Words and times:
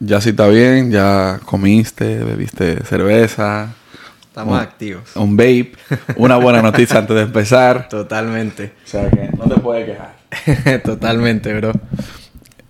Ya 0.00 0.18
sí 0.22 0.30
está 0.30 0.48
bien, 0.48 0.90
ya 0.90 1.40
comiste, 1.44 2.24
bebiste 2.24 2.82
cerveza. 2.84 3.74
Estamos 4.22 4.58
activos. 4.58 5.14
Un 5.14 5.36
vape. 5.36 5.72
Una 6.16 6.36
buena 6.36 6.62
noticia 6.62 6.98
antes 6.98 7.14
de 7.14 7.22
empezar. 7.22 7.88
Totalmente. 7.90 8.72
O 8.82 8.88
sea 8.88 9.10
que 9.10 9.28
no 9.36 9.44
te 9.44 9.60
puedes 9.60 9.86
quejar. 9.86 10.82
Totalmente, 10.84 11.52
bro. 11.52 11.72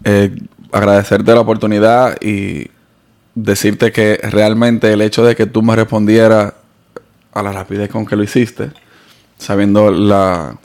Eh, 0.03 0.35
agradecerte 0.73 1.33
la 1.33 1.41
oportunidad 1.41 2.21
y 2.21 2.69
decirte 3.37 3.93
que 3.93 4.19
realmente 4.23 4.93
el 4.93 5.01
hecho 5.01 5.25
de 5.25 5.37
que 5.37 5.47
tú 5.47 5.63
me 5.63 5.77
respondieras 5.77 6.55
a 7.33 7.43
la 7.43 7.53
rapidez 7.53 7.91
con 7.91 8.07
que 8.07 8.17
lo 8.17 8.25
hiciste, 8.25 8.73
sabiendo 9.39 9.93
la, 9.93 10.57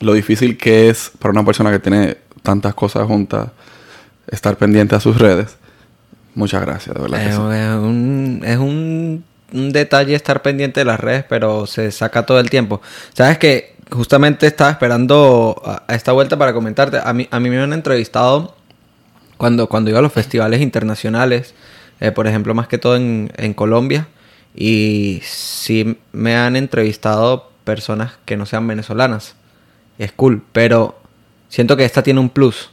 lo 0.00 0.14
difícil 0.14 0.58
que 0.58 0.88
es 0.88 1.12
para 1.18 1.30
una 1.30 1.44
persona 1.44 1.70
que 1.70 1.78
tiene 1.78 2.16
tantas 2.42 2.74
cosas 2.74 3.06
juntas 3.06 3.50
estar 4.26 4.56
pendiente 4.56 4.96
a 4.96 5.00
sus 5.00 5.18
redes. 5.18 5.56
Muchas 6.34 6.62
gracias, 6.62 6.94
de 6.94 7.02
verdad. 7.02 7.18
que 7.18 7.28
Es, 7.28 7.34
sí. 7.34 7.40
es 7.40 7.74
un, 7.74 8.42
es 8.44 8.58
un, 8.58 9.24
un 9.52 9.72
detalle 9.72 10.14
estar 10.14 10.42
pendiente 10.42 10.80
de 10.80 10.84
las 10.84 10.98
redes, 11.00 11.24
pero 11.28 11.66
se 11.66 11.90
saca 11.92 12.24
todo 12.24 12.40
el 12.40 12.50
tiempo. 12.50 12.80
Sabes 13.12 13.38
que 13.38 13.76
justamente 13.90 14.46
estaba 14.46 14.70
esperando 14.70 15.60
a, 15.64 15.82
a 15.86 15.94
esta 15.94 16.12
vuelta 16.12 16.36
para 16.38 16.52
comentarte. 16.54 16.98
A 17.02 17.12
mí, 17.12 17.28
a 17.30 17.40
mí 17.40 17.50
me 17.50 17.58
han 17.58 17.72
entrevistado 17.72 18.56
cuando, 19.36 19.68
cuando 19.68 19.90
iba 19.90 19.98
a 19.98 20.02
los 20.02 20.12
festivales 20.12 20.60
internacionales, 20.60 21.54
eh, 22.00 22.12
por 22.12 22.26
ejemplo, 22.26 22.54
más 22.54 22.68
que 22.68 22.78
todo 22.78 22.96
en, 22.96 23.30
en 23.36 23.54
Colombia. 23.54 24.08
Y 24.54 25.20
sí 25.24 25.98
me 26.12 26.36
han 26.36 26.56
entrevistado 26.56 27.50
personas 27.64 28.12
que 28.24 28.36
no 28.36 28.46
sean 28.46 28.66
venezolanas. 28.66 29.34
Es 29.98 30.12
cool, 30.12 30.42
pero 30.52 30.98
siento 31.48 31.76
que 31.76 31.84
esta 31.84 32.02
tiene 32.02 32.20
un 32.20 32.30
plus. 32.30 32.70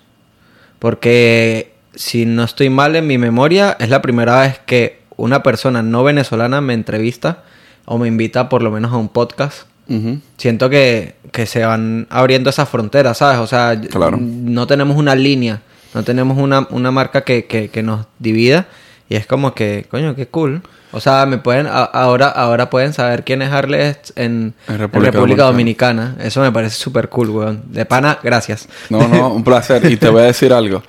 Porque 0.79 1.68
si 1.95 2.25
no 2.25 2.43
estoy 2.43 2.69
mal 2.69 2.95
en 2.95 3.07
mi 3.07 3.17
memoria, 3.17 3.75
es 3.79 3.89
la 3.89 4.01
primera 4.01 4.41
vez 4.41 4.59
que 4.65 4.99
una 5.17 5.43
persona 5.43 5.81
no 5.81 6.03
venezolana 6.03 6.61
me 6.61 6.73
entrevista 6.73 7.43
o 7.85 7.97
me 7.97 8.07
invita 8.07 8.47
por 8.49 8.61
lo 8.61 8.71
menos 8.71 8.91
a 8.93 8.97
un 8.97 9.09
podcast. 9.09 9.63
Ujú. 9.89 10.19
Siento 10.37 10.69
que, 10.69 11.15
que 11.31 11.45
se 11.45 11.65
van 11.65 12.07
abriendo 12.09 12.49
esas 12.49 12.69
fronteras, 12.69 13.17
¿sabes? 13.17 13.39
O 13.39 13.47
sea, 13.47 13.79
Claro. 13.89 14.17
no 14.21 14.67
tenemos 14.67 14.97
una 14.97 15.15
línea, 15.15 15.61
no 15.93 16.03
tenemos 16.03 16.37
una, 16.37 16.67
una 16.69 16.91
marca 16.91 17.21
que, 17.21 17.45
que, 17.45 17.69
que 17.69 17.81
nos 17.83 18.05
divida. 18.19 18.67
Y 19.09 19.15
es 19.15 19.25
como 19.25 19.55
que, 19.55 19.87
coño, 19.89 20.15
qué 20.15 20.27
cool. 20.27 20.61
O 20.91 20.99
sea, 20.99 21.25
me 21.25 21.39
pueden, 21.39 21.65
a- 21.65 21.83
ahora, 21.83 22.27
ahora 22.27 22.69
pueden 22.69 22.93
saber 22.93 23.23
quién 23.23 23.41
es 23.41 23.51
Arles 23.51 23.97
en, 24.15 24.53
En 24.67 24.73
en 24.75 24.79
República 24.79 25.11
República, 25.11 25.43
Dominicana. 25.45 26.15
Eso 26.19 26.41
me 26.41 26.51
parece 26.51 26.75
súper 26.75 27.09
cool, 27.09 27.29
weón. 27.31 27.63
De 27.65 27.85
pana, 27.85 28.19
gracias. 28.21 28.69
No, 28.91 29.07
no, 29.07 29.29
un 29.33 29.43
placer. 29.43 29.83
Y 29.91 29.97
te 29.97 30.09
voy 30.09 30.21
a 30.21 30.25
decir 30.25 30.53
algo. 30.53 30.83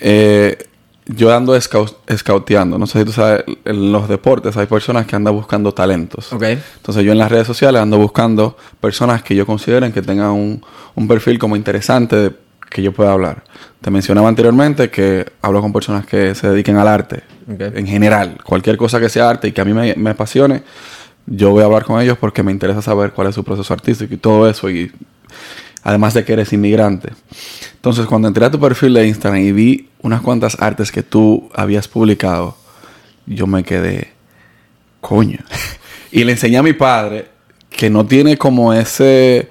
Eh, 0.00 0.58
yo 1.06 1.34
ando 1.34 1.56
scou- 1.56 1.96
scouteando. 2.16 2.78
No 2.78 2.86
sé 2.86 3.00
si 3.00 3.04
tú 3.04 3.12
sabes, 3.12 3.44
en 3.64 3.92
los 3.92 4.08
deportes 4.08 4.56
hay 4.56 4.66
personas 4.66 5.06
que 5.06 5.16
andan 5.16 5.34
buscando 5.34 5.72
talentos. 5.72 6.32
Ok. 6.32 6.42
Entonces 6.76 7.04
yo 7.04 7.12
en 7.12 7.18
las 7.18 7.30
redes 7.30 7.46
sociales 7.46 7.82
ando 7.82 7.98
buscando 7.98 8.56
personas 8.80 9.22
que 9.22 9.34
yo 9.34 9.44
consideren 9.44 9.92
que 9.92 10.00
tengan 10.02 10.30
un, 10.30 10.64
un 10.94 11.08
perfil 11.08 11.38
como 11.38 11.56
interesante 11.56 12.16
de- 12.16 12.32
que 12.70 12.82
yo 12.82 12.92
pueda 12.92 13.12
hablar. 13.12 13.44
Te 13.82 13.90
mencionaba 13.90 14.28
anteriormente 14.28 14.88
que 14.90 15.26
hablo 15.42 15.60
con 15.60 15.72
personas 15.72 16.06
que 16.06 16.34
se 16.34 16.48
dediquen 16.48 16.76
al 16.78 16.88
arte. 16.88 17.22
Ok. 17.52 17.60
En 17.76 17.86
general, 17.86 18.38
cualquier 18.44 18.76
cosa 18.76 18.98
que 19.00 19.08
sea 19.08 19.28
arte 19.28 19.48
y 19.48 19.52
que 19.52 19.60
a 19.60 19.64
mí 19.64 19.74
me, 19.74 19.94
me 19.96 20.10
apasione, 20.10 20.62
yo 21.26 21.50
voy 21.50 21.62
a 21.62 21.66
hablar 21.66 21.84
con 21.84 22.00
ellos 22.00 22.16
porque 22.18 22.42
me 22.42 22.50
interesa 22.52 22.80
saber 22.80 23.10
cuál 23.12 23.26
es 23.28 23.34
su 23.34 23.44
proceso 23.44 23.74
artístico 23.74 24.14
y 24.14 24.16
todo 24.16 24.48
eso. 24.48 24.70
Y 24.70 24.90
además 25.82 26.14
de 26.14 26.24
que 26.24 26.32
eres 26.32 26.52
inmigrante. 26.52 27.10
Entonces, 27.74 28.06
cuando 28.06 28.28
entré 28.28 28.44
a 28.44 28.50
tu 28.50 28.60
perfil 28.60 28.94
de 28.94 29.06
Instagram 29.06 29.42
y 29.42 29.52
vi 29.52 29.88
unas 30.00 30.20
cuantas 30.20 30.56
artes 30.60 30.92
que 30.92 31.02
tú 31.02 31.50
habías 31.54 31.88
publicado, 31.88 32.56
yo 33.26 33.46
me 33.46 33.64
quedé, 33.64 34.12
coño. 35.00 35.38
y 36.12 36.24
le 36.24 36.32
enseñé 36.32 36.58
a 36.58 36.62
mi 36.62 36.72
padre 36.72 37.26
que 37.70 37.90
no 37.90 38.06
tiene 38.06 38.36
como 38.36 38.72
ese, 38.72 39.48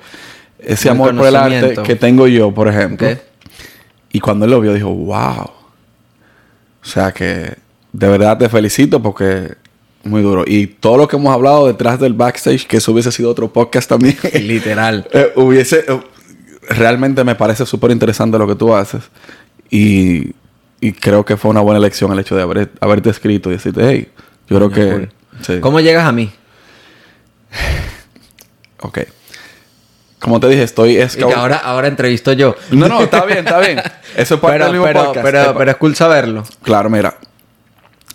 ese 0.59 0.87
El 0.87 0.91
amor 0.91 1.15
por 1.15 1.27
el 1.27 1.35
arte 1.35 1.75
que 1.83 1.95
tengo 1.95 2.27
yo, 2.27 2.53
por 2.53 2.67
ejemplo. 2.67 3.07
Y 4.11 4.19
cuando 4.19 4.45
él 4.45 4.51
lo 4.51 4.61
vio, 4.61 4.73
dijo, 4.73 4.89
wow. 4.89 5.49
O 6.83 6.85
sea 6.85 7.11
que 7.11 7.55
de 7.93 8.07
verdad 8.07 8.37
te 8.37 8.49
felicito 8.49 9.01
porque 9.01 9.55
muy 10.03 10.21
duro. 10.21 10.43
Y 10.47 10.67
todo 10.67 10.97
lo 10.97 11.07
que 11.07 11.15
hemos 11.15 11.33
hablado 11.33 11.67
detrás 11.67 11.99
del 11.99 12.13
backstage, 12.13 12.65
que 12.65 12.77
eso 12.77 12.91
hubiese 12.91 13.11
sido 13.11 13.29
otro 13.29 13.51
podcast 13.51 13.89
también. 13.89 14.17
Literal. 14.33 15.07
Eh, 15.13 15.31
hubiese. 15.35 15.85
Realmente 16.73 17.23
me 17.23 17.35
parece 17.35 17.65
súper 17.65 17.91
interesante 17.91 18.37
lo 18.37 18.47
que 18.47 18.55
tú 18.55 18.73
haces. 18.75 19.03
Y, 19.69 20.33
y 20.79 20.91
creo 20.93 21.23
que 21.25 21.37
fue 21.37 21.51
una 21.51 21.61
buena 21.61 21.77
elección 21.79 22.11
el 22.11 22.19
hecho 22.19 22.35
de 22.35 22.41
haber, 22.41 22.71
haberte 22.81 23.09
escrito 23.09 23.49
y 23.49 23.53
decirte, 23.53 23.81
hey, 23.87 24.11
yo 24.49 24.57
creo 24.57 24.69
que. 24.69 25.09
sí. 25.41 25.59
¿Cómo 25.59 25.79
llegas 25.79 26.05
a 26.05 26.11
mí? 26.11 26.31
Ok. 28.83 28.99
Como 30.19 30.39
te 30.39 30.47
dije, 30.47 30.63
estoy 30.63 30.91
Y 30.93 30.95
que 30.97 31.07
scout- 31.07 31.35
ahora, 31.35 31.57
ahora 31.57 31.87
entrevisto 31.87 32.33
yo. 32.33 32.55
No, 32.71 32.87
no, 32.87 33.01
está 33.01 33.25
bien, 33.25 33.39
está 33.39 33.59
bien. 33.59 33.79
Eso 34.15 34.35
es 34.35 34.41
parte 34.41 34.55
pero, 34.57 34.65
del 34.65 34.73
mismo 34.73 34.85
pero, 34.85 35.05
podcast. 35.05 35.25
pero, 35.25 35.41
Es 35.41 35.47
pero 35.57 35.71
es 35.71 35.77
cool 35.77 35.95
saberlo. 35.95 36.43
Claro, 36.63 36.89
mira. 36.89 37.15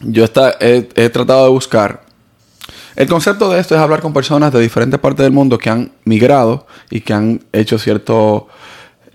Yo 0.01 0.25
está, 0.25 0.57
he, 0.61 0.89
he 0.95 1.09
tratado 1.09 1.45
de 1.45 1.51
buscar. 1.51 2.03
El 2.97 3.09
concepto 3.09 3.51
de 3.51 3.61
esto 3.61 3.75
es 3.75 3.81
hablar 3.81 4.01
con 4.01 4.13
personas 4.13 4.53
de 4.53 4.61
diferentes 4.61 4.99
partes 4.99 5.23
del 5.25 5.33
mundo 5.33 5.59
que 5.59 5.71
han 5.71 5.93
migrado 6.05 6.67
y 6.91 7.01
que 7.03 7.13
han 7.13 7.45
hecho 7.53 7.79
cierto. 7.79 8.49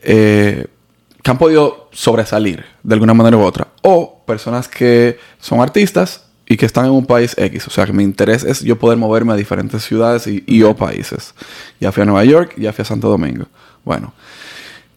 eh, 0.03 0.67
que 1.21 1.29
han 1.29 1.37
podido 1.37 1.89
sobresalir 1.91 2.65
de 2.83 2.93
alguna 2.93 3.13
manera 3.13 3.37
u 3.37 3.41
otra. 3.41 3.67
O 3.81 4.23
personas 4.25 4.67
que 4.67 5.19
son 5.39 5.61
artistas 5.61 6.23
y 6.47 6.57
que 6.57 6.65
están 6.65 6.85
en 6.85 6.91
un 6.91 7.05
país 7.05 7.35
X. 7.37 7.67
O 7.67 7.69
sea, 7.69 7.85
que 7.85 7.93
mi 7.93 8.03
interés 8.03 8.43
es 8.43 8.61
yo 8.61 8.77
poder 8.77 8.97
moverme 8.97 9.33
a 9.33 9.35
diferentes 9.35 9.83
ciudades 9.83 10.27
y, 10.27 10.43
y 10.47 10.63
o 10.63 10.75
países. 10.75 11.33
Ya 11.79 11.91
fui 11.91 12.03
a 12.03 12.05
Nueva 12.05 12.23
York, 12.25 12.55
ya 12.57 12.73
fui 12.73 12.81
a 12.81 12.85
Santo 12.85 13.09
Domingo. 13.09 13.45
Bueno. 13.83 14.13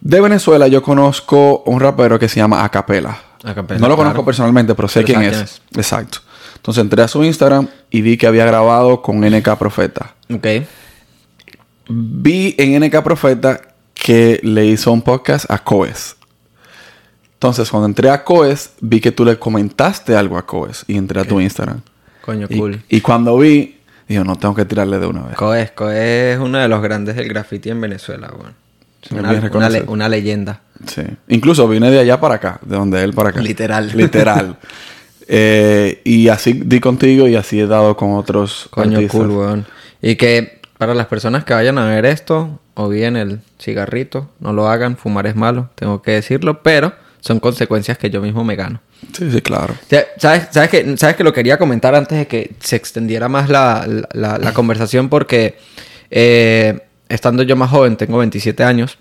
De 0.01 0.21
Venezuela 0.21 0.69
yo 0.69 0.83
conozco 0.83 1.63
un 1.67 1.81
rapero 1.81 2.19
que 2.19 2.29
se 2.29 2.37
llama 2.37 2.65
Acapela. 2.65 3.19
Acapella, 3.43 3.81
no 3.81 3.89
lo 3.89 3.97
conozco 3.97 4.25
personalmente, 4.25 4.75
pero 4.75 4.89
sé 4.89 5.03
Pero 5.03 5.21
quién 5.21 5.33
es. 5.33 5.61
Exacto. 5.77 6.19
Entonces 6.65 6.81
entré 6.81 7.03
a 7.03 7.09
su 7.09 7.23
Instagram 7.23 7.69
y 7.91 8.01
vi 8.01 8.17
que 8.17 8.27
había 8.27 8.47
grabado 8.47 9.03
con 9.03 9.21
NK 9.21 9.57
Profeta. 9.59 10.15
Ok. 10.33 10.47
Vi 11.89 12.55
en 12.59 12.83
NK 12.83 13.03
Profeta 13.03 13.61
que 13.93 14.41
le 14.43 14.65
hizo 14.65 14.91
un 14.91 15.03
podcast 15.03 15.51
a 15.51 15.59
Coes. 15.63 16.17
Entonces, 17.35 17.69
cuando 17.71 17.87
entré 17.87 18.09
a 18.09 18.25
Coes, 18.25 18.71
vi 18.81 19.01
que 19.01 19.13
tú 19.13 19.27
le 19.27 19.39
comentaste 19.39 20.17
algo 20.17 20.39
a 20.39 20.47
Coes 20.47 20.85
y 20.89 20.97
entré 20.97 21.21
a 21.21 21.25
tu 21.27 21.39
Instagram. 21.39 21.83
Coño, 22.23 22.47
Y, 22.49 22.59
cool. 22.59 22.83
y 22.89 23.03
cuando 23.03 23.37
vi, 23.37 23.77
digo, 24.09 24.25
no 24.25 24.37
tengo 24.37 24.55
que 24.55 24.65
tirarle 24.65 24.99
de 24.99 25.07
una 25.07 25.25
vez. 25.25 25.37
Coes, 25.37 25.71
Coes 25.73 25.99
es 25.99 26.39
uno 26.39 26.57
de 26.57 26.69
los 26.69 26.81
grandes 26.81 27.17
del 27.17 27.29
graffiti 27.29 27.69
en 27.69 27.83
Venezuela, 27.83 28.33
Es 29.03 29.11
Una, 29.11 29.33
una 29.53 29.69
le- 29.69 29.83
una 29.83 30.09
leyenda. 30.09 30.63
Sí. 30.87 31.03
Incluso 31.29 31.69
vine 31.69 31.91
de 31.91 31.99
allá 31.99 32.19
para 32.19 32.37
acá, 32.37 32.59
de 32.63 32.75
donde 32.77 33.03
él 33.05 33.13
para 33.13 33.29
acá. 33.29 33.43
Literal. 33.43 33.93
Literal. 33.95 34.57
Eh, 35.27 36.01
y 36.05 36.29
así 36.29 36.53
di 36.65 36.81
contigo 36.81 37.27
y 37.29 37.37
así 37.37 37.61
he 37.61 37.67
dado 37.67 37.97
con 37.97 38.15
otros 38.15 38.69
Coño, 38.71 38.99
artistas. 38.99 39.21
cool, 39.21 39.31
weón. 39.31 39.67
Y 40.03 40.17
que 40.17 40.61
para 40.79 40.95
las 40.95 41.07
personas 41.07 41.45
que 41.45 41.55
vayan 41.55 41.79
a 41.79 41.87
ver 41.89 42.05
esto, 42.05 42.61
o 42.75 42.89
bien 42.89 43.17
el 43.17 43.41
cigarrito, 43.61 44.29
no 44.41 44.53
lo 44.53 44.69
hagan, 44.69 44.97
fumar 44.97 45.27
es 45.27 45.37
malo, 45.37 45.71
tengo 45.77 46.03
que 46.03 46.11
decirlo, 46.13 46.63
pero 46.63 46.93
son 47.21 47.41
consecuencias 47.41 47.97
que 47.97 48.11
yo 48.11 48.21
mismo 48.21 48.45
me 48.45 48.55
gano. 48.57 48.81
Sí, 49.17 49.31
sí, 49.31 49.41
claro. 49.41 49.73
O 49.75 49.89
sea, 49.89 50.05
¿Sabes, 50.19 50.49
sabes, 50.51 50.69
que, 50.71 50.97
¿Sabes 50.99 51.17
que 51.17 51.25
lo 51.25 51.33
quería 51.33 51.57
comentar 51.59 51.95
antes 51.95 52.19
de 52.19 52.27
que 52.27 52.53
se 52.61 52.77
extendiera 52.77 53.29
más 53.29 53.49
la, 53.49 53.87
la- 53.87 54.09
la- 54.13 54.39
la 54.39 54.53
conversación? 54.53 55.09
Porque 55.09 55.57
eh, 56.11 56.81
estando 57.09 57.43
yo 57.45 57.57
más 57.57 57.71
joven, 57.71 57.97
tengo 57.97 58.19
27 58.19 58.63
años. 58.63 58.99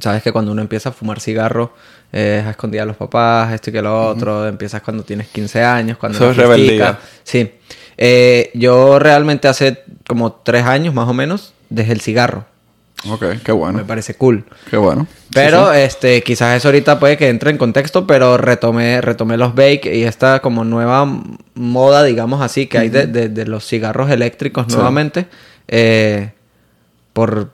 Sabes 0.00 0.22
que 0.22 0.32
cuando 0.32 0.50
uno 0.52 0.62
empieza 0.62 0.88
a 0.88 0.92
fumar 0.92 1.20
cigarro 1.20 1.74
eh, 2.12 2.38
es 2.40 2.46
a 2.46 2.50
escondidas 2.50 2.84
de 2.84 2.88
los 2.88 2.96
papás, 2.96 3.52
esto 3.52 3.70
y 3.70 3.72
que 3.74 3.82
lo 3.82 4.08
otro. 4.08 4.46
Empiezas 4.48 4.80
cuando 4.82 5.02
tienes 5.02 5.28
15 5.28 5.62
años, 5.62 5.98
cuando 5.98 6.16
Eso 6.18 6.30
es 6.30 6.36
rebeldía. 6.36 6.98
Sí. 7.22 7.52
Eh, 7.98 8.50
yo 8.54 8.98
realmente 8.98 9.46
hace 9.48 9.82
como 10.06 10.32
tres 10.32 10.64
años 10.64 10.94
más 10.94 11.08
o 11.08 11.12
menos 11.14 11.54
dejé 11.70 11.92
el 11.92 12.00
cigarro. 12.00 12.46
Ok, 13.10 13.22
qué 13.44 13.52
bueno. 13.52 13.76
Me 13.78 13.84
parece 13.84 14.14
cool. 14.14 14.46
Qué 14.70 14.78
bueno. 14.78 15.06
Pero 15.34 15.66
Sí, 15.72 15.74
sí. 15.76 15.80
este, 15.82 16.22
quizás 16.22 16.56
eso 16.56 16.68
ahorita 16.68 16.98
puede 16.98 17.18
que 17.18 17.28
entre 17.28 17.50
en 17.50 17.58
contexto, 17.58 18.06
pero 18.06 18.38
retomé, 18.38 19.02
retomé 19.02 19.36
los 19.36 19.54
bake 19.54 19.94
y 19.94 20.04
esta 20.04 20.40
como 20.40 20.64
nueva 20.64 21.04
moda, 21.54 22.02
digamos 22.04 22.40
así, 22.40 22.66
que 22.66 22.78
hay 22.78 22.88
de, 22.88 23.06
de- 23.06 23.28
de 23.28 23.44
los 23.46 23.66
cigarros 23.66 24.10
eléctricos 24.10 24.64
Sí. 24.68 24.74
nuevamente. 24.76 25.26
eh, 25.68 26.30
por. 27.12 27.50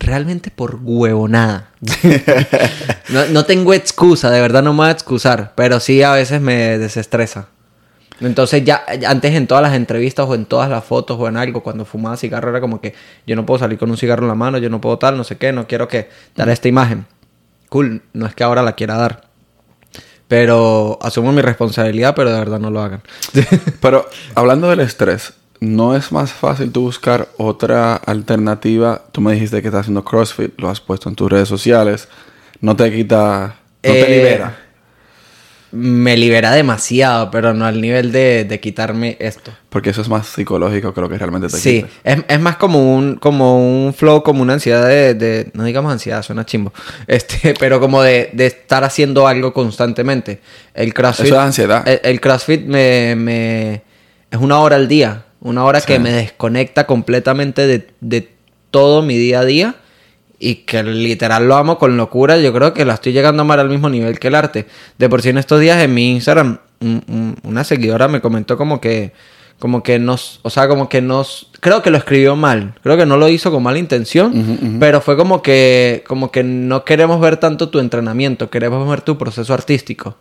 Realmente 0.00 0.50
por 0.50 0.80
huevonada. 0.82 1.70
no, 3.10 3.26
no 3.26 3.44
tengo 3.44 3.74
excusa, 3.74 4.30
de 4.30 4.40
verdad 4.40 4.62
no 4.62 4.72
me 4.72 4.78
voy 4.78 4.88
a 4.88 4.92
excusar. 4.92 5.52
Pero 5.54 5.78
sí 5.78 6.02
a 6.02 6.12
veces 6.12 6.40
me 6.40 6.78
desestresa. 6.78 7.48
Entonces 8.20 8.64
ya 8.64 8.84
antes 9.06 9.34
en 9.34 9.46
todas 9.46 9.62
las 9.62 9.74
entrevistas 9.74 10.26
o 10.28 10.34
en 10.34 10.44
todas 10.44 10.68
las 10.68 10.84
fotos 10.84 11.16
o 11.18 11.26
en 11.26 11.36
algo, 11.36 11.62
cuando 11.62 11.84
fumaba 11.84 12.16
cigarro 12.16 12.50
era 12.50 12.60
como 12.60 12.80
que 12.80 12.94
yo 13.26 13.34
no 13.34 13.46
puedo 13.46 13.58
salir 13.58 13.78
con 13.78 13.90
un 13.90 13.96
cigarro 13.96 14.22
en 14.22 14.28
la 14.28 14.34
mano, 14.34 14.58
yo 14.58 14.68
no 14.68 14.80
puedo 14.80 14.98
tal, 14.98 15.16
no 15.16 15.24
sé 15.24 15.36
qué, 15.36 15.52
no 15.52 15.66
quiero 15.66 15.88
que 15.88 16.08
dar 16.36 16.48
esta 16.50 16.68
imagen. 16.68 17.06
Cool, 17.68 18.02
no 18.12 18.26
es 18.26 18.34
que 18.34 18.44
ahora 18.44 18.62
la 18.62 18.72
quiera 18.72 18.96
dar. 18.96 19.28
Pero 20.28 20.98
asumo 21.02 21.32
mi 21.32 21.42
responsabilidad, 21.42 22.14
pero 22.14 22.30
de 22.30 22.38
verdad 22.38 22.60
no 22.60 22.70
lo 22.70 22.82
hagan. 22.82 23.02
Pero 23.80 24.08
hablando 24.34 24.68
del 24.68 24.80
estrés, 24.80 25.32
¿no 25.60 25.94
es 25.94 26.10
más 26.12 26.32
fácil 26.32 26.72
tú 26.72 26.82
buscar 26.82 27.28
otra 27.36 27.94
alternativa? 27.96 29.02
Tú 29.12 29.20
me 29.20 29.32
dijiste 29.34 29.60
que 29.62 29.68
estás 29.68 29.82
haciendo 29.82 30.04
CrossFit, 30.04 30.58
lo 30.58 30.68
has 30.70 30.80
puesto 30.80 31.08
en 31.08 31.14
tus 31.14 31.30
redes 31.30 31.48
sociales. 31.48 32.08
No 32.60 32.76
te 32.76 32.90
quita, 32.92 33.56
no 33.84 33.92
te 33.92 34.00
Eh, 34.06 34.16
libera. 34.18 34.56
Me 35.72 36.16
libera 36.16 36.50
demasiado, 36.50 37.30
pero 37.30 37.54
no 37.54 37.64
al 37.64 37.80
nivel 37.80 38.10
de, 38.10 38.44
de 38.44 38.58
quitarme 38.58 39.16
esto. 39.20 39.52
Porque 39.68 39.90
eso 39.90 40.00
es 40.00 40.08
más 40.08 40.26
psicológico 40.26 40.92
que 40.92 41.00
lo 41.00 41.08
que 41.08 41.16
realmente 41.16 41.46
te 41.46 41.56
Sí, 41.58 41.82
quita. 41.84 41.88
es, 42.02 42.24
es 42.26 42.40
más 42.40 42.56
como 42.56 42.92
un, 42.96 43.14
como 43.14 43.84
un 43.86 43.94
flow, 43.94 44.24
como 44.24 44.42
una 44.42 44.54
ansiedad 44.54 44.84
de, 44.88 45.14
de- 45.14 45.50
no 45.54 45.62
digamos 45.62 45.92
ansiedad, 45.92 46.22
suena 46.24 46.44
chimbo, 46.44 46.72
este, 47.06 47.54
pero 47.56 47.78
como 47.78 48.02
de, 48.02 48.30
de 48.32 48.46
estar 48.46 48.82
haciendo 48.82 49.28
algo 49.28 49.52
constantemente. 49.52 50.40
El 50.74 50.92
CrossFit. 50.92 51.26
Eso 51.26 51.36
es 51.36 51.40
ansiedad. 51.40 51.86
El, 51.86 52.00
el 52.02 52.20
CrossFit 52.20 52.66
me, 52.66 53.14
me- 53.14 53.82
es 54.28 54.38
una 54.40 54.58
hora 54.58 54.74
al 54.74 54.88
día, 54.88 55.22
una 55.40 55.64
hora 55.64 55.80
que 55.80 55.98
me 55.98 56.12
desconecta 56.12 56.86
completamente 56.86 57.66
de, 57.66 57.88
de 58.00 58.28
todo 58.70 59.02
mi 59.02 59.16
día 59.16 59.40
a 59.40 59.44
día 59.44 59.74
y 60.38 60.56
que 60.66 60.82
literal 60.82 61.46
lo 61.48 61.56
amo 61.56 61.78
con 61.78 61.96
locura. 61.96 62.38
Yo 62.38 62.52
creo 62.52 62.72
que 62.74 62.84
la 62.84 62.94
estoy 62.94 63.12
llegando 63.12 63.42
a 63.42 63.44
amar 63.44 63.60
al 63.60 63.68
mismo 63.68 63.88
nivel 63.88 64.18
que 64.18 64.28
el 64.28 64.34
arte. 64.34 64.66
De 64.98 65.08
por 65.08 65.22
sí 65.22 65.28
en 65.30 65.38
estos 65.38 65.60
días 65.60 65.82
en 65.82 65.92
mi 65.94 66.12
Instagram, 66.12 66.58
un- 66.80 67.04
un- 67.08 67.36
una 67.42 67.64
seguidora 67.64 68.08
me 68.08 68.20
comentó 68.20 68.56
como 68.56 68.80
que, 68.80 69.12
como 69.58 69.82
que 69.82 69.98
nos, 69.98 70.40
o 70.42 70.48
sea, 70.48 70.68
como 70.68 70.88
que 70.88 71.02
nos, 71.02 71.50
creo 71.60 71.82
que 71.82 71.90
lo 71.90 71.98
escribió 71.98 72.36
mal, 72.36 72.74
creo 72.82 72.96
que 72.96 73.04
no 73.04 73.18
lo 73.18 73.28
hizo 73.28 73.50
con 73.50 73.62
mala 73.62 73.78
intención, 73.78 74.76
pero 74.80 75.02
fue 75.02 75.16
como 75.18 75.42
que, 75.42 76.02
como 76.06 76.30
que 76.30 76.42
no 76.42 76.84
queremos 76.86 77.20
ver 77.20 77.36
tanto 77.36 77.68
tu 77.68 77.78
entrenamiento, 77.78 78.48
queremos 78.48 78.88
ver 78.88 79.02
tu 79.02 79.18
proceso 79.18 79.52
artístico. 79.52 80.16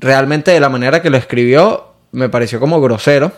Realmente 0.00 0.50
de 0.50 0.60
la 0.60 0.68
manera 0.70 1.02
que 1.02 1.10
lo 1.10 1.16
escribió 1.18 1.89
me 2.12 2.28
pareció 2.28 2.60
como 2.60 2.80
grosero. 2.80 3.32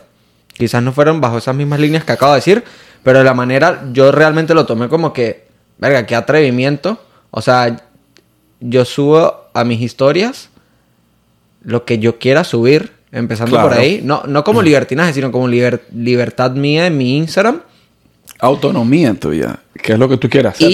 Quizás 0.55 0.83
no 0.83 0.93
fueron 0.93 1.21
bajo 1.21 1.39
esas 1.39 1.55
mismas 1.57 1.81
líneas 1.81 2.05
que 2.05 2.13
acabo 2.13 2.33
de 2.33 2.39
decir, 2.39 2.65
pero 3.03 3.19
de 3.19 3.25
la 3.25 3.35
manera 3.35 3.85
yo 3.93 4.13
realmente 4.13 4.55
lo 4.55 4.67
tomé 4.67 4.89
como 4.89 5.13
que, 5.13 5.47
verga, 5.79 6.07
qué 6.07 6.15
atrevimiento. 6.15 7.03
O 7.31 7.41
sea, 7.41 7.77
yo 8.61 8.85
subo 8.85 9.47
a 9.55 9.65
mis 9.65 9.81
historias 9.81 10.51
lo 11.63 11.85
que 11.85 11.99
yo 11.99 12.19
quiera 12.19 12.45
subir, 12.45 12.93
empezando 13.13 13.57
por 13.63 13.73
ahí. 13.81 14.01
No, 14.05 14.23
no 14.27 14.45
como 14.45 14.61
libertinaje, 14.67 15.13
sino 15.15 15.33
como 15.33 15.49
liber- 15.49 15.83
libertad 15.95 16.51
mía 16.53 16.87
en 16.87 16.99
mi 16.99 17.17
Instagram. 17.17 17.61
Autonomía 18.39 19.15
tuya, 19.15 19.61
que 19.83 19.93
es 19.95 19.99
lo 19.99 20.09
que 20.09 20.17
tú 20.17 20.29
quieras 20.29 20.57
hacer. 20.57 20.69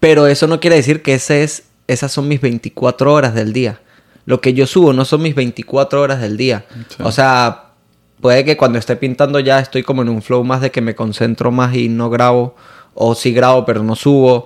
Pero 0.00 0.26
eso 0.26 0.46
no 0.46 0.60
quiere 0.60 0.76
decir 0.76 1.02
que 1.02 1.14
ese 1.14 1.42
es, 1.42 1.64
esas 1.88 2.12
son 2.12 2.28
mis 2.28 2.40
24 2.40 3.12
horas 3.12 3.34
del 3.34 3.52
día. 3.52 3.80
Lo 4.28 4.42
que 4.42 4.52
yo 4.52 4.66
subo 4.66 4.92
no 4.92 5.06
son 5.06 5.22
mis 5.22 5.34
24 5.34 6.02
horas 6.02 6.20
del 6.20 6.36
día. 6.36 6.66
Sí. 6.88 6.96
O 7.02 7.10
sea, 7.10 7.70
puede 8.20 8.44
que 8.44 8.58
cuando 8.58 8.78
esté 8.78 8.94
pintando 8.96 9.40
ya 9.40 9.58
estoy 9.58 9.82
como 9.82 10.02
en 10.02 10.10
un 10.10 10.20
flow 10.20 10.44
más 10.44 10.60
de 10.60 10.70
que 10.70 10.82
me 10.82 10.94
concentro 10.94 11.50
más 11.50 11.74
y 11.74 11.88
no 11.88 12.10
grabo. 12.10 12.54
O 12.92 13.14
sí 13.14 13.32
grabo 13.32 13.64
pero 13.64 13.82
no 13.82 13.96
subo. 13.96 14.44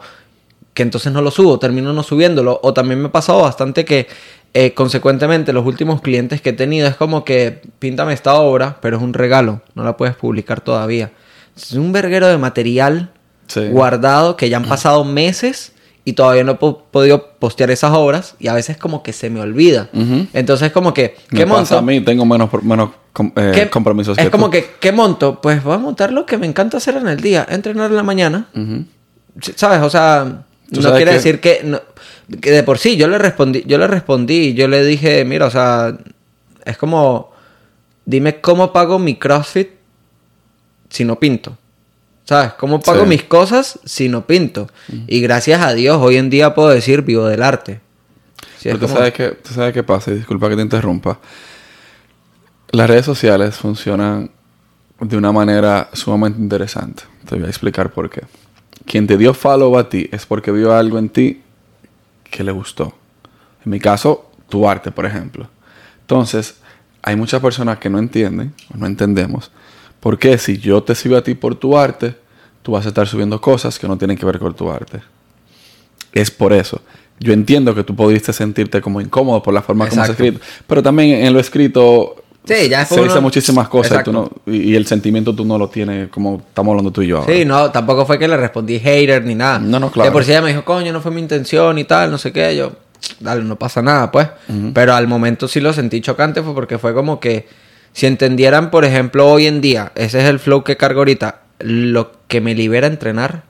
Que 0.72 0.84
entonces 0.84 1.12
no 1.12 1.20
lo 1.20 1.32
subo, 1.32 1.58
termino 1.58 1.92
no 1.92 2.04
subiéndolo. 2.04 2.60
O 2.62 2.72
también 2.72 3.00
me 3.00 3.08
ha 3.08 3.12
pasado 3.12 3.42
bastante 3.42 3.84
que 3.84 4.06
eh, 4.54 4.72
consecuentemente 4.72 5.52
los 5.52 5.66
últimos 5.66 6.00
clientes 6.00 6.40
que 6.40 6.50
he 6.50 6.52
tenido 6.52 6.86
es 6.86 6.94
como 6.94 7.24
que 7.24 7.60
píntame 7.80 8.12
esta 8.12 8.34
obra, 8.36 8.76
pero 8.80 8.98
es 8.98 9.02
un 9.02 9.14
regalo. 9.14 9.62
No 9.74 9.82
la 9.82 9.96
puedes 9.96 10.14
publicar 10.14 10.60
todavía. 10.60 11.10
Es 11.56 11.72
un 11.72 11.90
verguero 11.92 12.28
de 12.28 12.38
material 12.38 13.10
Sí. 13.48 13.68
guardado 13.68 14.36
que 14.36 14.48
ya 14.48 14.58
han 14.58 14.64
pasado 14.64 15.04
meses 15.04 15.72
y 16.04 16.14
todavía 16.14 16.42
no 16.44 16.52
he 16.52 16.54
po- 16.56 16.82
podido 16.90 17.30
postear 17.38 17.70
esas 17.70 17.92
obras 17.92 18.34
y 18.40 18.48
a 18.48 18.54
veces 18.54 18.76
como 18.76 19.02
que 19.02 19.12
se 19.12 19.30
me 19.30 19.40
olvida. 19.40 19.88
Ujú. 19.92 20.26
Entonces 20.32 20.72
como 20.72 20.92
que, 20.92 21.14
Me 21.30 21.38
¿qué 21.40 21.46
pasa 21.46 21.56
monto? 21.58 21.78
a 21.78 21.82
mí, 21.82 22.00
tengo 22.00 22.24
menos, 22.26 22.50
menos 22.62 22.90
com- 23.12 23.32
eh, 23.36 23.52
¿Qué- 23.54 23.70
compromisos 23.70 24.18
es 24.18 24.24
que 24.24 24.30
como 24.30 24.46
tú. 24.46 24.52
que, 24.52 24.66
¿qué 24.80 24.90
monto? 24.92 25.40
Pues 25.40 25.62
voy 25.62 25.74
a 25.74 25.78
montar 25.78 26.12
lo 26.12 26.26
que 26.26 26.38
me 26.38 26.46
encanta 26.46 26.78
hacer 26.78 26.96
en 26.96 27.06
el 27.08 27.20
día, 27.20 27.46
entrenar 27.48 27.90
en 27.90 27.96
la 27.96 28.02
mañana. 28.02 28.48
¿Sabes? 29.56 29.80
O 29.82 29.88
sea, 29.90 30.44
no 30.70 30.90
quiere 30.90 31.04
que- 31.12 31.16
decir 31.16 31.40
que, 31.40 31.60
no- 31.64 31.80
que 32.40 32.50
de 32.50 32.62
por 32.64 32.78
sí 32.78 32.96
yo 32.96 33.06
le 33.08 33.18
respondí, 33.18 33.62
yo 33.66 33.78
le 33.78 33.86
respondí, 33.86 34.54
yo 34.54 34.66
le 34.68 34.84
dije, 34.84 35.24
mira, 35.24 35.46
o 35.46 35.50
sea, 35.50 35.96
es 36.64 36.76
como, 36.78 37.30
dime 38.04 38.40
cómo 38.40 38.72
pago 38.72 38.98
mi 38.98 39.14
CrossFit 39.16 39.68
si 40.88 41.04
no 41.04 41.18
pinto. 41.18 41.56
¿Sabes? 42.24 42.52
¿Cómo 42.54 42.80
pago 42.80 43.02
Sí. 43.02 43.08
mis 43.08 43.24
cosas 43.24 43.78
si 43.84 44.08
no 44.08 44.26
pinto? 44.26 44.68
Y 45.08 45.20
gracias 45.20 45.60
a 45.60 45.72
Dios, 45.74 45.98
hoy 46.00 46.16
en 46.16 46.30
día 46.30 46.54
puedo 46.54 46.68
decir 46.68 47.02
vivo 47.02 47.26
del 47.26 47.42
arte. 47.42 47.80
Es 48.56 48.62
Pero 48.64 48.78
tú, 48.78 48.86
como- 48.86 48.96
sabes 48.98 49.12
que, 49.12 49.28
tú 49.30 49.52
sabes 49.54 49.72
qué 49.74 49.82
pasa, 49.82 50.12
y 50.12 50.14
disculpa 50.14 50.48
que 50.48 50.56
te 50.56 50.62
interrumpa. 50.62 51.18
Las 52.70 52.88
redes 52.88 53.04
sociales 53.04 53.56
funcionan 53.56 54.30
de 55.00 55.16
una 55.16 55.32
manera 55.32 55.90
sumamente 55.92 56.38
interesante. 56.40 57.02
Te 57.28 57.34
voy 57.36 57.44
a 57.44 57.48
explicar 57.48 57.92
por 57.92 58.08
qué. 58.08 58.22
Quien 58.86 59.06
te 59.06 59.16
dio 59.16 59.34
follow 59.34 59.76
a 59.78 59.88
ti 59.88 60.08
es 60.12 60.24
porque 60.26 60.52
vio 60.52 60.74
algo 60.74 60.98
en 60.98 61.08
ti 61.08 61.42
que 62.30 62.44
le 62.44 62.52
gustó. 62.52 62.94
En 63.64 63.70
mi 63.72 63.78
caso, 63.80 64.30
tu 64.48 64.68
arte, 64.68 64.90
por 64.90 65.06
ejemplo. 65.06 65.48
Entonces, 66.00 66.56
hay 67.02 67.16
muchas 67.16 67.40
personas 67.40 67.78
que 67.78 67.90
no 67.90 67.98
entienden, 67.98 68.54
o 68.72 68.78
no 68.78 68.86
entendemos, 68.86 69.50
por 70.02 70.18
qué 70.18 70.36
si 70.36 70.58
yo 70.58 70.82
te 70.82 70.96
sigo 70.96 71.16
a 71.16 71.22
ti 71.22 71.34
por 71.36 71.54
tu 71.54 71.78
arte, 71.78 72.16
tú 72.62 72.72
vas 72.72 72.84
a 72.84 72.88
estar 72.88 73.06
subiendo 73.06 73.40
cosas 73.40 73.78
que 73.78 73.86
no 73.86 73.96
tienen 73.96 74.18
que 74.18 74.26
ver 74.26 74.40
con 74.40 74.52
tu 74.52 74.68
arte. 74.68 75.00
Es 76.12 76.28
por 76.32 76.52
eso. 76.52 76.82
Yo 77.20 77.32
entiendo 77.32 77.72
que 77.72 77.84
tú 77.84 77.94
pudiste 77.94 78.32
sentirte 78.32 78.80
como 78.80 79.00
incómodo 79.00 79.40
por 79.40 79.54
la 79.54 79.62
forma 79.62 79.88
como 79.88 80.04
se 80.04 80.10
escrito, 80.10 80.40
pero 80.66 80.82
también 80.82 81.24
en 81.24 81.32
lo 81.32 81.38
escrito 81.38 82.16
Sí, 82.44 82.68
ya 82.68 82.84
se 82.84 83.00
dice 83.00 83.20
muchísimas 83.20 83.68
cosas 83.68 84.00
y, 84.00 84.04
tú 84.04 84.12
no- 84.12 84.28
y, 84.46 84.74
el 84.74 84.84
sentimiento 84.86 85.32
tú 85.32 85.44
no 85.44 85.56
lo 85.56 85.68
tienes 85.68 86.08
como 86.08 86.38
estamos 86.48 86.72
hablando 86.72 86.90
tú 86.90 87.02
y 87.02 87.06
yo 87.06 87.18
ahora. 87.18 87.32
Sí, 87.32 87.44
no, 87.44 87.70
tampoco 87.70 88.04
fue 88.04 88.18
que 88.18 88.26
le 88.26 88.36
respondí 88.36 88.80
hater 88.80 89.24
ni 89.24 89.36
nada. 89.36 89.60
No, 89.60 89.78
no, 89.78 89.92
claro. 89.92 90.10
De 90.10 90.12
por 90.12 90.24
sí 90.24 90.32
ella 90.32 90.42
me 90.42 90.48
dijo, 90.48 90.64
coño, 90.64 90.92
no 90.92 91.00
fue 91.00 91.12
mi 91.12 91.20
intención 91.20 91.78
y 91.78 91.84
tal, 91.84 92.10
no 92.10 92.18
sé 92.18 92.32
qué. 92.32 92.56
Yo, 92.56 92.72
dale, 93.20 93.44
no 93.44 93.54
pasa 93.56 93.80
nada, 93.82 94.10
pues. 94.10 94.26
Pero 94.74 94.94
al 94.94 95.06
momento 95.06 95.46
sí 95.46 95.60
lo 95.60 95.72
sentí 95.72 96.00
chocante, 96.00 96.42
fue 96.42 96.52
porque 96.54 96.78
fue 96.78 96.92
como 96.92 97.20
que 97.20 97.46
si 97.92 98.06
entendieran, 98.06 98.70
por 98.70 98.84
ejemplo, 98.84 99.30
hoy 99.30 99.46
en 99.46 99.60
día, 99.60 99.92
ese 99.94 100.20
es 100.20 100.24
el 100.26 100.38
flow 100.38 100.64
que 100.64 100.76
cargo 100.76 101.00
ahorita, 101.00 101.42
lo 101.60 102.12
que 102.28 102.40
me 102.40 102.54
libera 102.54 102.86
entrenar, 102.86 103.42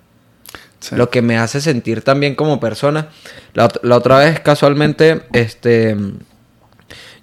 Sí. 0.80 0.96
lo 0.96 1.10
que 1.10 1.22
me 1.22 1.38
hace 1.38 1.60
sentir 1.60 2.02
también 2.02 2.34
como 2.34 2.58
persona. 2.58 3.06
La, 3.54 3.68
ot- 3.68 3.78
la 3.84 3.96
otra 3.96 4.18
vez, 4.18 4.40
casualmente, 4.40 5.22
este. 5.32 5.96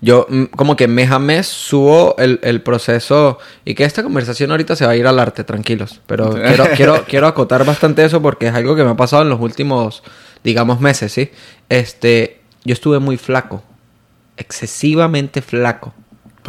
Yo 0.01 0.25
mm, 0.29 0.43
como 0.55 0.77
que 0.77 0.87
mes 0.87 1.11
a 1.11 1.19
mes 1.19 1.45
subo 1.45 2.15
el, 2.19 2.39
el 2.43 2.61
proceso 2.61 3.37
y 3.65 3.75
que 3.75 3.83
esta 3.83 4.01
conversación 4.01 4.51
ahorita 4.51 4.77
se 4.77 4.85
va 4.85 4.91
a 4.93 4.95
ir 4.95 5.05
al 5.05 5.19
arte, 5.19 5.43
tranquilos. 5.43 5.99
Pero 6.07 6.29
quiero, 6.35 6.65
quiero, 6.77 7.03
quiero 7.05 7.27
acotar 7.27 7.65
bastante 7.65 8.05
eso 8.05 8.21
porque 8.21 8.47
es 8.47 8.53
algo 8.53 8.77
que 8.77 8.85
me 8.85 8.91
ha 8.91 8.95
pasado 8.95 9.23
en 9.23 9.29
los 9.29 9.41
últimos, 9.41 10.03
digamos, 10.41 10.79
meses, 10.79 11.11
¿sí? 11.11 11.29
Este, 11.67 12.39
yo 12.63 12.71
estuve 12.71 12.99
muy 12.99 13.17
flaco, 13.17 13.61
excesivamente 14.37 15.41
flaco. 15.41 15.93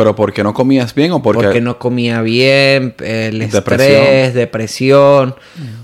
Pero 0.01 0.17
porque 0.17 0.43
no 0.43 0.55
comías 0.55 0.95
bien 0.95 1.13
o 1.13 1.23
porque, 1.23 1.43
Porque 1.45 1.61
no 1.61 1.79
comía 1.79 2.23
bien, 2.23 2.95
el 3.05 3.43
estrés, 3.43 3.53
Depresión. 3.53 4.35
depresión, 4.35 5.35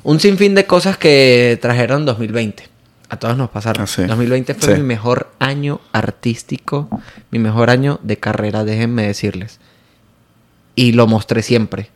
un 0.04 0.20
sinfín 0.20 0.54
de 0.54 0.64
cosas 0.64 0.96
que 0.96 1.58
trajeron 1.60 2.06
2020. 2.06 2.66
A 3.10 3.18
todos 3.18 3.36
nos 3.36 3.50
pasaron. 3.50 3.82
Ah, 3.82 3.86
sí. 3.86 4.04
2020 4.04 4.54
fue 4.54 4.74
Sí. 4.74 4.80
mi 4.80 4.86
mejor 4.86 5.30
año 5.38 5.80
artístico, 5.92 6.88
mi 7.30 7.38
mejor 7.38 7.68
año 7.68 8.00
de 8.02 8.16
carrera, 8.16 8.64
déjenme 8.64 9.06
decirles. 9.06 9.60
Y 10.74 10.92
lo 10.92 11.06
mostré 11.06 11.42
siempre. 11.42 11.90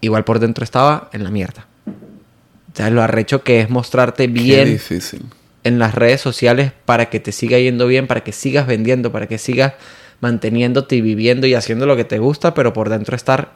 Igual 0.00 0.24
por 0.24 0.40
dentro 0.40 0.64
estaba 0.64 1.08
en 1.12 1.22
la 1.22 1.30
mierda. 1.30 1.66
O 1.86 2.76
sea, 2.76 2.90
lo 2.90 3.00
arrecho 3.02 3.44
que 3.44 3.60
es 3.60 3.70
mostrarte 3.70 4.24
Qué 4.26 4.32
bien 4.32 4.68
difícil. 4.72 5.22
en 5.62 5.78
las 5.78 5.94
redes 5.94 6.20
sociales 6.20 6.72
para 6.84 7.06
que 7.10 7.20
te 7.20 7.30
siga 7.30 7.58
yendo 7.60 7.86
bien, 7.86 8.06
para 8.08 8.24
que 8.24 8.32
sigas 8.32 8.66
vendiendo, 8.66 9.12
para 9.12 9.28
que 9.28 9.38
sigas 9.38 9.74
manteniéndote 10.22 10.96
y 10.96 11.02
viviendo 11.02 11.46
y 11.46 11.52
haciendo 11.52 11.84
lo 11.84 11.96
que 11.96 12.04
te 12.04 12.18
gusta, 12.18 12.54
pero 12.54 12.72
por 12.72 12.88
dentro 12.88 13.14
estar 13.14 13.52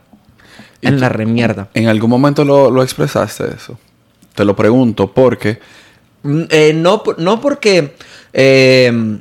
¿Y 0.82 0.88
en 0.88 1.00
la 1.00 1.08
remierda. 1.08 1.68
¿En 1.72 1.88
algún 1.88 2.10
momento 2.10 2.44
lo, 2.44 2.70
lo 2.70 2.82
expresaste 2.82 3.44
eso? 3.56 3.78
Te 4.34 4.44
lo 4.44 4.54
pregunto 4.54 5.10
porque 5.10 5.58
Mm, 6.26 6.42
eh, 6.50 6.72
no, 6.74 7.02
no 7.18 7.40
porque... 7.40 7.94
eh, 8.32 9.18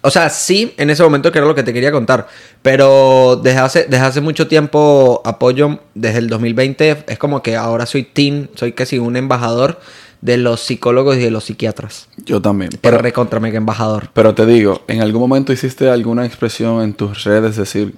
o 0.00 0.10
sea, 0.10 0.28
sí, 0.28 0.74
en 0.76 0.90
ese 0.90 1.02
momento 1.02 1.32
que 1.32 1.38
era 1.38 1.46
lo 1.46 1.54
que 1.54 1.62
te 1.62 1.72
quería 1.72 1.90
contar. 1.90 2.28
Pero 2.62 3.40
desde 3.42 3.58
hace, 3.58 3.84
desde 3.84 4.04
hace 4.04 4.20
mucho 4.20 4.46
tiempo 4.48 5.22
apoyo, 5.24 5.80
desde 5.94 6.18
el 6.18 6.28
2020, 6.28 7.04
es 7.06 7.18
como 7.18 7.42
que 7.42 7.56
ahora 7.56 7.86
soy 7.86 8.02
teen, 8.02 8.50
soy 8.54 8.72
casi 8.72 8.98
un 8.98 9.16
embajador 9.16 9.80
de 10.24 10.38
los 10.38 10.60
psicólogos 10.60 11.16
y 11.16 11.20
de 11.20 11.30
los 11.30 11.44
psiquiatras. 11.44 12.08
yo 12.24 12.40
también. 12.40 12.70
Pero 12.80 12.96
recontra 12.96 13.40
mega 13.40 13.58
embajador. 13.58 14.08
pero 14.14 14.34
te 14.34 14.46
digo, 14.46 14.80
¿en 14.88 15.02
algún 15.02 15.20
momento 15.20 15.52
hiciste 15.52 15.90
alguna 15.90 16.24
expresión 16.24 16.80
en 16.82 16.94
tus 16.94 17.24
redes 17.24 17.56
decir, 17.56 17.94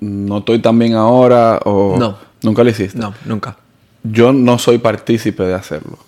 no 0.00 0.38
estoy 0.38 0.58
tan 0.58 0.78
bien 0.78 0.92
ahora 0.92 1.58
o 1.64 1.96
No. 1.98 2.18
nunca 2.42 2.62
lo 2.62 2.68
hiciste? 2.68 2.98
No, 2.98 3.14
nunca. 3.24 3.56
Yo 4.02 4.34
no 4.34 4.58
soy 4.58 4.76
partícipe 4.76 5.44
de 5.44 5.54
hacerlo. 5.54 5.98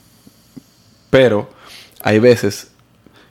Pero 1.08 1.48
hay 2.02 2.18
veces 2.18 2.68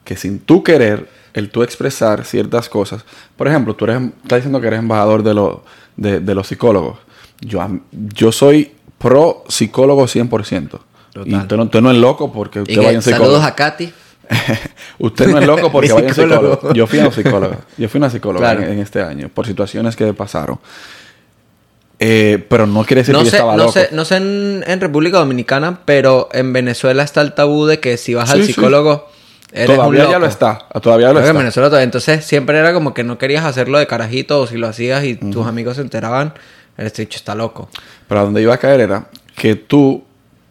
que 0.02 0.16
sin 0.16 0.40
tú 0.40 0.64
querer, 0.64 1.08
el 1.34 1.50
tú 1.50 1.62
expresar 1.62 2.24
ciertas 2.24 2.68
cosas, 2.68 3.04
por 3.36 3.46
ejemplo, 3.46 3.76
tú 3.76 3.84
eres, 3.84 4.02
estás 4.24 4.38
diciendo 4.38 4.60
que 4.60 4.66
eres 4.66 4.80
embajador 4.80 5.22
de, 5.22 5.34
lo, 5.34 5.62
de, 5.96 6.18
de 6.18 6.34
los 6.34 6.48
psicólogos. 6.48 6.98
Yo, 7.40 7.64
yo 7.92 8.32
soy 8.32 8.72
pro 8.98 9.44
psicólogo 9.48 10.04
100%. 10.06 10.80
Y 11.24 11.34
usted 11.34 11.56
no, 11.56 11.64
usted 11.64 11.80
no 11.80 11.90
es 11.90 11.96
loco 11.98 12.32
porque 12.32 12.60
usted 12.60 12.76
vaya 12.76 12.90
a 12.90 12.92
un 12.94 13.02
psicólogo. 13.02 13.24
saludos 13.26 13.44
a 13.44 13.54
Katy. 13.54 13.92
Usted 14.98 15.28
no 15.28 15.38
es 15.38 15.46
loco 15.46 15.72
porque 15.72 15.92
vaya 15.92 16.06
a 16.06 16.08
un 16.08 16.14
psicólogo. 16.14 16.54
psicólogo. 16.54 16.74
Yo 16.74 16.86
fui 16.86 16.98
a 16.98 17.02
una 17.02 17.10
psicóloga. 17.12 17.58
Yo 17.78 17.88
fui 17.88 17.98
una 17.98 18.10
psicóloga 18.10 18.50
Claro. 18.50 18.62
en, 18.66 18.72
en 18.74 18.78
este 18.80 19.00
año 19.02 19.28
por 19.32 19.46
situaciones 19.46 19.96
que 19.96 20.12
pasaron. 20.12 20.58
Eh, 22.00 22.44
pero 22.48 22.66
no 22.66 22.84
quiere 22.84 23.00
decir 23.00 23.12
No 23.12 23.20
que 23.20 23.24
yo 23.24 23.30
estaba 23.32 23.52
no 23.56 23.64
loco. 23.64 23.72
sé, 23.72 23.88
no 23.92 24.04
sé 24.04 24.16
en, 24.18 24.62
en 24.66 24.80
República 24.80 25.18
Dominicana, 25.18 25.80
pero 25.84 26.28
en 26.32 26.52
Venezuela 26.52 27.02
está 27.02 27.22
el 27.22 27.32
tabú 27.32 27.66
de 27.66 27.80
que 27.80 27.96
si 27.96 28.14
vas 28.14 28.30
al 28.30 28.40
Sí, 28.42 28.46
sí. 28.48 28.52
psicólogo, 28.52 29.08
eres 29.50 29.70
un 29.70 29.76
Todavía 29.76 30.00
loco. 30.02 30.12
ya 30.12 30.18
lo 30.20 30.26
está. 30.26 30.58
Todavía 30.80 31.12
lo 31.12 31.18
en 31.18 31.24
está. 31.26 31.38
Venezuela 31.38 31.68
todavía. 31.68 31.84
Entonces 31.84 32.24
siempre 32.24 32.58
era 32.58 32.72
como 32.72 32.94
que 32.94 33.02
no 33.02 33.18
querías 33.18 33.44
hacerlo 33.44 33.78
de 33.78 33.86
carajito 33.88 34.40
o 34.40 34.46
si 34.46 34.56
lo 34.58 34.68
hacías 34.68 35.04
y 35.04 35.16
tus 35.16 35.46
amigos 35.46 35.76
se 35.76 35.82
enteraban, 35.82 36.34
este 36.76 37.02
dicho 37.02 37.16
está 37.16 37.34
loco. 37.34 37.68
Pero 38.06 38.20
a 38.20 38.24
donde 38.24 38.42
iba 38.42 38.54
a 38.54 38.58
caer 38.58 38.80
era 38.80 39.08
que 39.34 39.56
tú 39.56 40.04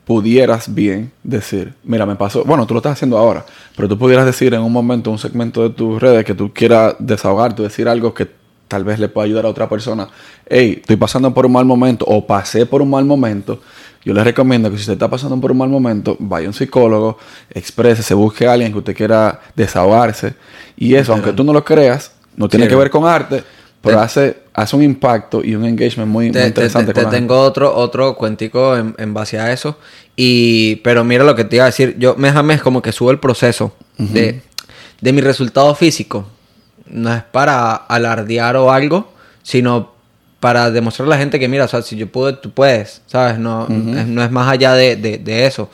pudieras 0.08 0.74
bien 0.74 1.12
decir, 1.22 1.74
mira, 1.84 2.06
me 2.06 2.16
pasó, 2.16 2.46
bueno, 2.46 2.66
tú 2.66 2.74
lo 2.74 2.78
estás 2.80 2.94
haciendo 2.94 3.18
ahora, 3.18 3.46
pero 3.76 3.90
tú 3.90 3.98
pudieras 3.98 4.26
decir 4.26 4.54
en 4.54 4.62
un 4.62 4.72
momento, 4.72 5.12
un 5.12 5.20
segmento 5.20 5.62
de 5.64 5.70
tus 5.72 6.02
redes 6.02 6.24
que 6.24 6.34
tú 6.34 6.54
quieras 6.54 6.96
desahogarte, 6.98 7.62
decir 7.62 7.90
algo 7.90 8.14
que 8.14 8.26
tal 8.70 8.86
vez 8.86 9.00
le 9.00 9.10
pueda 9.10 9.26
ayudar 9.26 9.46
a 9.46 9.50
otra 9.50 9.68
persona. 9.68 10.08
Hey, 10.50 10.78
estoy 10.80 10.96
pasando 10.96 11.34
por 11.34 11.46
un 11.46 11.52
mal 11.52 11.66
momento 11.66 12.06
o 12.08 12.26
pasé 12.26 12.66
por 12.66 12.82
un 12.82 12.90
mal 12.90 13.04
momento. 13.04 13.60
Yo 14.06 14.14
les 14.14 14.24
recomiendo 14.24 14.72
que 14.72 14.78
si 14.78 14.84
usted 14.84 14.94
está 14.94 15.10
pasando 15.10 15.38
por 15.42 15.52
un 15.52 15.58
mal 15.58 15.68
momento, 15.70 16.16
vaya 16.20 16.48
a 16.48 16.50
un 16.52 16.54
psicólogo, 16.54 17.18
exprese, 17.50 18.02
se 18.02 18.14
busque 18.14 18.48
a 18.48 18.54
alguien 18.54 18.72
que 18.72 18.78
usted 18.78 18.96
quiera 18.96 19.42
desahogarse. 19.58 20.36
Y 20.78 20.96
eso, 20.96 21.12
aunque 21.12 21.34
tú 21.34 21.44
no 21.44 21.52
lo 21.52 21.66
creas, 21.66 22.14
no 22.38 22.48
tiene 22.48 22.70
que 22.70 22.76
ver 22.76 22.90
con 22.90 23.06
arte, 23.06 23.44
pero 23.82 23.98
Te- 23.98 24.04
hace, 24.04 24.38
hace 24.58 24.76
un 24.76 24.82
impacto 24.84 25.42
y 25.44 25.56
un 25.56 25.64
engagement 25.66 26.10
muy, 26.12 26.26
muy 26.26 26.32
Te, 26.34 26.42
te- 26.42 26.48
interesante 26.48 26.88
te- 26.88 26.94
con 26.94 27.04
te 27.04 27.06
la 27.06 27.12
gente. 27.12 27.22
tengo 27.28 27.40
otro, 27.40 27.74
otro 27.76 28.16
cuentico 28.16 28.76
en, 28.76 28.94
en 28.98 29.14
base 29.14 29.40
a 29.40 29.54
eso. 29.54 29.78
Y, 30.16 30.78
pero 30.78 31.04
mira 31.04 31.24
lo 31.24 31.36
que 31.36 31.44
te 31.46 31.56
iba 31.58 31.66
a 31.66 31.68
decir. 31.68 31.96
Yo 32.00 32.16
mes 32.16 32.36
a 32.36 32.42
mes 32.44 32.62
como 32.62 32.82
que 32.82 32.92
subo 32.92 33.12
el 33.12 33.20
proceso 33.20 33.74
de, 33.98 34.42
de 35.00 35.14
mi 35.14 35.22
resultado 35.22 35.74
físico. 35.76 36.28
No 36.88 37.14
es 37.14 37.22
para 37.24 37.76
alardear 37.76 38.56
o 38.58 38.72
algo, 38.72 39.14
sino 39.44 39.94
para 40.40 40.72
demostrarle 40.72 41.14
a 41.14 41.18
la 41.18 41.22
gente 41.22 41.40
que 41.40 41.48
mira, 41.48 41.66
o 41.66 41.68
sea, 41.68 41.82
si 41.82 41.96
yo 41.96 42.08
pude, 42.08 42.34
tú 42.34 42.52
puedes, 42.52 43.02
¿sabes? 43.08 43.38
No, 43.40 43.68
es, 43.68 44.08
no 44.08 44.24
es 44.24 44.32
más 44.32 44.48
allá 44.52 44.74
de, 44.74 44.96
de- 44.96 45.18
de 45.20 45.46
eso. 45.46 45.70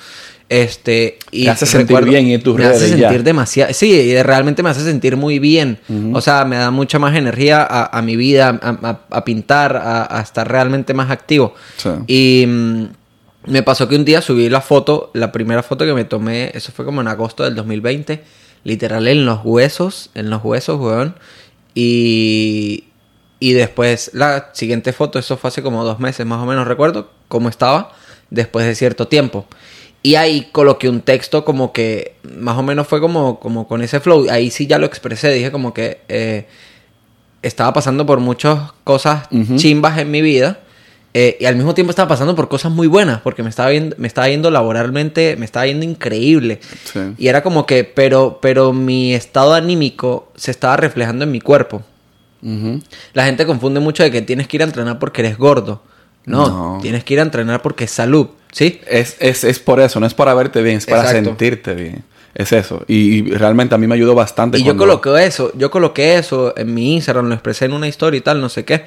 Este, 0.56 1.18
y 1.32 1.46
Te 1.46 1.50
hace 1.50 1.66
sentir 1.66 2.04
bien 2.06 2.28
y 2.28 2.36
en 2.36 2.44
tus 2.44 2.56
me 2.56 2.66
hace 2.66 2.78
redes 2.86 2.92
ya. 2.98 3.08
sentir 3.10 3.24
demasiado. 3.24 3.74
Sí, 3.74 3.90
y 3.92 4.22
realmente 4.22 4.62
me 4.62 4.70
hace 4.70 4.82
sentir 4.84 5.18
muy 5.18 5.40
bien. 5.40 5.80
O 6.14 6.22
sea, 6.22 6.46
me 6.46 6.58
da 6.58 6.70
mucha 6.70 7.00
más 7.00 7.16
energía 7.16 7.64
a, 7.68 7.98
a 7.98 8.02
mi 8.04 8.16
vida, 8.16 8.60
a, 8.62 8.70
a- 8.88 9.00
a 9.10 9.26
pintar, 9.26 9.76
a, 9.76 10.22
estar 10.22 10.48
realmente 10.48 10.94
más 10.94 11.10
activo. 11.10 11.56
Sí. 11.78 11.90
Y 12.06 12.46
mm, 12.48 12.84
me 13.48 13.64
pasó 13.64 13.88
que 13.88 13.96
un 13.96 14.06
día 14.06 14.22
subí 14.22 14.48
la 14.48 14.62
foto, 14.62 15.10
la 15.16 15.32
primera 15.32 15.64
foto 15.64 15.86
que 15.86 15.94
me 15.96 16.04
tomé, 16.06 16.52
eso 16.54 16.72
fue 16.72 16.86
como 16.86 17.02
en 17.02 17.08
agosto 17.08 17.44
del 17.44 17.56
2020, 17.56 18.24
literal 18.64 19.08
en 19.08 19.26
los 19.26 19.40
huesos, 19.44 20.12
en 20.14 20.30
los 20.30 20.44
huesos, 20.44 20.80
weón. 20.80 21.16
Y, 21.74 22.86
y 23.40 23.54
después 23.54 24.12
la 24.14 24.50
siguiente 24.54 24.94
foto, 24.94 25.18
eso 25.20 25.36
fue 25.38 25.48
hace 25.50 25.64
como 25.64 25.84
dos 25.84 26.00
meses 26.00 26.26
más 26.26 26.40
o 26.42 26.46
menos, 26.46 26.68
recuerdo 26.68 27.10
cómo 27.28 27.50
estaba 27.50 27.92
después 28.30 28.66
de 28.66 28.76
cierto 28.76 29.08
tiempo. 29.08 29.46
Y 30.06 30.16
ahí 30.16 30.50
coloqué 30.52 30.90
un 30.90 31.00
texto 31.02 31.46
como 31.46 31.72
que 31.72 32.16
más 32.38 32.58
o 32.58 32.62
menos 32.64 32.88
fue 32.88 33.00
como, 33.00 33.40
como 33.40 33.68
con 33.68 33.82
ese 33.82 34.02
flow. 34.02 34.28
Ahí 34.30 34.52
sí 34.52 34.68
ya 34.68 34.78
lo 34.78 34.86
expresé, 34.86 35.32
dije 35.32 35.50
como 35.50 35.74
que 35.74 36.02
eh, 36.10 36.46
estaba 37.42 37.72
pasando 37.74 38.06
por 38.06 38.20
muchas 38.20 38.74
cosas 38.84 39.28
Ujú. 39.32 39.56
chimbas 39.56 39.98
en 40.00 40.12
mi 40.12 40.22
vida. 40.22 40.60
eh, 41.14 41.38
y 41.40 41.46
al 41.46 41.56
mismo 41.56 41.74
tiempo 41.74 41.92
estaba 41.92 42.10
pasando 42.10 42.36
por 42.36 42.50
cosas 42.50 42.72
muy 42.72 42.88
buenas, 42.88 43.22
porque 43.22 43.44
me 43.44 43.50
estaba 43.50 43.70
viendo, 43.70 43.96
me 44.00 44.08
estaba 44.08 44.28
yendo 44.28 44.50
laboralmente, 44.52 45.36
me 45.38 45.46
estaba 45.46 45.68
yendo 45.68 45.86
increíble. 45.86 46.60
Sí. 46.92 47.00
Y 47.18 47.28
era 47.28 47.42
como 47.44 47.66
que, 47.66 47.84
pero, 47.86 48.40
pero 48.42 48.74
mi 48.74 49.14
estado 49.14 49.54
anímico 49.54 50.32
se 50.36 50.52
estaba 50.52 50.76
reflejando 50.76 51.24
en 51.24 51.32
mi 51.32 51.40
cuerpo. 51.40 51.82
La 53.14 53.26
gente 53.26 53.46
confunde 53.46 53.80
mucho 53.80 54.04
de 54.04 54.12
que 54.12 54.22
tienes 54.22 54.48
que 54.50 54.58
ir 54.58 54.64
a 54.64 54.66
entrenar 54.66 55.00
porque 55.00 55.22
eres 55.22 55.38
gordo. 55.38 55.82
No, 56.26 56.48
No. 56.76 56.80
tienes 56.82 57.04
que 57.04 57.16
ir 57.16 57.20
a 57.20 57.24
entrenar 57.24 57.62
porque 57.62 57.84
es 57.86 57.92
salud, 57.92 58.28
¿sí? 58.52 58.80
Es, 58.88 59.18
es, 59.20 59.44
es 59.44 59.60
por 59.60 59.80
eso, 59.82 60.00
no 60.00 60.06
es 60.06 60.14
para 60.14 60.34
verte 60.34 60.62
bien, 60.62 60.78
es 60.78 60.86
para 60.86 61.04
Exacto. 61.04 61.30
sentirte 61.30 61.74
bien. 61.76 62.04
Es 62.36 62.52
eso. 62.52 62.84
Y, 62.88 63.20
y 63.20 63.32
realmente 63.32 63.76
a 63.76 63.78
mí 63.78 63.86
me 63.86 63.94
ayudó 63.96 64.16
bastante. 64.16 64.58
Y 64.58 64.64
yo 64.64 64.76
coloqué 64.76 65.24
eso, 65.26 65.52
yo 65.56 65.70
coloqué 65.70 66.18
eso 66.18 66.54
en 66.58 66.74
mi 66.74 66.96
Instagram, 66.96 67.28
lo 67.28 67.34
expresé 67.36 67.66
en 67.66 67.74
una 67.74 67.88
historia 67.88 68.18
y 68.18 68.22
tal, 68.22 68.42
no 68.42 68.50
sé 68.50 68.66
qué. 68.66 68.86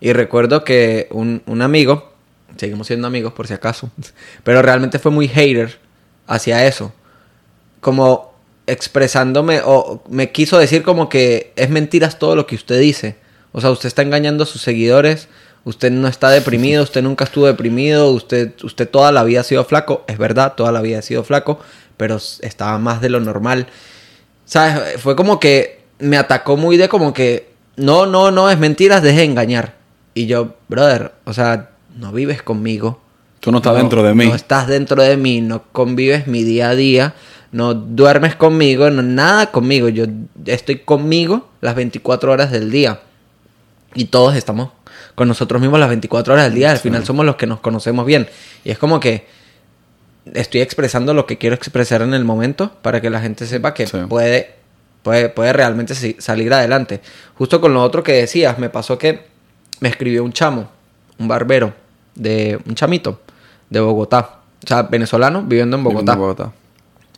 Y 0.00 0.12
recuerdo 0.12 0.62
que 0.62 1.08
un, 1.10 1.42
un 1.46 1.62
amigo, 1.62 2.12
seguimos 2.56 2.86
siendo 2.86 3.08
amigos 3.08 3.32
por 3.32 3.48
si 3.48 3.54
acaso, 3.54 3.90
pero 4.44 4.62
realmente 4.62 4.98
fue 5.00 5.10
muy 5.10 5.26
hater 5.26 5.78
hacia 6.26 6.66
eso. 6.66 6.92
Como 7.80 8.32
expresándome, 8.66 9.60
o 9.64 10.02
me 10.08 10.30
quiso 10.30 10.58
decir 10.58 10.82
como 10.82 11.08
que 11.08 11.52
es 11.56 11.70
mentiras 11.70 12.18
todo 12.18 12.36
lo 12.36 12.46
que 12.46 12.54
usted 12.54 12.78
dice. 12.78 13.16
O 13.52 13.60
sea, 13.60 13.70
usted 13.70 13.88
está 13.88 14.02
engañando 14.02 14.44
a 14.44 14.46
sus 14.46 14.62
seguidores, 14.62 15.28
usted 15.64 15.90
no 15.90 16.08
está 16.08 16.30
deprimido, 16.30 16.82
usted 16.82 17.02
nunca 17.02 17.24
estuvo 17.24 17.46
deprimido, 17.46 18.10
usted, 18.10 18.52
usted 18.62 18.88
toda 18.88 19.12
la 19.12 19.24
vida 19.24 19.40
ha 19.40 19.44
sido 19.44 19.64
flaco, 19.64 20.04
es 20.06 20.18
verdad, 20.18 20.54
toda 20.56 20.72
la 20.72 20.80
vida 20.80 20.98
ha 20.98 21.02
sido 21.02 21.24
flaco, 21.24 21.58
pero 21.96 22.16
estaba 22.40 22.78
más 22.78 23.00
de 23.00 23.10
lo 23.10 23.20
normal. 23.20 23.66
¿Sabes? 24.44 25.00
Fue 25.00 25.16
como 25.16 25.40
que 25.40 25.82
me 25.98 26.16
atacó 26.18 26.56
muy 26.56 26.76
de 26.76 26.88
como 26.88 27.12
que, 27.14 27.50
no, 27.76 28.06
no, 28.06 28.30
no, 28.30 28.50
es 28.50 28.58
mentiras, 28.58 29.02
deje 29.02 29.18
de 29.20 29.24
engañar. 29.24 29.74
Y 30.12 30.26
yo, 30.26 30.54
brother, 30.68 31.12
o 31.24 31.32
sea, 31.32 31.70
no 31.96 32.12
vives 32.12 32.42
conmigo. 32.42 33.00
Tú 33.40 33.50
no 33.50 33.58
estás 33.58 33.72
No- 33.72 33.78
dentro 33.78 34.02
de 34.02 34.14
mí. 34.14 34.26
No 34.26 34.34
estás 34.34 34.66
dentro 34.66 35.02
de 35.02 35.16
mí, 35.16 35.40
no 35.40 35.64
convives 35.72 36.26
mi 36.26 36.42
día 36.44 36.70
a 36.70 36.74
día, 36.74 37.14
no 37.52 37.74
duermes 37.74 38.36
conmigo, 38.36 38.90
no 38.90 39.02
nada 39.02 39.50
conmigo. 39.50 39.88
Yo 39.88 40.04
estoy 40.46 40.80
conmigo 40.80 41.48
las 41.60 41.74
24 41.74 42.32
horas 42.32 42.50
del 42.50 42.70
día. 42.70 43.00
Y 43.94 44.06
todos 44.06 44.34
estamos 44.36 44.70
con 45.14 45.28
nosotros 45.28 45.60
mismos 45.60 45.78
las 45.80 45.88
24 45.88 46.34
horas 46.34 46.46
del 46.46 46.54
día. 46.54 46.70
Al 46.70 46.78
final 46.78 47.04
somos 47.04 47.24
los 47.24 47.36
que 47.36 47.46
nos 47.46 47.60
conocemos 47.60 48.04
bien. 48.06 48.28
Y 48.64 48.70
es 48.70 48.78
como 48.78 48.98
que 49.00 49.26
estoy 50.32 50.60
expresando 50.60 51.14
lo 51.14 51.26
que 51.26 51.38
quiero 51.38 51.54
expresar 51.54 52.02
en 52.02 52.14
el 52.14 52.24
momento 52.24 52.72
para 52.82 53.00
que 53.00 53.10
la 53.10 53.20
gente 53.20 53.46
sepa 53.46 53.74
que 53.74 53.86
Sí. 53.86 53.98
puede, 54.08 54.54
puede, 55.02 55.28
puede 55.28 55.52
realmente 55.52 55.94
salir 56.20 56.52
adelante. 56.52 57.00
Justo 57.36 57.60
con 57.60 57.74
lo 57.74 57.82
otro 57.82 58.02
que 58.02 58.12
decías, 58.12 58.58
me 58.58 58.70
pasó 58.70 58.98
que 58.98 59.26
me 59.80 59.88
escribió 59.88 60.24
un 60.24 60.32
chamo, 60.32 60.70
un 61.18 61.28
barbero, 61.28 61.74
de 62.14 62.58
un 62.66 62.74
chamito 62.74 63.20
de 63.70 63.80
Bogotá. 63.80 64.40
O 64.64 64.66
sea, 64.66 64.82
venezolano 64.82 65.42
viviendo 65.42 65.76
en 65.76 65.84
Viviendo 65.84 66.12
Bogotá. 66.12 66.12
en 66.12 66.18
Bogotá. 66.18 66.52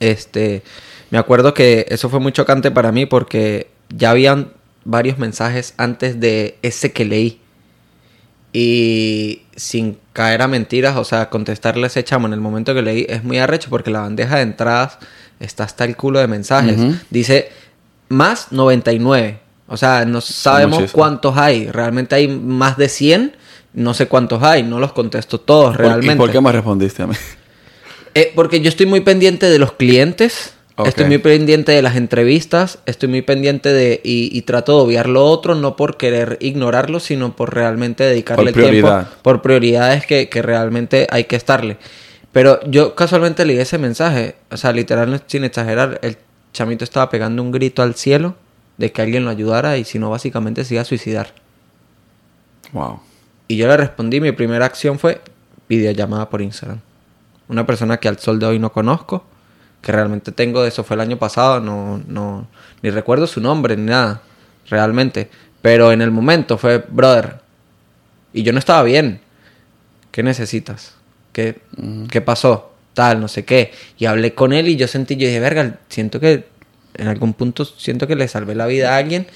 Este, 0.01 0.63
me 1.11 1.19
acuerdo 1.19 1.55
que 1.55 1.87
eso 1.89 2.09
fue 2.09 2.19
muy 2.19 2.33
chocante 2.33 2.71
para 2.71 2.93
mí 2.93 3.07
porque 3.07 3.71
ya 3.89 4.11
habían 4.11 4.53
varios 4.85 5.19
mensajes 5.19 5.75
antes 5.77 6.19
de 6.21 6.59
ese 6.63 6.93
que 6.93 7.05
leí. 7.05 7.41
Y 8.59 9.43
sin 9.55 9.99
caer 10.15 10.41
a 10.41 10.49
mentiras, 10.49 10.97
o 10.97 11.05
sea, 11.05 11.29
contestarle 11.29 11.85
a 11.85 11.87
ese 11.89 12.03
chamo 12.05 12.27
en 12.27 12.33
el 12.33 12.41
momento 12.41 12.73
que 12.73 12.81
leí 12.81 13.05
es 13.07 13.23
muy 13.23 13.37
arrecho 13.39 13.69
porque 13.69 13.91
la 13.91 14.01
bandeja 14.01 14.37
de 14.37 14.43
entradas 14.45 14.97
está 15.41 15.65
hasta 15.65 15.85
el 15.85 15.95
culo 15.95 16.21
de 16.21 16.27
mensajes. 16.27 16.79
Ujú. 16.79 16.95
Dice 17.11 17.51
más 18.09 18.53
99. 18.53 19.41
O 19.69 19.77
sea, 19.77 20.07
no 20.07 20.23
sabemos 20.23 20.79
muchísimo. 20.79 20.99
cuántos 20.99 21.37
hay. 21.37 21.67
Realmente 21.71 22.15
hay 22.15 22.29
más 22.29 22.79
de 22.79 22.89
100. 22.89 23.37
No 23.75 23.93
sé 23.93 24.07
cuántos 24.09 24.43
hay. 24.43 24.63
No 24.63 24.81
los 24.81 24.95
contesto 24.95 25.39
todos 25.39 25.77
¿Por- 25.77 25.85
realmente. 25.85 26.15
¿Y 26.15 26.17
por 26.17 26.33
qué 26.33 26.41
me 26.41 26.51
respondiste 26.51 27.03
a 27.03 27.09
mí? 27.09 27.15
Eh, 28.15 28.33
porque 28.35 28.63
yo 28.63 28.71
estoy 28.71 28.87
muy 28.87 29.01
pendiente 29.03 29.51
de 29.51 29.59
los 29.59 29.73
clientes, 29.73 30.55
Estoy 30.85 31.07
muy 31.07 31.19
pendiente 31.19 31.73
de 31.73 31.81
las 31.81 31.97
entrevistas, 31.97 32.81
estoy 32.85 33.09
muy 33.09 33.23
pendiente 33.23 33.73
de... 33.73 34.01
Y, 34.05 34.37
y 34.37 34.43
trato 34.43 34.77
de 34.77 34.83
obviar 34.83 35.09
lo 35.09 35.25
otro, 35.25 35.55
no 35.55 35.75
por 35.75 35.97
querer 35.97 36.37
ignorarlo, 36.41 37.01
sino 37.01 37.35
por 37.35 37.55
realmente 37.55 38.05
dedicarle 38.05 38.53
Por 38.53 38.63
el 38.63 38.71
tiempo. 38.71 39.05
Por 39.23 39.41
prioridades 39.41 40.05
que, 40.05 40.29
que 40.29 40.43
realmente 40.43 41.07
hay 41.11 41.25
que 41.25 41.37
estarle. 41.37 41.79
Pero 42.33 42.61
yo 42.69 42.95
casualmente 42.95 43.47
leí 43.47 43.59
ese 43.59 43.79
mensaje, 43.79 44.37
o 44.51 44.59
sea, 44.59 44.73
literal, 44.73 45.23
sin 45.27 45.45
exagerar, 45.45 45.99
el 46.03 46.19
chamito 46.53 46.85
estaba 46.85 47.09
pegando 47.09 47.43
un 47.43 47.51
grito 47.51 47.83
al 47.83 47.95
cielo 47.95 48.35
de 48.77 48.93
que 48.93 49.01
alguien 49.01 49.25
lo 49.25 49.31
ayudara 49.31 49.79
y 49.79 49.85
si 49.85 49.99
no, 49.99 50.11
básicamente 50.11 50.65
se 50.65 50.75
iba 50.75 50.83
a 50.83 50.85
suicidar. 50.85 51.33
Wow. 52.73 53.01
Y 53.49 53.57
yo 53.57 53.67
le 53.69 53.77
respondí, 53.79 54.21
mi 54.21 54.33
primera 54.33 54.67
acción 54.67 54.99
fue 54.99 55.23
videollamada 55.69 56.29
por 56.29 56.43
Instagram. 56.43 56.81
Una 57.49 57.65
persona 57.65 57.97
que 57.97 58.09
al 58.09 58.19
sol 58.19 58.39
de 58.39 58.45
hoy 58.45 58.59
no 58.59 58.71
conozco, 58.71 59.25
que 59.87 59.93
realmente 59.93 60.33
tengo, 60.33 60.65
eso 60.65 60.83
fue 60.83 60.97
el 60.97 61.01
año 61.01 61.17
pasado, 61.17 61.61
no, 61.61 62.03
no, 62.09 62.49
ni 62.83 62.91
recuerdo 62.91 63.29
su 63.29 63.41
nombre 63.41 63.77
ni 63.77 63.85
nada, 63.85 64.21
realmente. 64.69 65.31
Pero 65.63 65.93
en 65.93 66.03
el 66.03 66.11
momento 66.11 66.59
fue, 66.59 66.79
brother, 66.89 67.37
y 68.33 68.43
yo 68.43 68.53
no 68.53 68.59
estaba 68.59 68.83
bien. 68.83 69.21
¿Qué 70.11 70.25
necesitas? 70.25 70.95
¿Qué, 71.33 71.61
¿qué 72.11 72.21
pasó? 72.21 72.73
Tal, 72.95 73.21
no 73.21 73.29
sé 73.29 73.45
qué. 73.45 73.71
Y 73.97 74.07
hablé 74.07 74.35
con 74.35 74.53
él 74.53 74.67
y 74.67 74.75
yo 74.75 74.89
sentí, 74.89 75.15
yo 75.15 75.29
dije, 75.29 75.39
verga, 75.39 75.79
siento 75.89 76.19
que 76.19 76.49
en 76.95 77.07
algún 77.07 77.33
punto 77.33 77.65
siento 77.65 78.09
que 78.09 78.17
le 78.17 78.27
salvé 78.27 78.57
la 78.57 78.67
vida 78.67 78.93
a 78.93 78.97
alguien, 78.97 79.29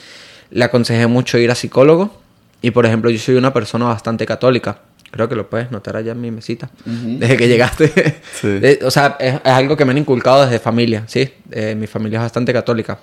le 0.50 0.64
aconsejé 0.64 1.06
mucho 1.06 1.38
ir 1.38 1.52
a 1.52 1.54
psicólogo. 1.54 2.20
Y 2.60 2.72
por 2.72 2.86
ejemplo, 2.86 3.08
yo 3.10 3.20
soy 3.20 3.36
una 3.36 3.52
persona 3.52 3.84
bastante 3.84 4.26
católica. 4.26 4.80
Creo 5.10 5.28
que 5.28 5.34
lo 5.34 5.50
puedes 5.50 5.70
notar 5.72 5.96
allá 5.96 6.12
en 6.12 6.20
mi 6.20 6.30
mesita. 6.30 6.70
Desde 6.84 7.36
que 7.36 7.48
llegaste. 7.48 7.92
Sí. 8.40 8.48
Eh, 8.62 8.78
o 8.84 8.90
sea, 8.90 9.16
es, 9.18 9.34
es 9.34 9.40
algo 9.52 9.76
que 9.76 9.84
me 9.84 9.90
han 9.90 9.98
inculcado 9.98 10.44
desde 10.44 10.58
familia, 10.60 11.04
¿sí? 11.08 11.30
Eh, 11.50 11.74
mi 11.74 11.86
familia 11.86 12.18
es 12.18 12.22
bastante 12.22 12.52
católica. 12.52 12.98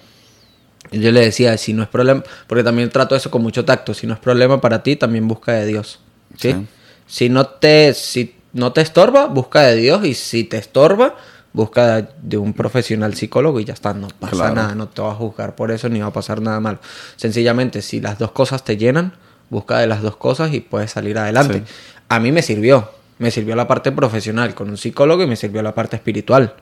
Y 0.91 0.99
yo 0.99 1.11
le 1.11 1.19
decía, 1.21 1.57
si 1.57 1.73
no 1.73 1.83
es 1.83 1.89
problema, 1.89 2.23
porque 2.47 2.63
también 2.63 2.89
trato 2.89 3.15
eso 3.15 3.29
con 3.29 3.41
mucho 3.41 3.65
tacto, 3.65 3.93
si 3.93 4.07
no 4.07 4.13
es 4.13 4.19
problema 4.19 4.61
para 4.61 4.81
ti, 4.83 4.95
también 4.95 5.27
busca 5.27 5.51
de 5.53 5.65
Dios. 5.65 5.99
¿sí? 6.37 6.53
Sí. 6.53 6.65
Si, 7.07 7.29
no 7.29 7.45
te, 7.45 7.93
si 7.93 8.35
no 8.53 8.71
te 8.71 8.81
estorba, 8.81 9.25
busca 9.25 9.63
de 9.63 9.75
Dios. 9.75 10.05
Y 10.05 10.13
si 10.13 10.45
te 10.45 10.57
estorba, 10.57 11.15
busca 11.51 11.97
de, 11.97 12.07
de 12.21 12.37
un 12.37 12.53
profesional 12.53 13.15
psicólogo 13.15 13.59
y 13.59 13.65
ya 13.65 13.73
está. 13.73 13.93
No 13.93 14.07
pasa 14.07 14.33
Claro. 14.35 14.55
nada, 14.55 14.75
no 14.75 14.87
te 14.87 15.01
va 15.01 15.11
a 15.11 15.15
juzgar 15.15 15.55
por 15.55 15.71
eso 15.71 15.89
ni 15.89 15.99
va 15.99 16.07
a 16.07 16.13
pasar 16.13 16.41
nada 16.41 16.59
malo. 16.61 16.79
Sencillamente, 17.17 17.81
si 17.81 17.99
las 17.99 18.17
dos 18.17 18.31
cosas 18.31 18.63
te 18.63 18.77
llenan, 18.77 19.13
busca 19.49 19.79
de 19.79 19.87
las 19.87 20.01
dos 20.01 20.15
cosas 20.17 20.53
y 20.53 20.61
puedes 20.61 20.91
salir 20.91 21.17
adelante. 21.17 21.63
Sí. 21.65 21.73
A 22.09 22.19
mí 22.19 22.31
me 22.31 22.41
sirvió. 22.41 22.89
Me 23.19 23.31
sirvió 23.31 23.55
la 23.55 23.67
parte 23.67 23.91
profesional 23.91 24.53
con 24.53 24.69
un 24.69 24.77
psicólogo 24.77 25.23
y 25.23 25.27
me 25.27 25.35
sirvió 25.35 25.61
la 25.63 25.73
parte 25.73 25.95
espiritual. 25.95 26.53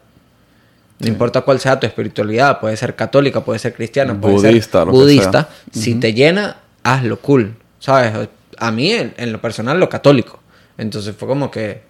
No 1.00 1.08
importa 1.10 1.42
cuál 1.42 1.60
sea 1.60 1.78
tu 1.80 1.86
espiritualidad, 1.86 2.60
puede 2.62 2.78
ser 2.78 2.96
católica, 2.96 3.44
puede 3.44 3.60
ser 3.60 3.74
cristiana, 3.74 4.20
puede 4.20 4.36
Budista, 4.36 4.80
ser 4.80 4.88
lo 4.88 4.92
que 4.94 4.98
budista. 4.98 5.50
Si 5.72 5.96
te 5.96 6.14
llena, 6.14 6.58
hazlo 6.84 7.20
cool. 7.20 7.56
¿Sabes? 7.80 8.30
A 8.58 8.72
mí, 8.72 8.94
en, 8.94 9.14
en 9.18 9.34
lo 9.34 9.42
personal, 9.42 9.78
lo 9.78 9.90
católico. 9.90 10.40
Entonces 10.78 11.14
fue 11.18 11.28
como 11.28 11.52
que. 11.52 11.82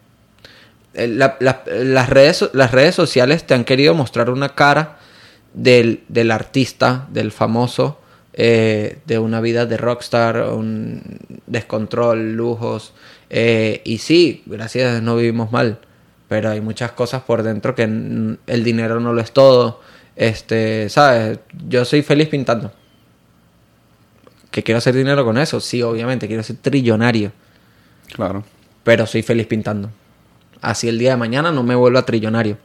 eh, 0.96 1.08
la- 1.08 1.38
la- 1.40 1.62
las, 1.68 2.10
redes, 2.10 2.50
las 2.54 2.72
redes 2.72 2.96
sociales 2.96 3.46
te 3.46 3.54
han 3.54 3.64
querido 3.64 3.94
mostrar 3.94 4.32
una 4.32 4.56
cara 4.56 4.98
del, 5.54 6.04
del 6.08 6.32
artista, 6.32 7.06
del 7.12 7.32
famoso, 7.32 8.00
eh, 8.34 8.98
de 9.06 9.20
una 9.20 9.40
vida 9.40 9.68
de 9.68 9.78
rockstar, 9.78 10.50
un 10.50 11.04
descontrol, 11.46 12.34
lujos. 12.34 12.94
Eh, 13.30 13.82
y 13.84 13.98
sí, 14.00 14.44
gracias 14.46 14.88
a 14.88 14.92
Dios 14.92 15.04
no 15.04 15.16
vivimos 15.16 15.52
mal, 15.52 15.80
pero 16.28 16.50
hay 16.50 16.62
muchas 16.62 16.92
cosas 16.92 17.24
por 17.24 17.44
dentro 17.44 17.76
que 17.76 17.84
el 17.84 18.64
dinero 18.64 19.00
no 19.00 19.14
lo 19.14 19.22
es 19.22 19.32
todo. 19.32 19.82
Este, 20.16 20.88
¿sabes? 20.90 21.40
Yo 21.68 21.84
soy 21.86 22.02
feliz 22.02 22.30
pintando. 22.30 22.72
¿Que 24.52 24.64
quiero 24.64 24.78
hacer 24.78 24.96
dinero 24.96 25.26
con 25.26 25.38
eso? 25.38 25.60
Sí, 25.60 25.82
obviamente, 25.82 26.28
quiero 26.28 26.42
ser 26.44 26.56
trillonario, 26.58 27.32
Claro. 28.14 28.44
pero 28.84 29.06
soy 29.06 29.22
feliz 29.22 29.48
pintando. 29.48 29.90
Así 30.62 30.88
el 30.88 30.98
día 30.98 31.12
de 31.12 31.18
mañana 31.18 31.52
no 31.52 31.64
me 31.64 31.76
vuelvo 31.76 32.00
a 32.00 32.06
trillonario. 32.06 32.58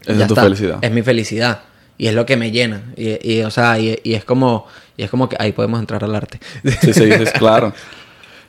Esa 0.00 0.12
es 0.22 0.26
tu 0.28 0.34
está. 0.34 0.42
felicidad. 0.44 0.78
Es 0.82 0.90
mi 0.90 1.02
felicidad. 1.02 1.60
Y 1.98 2.06
es 2.08 2.14
lo 2.14 2.24
que 2.26 2.36
me 2.36 2.50
llena. 2.50 2.92
Y, 2.96 3.34
y, 3.34 3.42
o 3.42 3.50
sea, 3.50 3.78
y, 3.78 3.98
y 4.02 4.14
es 4.14 4.24
como. 4.24 4.66
Y 4.96 5.02
es 5.04 5.10
como 5.10 5.28
que 5.28 5.36
ahí 5.38 5.52
podemos 5.52 5.78
entrar 5.80 6.02
al 6.04 6.14
arte. 6.14 6.40
Sí, 6.80 6.92
sí, 6.94 7.04
es 7.04 7.30
claro. 7.32 7.72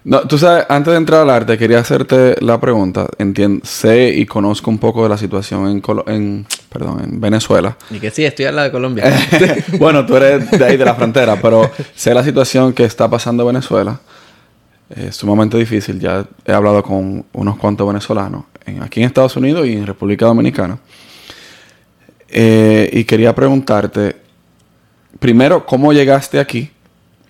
No, 0.07 0.21
tú 0.21 0.37
sabes, 0.37 0.65
antes 0.69 0.91
de 0.91 0.97
entrar 0.97 1.21
al 1.21 1.31
arte, 1.31 1.57
quería 1.57 1.79
hacerte 1.79 2.35
la 2.39 2.59
pregunta. 2.61 3.07
Entien- 3.17 3.63
sé 3.63 4.09
y 4.09 4.27
conozco 4.27 4.69
un 4.69 4.77
poco 4.77 5.01
de 5.01 5.09
la 5.09 5.17
situación 5.17 5.67
en, 5.67 5.81
Colo- 5.81 6.03
en, 6.07 6.45
perdón, 6.69 7.01
en 7.03 7.19
Venezuela. 7.19 7.75
y 7.89 7.97
que 7.99 8.11
sí, 8.11 8.23
estoy 8.23 8.45
al 8.45 8.55
lado 8.55 8.67
de 8.67 8.71
Colombia. 8.71 9.05
bueno, 9.79 10.05
tú 10.05 10.15
eres 10.15 10.51
de 10.51 10.63
ahí 10.63 10.77
de 10.77 10.85
la 10.85 10.93
frontera, 10.93 11.39
pero 11.41 11.71
sé 11.95 12.13
la 12.13 12.23
situación 12.23 12.71
que 12.73 12.83
está 12.83 13.09
pasando 13.09 13.41
en 13.43 13.47
Venezuela. 13.55 13.99
Es 14.95 15.15
sumamente 15.15 15.57
difícil. 15.57 15.99
Ya 15.99 16.23
he 16.45 16.51
hablado 16.51 16.83
con 16.83 17.25
unos 17.33 17.57
cuantos 17.57 17.87
venezolanos 17.87 18.43
en- 18.67 18.83
aquí 18.83 18.99
en 19.01 19.07
Estados 19.07 19.35
Unidos 19.35 19.65
y 19.65 19.73
en 19.73 19.87
República 19.87 20.27
Dominicana. 20.27 20.77
Eh, 22.29 22.89
y 22.93 23.03
quería 23.05 23.33
preguntarte, 23.33 24.17
primero, 25.19 25.65
¿cómo 25.65 25.93
llegaste 25.93 26.39
aquí? 26.39 26.69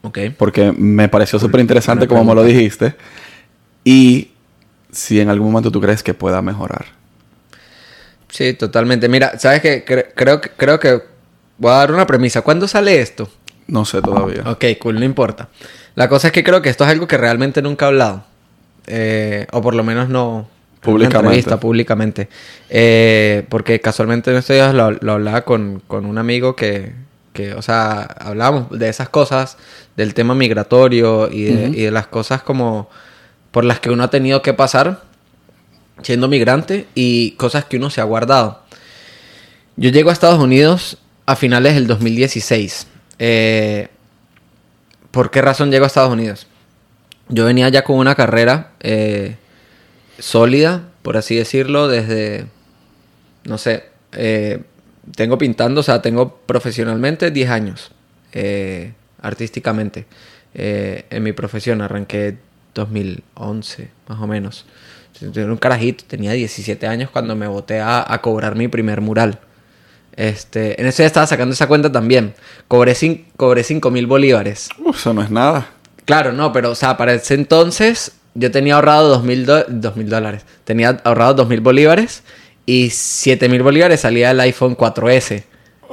Ok. 0.06 0.20
Porque 0.38 0.72
me 0.78 1.08
pareció 1.10 1.40
súper 1.40 1.62
interesante 1.62 2.08
como 2.08 2.24
me 2.24 2.36
lo 2.36 2.44
dijiste. 2.44 2.96
Y 3.84 4.32
si 4.92 5.20
en 5.20 5.30
algún 5.30 5.52
momento 5.52 5.72
tú 5.72 5.82
crees 5.82 6.02
que 6.04 6.14
pueda 6.14 6.42
mejorar. 6.42 6.86
Sí, 8.30 8.54
totalmente. 8.54 9.08
Mira, 9.10 9.38
¿sabes 9.40 9.62
qué? 9.62 9.86
Cre- 9.86 10.08
creo, 10.16 10.42
que- 10.42 10.50
creo 10.50 10.80
que 10.80 11.02
voy 11.58 11.72
a 11.72 11.76
dar 11.76 11.92
una 11.94 12.06
premisa. 12.08 12.42
¿Cuándo 12.42 12.68
sale 12.68 13.00
esto? 13.02 13.30
No 13.68 13.86
sé 13.86 14.02
todavía. 14.02 14.44
Ok, 14.46 14.66
cool, 14.80 14.96
no 15.00 15.06
importa. 15.06 15.50
La 15.96 16.10
cosa 16.10 16.28
es 16.28 16.34
que 16.34 16.44
creo 16.44 16.62
que 16.62 16.70
esto 16.70 16.84
es 16.84 16.90
algo 16.90 17.08
que 17.08 17.18
realmente 17.18 17.62
nunca 17.62 17.86
he 17.86 17.88
hablado. 17.88 18.26
Eh, 18.88 19.48
o 19.52 19.62
por 19.62 19.74
lo 19.76 19.84
menos 19.84 20.10
no. 20.10 20.30
en 20.30 20.36
una 20.38 20.82
Públicamente. 20.82 21.18
entrevista, 21.28 21.60
públicamente. 21.60 22.30
Eh, 22.70 23.46
porque 23.50 23.80
casualmente 23.80 24.30
en 24.32 24.38
estos 24.38 24.54
días 24.56 24.74
lo, 24.76 24.92
lo 24.92 25.14
hablaba 25.14 25.42
con, 25.44 25.82
con 25.88 26.06
un 26.06 26.18
amigo 26.20 26.56
que, 26.56 26.92
que, 27.36 27.54
o 27.54 27.62
sea, 27.62 28.02
hablábamos 28.02 28.72
de 28.72 28.90
esas 28.90 29.10
cosas, 29.10 29.58
del 29.96 30.16
tema 30.16 30.34
migratorio 30.34 31.30
y 31.32 31.44
de, 31.44 31.66
Ujú. 31.66 31.74
y 31.76 31.82
de 31.84 31.92
las 31.92 32.08
cosas 32.08 32.42
como 32.42 32.90
por 33.52 33.64
las 33.64 33.80
que 33.80 33.92
uno 33.92 34.04
ha 34.04 34.10
tenido 34.10 34.42
que 34.42 34.54
pasar 34.54 35.04
siendo 36.02 36.28
migrante 36.28 36.88
y 36.96 37.32
cosas 37.32 37.66
que 37.66 37.78
uno 37.78 37.90
se 37.92 38.02
ha 38.02 38.06
guardado. 38.06 38.64
Yo 39.76 39.92
llego 39.92 40.10
a 40.10 40.14
Estados 40.14 40.40
Unidos 40.40 40.98
a 41.26 41.36
finales 41.36 41.76
del 41.76 41.88
2016. 41.88 42.88
Eh, 43.20 43.90
¿Por 45.12 45.32
qué 45.32 45.42
razón 45.42 45.72
llego 45.72 45.84
a 45.86 45.88
Estados 45.88 46.12
Unidos? 46.12 46.48
Yo 47.30 47.46
venía 47.46 47.70
ya 47.70 47.84
con 47.84 47.98
una 47.98 48.16
carrera 48.16 48.72
eh, 48.82 49.38
sólida, 50.20 50.84
por 51.02 51.18
así 51.18 51.36
decirlo, 51.36 51.88
desde, 51.88 52.48
no 53.46 53.58
sé, 53.58 53.86
eh, 54.14 54.64
tengo 55.16 55.38
pintando, 55.38 55.82
o 55.82 55.84
sea, 55.84 56.02
tengo 56.02 56.38
profesionalmente 56.46 57.32
10 57.32 57.50
años, 57.50 57.92
eh, 58.34 58.94
artísticamente, 59.22 60.06
eh, 60.54 61.06
en 61.10 61.24
mi 61.24 61.34
profesión. 61.34 61.82
Arranqué 61.82 62.38
2011, 62.74 63.90
más 64.08 64.20
o 64.20 64.28
menos. 64.28 64.66
Era 65.34 65.46
un 65.52 65.58
carajito, 65.58 66.04
tenía 66.08 66.34
17 66.34 66.88
años 66.88 67.10
cuando 67.10 67.36
me 67.36 67.48
boté 67.48 67.80
a, 67.80 68.06
a 68.08 68.22
cobrar 68.22 68.56
mi 68.56 68.68
primer 68.68 69.00
mural. 69.02 69.40
Este, 70.16 70.80
en 70.80 70.88
eso 70.88 71.04
ya 71.04 71.08
estaba 71.08 71.28
sacando 71.28 71.54
esa 71.54 71.68
cuenta 71.68 71.92
también. 71.92 72.34
Cobré, 72.68 72.94
cin- 72.94 73.26
cobré 73.38 73.64
5 73.64 73.92
mil 73.92 74.08
bolívares. 74.08 74.70
Uf, 74.80 74.98
eso 74.98 75.14
no 75.14 75.22
es 75.22 75.30
nada. 75.32 75.70
Claro, 76.06 76.32
no, 76.34 76.52
pero, 76.54 76.72
o 76.72 76.76
sea, 76.76 76.98
para 76.98 77.14
ese 77.14 77.34
entonces 77.34 78.14
yo 78.34 78.52
tenía 78.52 78.76
ahorrado 78.76 79.10
dos 79.10 79.24
mil, 79.24 79.46
do- 79.46 79.66
dos 79.68 79.96
mil 79.96 80.10
dólares. 80.10 80.46
Tenía 80.64 81.02
ahorrado 81.04 81.34
dos 81.34 81.48
mil 81.50 81.62
bolívares 81.62 82.24
y 82.66 82.90
siete 82.90 83.48
mil 83.50 83.62
bolívares 83.64 84.02
salía 84.02 84.32
el 84.32 84.40
iPhone 84.40 84.76
4S. 84.76 85.44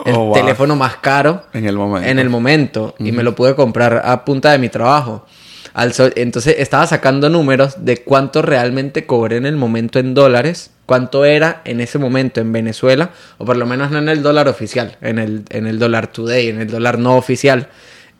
El 0.06 0.14
Oh, 0.16 0.24
wow. 0.26 0.34
teléfono 0.34 0.74
más 0.74 0.96
caro 0.96 1.44
En 1.52 1.66
el 1.66 1.76
momento. 1.76 2.08
en 2.08 2.18
el 2.18 2.30
momento. 2.30 2.94
Y 2.98 3.12
me 3.12 3.22
lo 3.22 3.34
pude 3.34 3.54
comprar 3.54 4.02
a 4.04 4.24
punta 4.24 4.50
de 4.52 4.58
mi 4.58 4.68
trabajo. 4.70 5.26
Al 5.74 5.92
sol- 5.92 6.12
Entonces 6.16 6.56
estaba 6.58 6.86
sacando 6.86 7.28
números 7.28 7.84
de 7.84 7.98
cuánto 8.02 8.40
realmente 8.42 9.06
cobré 9.06 9.36
en 9.36 9.46
el 9.46 9.56
momento 9.56 9.98
en 9.98 10.14
dólares, 10.14 10.70
cuánto 10.86 11.24
era 11.26 11.60
en 11.64 11.80
ese 11.80 11.98
momento 11.98 12.40
en 12.40 12.52
Venezuela, 12.52 13.10
o 13.38 13.44
por 13.44 13.56
lo 13.56 13.66
menos 13.66 13.90
no 13.90 13.98
en 13.98 14.08
el 14.08 14.22
dólar 14.22 14.48
oficial, 14.48 14.96
en 15.02 15.18
el, 15.18 15.42
en 15.50 15.66
el 15.66 15.78
dólar 15.78 16.08
today, 16.08 16.48
en 16.48 16.60
el 16.60 16.68
dólar 16.68 16.98
no 16.98 17.16
oficial. 17.16 17.68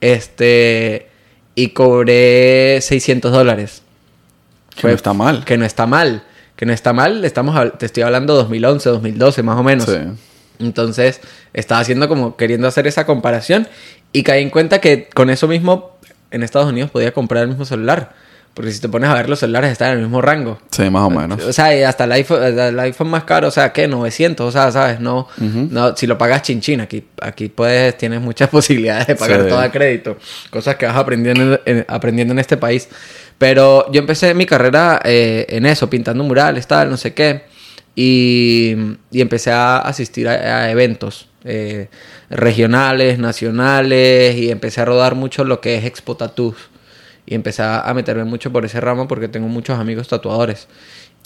Este. 0.01 1.09
Y 1.55 1.69
cobré 1.69 2.79
600 2.81 3.33
dólares. 3.33 3.83
Que 4.77 4.87
no 4.89 4.93
está 4.95 5.13
mal. 5.13 5.45
Que 5.45 5.59
no 5.59 5.65
está 5.67 5.87
mal. 5.87 6.23
Que 6.63 6.67
no 6.67 6.73
está 6.73 6.93
mal. 6.93 7.25
Estamos, 7.25 7.77
te 7.77 7.87
estoy 7.87 8.05
hablando 8.05 8.37
2011, 8.37 8.89
2012, 8.89 9.43
más 9.43 9.59
o 9.59 9.65
menos. 9.65 9.87
Sí. 9.87 9.97
Entonces, 10.61 11.21
estaba 11.53 11.81
haciendo 11.81 12.07
como 12.09 12.37
queriendo 12.37 12.69
hacer 12.69 12.87
esa 12.87 13.05
comparación 13.05 13.67
y 14.13 14.23
caí 14.23 14.45
en 14.45 14.51
cuenta 14.51 14.81
que 14.81 15.09
con 15.09 15.29
eso 15.29 15.49
mismo 15.49 15.97
en 16.31 16.45
Estados 16.45 16.69
Unidos 16.69 16.93
podía 16.93 17.13
comprar 17.13 17.43
el 17.43 17.49
mismo 17.49 17.65
celular. 17.65 18.13
Porque 18.55 18.71
si 18.71 18.81
te 18.83 18.89
pones 18.91 19.09
a 19.09 19.15
ver, 19.15 19.31
los 19.31 19.39
celulares 19.39 19.73
están 19.73 19.93
en 19.93 19.99
el 19.99 20.03
mismo 20.03 20.21
rango. 20.21 20.59
Sí, 20.71 20.91
más 20.91 21.03
o 21.07 21.11
menos. 21.11 21.43
O 21.43 21.53
sea, 21.55 21.75
y 21.75 21.83
hasta 21.83 22.05
el 22.05 22.13
iPhone, 22.13 22.43
el 22.43 22.79
iPhone 22.81 23.09
más 23.09 23.25
caro, 23.25 23.49
o 23.49 23.51
sea, 23.51 23.73
¿qué? 23.73 23.89
900, 23.89 24.47
o 24.47 24.53
sea, 24.53 24.71
¿sabes? 24.71 25.01
No, 25.01 25.27
no 25.39 25.97
si 25.97 26.07
lo 26.07 26.19
pagas 26.19 26.43
chinchín, 26.43 26.83
aquí, 26.83 27.03
aquí 27.23 27.49
puedes, 27.49 27.97
tienes 27.97 28.21
muchas 28.21 28.49
posibilidades 28.51 29.07
de 29.07 29.17
pagar 29.17 29.43
Sí. 29.45 29.49
todo 29.49 29.59
a 29.59 29.71
crédito. 29.73 30.19
Cosas 30.51 30.77
que 30.77 30.85
vas 30.85 30.97
aprendiendo 30.97 31.61
en, 31.65 31.85
aprendiendo 31.89 32.33
en 32.33 32.41
este 32.41 32.59
país. 32.59 32.89
Pero 33.39 33.91
yo 33.91 34.01
empecé 34.01 34.35
mi 34.35 34.45
carrera 34.45 35.01
eh, 35.03 35.47
en 35.49 35.65
eso, 35.65 35.89
pintando 35.89 36.23
murales, 36.23 36.67
tal, 36.67 36.91
no 36.91 36.97
sé 36.99 37.15
qué. 37.15 37.45
Y, 37.95 38.77
y 39.11 39.21
empecé 39.23 39.51
a 39.51 39.79
asistir 39.79 40.29
a, 40.29 40.33
a 40.65 40.71
eventos 40.71 41.29
eh, 41.45 41.89
regionales, 42.29 43.19
nacionales, 43.19 44.37
y 44.37 44.51
empecé 44.51 44.81
a 44.81 44.85
rodar 44.85 45.15
mucho 45.15 45.45
lo 45.45 45.61
que 45.61 45.77
es 45.77 45.85
Expo 45.85 46.17
Tattoos. 46.17 46.57
Y 47.27 47.35
empecé 47.35 47.63
a 47.63 47.93
meterme 47.95 48.25
mucho 48.25 48.51
por 48.53 48.65
ese 48.65 48.81
ramo 48.81 49.07
porque 49.09 49.29
tengo 49.29 49.49
muchos 49.49 49.79
amigos 49.79 50.09
tatuadores. 50.09 50.67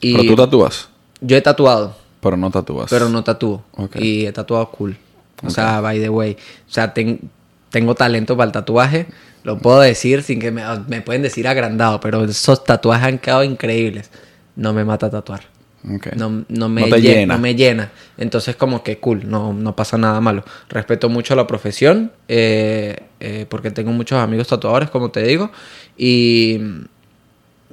Y 0.00 0.12
Pero 0.16 0.28
tú 0.28 0.36
tatúas. 0.36 0.88
yo 1.20 1.36
he 1.36 1.40
tatuado, 1.40 1.96
Pero 2.20 2.36
no 2.36 2.50
tatúas. 2.50 2.90
pero 2.90 3.08
no 3.08 3.24
tatúo. 3.24 3.62
Ok. 3.72 3.96
Y 3.96 4.26
he 4.26 4.32
tatuado 4.32 4.70
cool. 4.70 4.96
O 5.42 5.50
sea, 5.50 5.80
by 5.80 5.98
the 6.00 6.08
way. 6.10 6.36
O 6.68 6.72
sea, 6.72 6.92
ten- 6.94 7.30
tengo 7.70 7.94
talento 7.94 8.36
para 8.36 8.46
el 8.46 8.52
tatuaje. 8.52 9.06
Lo 9.42 9.58
puedo 9.58 9.80
decir 9.80 10.22
sin 10.22 10.40
que 10.40 10.50
me, 10.50 10.62
me 10.88 11.02
pueden 11.02 11.22
decir 11.22 11.46
agrandado, 11.46 12.00
pero 12.00 12.24
esos 12.24 12.64
tatuajes 12.64 13.06
han 13.06 13.18
quedado 13.18 13.44
increíbles. 13.44 14.10
No 14.56 14.72
me 14.72 14.84
mata 14.84 15.08
tatuar. 15.10 15.42
Ok. 15.88 16.08
No, 16.16 16.44
no 16.48 16.68
me, 16.68 16.88
No 16.88 16.96
llena. 16.96 17.34
no 17.36 17.40
me 17.40 17.54
llena. 17.54 17.92
Entonces, 18.18 18.56
como 18.56 18.82
que 18.82 18.98
cool, 18.98 19.30
no, 19.30 19.52
no 19.52 19.76
pasa 19.76 19.96
nada 19.96 20.20
malo. 20.20 20.42
Respeto 20.68 21.08
mucho 21.08 21.36
la 21.36 21.46
profesión, 21.46 22.10
eh, 22.26 22.96
eh, 23.20 23.46
porque 23.48 23.70
tengo 23.70 23.92
muchos 23.92 24.18
amigos 24.18 24.48
tatuadores, 24.48 24.90
como 24.90 25.10
te 25.12 25.22
digo. 25.22 25.52
Y. 25.96 26.58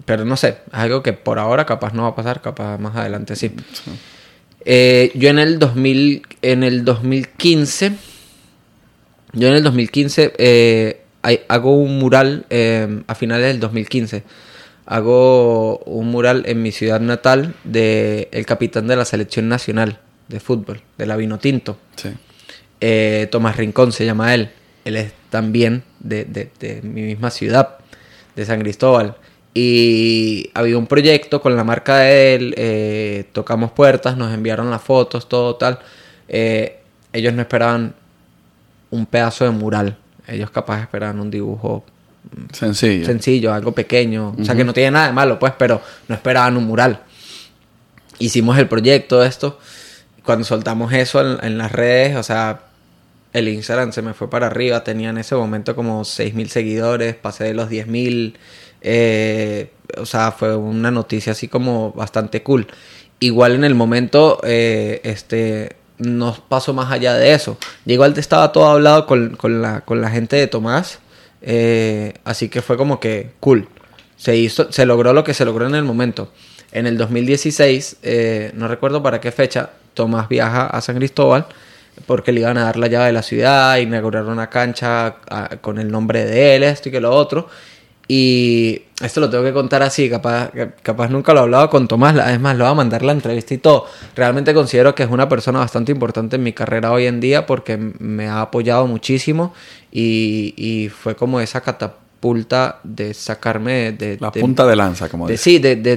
Pero 0.06 0.26
no 0.26 0.36
sé, 0.38 0.50
es 0.68 0.74
algo 0.74 1.04
que 1.04 1.14
por 1.14 1.40
ahora 1.40 1.66
capaz 1.66 1.94
no 1.94 2.04
va 2.04 2.10
a 2.10 2.16
pasar, 2.16 2.42
capaz 2.42 2.78
más 2.80 2.96
adelante 2.96 3.36
sí. 3.36 3.52
Eh, 4.66 5.12
yo 5.16 5.30
en 5.30 5.40
el 5.40 5.60
2000, 5.60 6.24
en 6.42 6.64
el 6.64 6.84
2015, 6.84 7.94
yo 9.34 9.48
en 9.48 9.54
el 9.56 9.64
2015 9.64 10.34
eh, 10.38 11.02
hago 11.48 11.76
un 11.78 12.00
mural 12.00 12.46
eh, 12.50 13.02
a 13.08 13.16
finales 13.16 13.48
del 13.48 13.60
2015. 13.60 14.24
Hago 14.86 15.78
un 15.80 16.10
mural 16.12 16.44
en 16.48 16.62
mi 16.62 16.72
ciudad 16.72 17.00
natal 17.00 17.54
de 17.64 18.28
el 18.32 18.46
capitán 18.46 18.88
de 18.88 18.96
la 18.98 19.06
selección 19.06 19.48
nacional 19.48 20.00
de 20.28 20.40
fútbol, 20.40 20.82
de 20.98 21.06
la 21.06 21.16
Vinotinto. 21.16 21.78
Sí. 21.96 22.10
Tomás 23.32 23.56
Rincón 23.56 23.92
se 23.94 24.06
llama 24.06 24.34
él. 24.36 24.50
Él 24.84 24.98
es 24.98 25.14
también 25.30 25.84
de, 26.00 26.26
de- 26.26 26.52
de 26.60 26.82
mi 26.82 27.02
misma 27.04 27.32
ciudad, 27.32 27.78
de 28.36 28.46
San 28.46 28.60
Cristóbal. 28.62 29.15
Y 29.54 30.50
había 30.56 30.78
un 30.78 30.88
proyecto 30.88 31.41
con 31.41 31.56
la 31.56 31.63
marca 31.63 32.00
de 32.00 32.36
él, 32.36 32.56
eh, 32.58 33.26
tocamos 33.34 33.72
puertas, 33.72 34.17
nos 34.17 34.34
enviaron 34.34 34.72
las 34.72 34.82
fotos, 34.82 35.30
todo 35.30 35.56
tal. 35.56 35.80
Eh, 36.28 36.80
ellos 37.12 37.34
no 37.34 37.41
esperaban 37.41 37.93
un 38.89 39.06
pedazo 39.06 39.46
de 39.46 39.52
mural, 39.52 39.98
ellos 40.28 40.50
capaz 40.50 40.82
esperaban 40.82 41.19
un 41.19 41.30
dibujo 41.30 41.84
Sencillo. 42.52 43.06
sencillo, 43.06 43.54
algo 43.54 43.74
pequeño. 43.74 44.36
O 44.39 44.43
sea, 44.43 44.56
que 44.56 44.63
no 44.63 44.74
tiene 44.74 44.91
nada 44.91 45.08
de 45.08 45.13
malo, 45.13 45.38
pues, 45.38 45.54
pero 45.58 45.82
no 46.08 46.15
esperaban 46.15 46.58
un 46.58 46.65
mural. 46.65 47.02
Hicimos 48.17 48.58
el 48.58 48.67
proyecto, 48.67 49.24
esto. 49.24 49.60
Cuando 50.24 50.46
soltamos 50.46 50.93
eso 50.93 51.22
en, 51.22 51.46
en 51.46 51.58
las 51.58 51.72
redes, 51.72 52.15
o 52.15 52.24
sea, 52.24 52.62
el 53.34 53.48
Instagram 53.50 53.91
se 53.91 54.02
me 54.02 54.13
fue 54.13 54.30
para 54.30 54.48
arriba. 54.48 54.84
Tenía 54.84 55.10
en 55.10 55.17
ese 55.17 55.36
momento 55.36 55.76
como 55.76 56.02
6.000 56.04 56.48
seguidores, 56.48 57.15
pasé 57.15 57.46
de 57.46 57.54
los 57.54 57.69
10.000. 57.69 58.36
eh, 58.82 59.72
o 59.98 60.06
sea, 60.06 60.32
fue 60.32 60.56
una 60.56 60.91
noticia 60.91 61.32
así 61.34 61.48
como 61.48 61.91
bastante 61.93 62.43
cool. 62.43 62.67
Igual 63.19 63.54
en 63.56 63.63
el 63.63 63.76
momento, 63.76 64.39
eh, 64.43 65.02
este, 65.04 65.76
no 65.98 66.36
pasó 66.50 66.74
más 66.74 66.91
allá 66.91 67.13
de 67.15 67.34
eso. 67.34 67.58
Ya 67.86 67.93
igual 67.93 68.13
estaba 68.17 68.52
todo 68.52 68.67
hablado 68.67 69.06
con, 69.08 69.36
con 69.36 69.62
la, 69.62 69.82
con 69.82 70.02
la 70.02 70.10
gente 70.10 70.36
de 70.36 70.48
Tomás. 70.48 71.00
eh, 71.41 72.13
así 72.24 72.50
que 72.50 72.62
fue 72.62 72.78
como 72.78 73.00
que 73.00 73.32
cool. 73.39 73.67
Se 74.17 74.36
hizo, 74.38 74.72
se 74.72 74.86
logró 74.86 75.13
lo 75.13 75.24
que 75.24 75.34
se 75.34 75.46
logró 75.46 75.67
en 75.67 75.76
el 75.76 75.84
momento. 75.84 76.32
En 76.72 76.88
el 76.88 76.98
2016, 76.98 77.98
eh, 78.04 78.52
no 78.56 78.67
recuerdo 78.67 79.04
para 79.04 79.22
qué 79.22 79.32
fecha, 79.32 79.72
Tomás 79.93 80.28
viaja 80.30 80.65
a 80.67 80.82
San 80.82 80.96
Cristóbal 80.98 81.48
porque 82.06 82.32
le 82.32 82.42
iban 82.42 82.58
a 82.58 82.64
dar 82.66 82.78
la 82.78 82.88
llave 82.88 83.08
de 83.08 83.14
la 83.14 83.22
ciudad, 83.24 83.78
inaugurar 83.78 84.26
una 84.26 84.50
cancha 84.50 85.16
ah, 85.30 85.50
con 85.62 85.78
el 85.80 85.92
nombre 85.92 86.26
de 86.26 86.56
él, 86.56 86.64
esto 86.64 86.90
y 86.90 86.92
que 86.92 87.00
lo 87.00 87.12
otro. 87.12 87.48
Y 88.08 88.82
esto 89.02 89.22
lo 89.22 89.30
tengo 89.30 89.46
que 89.46 89.54
contar 89.54 89.82
así, 89.82 90.10
capaz, 90.10 90.52
capaz 90.82 91.08
nunca 91.10 91.34
lo 91.34 91.40
he 91.40 91.44
hablado 91.44 91.70
con 91.70 91.88
Tomás, 91.88 92.14
la- 92.14 92.34
es 92.34 92.40
más, 92.40 92.58
le 92.58 92.64
voy 92.64 92.72
a 92.72 92.76
mandar 92.76 93.02
la 93.02 93.14
entrevista 93.14 93.54
y 93.54 93.60
todo. 93.60 93.86
Realmente 94.16 94.54
considero 94.54 94.94
que 94.94 95.04
es 95.04 95.10
una 95.10 95.30
persona 95.30 95.60
bastante 95.60 95.94
importante 95.94 96.36
en 96.36 96.44
mi 96.44 96.52
carrera 96.52 96.92
hoy 96.92 97.06
en 97.06 97.22
día 97.22 97.46
porque 97.46 97.78
me 97.78 98.28
ha 98.28 98.42
apoyado 98.42 98.88
muchísimo 98.88 99.54
y, 99.92 100.54
y 100.58 100.90
fue 100.90 101.16
como 101.16 101.40
esa 101.40 101.62
catapulta 101.62 102.80
de 102.84 103.14
sacarme 103.14 103.94
de... 103.94 104.18
La 104.20 104.32
de- 104.32 104.42
punta 104.42 104.66
de 104.68 104.76
lanza, 104.76 105.08
como 105.08 105.28
de, 105.28 105.34
dice. 105.34 105.44
sí, 105.44 105.60
de, 105.60 105.76
de, 105.78 105.96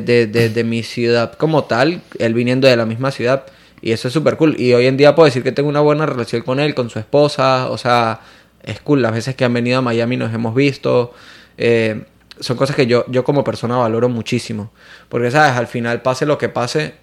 de 0.49 0.65
mi 0.65 0.85
ciudad 0.85 1.33
como 1.35 1.65
tal, 1.65 2.03
él 2.21 2.35
viniendo 2.35 2.69
de 2.69 2.77
la 2.77 2.87
misma 2.87 3.11
ciudad. 3.11 3.45
Y 3.81 3.93
eso 3.93 4.09
es 4.09 4.15
súper 4.15 4.37
cool. 4.37 4.59
Y 4.61 4.73
hoy 4.75 4.87
en 4.87 4.97
día 4.97 5.15
puedo 5.15 5.27
decir 5.27 5.43
que 5.43 5.53
tengo 5.53 5.69
una 5.69 5.81
buena 5.81 6.07
relación 6.07 6.43
con 6.43 6.61
él, 6.61 6.75
con 6.75 6.91
su 6.91 6.99
esposa. 6.99 7.71
O 7.71 7.79
sea, 7.79 8.21
es 8.63 8.81
cool. 8.81 9.03
Las 9.03 9.13
veces 9.13 9.35
que 9.35 9.45
han 9.45 9.53
venido 9.53 9.79
a 9.79 9.83
Miami 9.83 10.17
nos 10.17 10.33
hemos 10.33 10.55
visto. 10.55 11.13
Eh, 11.59 12.05
son 12.41 12.57
cosas 12.57 12.77
que 12.77 12.87
yo, 12.87 13.05
yo 13.09 13.25
como 13.25 13.45
persona 13.45 13.77
valoro 13.77 14.09
muchísimo. 14.09 14.71
Porque, 15.09 15.31
¿sabes? 15.31 15.57
Al 15.57 15.67
final, 15.67 16.03
pase 16.03 16.27
lo 16.27 16.39
que 16.39 16.49
pase, 16.49 16.95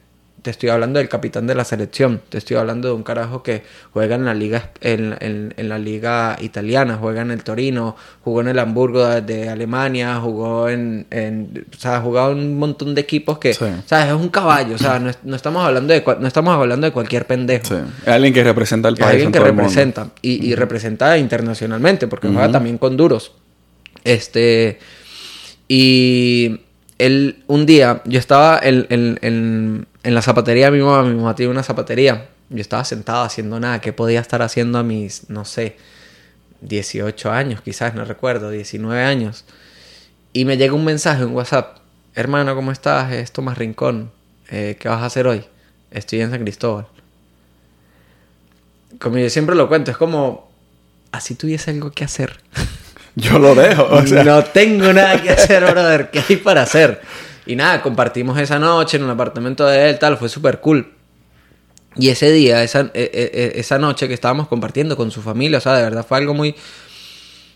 te 0.43 0.51
estoy 0.51 0.67
hablando 0.69 0.99
del 0.99 1.07
capitán 1.09 1.47
de 1.47 1.55
la 1.55 1.63
selección. 1.63 2.21
Te 2.29 2.37
estoy 2.37 2.57
hablando 2.57 2.89
de 2.89 2.93
un 2.93 3.03
carajo 3.03 3.41
que 3.43 3.63
juega 3.93 4.15
en 4.15 4.25
la 4.25 4.33
liga, 4.33 4.71
en, 4.81 5.15
en- 5.21 5.53
en 5.55 5.69
la 5.69 5.79
liga 5.79 6.35
italiana, 6.41 6.97
juega 6.99 7.21
en 7.21 7.31
el 7.31 7.43
Torino, 7.45 7.95
jugó 8.25 8.41
en 8.41 8.49
el 8.49 8.59
Hamburgo 8.59 9.07
de, 9.07 9.21
de 9.21 9.47
Alemania, 9.49 10.19
jugó 10.19 10.67
en, 10.67 11.07
en- 11.11 11.65
o 11.73 11.79
sea, 11.79 11.95
ha 11.95 12.01
jugado 12.01 12.33
en 12.33 12.39
un 12.39 12.59
montón 12.59 12.93
de 12.93 12.99
equipos 13.01 13.39
que, 13.39 13.53
Sí. 13.53 13.65
¿sabes? 13.85 14.07
Es 14.07 14.13
un 14.13 14.27
caballo, 14.27 14.75
o 14.75 14.77
sea, 14.77 14.99
no, 14.99 15.09
es- 15.09 15.19
no 15.23 15.35
estamos 15.35 15.65
hablando 15.65 15.93
de 15.93 16.03
no 16.19 16.27
estamos 16.27 16.53
hablando 16.53 16.85
de 16.85 16.91
cualquier 16.91 17.25
pendejo. 17.25 17.63
Sí. 17.65 17.75
Es 18.03 18.07
alguien 18.09 18.33
que 18.33 18.43
representa 18.43 18.89
al 18.89 18.95
Es 18.95 18.99
país. 18.99 19.11
alguien 19.11 19.27
en 19.29 19.31
que 19.31 19.39
representa 19.39 20.09
y, 20.21 20.45
y 20.45 20.55
representa 20.55 21.17
internacionalmente 21.17 22.07
porque 22.07 22.27
juega 22.27 22.51
también 22.51 22.77
con 22.77 22.97
duros. 22.97 23.31
Este 24.03 24.77
y 25.67 26.59
él 26.97 27.43
un 27.47 27.65
día 27.65 28.01
yo 28.05 28.19
estaba 28.19 28.59
en, 28.61 28.85
en- 28.89 29.87
en- 30.03 30.15
la 30.15 30.21
zapatería 30.21 30.69
mi 30.71 30.79
mamá, 30.81 31.03
mi 31.03 31.15
mamá 31.15 31.35
tiene 31.35 31.51
una 31.51 31.63
zapatería. 31.63 32.29
Yo 32.49 32.59
estaba 32.61 32.83
sentado 32.85 33.23
haciendo 33.23 33.59
nada, 33.59 33.79
¿qué 33.81 33.93
podía 33.93 34.19
estar 34.19 34.41
haciendo 34.41 34.77
a 34.79 34.83
mis, 34.83 35.29
no 35.29 35.45
sé, 35.45 35.77
18 36.61 37.31
años, 37.31 37.61
quizás, 37.61 37.95
no 37.95 38.05
recuerdo, 38.05 38.49
19 38.49 39.01
años? 39.03 39.45
Y 40.33 40.45
me 40.45 40.57
llega 40.57 40.73
un 40.73 40.85
mensaje 40.85 41.23
en 41.23 41.33
WhatsApp. 41.33 41.77
Hermano, 42.15 42.55
¿cómo 42.55 42.71
estás? 42.71 43.11
Es 43.11 43.31
Tomás 43.31 43.57
Rincón. 43.57 44.11
Eh, 44.49 44.77
¿Qué 44.79 44.87
vas 44.89 45.01
a 45.01 45.05
hacer 45.05 45.25
hoy? 45.27 45.45
Estoy 45.91 46.21
en 46.21 46.31
San 46.31 46.41
Cristóbal. 46.43 46.85
Como 48.99 49.17
yo 49.17 49.29
siempre 49.29 49.55
lo 49.55 49.67
cuento, 49.67 49.91
es 49.91 49.97
como... 49.97 50.51
Así 51.11 51.35
tuviese 51.35 51.71
algo 51.71 51.91
que 51.91 52.03
hacer. 52.03 52.39
Yo 53.15 53.37
lo 53.37 53.53
dejo. 53.53 53.83
O 53.83 54.01
sea, 54.07 54.23
no 54.23 54.43
tengo 54.43 54.91
nada 54.93 55.21
que 55.21 55.29
hacer, 55.29 55.63
brother. 55.63 56.09
¿Qué 56.09 56.23
hay 56.27 56.37
para 56.37 56.63
hacer? 56.63 57.01
Y 57.45 57.55
nada, 57.55 57.81
compartimos 57.81 58.37
esa 58.39 58.57
noche 58.59 58.97
en 58.97 59.03
un 59.03 59.09
apartamento 59.09 59.65
de 59.65 59.89
él, 59.89 59.99
tal. 59.99 60.17
Fue 60.17 60.29
súper 60.29 60.59
cool. 60.61 60.93
Y 61.95 62.09
ese 62.09 62.31
día, 62.31 62.63
esa, 62.63 62.89
e- 62.93 63.11
e- 63.13 63.31
e- 63.33 63.59
esa 63.59 63.77
noche 63.77 64.07
que 64.07 64.13
estábamos 64.13 64.47
compartiendo 64.47 64.95
con 64.97 65.11
su 65.11 65.21
familia, 65.21 65.57
o 65.59 65.61
sea, 65.61 65.75
de 65.75 65.83
verdad 65.83 66.05
fue 66.07 66.17
algo 66.17 66.33
muy... 66.33 66.55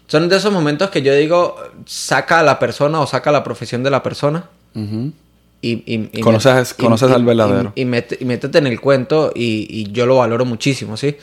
Son 0.08 0.30
de 0.30 0.38
esos 0.38 0.54
momentos 0.54 0.90
que 0.90 1.02
yo 1.02 1.14
digo, 1.16 1.56
saca 1.86 2.40
a 2.40 2.44
la 2.44 2.60
persona 2.60 3.00
o 3.02 3.08
saca 3.08 3.32
la 3.32 3.44
profesión 3.44 3.84
de 3.84 3.90
la 3.90 4.04
persona. 4.04 4.50
Y, 4.74 5.72
y- 5.72 6.10
y 6.14 6.22
Conoces- 6.22 6.76
y- 6.78 6.82
conoces 6.84 7.10
y- 7.10 7.14
al 7.14 7.26
verdadero. 7.26 7.72
Y, 7.76 7.82
y 7.82 7.86
mete- 7.86 8.18
y 8.20 8.26
métete 8.26 8.58
en 8.60 8.68
el 8.68 8.80
cuento 8.80 9.32
y, 9.34 9.66
y 9.70 9.92
yo 9.92 10.06
lo 10.06 10.18
valoro 10.18 10.46
muchísimo, 10.46 10.98
¿sí? 10.98 11.16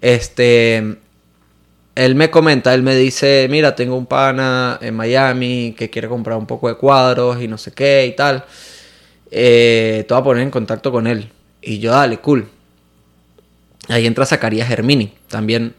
Este... 0.00 0.96
Él 1.94 2.14
me 2.14 2.30
comenta, 2.30 2.72
él 2.72 2.82
me 2.82 2.94
dice, 2.94 3.46
mira, 3.50 3.74
tengo 3.74 3.96
un 3.96 4.06
pana 4.06 4.78
en 4.80 4.94
Miami 4.94 5.74
que 5.76 5.90
quiere 5.90 6.08
comprar 6.08 6.38
un 6.38 6.46
poco 6.46 6.68
de 6.68 6.76
cuadros 6.76 7.42
y 7.42 7.48
no 7.48 7.58
sé 7.58 7.72
qué 7.72 8.06
y 8.06 8.16
tal. 8.16 8.44
Eh, 9.30 10.04
te 10.06 10.14
voy 10.14 10.20
a 10.20 10.24
poner 10.24 10.42
en 10.42 10.50
contacto 10.50 10.90
con 10.90 11.06
él. 11.06 11.30
Y 11.60 11.78
yo, 11.78 11.92
dale, 11.92 12.18
cool. 12.18 12.48
Ahí 13.88 14.06
entra 14.06 14.24
Zacarías 14.24 14.70
Hermini, 14.70 15.12
también 15.28 15.74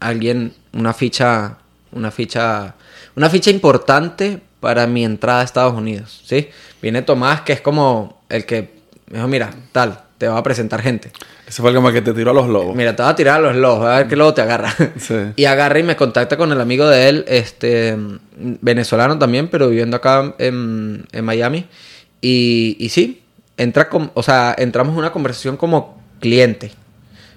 alguien, 0.00 0.54
una 0.72 0.94
ficha, 0.94 1.58
una 1.92 2.10
ficha, 2.10 2.74
una 3.16 3.28
ficha 3.28 3.50
importante 3.50 4.40
para 4.60 4.86
mi 4.86 5.04
entrada 5.04 5.40
a 5.40 5.44
Estados 5.44 5.74
Unidos, 5.74 6.22
¿sí? 6.24 6.48
Viene 6.80 7.02
Tomás, 7.02 7.42
que 7.42 7.52
es 7.54 7.60
como 7.60 8.22
el 8.28 8.46
que 8.46 8.72
me 9.06 9.18
dijo, 9.18 9.28
mira, 9.28 9.50
tal, 9.72 10.03
te 10.18 10.28
va 10.28 10.38
a 10.38 10.42
presentar 10.42 10.80
gente. 10.82 11.10
Ese 11.46 11.60
fue 11.60 11.70
el 11.70 11.76
como 11.76 11.92
que 11.92 12.00
te 12.00 12.12
tiró 12.12 12.30
a 12.30 12.34
los 12.34 12.48
lobos. 12.48 12.74
Mira, 12.74 12.94
te 12.94 13.02
va 13.02 13.10
a 13.10 13.16
tirar 13.16 13.36
a 13.36 13.40
los 13.40 13.56
lobos, 13.56 13.86
a 13.86 13.98
ver 13.98 14.08
qué 14.08 14.16
lobo 14.16 14.34
te 14.34 14.42
agarra. 14.42 14.74
Sí. 14.98 15.14
Y 15.36 15.44
agarra 15.44 15.78
y 15.78 15.82
me 15.82 15.96
contacta 15.96 16.36
con 16.36 16.52
el 16.52 16.60
amigo 16.60 16.86
de 16.86 17.08
él, 17.08 17.24
este, 17.28 17.96
venezolano 18.36 19.18
también, 19.18 19.48
pero 19.48 19.68
viviendo 19.68 19.96
acá 19.96 20.34
en, 20.38 21.06
en 21.12 21.24
Miami. 21.24 21.66
Y, 22.20 22.76
y 22.78 22.88
sí, 22.88 23.22
entra 23.56 23.88
con, 23.88 24.10
o 24.14 24.22
sea, 24.22 24.54
entramos 24.56 24.92
en 24.92 24.98
una 24.98 25.12
conversación 25.12 25.56
como 25.56 26.00
cliente. 26.20 26.72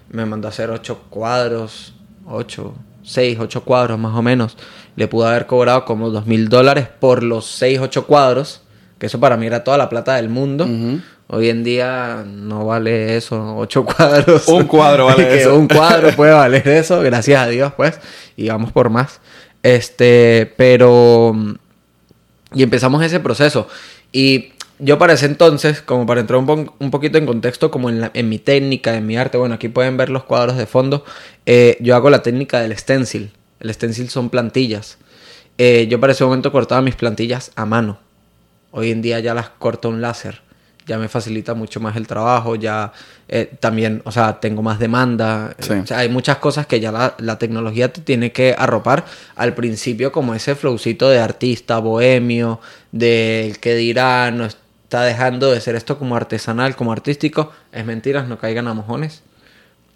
Me 0.10 0.26
mandó 0.26 0.48
a 0.48 0.52
hacer 0.52 0.70
ocho 0.70 1.02
cuadros, 1.10 1.94
ocho, 2.26 2.74
seis, 3.04 3.38
ocho 3.40 3.64
cuadros 3.64 4.00
más 4.00 4.16
o 4.16 4.22
menos. 4.22 4.58
Le 4.96 5.08
pudo 5.08 5.28
haber 5.28 5.46
cobrado 5.46 5.86
como 5.86 6.10
dos 6.10 6.26
mil 6.26 6.50
dólares 6.50 6.88
por 7.00 7.24
los 7.24 7.46
seis, 7.46 7.80
ocho 7.80 8.08
cuadros, 8.08 8.62
que 9.00 9.06
eso 9.08 9.20
para 9.20 9.38
mí 9.38 9.46
era 9.46 9.64
toda 9.64 9.78
la 9.78 9.90
plata 9.90 10.16
del 10.16 10.30
mundo. 10.30 10.68
Hoy 11.30 11.50
en 11.50 11.64
día 11.64 12.24
no 12.26 12.66
vale 12.66 13.18
eso, 13.18 13.58
ocho 13.58 13.84
cuadros. 13.86 14.48
Un 14.48 14.64
cuadro 14.66 15.06
vale 15.06 15.28
Que 15.28 15.42
eso. 15.42 15.56
Un 15.56 15.68
cuadro 15.68 16.12
puede 16.16 16.32
valer 16.34 16.68
eso, 16.68 17.02
gracias 17.02 17.42
a 17.42 17.48
Dios, 17.48 17.74
pues. 17.76 18.00
Y 18.38 18.48
vamos 18.50 18.72
por 18.72 18.90
más. 18.90 19.20
Este, 19.64 20.54
pero. 20.58 21.36
Y 22.54 22.64
empezamos 22.64 23.04
ese 23.04 23.20
proceso. 23.20 23.68
Y 24.14 24.54
yo 24.80 24.98
para 24.98 25.14
ese 25.14 25.26
entonces, 25.26 25.82
como 25.82 26.06
para 26.06 26.22
entrar 26.22 26.40
un, 26.40 26.46
po- 26.46 26.76
un 26.80 26.92
poquito 26.92 27.18
en 27.18 27.26
contexto, 27.26 27.70
como 27.72 27.90
en, 27.90 28.00
la- 28.00 28.12
en 28.14 28.30
mi 28.30 28.40
técnica, 28.40 28.96
en 28.96 29.06
mi 29.06 29.18
arte, 29.18 29.38
bueno, 29.38 29.56
aquí 29.56 29.68
pueden 29.68 29.98
ver 29.98 30.10
los 30.10 30.24
cuadros 30.24 30.56
de 30.58 30.66
fondo. 30.66 31.04
eh, 31.46 31.76
yo 31.82 31.96
hago 31.96 32.10
la 32.10 32.22
técnica 32.24 32.62
del 32.62 32.78
stencil. 32.78 33.32
El 33.60 33.74
stencil 33.74 34.10
son 34.10 34.30
plantillas. 34.30 34.98
Eh, 35.58 35.88
yo 35.90 36.00
para 36.00 36.14
ese 36.14 36.24
momento 36.24 36.52
cortaba 36.54 36.82
mis 36.82 36.96
plantillas 36.96 37.52
a 37.56 37.66
mano. 37.66 37.98
Hoy 38.72 38.92
en 38.92 39.02
día 39.02 39.20
ya 39.20 39.34
las 39.34 39.50
corta 39.50 39.88
un 39.88 40.02
láser. 40.02 40.42
ya 40.86 40.98
me 40.98 41.10
facilita 41.10 41.54
mucho 41.54 41.82
más 41.82 41.98
el 41.98 42.08
trabajo, 42.08 42.56
ya 42.56 42.94
eh, 43.28 43.52
también, 43.60 44.02
o 44.06 44.12
sea, 44.14 44.40
tengo 44.40 44.62
más 44.64 44.80
demanda. 44.80 45.54
Sí. 45.60 45.74
O 45.74 45.86
sea, 45.86 45.98
hay 46.00 46.08
muchas 46.08 46.38
cosas 46.38 46.66
que 46.66 46.80
ya 46.80 46.94
la, 46.94 47.14
la 47.20 47.38
tecnología 47.38 47.92
te 47.92 48.00
tiene 48.00 48.32
que 48.32 48.56
arropar 48.58 49.04
al 49.36 49.54
principio 49.54 50.14
como 50.14 50.34
ese 50.34 50.56
flowcito 50.56 51.10
de 51.10 51.20
artista, 51.20 51.80
bohemio, 51.80 52.62
del 52.94 53.60
que 53.60 53.76
dirá, 53.76 54.32
no 54.32 54.46
está 54.46 55.02
dejando 55.04 55.52
de 55.52 55.60
ser 55.60 55.76
esto 55.76 56.00
como 56.00 56.16
artesanal, 56.16 56.78
como 56.78 56.94
artístico. 56.94 57.52
Es 57.74 57.86
mentiras, 57.86 58.26
no 58.30 58.38
caigan 58.40 58.70
a 58.70 58.74
mojones. 58.74 59.24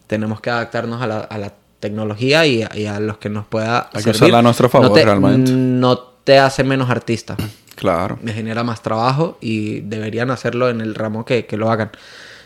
Tenemos 0.08 0.42
que 0.42 0.50
adaptarnos 0.50 1.02
a 1.02 1.08
la, 1.08 1.20
a 1.20 1.38
la 1.38 1.54
tecnología 1.80 2.46
y, 2.46 2.64
a- 2.64 2.72
y 2.76 2.86
a 2.86 3.00
los 3.00 3.18
que 3.18 3.30
nos 3.30 3.46
pueda 3.48 3.84
Hay 3.94 4.04
que 4.04 4.12
servir. 4.12 4.16
usarla 4.16 4.40
a 4.40 4.42
nuestro 4.42 4.68
favor, 4.68 4.90
no 4.90 4.94
te, 4.94 5.06
realmente. 5.06 5.52
No 5.54 5.98
te 6.00 6.38
hace 6.38 6.66
menos 6.66 6.90
artista 6.90 7.38
Claro. 7.82 8.20
me 8.22 8.32
genera 8.32 8.64
más 8.64 8.84
trabajo 8.84 9.40
y 9.42 9.80
deberían 9.82 10.30
hacerlo 10.30 10.70
en 10.70 10.82
el 10.82 10.94
ramo 10.94 11.26
que, 11.26 11.48
que 11.48 11.58
lo 11.58 11.72
hagan. 11.72 11.90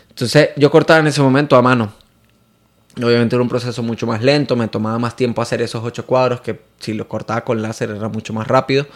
Entonces 0.08 0.48
yo 0.56 0.70
cortaba 0.70 1.00
en 1.00 1.08
ese 1.08 1.20
momento 1.20 1.56
a 1.56 1.62
mano. 1.62 1.92
Obviamente 2.96 3.36
era 3.36 3.42
un 3.42 3.48
proceso 3.50 3.82
mucho 3.82 4.06
más 4.06 4.22
lento, 4.22 4.56
me 4.56 4.66
tomaba 4.68 4.98
más 4.98 5.14
tiempo 5.14 5.42
hacer 5.42 5.60
esos 5.60 5.84
ocho 5.84 6.06
cuadros 6.06 6.40
que 6.40 6.58
si 6.78 6.94
los 6.94 7.06
cortaba 7.06 7.44
con 7.44 7.60
láser 7.60 7.90
era 7.90 8.08
mucho 8.08 8.32
más 8.32 8.48
rápido. 8.48 8.86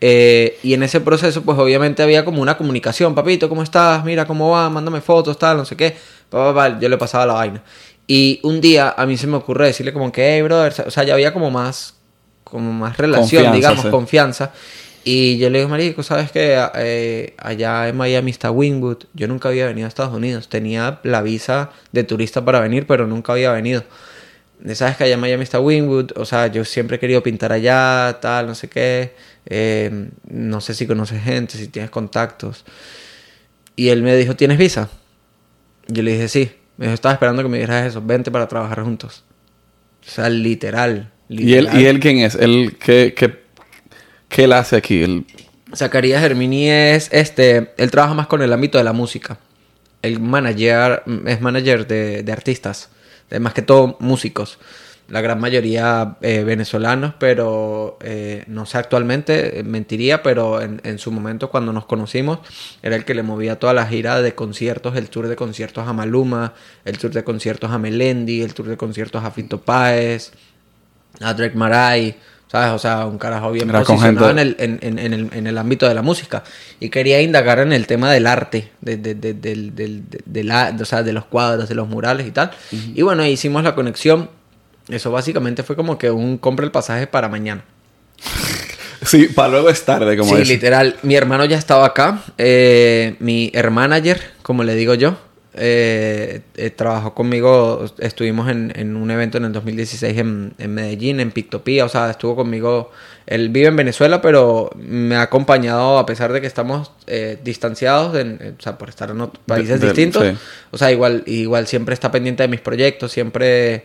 Eh, 0.00 0.58
y 0.64 0.74
en 0.74 0.82
ese 0.82 1.00
proceso 1.00 1.42
pues 1.42 1.56
obviamente 1.60 2.02
había 2.02 2.24
como 2.24 2.42
una 2.42 2.56
comunicación, 2.56 3.14
papito, 3.14 3.48
¿cómo 3.48 3.62
estás? 3.62 4.04
Mira 4.04 4.26
cómo 4.26 4.50
va, 4.50 4.68
mándame 4.68 5.00
fotos, 5.00 5.38
tal, 5.38 5.58
no 5.58 5.64
sé 5.64 5.76
qué. 5.76 5.96
Pa, 6.28 6.52
pa, 6.52 6.54
pa, 6.54 6.80
yo 6.80 6.88
le 6.88 6.98
pasaba 6.98 7.24
la 7.24 7.34
vaina. 7.34 7.62
Y 8.08 8.40
un 8.42 8.60
día 8.60 8.96
a 8.96 9.06
mí 9.06 9.16
se 9.16 9.28
me 9.28 9.36
ocurre 9.36 9.68
decirle 9.68 9.92
como 9.92 10.10
que, 10.10 10.34
hey, 10.34 10.42
brother, 10.42 10.74
o 10.88 10.90
sea, 10.90 11.04
ya 11.04 11.14
había 11.14 11.32
como 11.32 11.52
más, 11.52 11.94
como 12.42 12.72
más 12.72 12.96
relación, 12.96 13.44
Confianza, 13.44 13.54
digamos, 13.54 13.82
sí. 13.82 13.90
confianza. 13.90 14.52
Y 15.06 15.36
yo 15.36 15.50
le 15.50 15.58
digo, 15.58 15.68
marico, 15.68 16.02
¿sabes 16.02 16.32
qué? 16.32 16.58
Eh, 16.76 17.34
allá 17.36 17.88
en 17.88 17.96
Miami 17.96 18.30
está 18.30 18.50
Wingwood. 18.50 19.04
Yo 19.12 19.28
nunca 19.28 19.50
había 19.50 19.66
venido 19.66 19.84
a 19.84 19.88
Estados 19.88 20.14
Unidos. 20.14 20.48
Tenía 20.48 21.00
la 21.02 21.20
visa 21.20 21.72
de 21.92 22.04
turista 22.04 22.42
para 22.42 22.58
venir, 22.60 22.86
pero 22.86 23.06
nunca 23.06 23.34
había 23.34 23.52
venido. 23.52 23.84
¿Sabes 24.72 24.96
que 24.96 25.04
allá 25.04 25.14
en 25.14 25.20
Miami 25.20 25.42
está 25.42 25.60
Wingwood? 25.60 26.12
O 26.16 26.24
sea, 26.24 26.46
yo 26.46 26.64
siempre 26.64 26.96
he 26.96 27.00
querido 27.00 27.22
pintar 27.22 27.52
allá, 27.52 28.18
tal, 28.22 28.46
no 28.46 28.54
sé 28.54 28.68
qué. 28.68 29.12
Eh, 29.44 30.08
no 30.26 30.62
sé 30.62 30.72
si 30.72 30.86
conoces 30.86 31.22
gente, 31.22 31.58
si 31.58 31.68
tienes 31.68 31.90
contactos. 31.90 32.64
Y 33.76 33.88
él 33.88 34.02
me 34.02 34.16
dijo, 34.16 34.36
¿tienes 34.36 34.56
visa? 34.56 34.88
Yo 35.86 36.02
le 36.02 36.12
dije, 36.12 36.28
sí. 36.28 36.50
Me 36.78 36.86
dijo, 36.86 36.94
estaba 36.94 37.12
esperando 37.12 37.42
que 37.42 37.50
me 37.50 37.58
dijeras 37.58 37.88
eso. 37.88 38.00
Vente 38.00 38.30
para 38.30 38.48
trabajar 38.48 38.82
juntos. 38.82 39.22
O 40.06 40.10
sea, 40.10 40.30
literal. 40.30 41.10
¿Y 41.28 41.52
él, 41.52 41.64
literal. 41.64 41.82
¿Y 41.82 41.86
él 41.86 42.00
quién 42.00 42.18
es? 42.20 42.34
¿Él, 42.36 42.76
qué, 42.80 43.12
qué, 43.14 43.43
qué 44.34 44.44
él 44.44 44.52
hace 44.52 44.76
aquí? 44.76 45.02
Él- 45.02 45.24
Zacarías 45.74 46.22
Hermini 46.22 46.68
es 46.70 47.08
este, 47.12 47.72
él 47.76 47.90
trabaja 47.90 48.14
más 48.14 48.26
con 48.26 48.42
el 48.42 48.52
ámbito 48.52 48.78
de 48.78 48.84
la 48.84 48.92
música. 48.92 49.38
El 50.02 50.20
manager 50.20 51.02
es 51.26 51.40
manager 51.40 51.86
de, 51.86 52.30
artistas, 52.32 52.90
de 53.30 53.40
más 53.40 53.54
que 53.54 53.62
todo 53.62 53.96
músicos. 54.00 54.58
La 55.08 55.20
gran 55.20 55.40
mayoría 55.40 56.16
eh, 56.22 56.44
venezolanos, 56.44 57.14
pero 57.18 57.98
eh, 58.02 58.44
no 58.46 58.66
sé 58.66 58.78
actualmente, 58.78 59.60
eh, 59.60 59.62
mentiría, 59.62 60.22
pero 60.22 60.62
en, 60.62 60.80
en 60.84 60.98
su 60.98 61.12
momento 61.12 61.50
cuando 61.50 61.72
nos 61.72 61.84
conocimos, 61.86 62.38
era 62.82 62.96
el 62.96 63.04
que 63.04 63.14
le 63.14 63.22
movía 63.22 63.58
toda 63.58 63.74
la 63.74 63.86
gira 63.86 64.22
de 64.22 64.34
conciertos, 64.34 64.96
el 64.96 65.10
tour 65.10 65.28
de 65.28 65.36
conciertos 65.36 65.86
a 65.86 65.92
Maluma, 65.92 66.54
el 66.84 66.98
tour 66.98 67.12
de 67.12 67.22
conciertos 67.22 67.70
a 67.70 67.78
Melendi, 67.78 68.42
el 68.42 68.54
tour 68.54 68.66
de 68.66 68.76
conciertos 68.76 69.22
a 69.24 69.30
Fito 69.30 69.60
Páez, 69.60 70.32
a 71.20 71.34
Drake 71.34 71.56
Maray, 71.56 72.16
¿sabes? 72.54 72.70
O 72.70 72.78
sea, 72.78 73.04
un 73.06 73.18
carajo 73.18 73.50
bien 73.50 73.68
Era 73.68 73.80
posicionado 73.82 74.30
en 74.30 74.38
el, 74.38 74.56
en, 74.60 74.78
en- 74.80 74.98
en 75.00 75.12
el, 75.12 75.28
en 75.32 75.46
el 75.48 75.58
ámbito 75.58 75.88
de 75.88 75.94
la 75.94 76.02
música. 76.02 76.44
Y 76.78 76.88
quería 76.88 77.20
indagar 77.20 77.58
en 77.58 77.72
el 77.72 77.88
tema 77.88 78.12
del 78.12 78.28
arte, 78.28 78.70
de, 78.80 78.96
de, 78.96 79.14
de- 79.16 79.34
de- 79.34 80.02
de 80.24 80.44
la- 80.44 80.72
o 80.80 80.84
sea, 80.84 81.02
de 81.02 81.12
los 81.12 81.24
cuadros, 81.24 81.68
de 81.68 81.74
los 81.74 81.88
murales 81.88 82.28
y 82.28 82.30
tal. 82.30 82.52
Y 82.70 83.02
bueno, 83.02 83.26
hicimos 83.26 83.64
la 83.64 83.74
conexión. 83.74 84.30
Eso 84.88 85.10
básicamente 85.10 85.64
fue 85.64 85.74
como 85.74 85.98
que 85.98 86.12
un 86.12 86.38
compra 86.38 86.64
el 86.64 86.70
pasaje 86.70 87.08
para 87.08 87.28
mañana. 87.28 87.64
Sí, 89.04 89.26
para 89.26 89.48
luego 89.48 89.68
es 89.68 89.84
tarde, 89.84 90.16
como 90.16 90.34
sí, 90.34 90.44
literal. 90.46 90.96
Mi 91.02 91.14
hermano 91.14 91.44
ya 91.44 91.58
estaba 91.58 91.84
acá. 91.84 92.22
eh, 92.38 93.16
mi 93.18 93.50
hermanager, 93.52 94.18
como 94.40 94.64
le 94.64 94.74
digo 94.76 94.94
yo, 94.94 95.18
eh, 95.56 96.40
eh, 96.56 96.70
trabajó 96.70 97.14
conmigo. 97.14 97.84
Estuvimos 97.98 98.48
en, 98.50 98.72
en 98.76 98.96
un 98.96 99.10
evento 99.10 99.38
en 99.38 99.44
el 99.44 99.52
2016 99.52 100.18
en, 100.18 100.54
en 100.58 100.74
Medellín, 100.74 101.20
en 101.20 101.30
Pictopía. 101.30 101.84
O 101.84 101.88
sea, 101.88 102.10
estuvo 102.10 102.34
conmigo. 102.36 102.90
Él 103.26 103.48
vive 103.48 103.68
en 103.68 103.76
Venezuela, 103.76 104.20
pero 104.20 104.70
me 104.76 105.16
ha 105.16 105.22
acompañado 105.22 105.98
a 105.98 106.06
pesar 106.06 106.32
de 106.32 106.40
que 106.40 106.46
estamos 106.46 106.90
eh, 107.06 107.38
distanciados, 107.42 108.16
en- 108.16 108.38
en- 108.42 108.56
o 108.58 108.62
sea, 108.62 108.76
por 108.76 108.88
estar 108.88 109.10
en 109.10 109.20
otros 109.20 109.42
países 109.46 109.80
de- 109.80 109.86
distintos. 109.86 110.24
sí. 110.26 110.36
O 110.70 110.76
sea, 110.78 110.90
igual, 110.92 111.22
igual 111.26 111.66
siempre 111.66 111.94
está 111.94 112.10
pendiente 112.10 112.42
de 112.42 112.48
mis 112.48 112.60
proyectos, 112.60 113.12
siempre, 113.12 113.84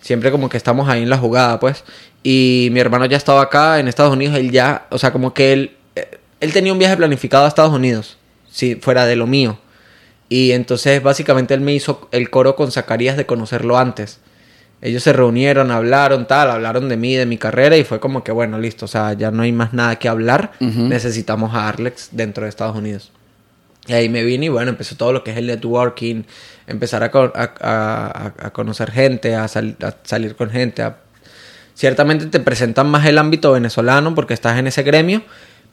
siempre 0.00 0.30
como 0.30 0.48
que 0.48 0.56
estamos 0.56 0.88
ahí 0.88 1.02
en 1.02 1.10
la 1.10 1.18
jugada, 1.18 1.58
pues. 1.58 1.82
Y 2.22 2.68
mi 2.72 2.80
hermano 2.80 3.06
ya 3.06 3.16
estaba 3.16 3.42
acá 3.42 3.80
en 3.80 3.88
Estados 3.88 4.12
Unidos, 4.12 4.36
él 4.38 4.50
ya, 4.50 4.86
o 4.90 4.98
sea, 4.98 5.12
como 5.12 5.34
que 5.34 5.52
él, 5.52 5.76
eh, 5.96 6.18
él 6.40 6.52
tenía 6.52 6.72
un 6.72 6.78
viaje 6.78 6.96
planificado 6.96 7.44
a 7.46 7.48
Estados 7.48 7.72
Unidos, 7.72 8.16
si 8.50 8.76
fuera 8.76 9.06
de 9.06 9.16
lo 9.16 9.26
mío. 9.26 9.58
Y 10.28 10.52
entonces 10.52 11.02
básicamente 11.02 11.54
él 11.54 11.60
me 11.60 11.72
hizo 11.74 12.08
el 12.12 12.28
coro 12.30 12.54
con 12.56 12.70
Zacarías 12.70 13.16
de 13.16 13.26
conocerlo 13.26 13.78
antes. 13.78 14.20
Ellos 14.80 15.02
se 15.02 15.12
reunieron, 15.12 15.70
hablaron, 15.72 16.26
tal, 16.28 16.50
hablaron 16.50 16.88
de 16.88 16.96
mí, 16.96 17.14
de 17.16 17.26
mi 17.26 17.36
carrera 17.38 17.76
y 17.76 17.82
fue 17.84 17.98
como 17.98 18.22
que, 18.22 18.30
bueno, 18.30 18.58
listo, 18.60 18.84
o 18.84 18.88
sea, 18.88 19.12
ya 19.14 19.30
no 19.32 19.42
hay 19.42 19.50
más 19.52 19.72
nada 19.72 19.96
que 19.96 20.08
hablar, 20.08 20.52
necesitamos 20.88 21.52
a 21.54 21.68
Arlex 21.68 22.10
dentro 22.12 22.44
de 22.44 22.50
Estados 22.50 22.76
Unidos. 22.76 23.10
Y 23.88 23.94
ahí 23.94 24.08
me 24.08 24.22
vine 24.22 24.46
y 24.46 24.48
bueno, 24.50 24.70
empezó 24.70 24.94
todo 24.96 25.12
lo 25.14 25.24
que 25.24 25.30
es 25.32 25.36
el 25.38 25.46
networking, 25.46 26.22
empezar 26.66 27.02
a, 27.02 27.06
a- 27.12 27.54
a- 27.60 28.32
a 28.46 28.50
conocer 28.52 28.90
gente, 28.92 29.34
a, 29.34 29.48
sal- 29.48 29.76
a 29.82 29.94
salir 30.04 30.36
con 30.36 30.50
gente. 30.50 30.84
Ciertamente 31.74 32.26
te 32.26 32.40
presentan 32.40 32.88
más 32.90 33.06
el 33.06 33.18
ámbito 33.18 33.52
venezolano 33.52 34.14
porque 34.14 34.34
estás 34.34 34.58
en 34.58 34.66
ese 34.66 34.82
gremio, 34.82 35.22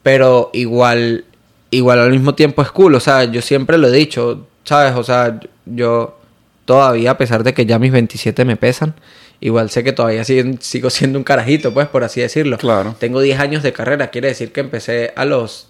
pero 0.02 0.50
igual, 0.52 1.24
igual 1.76 1.98
al 2.00 2.10
mismo 2.10 2.34
tiempo 2.34 2.62
es 2.62 2.70
cool. 2.70 2.94
O 2.94 3.00
sea, 3.00 3.24
yo 3.24 3.42
siempre 3.42 3.78
lo 3.78 3.88
he 3.88 3.92
dicho, 3.92 4.46
¿sabes? 4.64 4.94
O 4.96 5.04
sea, 5.04 5.38
yo 5.64 6.18
todavía, 6.64 7.12
a 7.12 7.18
pesar 7.18 7.42
de 7.44 7.54
que 7.54 7.66
ya 7.66 7.78
mis 7.78 7.92
27 7.92 8.44
me 8.44 8.56
pesan, 8.56 8.94
igual 9.40 9.70
sé 9.70 9.84
que 9.84 9.92
todavía 9.92 10.24
sigo 10.24 10.90
siendo 10.90 11.18
un 11.18 11.24
carajito, 11.24 11.72
pues, 11.74 11.86
por 11.88 12.04
así 12.04 12.20
decirlo. 12.20 12.58
Claro. 12.58 12.96
Tengo 12.98 13.20
10 13.20 13.38
años 13.40 13.62
de 13.62 13.72
carrera, 13.72 14.08
quiere 14.10 14.28
decir 14.28 14.52
que 14.52 14.60
empecé 14.60 15.12
a 15.16 15.24
los 15.24 15.68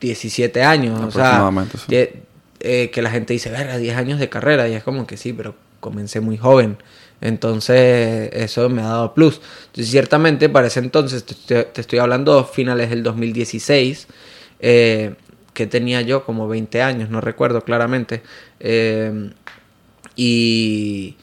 17 0.00 0.62
años. 0.62 1.00
O 1.00 1.10
sea, 1.10 1.50
sí. 1.72 1.78
que, 1.88 2.22
eh, 2.60 2.90
que 2.92 3.02
la 3.02 3.10
gente 3.10 3.32
dice, 3.32 3.50
verga, 3.50 3.76
10 3.78 3.96
años 3.96 4.18
de 4.18 4.28
carrera. 4.28 4.68
Y 4.68 4.74
es 4.74 4.82
como 4.82 5.06
que 5.06 5.16
sí, 5.16 5.32
pero 5.32 5.54
comencé 5.80 6.20
muy 6.20 6.36
joven. 6.36 6.76
Entonces, 7.22 8.30
eso 8.32 8.68
me 8.70 8.82
ha 8.82 8.86
dado 8.86 9.14
plus. 9.14 9.40
Entonces, 9.66 9.90
ciertamente, 9.90 10.48
para 10.48 10.66
ese 10.66 10.80
entonces, 10.80 11.24
te- 11.24 11.64
te 11.64 11.80
estoy 11.80 11.98
hablando 11.98 12.44
finales 12.44 12.90
del 12.90 13.02
2016, 13.02 14.06
eh, 14.60 15.14
que 15.54 15.66
tenía 15.66 16.00
yo 16.02 16.24
como 16.24 16.48
20 16.48 16.80
años, 16.82 17.10
no 17.10 17.20
recuerdo 17.20 17.62
claramente. 17.62 18.22
Eh, 18.60 19.30
y, 20.16 21.16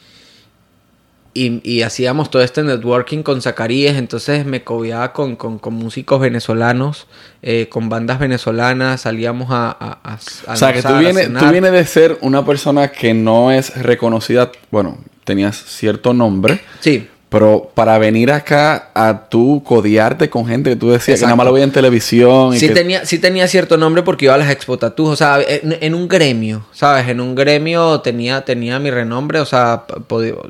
y, 1.34 1.62
y 1.64 1.84
hacíamos 1.84 2.32
todo 2.32 2.42
este 2.42 2.64
networking 2.64 3.22
con 3.22 3.42
Zacarías, 3.42 3.96
entonces 3.98 4.46
me 4.46 4.64
cobiaba 4.64 5.14
con, 5.14 5.36
con, 5.36 5.60
con 5.60 5.76
músicos 5.76 6.20
venezolanos, 6.20 7.06
eh, 7.44 7.68
con 7.70 7.90
bandas 7.90 8.18
venezolanas, 8.20 9.02
salíamos 9.02 9.52
a... 9.52 9.68
a, 9.70 10.00
a- 10.04 10.14
a 10.48 10.54
O 10.54 10.56
sea, 10.56 10.74
que 10.74 10.82
tú 10.82 10.88
vienes, 11.00 11.28
tú 11.40 11.52
vienes 11.52 11.72
de 11.72 11.86
ser 11.86 12.18
una 12.22 12.44
persona 12.44 12.88
que 12.92 13.14
no 13.14 13.52
es 13.52 13.76
reconocida, 13.84 14.52
bueno, 14.72 14.98
tenías 15.26 15.58
cierto 15.58 16.14
nombre, 16.14 16.60
Sí, 16.80 17.08
pero 17.30 17.70
para 17.74 17.98
venir 17.98 18.32
acá 18.32 18.90
a 18.94 19.28
tú 19.28 19.62
codiarte 19.66 20.30
con 20.30 20.46
gente 20.48 20.70
que 20.70 20.76
tú 20.78 20.92
decías 20.92 21.20
que 21.20 21.26
nada 21.26 21.36
más 21.36 21.46
lo 21.46 21.52
veía 21.52 21.66
en 21.66 21.74
televisión 21.74 22.54
y 22.56 22.60
sí 22.60 22.70
que- 22.70 22.74
tenía, 22.74 23.06
sí 23.06 23.20
tenía 23.20 23.50
cierto 23.50 23.76
nombre 23.76 24.02
porque 24.02 24.26
iba 24.26 24.34
a 24.34 24.38
las 24.38 24.50
Expo 24.50 24.80
o 24.82 25.16
sea, 25.18 25.40
en, 25.46 25.78
en 25.82 25.94
un 25.94 26.08
gremio, 26.08 26.66
¿sabes? 26.72 27.10
En 27.10 27.20
un 27.20 27.36
gremio 27.36 28.00
tenía, 28.00 28.46
tenía 28.46 28.80
mi 28.80 28.92
renombre, 28.92 29.42
o 29.42 29.46
sea, 29.46 29.84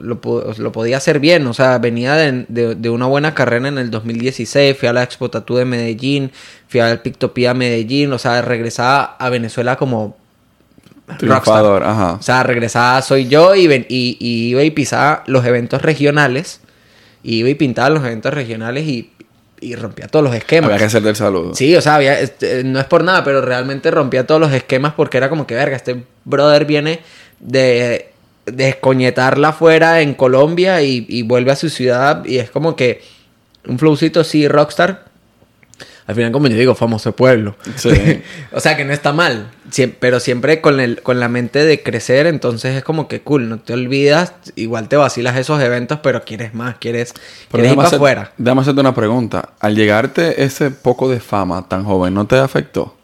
lo, 0.01 0.19
lo 0.57 0.71
podía 0.71 0.97
hacer 0.97 1.19
bien, 1.19 1.47
o 1.47 1.53
sea, 1.55 1.79
venía 1.79 2.13
de, 2.13 2.45
de- 2.47 2.75
de 2.75 2.89
una 2.91 3.07
buena 3.07 3.33
carrera 3.33 3.67
en 3.69 3.79
el 3.79 3.89
2016, 3.89 4.77
fui 4.77 4.87
a 4.87 4.93
la 4.93 5.01
Expo 5.01 5.31
Tattoo 5.31 5.57
de 5.57 5.65
Medellín, 5.65 6.31
fui 6.67 6.79
al 6.79 7.01
Pictopía 7.01 7.55
Medellín, 7.55 8.13
o 8.13 8.19
sea, 8.19 8.43
regresaba 8.43 9.15
a 9.17 9.29
Venezuela 9.29 9.77
como 9.77 10.15
triunfador, 11.17 11.83
ajá. 11.83 12.13
O 12.19 12.21
sea, 12.21 12.43
regresaba 12.43 13.01
soy 13.01 13.27
yo 13.27 13.55
y, 13.55 13.65
ven- 13.67 13.85
y, 13.89 14.17
y 14.19 14.49
iba 14.49 14.61
y 14.63 14.69
pisaba 14.71 15.23
los 15.25 15.45
eventos 15.45 15.81
regionales, 15.81 16.59
y 17.27 17.39
iba 17.39 17.49
y 17.49 17.55
pintaba 17.55 17.89
los 17.89 18.05
eventos 18.05 18.33
regionales 18.33 18.85
y, 18.87 19.11
y 19.59 19.75
rompía 19.75 20.07
todos 20.07 20.23
los 20.23 20.33
esquemas. 20.33 20.69
Había 20.69 20.77
que 20.79 20.85
hacer 20.85 21.01
del 21.01 21.15
saludo. 21.17 21.53
Sí, 21.53 21.75
o 21.75 21.81
sea, 21.81 21.95
había- 21.95 22.19
este, 22.21 22.63
no 22.63 22.79
es 22.79 22.85
por 22.85 23.03
nada, 23.03 23.23
pero 23.25 23.41
realmente 23.41 23.91
rompía 23.91 24.25
todos 24.25 24.39
los 24.39 24.53
esquemas 24.53 24.93
porque 24.93 25.17
era 25.17 25.27
como 25.29 25.45
que, 25.45 25.53
verga, 25.55 25.75
este 25.75 26.03
brother 26.23 26.63
viene 26.65 27.01
de 27.39 28.11
descoñetarla 28.45 29.49
afuera 29.49 29.99
en 30.01 30.13
Colombia 30.13 30.81
y, 30.81 31.05
y 31.09 31.23
vuelve 31.23 31.51
a 31.51 31.55
su 31.57 31.69
ciudad 31.69 32.23
y 32.25 32.37
es 32.37 32.49
como 32.49 32.75
que 32.77 33.01
un 33.67 33.77
flowcito 33.77 34.23
sí, 34.23 34.47
rockstar. 34.47 35.06
Al 36.07 36.15
final, 36.15 36.31
como 36.31 36.47
yo 36.47 36.55
digo, 36.57 36.73
famoso 36.73 37.11
pueblo. 37.15 37.55
Sí. 37.75 37.89
o 38.53 38.59
sea, 38.59 38.75
que 38.75 38.85
no 38.85 38.93
está 38.93 39.13
mal, 39.13 39.51
pero 39.99 40.19
siempre 40.19 40.61
con, 40.61 40.79
el, 40.79 41.01
con 41.03 41.19
la 41.19 41.27
mente 41.27 41.63
de 41.65 41.83
crecer, 41.83 42.25
entonces 42.27 42.75
es 42.75 42.83
como 42.83 43.07
que 43.07 43.21
cool, 43.21 43.49
no 43.49 43.59
te 43.59 43.73
olvidas, 43.73 44.33
igual 44.55 44.87
te 44.87 44.95
vacilas 44.95 45.37
esos 45.37 45.61
eventos, 45.61 45.99
pero 46.01 46.23
quieres 46.23 46.53
más, 46.53 46.77
quieres, 46.77 47.13
Pero 47.51 47.61
quieres 47.61 47.71
ir 47.71 47.75
para 47.75 47.87
hacer- 47.89 47.97
afuera. 47.97 48.31
déjame 48.37 48.61
hacerte 48.61 48.81
una 48.81 48.95
pregunta. 48.95 49.49
Al 49.59 49.75
llegarte 49.75 50.43
ese 50.43 50.71
poco 50.71 51.09
de 51.09 51.19
fama 51.19 51.67
tan 51.67 51.83
joven, 51.83 52.13
¿no 52.15 52.25
te 52.25 52.37
afectó? 52.37 52.96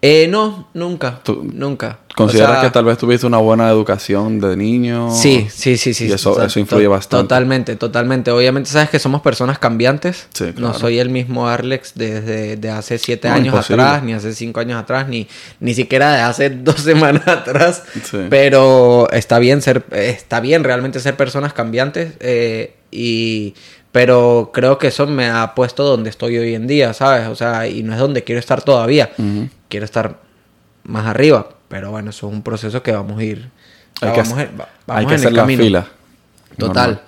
Eh, 0.00 0.28
no, 0.30 0.68
nunca, 0.74 1.20
Tú- 1.24 1.42
nunca. 1.52 1.98
¿Consideras 2.14 2.50
O 2.50 2.52
sea, 2.54 2.62
que 2.62 2.70
tal 2.72 2.84
vez 2.84 2.98
tuviste 2.98 3.26
una 3.26 3.38
buena 3.38 3.68
educación 3.68 4.40
de 4.40 4.56
niño? 4.56 5.10
Sí, 5.14 5.46
sí, 5.52 5.76
sí, 5.76 5.94
sí. 5.94 6.06
Y 6.06 6.12
eso, 6.12 6.32
O 6.32 6.34
sea, 6.36 6.44
eso 6.46 6.58
influye 6.60 6.86
bastante. 6.88 7.22
Totalmente, 7.24 7.76
totalmente. 7.76 8.30
Obviamente 8.32 8.70
sabes 8.70 8.90
que 8.90 8.98
somos 8.98 9.22
personas 9.22 9.58
cambiantes. 9.60 10.26
Sí, 10.34 10.46
No 10.56 10.74
soy 10.74 10.98
el 10.98 11.10
mismo 11.10 11.48
Arlex 11.48 11.92
desde 11.94 12.56
de 12.56 12.70
hace 12.70 12.98
siete 12.98 13.28
No, 13.28 13.34
años 13.34 13.54
imposible. 13.54 13.82
atrás, 13.82 14.02
ni 14.02 14.12
hace 14.14 14.34
cinco 14.34 14.58
años 14.60 14.80
atrás, 14.80 15.08
ni, 15.08 15.28
ni 15.60 15.74
siquiera 15.74 16.12
de 16.14 16.22
hace 16.22 16.50
dos 16.50 16.80
semanas 16.80 17.26
atrás. 17.28 17.82
Sí. 18.04 18.18
Pero 18.30 19.08
está 19.12 19.38
bien 19.38 19.62
ser, 19.62 19.84
está 19.92 20.40
bien 20.40 20.64
realmente 20.64 20.98
ser 21.00 21.16
personas 21.16 21.52
cambiantes. 21.52 22.14
eh, 22.20 22.74
y 22.90 23.54
pero 23.92 24.50
creo 24.52 24.78
que 24.78 24.88
eso 24.88 25.06
me 25.06 25.28
ha 25.28 25.54
puesto 25.54 25.82
donde 25.84 26.10
estoy 26.10 26.36
hoy 26.38 26.54
en 26.54 26.66
día, 26.66 26.92
¿sabes? 26.94 27.26
O 27.28 27.34
sea, 27.34 27.66
y 27.66 27.82
no 27.82 27.92
es 27.94 27.98
donde 27.98 28.22
quiero 28.24 28.38
estar 28.38 28.62
todavía. 28.62 29.10
Quiero 29.68 29.84
estar 29.84 30.20
más 30.84 31.06
arriba. 31.06 31.48
Pero 31.68 31.90
bueno, 31.90 32.10
eso 32.10 32.28
es 32.28 32.32
un 32.32 32.42
proceso 32.42 32.82
que 32.82 32.92
vamos 32.92 33.18
a 33.18 33.24
ir. 33.24 33.48
o 33.96 33.98
sea, 34.00 34.08
Hay 34.10 34.14
que, 34.14 34.22
vamos 34.22 34.38
a- 34.38 34.94
hay 34.96 35.06
que 35.06 35.14
en 35.14 35.20
el 35.20 35.26
hacer 35.26 35.32
la 35.32 35.42
camino. 35.42 35.62
fila. 35.64 35.88
Total. 36.56 36.86
Normal. 36.90 37.02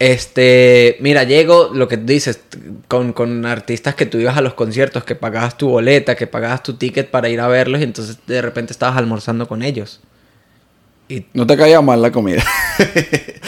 Este, 0.00 0.96
mira, 1.00 1.22
llego, 1.22 1.70
lo 1.72 1.86
que 1.88 1.96
dices, 1.96 2.40
con, 2.88 3.12
con 3.12 3.46
artistas 3.46 3.94
que 3.94 4.06
tú 4.06 4.18
ibas 4.18 4.36
a 4.36 4.40
los 4.40 4.54
conciertos, 4.54 5.04
que 5.04 5.14
pagabas 5.14 5.56
tu 5.56 5.68
boleta, 5.68 6.16
que 6.16 6.26
pagabas 6.26 6.62
tu 6.64 6.74
ticket 6.74 7.10
para 7.10 7.28
ir 7.28 7.40
a 7.40 7.46
verlos 7.48 7.80
y 7.80 7.84
entonces 7.84 8.18
de 8.26 8.42
repente 8.42 8.72
estabas 8.72 8.96
almorzando 8.98 9.46
con 9.46 9.62
ellos. 9.62 10.00
Y 11.08 11.26
No 11.32 11.46
te 11.46 11.56
caía 11.56 11.80
mal 11.80 12.02
la 12.02 12.10
comida. 12.10 12.42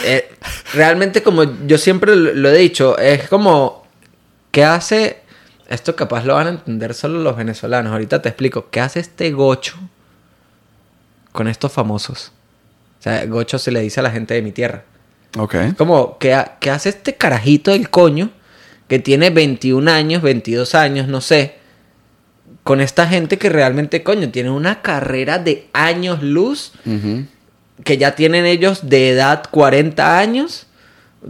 eh, 0.05 0.29
realmente 0.74 1.22
como 1.22 1.44
yo 1.66 1.79
siempre 1.79 2.14
lo, 2.16 2.48
he 2.50 2.57
dicho, 2.59 2.98
es 2.98 3.29
como, 3.29 3.87
¿qué 4.50 4.64
hace? 4.64 5.18
Esto 5.68 5.96
capaz 5.96 6.24
lo 6.24 6.35
van 6.35 6.46
a 6.46 6.50
entender 6.50 6.94
solo 6.94 7.18
los 7.20 7.37
venezolanos. 7.37 7.92
Ahorita 7.92 8.22
te 8.22 8.29
explico, 8.29 8.68
¿qué 8.70 8.81
hace 8.81 9.00
este 9.00 9.31
gocho 9.33 9.76
con 11.33 11.48
estos 11.48 11.72
famosos? 11.72 12.33
O 13.00 13.02
sea, 13.02 13.24
gocho 13.26 13.59
se 13.59 13.70
le 13.70 13.81
dice 13.81 14.00
a 14.00 14.02
la 14.02 14.11
gente 14.11 14.35
de 14.35 14.42
mi 14.42 14.52
tierra. 14.52 14.85
ok. 15.38 15.55
Como, 15.76 16.18
¿qué, 16.18 16.35
ha- 16.35 16.57
qué 16.61 16.70
hace 16.70 16.88
este 16.90 17.14
carajito 17.16 17.70
del 17.72 17.90
coño 17.90 18.31
que 18.88 18.98
tiene 19.00 19.31
21 19.31 19.90
años, 19.90 20.22
22 20.22 20.74
años, 20.76 21.09
no 21.09 21.20
sé, 21.20 21.57
con 22.62 22.81
esta 22.81 23.07
gente 23.09 23.37
que 23.38 23.48
realmente, 23.48 24.02
coño, 24.05 24.31
tiene 24.31 24.50
una 24.50 24.83
carrera 24.83 25.38
de 25.38 25.68
años 25.72 26.22
luz, 26.22 26.72
Ujú. 26.85 27.24
Que 27.84 27.98
ya 27.98 28.14
tienen 28.14 28.46
ellos 28.46 28.88
de 28.88 29.10
edad 29.10 29.44
40 29.50 30.18
años, 30.18 30.66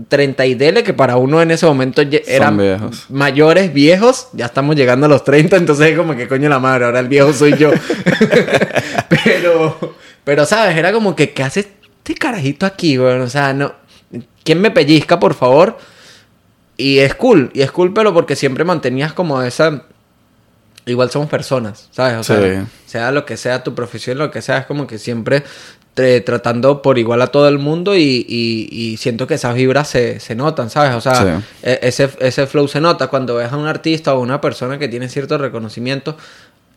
30 0.08 0.46
y 0.46 0.54
dele, 0.54 0.82
que 0.82 0.92
para 0.92 1.16
uno 1.16 1.40
en 1.40 1.50
ese 1.50 1.66
momento 1.66 2.02
eran 2.26 2.56
viejos. 2.58 3.06
mayores, 3.08 3.72
viejos, 3.72 4.28
ya 4.32 4.46
estamos 4.46 4.76
llegando 4.76 5.06
a 5.06 5.08
los 5.08 5.24
30, 5.24 5.56
entonces 5.56 5.90
es 5.90 5.98
como 5.98 6.14
que 6.16 6.28
coño 6.28 6.48
la 6.48 6.58
madre, 6.58 6.84
ahora 6.84 7.00
el 7.00 7.08
viejo 7.08 7.32
soy 7.32 7.56
yo. 7.56 7.70
pero, 9.24 9.94
pero, 10.24 10.44
¿sabes? 10.44 10.76
Era 10.76 10.92
como 10.92 11.16
que, 11.16 11.32
¿qué 11.32 11.42
hace 11.42 11.60
este 11.60 12.14
carajito 12.14 12.66
aquí, 12.66 12.98
weón? 12.98 13.22
O 13.22 13.28
sea, 13.28 13.52
no. 13.52 13.74
¿Quién 14.44 14.60
me 14.60 14.70
pellizca, 14.70 15.18
por 15.18 15.34
favor? 15.34 15.78
Y 16.76 16.98
es 16.98 17.14
cool, 17.14 17.50
y 17.54 17.62
es 17.62 17.72
cool, 17.72 17.92
pero 17.92 18.12
porque 18.12 18.36
siempre 18.36 18.64
mantenías 18.64 19.12
como 19.12 19.42
esa. 19.42 19.84
Igual 20.86 21.10
somos 21.10 21.28
personas, 21.28 21.88
¿sabes? 21.90 22.16
O 22.18 22.22
sea, 22.22 22.40
Sí. 22.40 22.66
sea 22.86 23.10
lo 23.10 23.26
que 23.26 23.36
sea 23.36 23.64
tu 23.64 23.74
profesión, 23.74 24.18
lo 24.18 24.30
que 24.30 24.40
sea, 24.40 24.58
es 24.58 24.66
como 24.66 24.86
que 24.86 24.98
siempre 24.98 25.42
te- 25.94 26.20
tratando 26.20 26.80
por 26.82 26.98
igual 26.98 27.22
a 27.22 27.26
todo 27.28 27.48
el 27.48 27.58
mundo 27.58 27.96
y, 27.96 28.24
y- 28.28 28.68
y 28.70 28.96
siento 28.98 29.26
que 29.26 29.34
esas 29.34 29.54
vibras 29.54 29.88
se, 29.88 30.20
se 30.20 30.34
notan, 30.36 30.70
¿sabes? 30.70 30.94
O 30.94 31.00
sea, 31.00 31.14
Sí. 31.40 31.44
e- 31.62 31.78
ese, 31.82 32.08
ese 32.20 32.46
flow 32.46 32.68
se 32.68 32.80
nota 32.80 33.08
cuando 33.08 33.34
ves 33.36 33.50
a 33.50 33.56
un 33.56 33.66
artista 33.66 34.14
o 34.14 34.20
una 34.20 34.40
persona 34.40 34.78
que 34.78 34.88
tiene 34.88 35.08
cierto 35.08 35.38
reconocimiento 35.38 36.16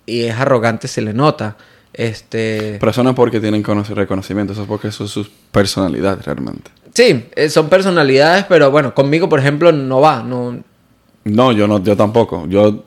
y 0.05 0.23
es 0.23 0.35
arrogante, 0.35 0.87
se 0.87 1.01
le 1.01 1.13
nota. 1.13 1.55
Este. 1.93 2.77
Pero 2.79 2.91
eso 2.91 3.03
no 3.03 3.09
es 3.11 3.15
porque 3.15 3.39
tienen 3.39 3.61
cono- 3.61 3.83
reconocimiento, 3.83 4.53
eso 4.53 4.61
es 4.63 4.67
porque 4.67 4.87
eso 4.87 5.03
es 5.03 5.11
su 5.11 5.27
personalidad 5.51 6.19
realmente. 6.23 6.71
Sí, 6.93 7.25
eh, 7.35 7.49
son 7.49 7.67
personalidades, 7.69 8.45
pero 8.47 8.71
bueno, 8.71 8.95
conmigo, 8.95 9.27
por 9.29 9.39
ejemplo, 9.39 9.71
no 9.71 9.99
va. 10.01 10.23
No, 10.23 10.57
No, 11.25 11.51
yo 11.51 11.67
no, 11.67 11.83
yo 11.83 11.97
tampoco. 11.97 12.47
Yo, 12.47 12.85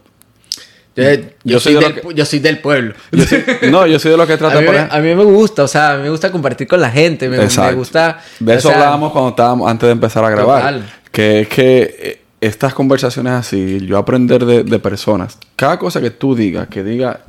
yo, 0.95 1.03
yo 1.05 1.21
Yo 1.45 1.61
soy, 1.61 1.75
del, 1.75 1.95
que- 1.95 2.15
yo 2.15 2.25
soy 2.27 2.39
del 2.41 2.59
pueblo. 2.59 2.95
yo 3.13 3.25
soy- 3.25 3.45
no, 3.71 3.87
yo 3.87 3.99
soy 3.99 4.11
de 4.11 4.17
los 4.17 4.27
que 4.27 4.33
a, 4.35 4.39
trata 4.39 4.61
mí, 4.61 4.67
me- 4.67 4.73
ejemplo- 4.77 4.97
a 4.97 5.01
mí 5.01 5.15
me 5.15 5.25
gusta, 5.25 5.63
o 5.65 5.69
sea, 5.69 5.93
a 5.93 5.97
mí 5.97 6.03
me 6.05 6.11
gusta 6.11 6.31
compartir 6.31 6.67
con 6.69 6.81
la 6.81 6.91
gente, 6.91 7.29
me, 7.29 7.39
gusta... 7.75 8.21
De 8.41 8.55
eso 8.55 8.69
sea, 8.69 8.77
hablábamos 8.79 9.13
cuando 9.13 9.31
estábamos 9.31 9.71
antes 9.71 9.87
de 9.87 9.93
empezar 9.93 10.25
a 10.25 10.31
grabar. 10.31 10.61
Total. 10.61 10.91
Que 11.11 11.41
es 11.41 11.49
que 11.49 11.97
eh, 11.99 12.21
estas 12.41 12.75
conversaciones 12.75 13.33
así, 13.33 13.81
yo 13.87 13.97
aprender 13.99 14.45
de, 14.45 14.65
de 14.65 14.79
personas, 14.79 15.39
cada 15.57 15.79
cosa 15.79 16.01
que 16.01 16.11
tú 16.11 16.35
digas, 16.35 16.69
que 16.69 16.83
diga 16.83 17.21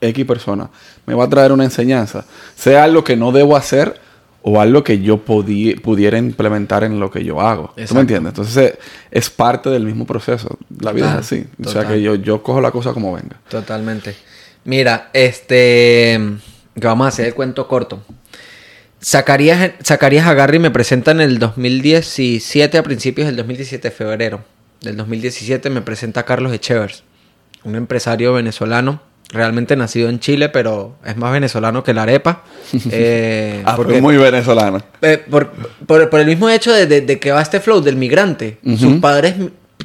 X 0.00 0.24
persona, 0.24 0.68
me 1.06 1.14
va 1.14 1.24
a 1.24 1.28
traer 1.28 1.52
una 1.52 1.64
enseñanza. 1.64 2.24
Sea 2.56 2.84
algo 2.84 3.02
que 3.04 3.16
no 3.16 3.32
debo 3.32 3.56
hacer 3.56 4.00
o 4.42 4.60
algo 4.60 4.82
que 4.82 5.00
yo 5.00 5.18
pudiera 5.18 6.18
implementar 6.18 6.84
en 6.84 6.98
lo 6.98 7.10
que 7.10 7.24
yo 7.24 7.40
hago. 7.40 7.72
¿Tú 7.86 7.94
me 7.94 8.00
entiendes? 8.00 8.32
Entonces 8.32 8.56
eh, 8.56 8.78
es 9.10 9.30
parte 9.30 9.70
del 9.70 9.84
mismo 9.84 10.04
proceso. 10.04 10.58
La 10.80 10.92
vida 10.92 11.06
Total, 11.06 11.20
es 11.20 11.26
así. 11.26 11.44
O 11.64 11.68
sea 11.68 11.86
que 11.86 12.02
yo, 12.02 12.16
yo 12.16 12.42
cojo 12.42 12.60
la 12.60 12.70
cosa 12.70 12.92
como 12.92 13.12
venga. 13.12 13.40
Totalmente. 13.48 14.14
Mira, 14.64 15.10
este... 15.12 16.20
Que 16.74 16.86
vamos 16.86 17.04
a 17.04 17.08
hacer 17.08 17.26
el 17.26 17.34
cuento 17.34 17.68
corto. 17.68 18.02
Zacarías, 19.04 19.72
Zacarías 19.84 20.26
Agarri 20.26 20.58
me 20.58 20.70
presenta 20.70 21.10
en 21.10 21.20
el 21.20 21.38
2017, 21.38 22.78
a 22.78 22.82
principios 22.82 23.26
del 23.26 23.36
2017, 23.36 23.90
febrero 23.90 24.44
del 24.80 24.96
2017, 24.96 25.70
me 25.70 25.82
presenta 25.82 26.24
Carlos 26.24 26.52
Echevers, 26.52 27.04
un 27.64 27.74
empresario 27.74 28.32
venezolano, 28.32 29.02
realmente 29.32 29.74
nacido 29.76 30.08
en 30.08 30.20
Chile, 30.20 30.48
pero 30.50 30.96
es 31.04 31.16
más 31.16 31.32
venezolano 31.32 31.82
que 31.82 31.94
la 31.94 32.02
arepa. 32.02 32.42
Eh, 32.90 33.62
Ah, 33.64 33.74
porque- 33.76 33.94
porque 33.94 34.02
muy 34.02 34.16
venezolano. 34.16 34.80
eh, 35.02 35.22
por, 35.30 35.50
por- 35.86 36.08
por 36.10 36.20
el 36.20 36.26
mismo 36.26 36.48
hecho 36.48 36.72
de, 36.72 36.86
de- 36.86 37.00
de 37.00 37.18
que 37.18 37.32
va 37.32 37.42
este 37.42 37.60
flow 37.60 37.80
del 37.80 37.96
migrante. 37.96 38.58
Sus 38.78 38.98
padres 39.00 39.34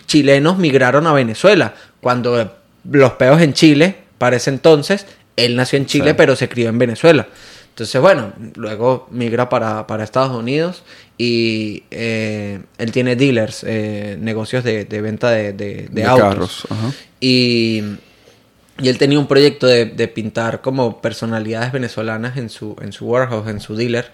chilenos 0.05 0.57
migraron 0.57 1.07
a 1.07 1.13
Venezuela. 1.13 1.73
Cuando 2.01 2.51
los 2.89 3.11
peos 3.13 3.41
en 3.41 3.53
Chile, 3.53 3.95
para 4.17 4.35
ese 4.37 4.49
entonces, 4.49 5.05
él 5.35 5.55
nació 5.55 5.77
en 5.77 5.85
Chile, 5.85 6.09
Sí. 6.11 6.15
pero 6.17 6.35
se 6.35 6.47
crió 6.49 6.69
en 6.69 6.77
Venezuela. 6.77 7.27
Entonces, 7.69 8.01
bueno, 8.01 8.33
luego 8.55 9.07
migra 9.11 9.49
para, 9.49 9.85
para 9.85 10.03
Estados 10.03 10.31
Unidos 10.35 10.81
y 11.17 11.83
eh, 11.91 12.59
él 12.79 12.91
tiene 12.91 13.15
dealers, 13.15 13.63
eh, 13.67 14.17
negocios 14.19 14.63
de, 14.63 14.85
de 14.85 15.01
venta 15.01 15.29
de, 15.29 15.87
autos. 16.07 16.21
carros, 16.27 16.67
ajá. 16.71 16.91
Y, 17.19 17.83
y 18.79 18.89
él 18.89 18.97
tenía 18.97 19.19
un 19.19 19.27
proyecto 19.27 19.67
de, 19.67 19.85
de 19.85 20.07
pintar 20.07 20.61
como 20.61 21.01
personalidades 21.01 21.71
venezolanas 21.71 22.37
en 22.37 22.49
su, 22.49 22.75
en 22.81 22.91
su 22.93 23.05
warehouse, 23.07 23.47
en 23.47 23.59
su 23.59 23.75
dealer. 23.75 24.11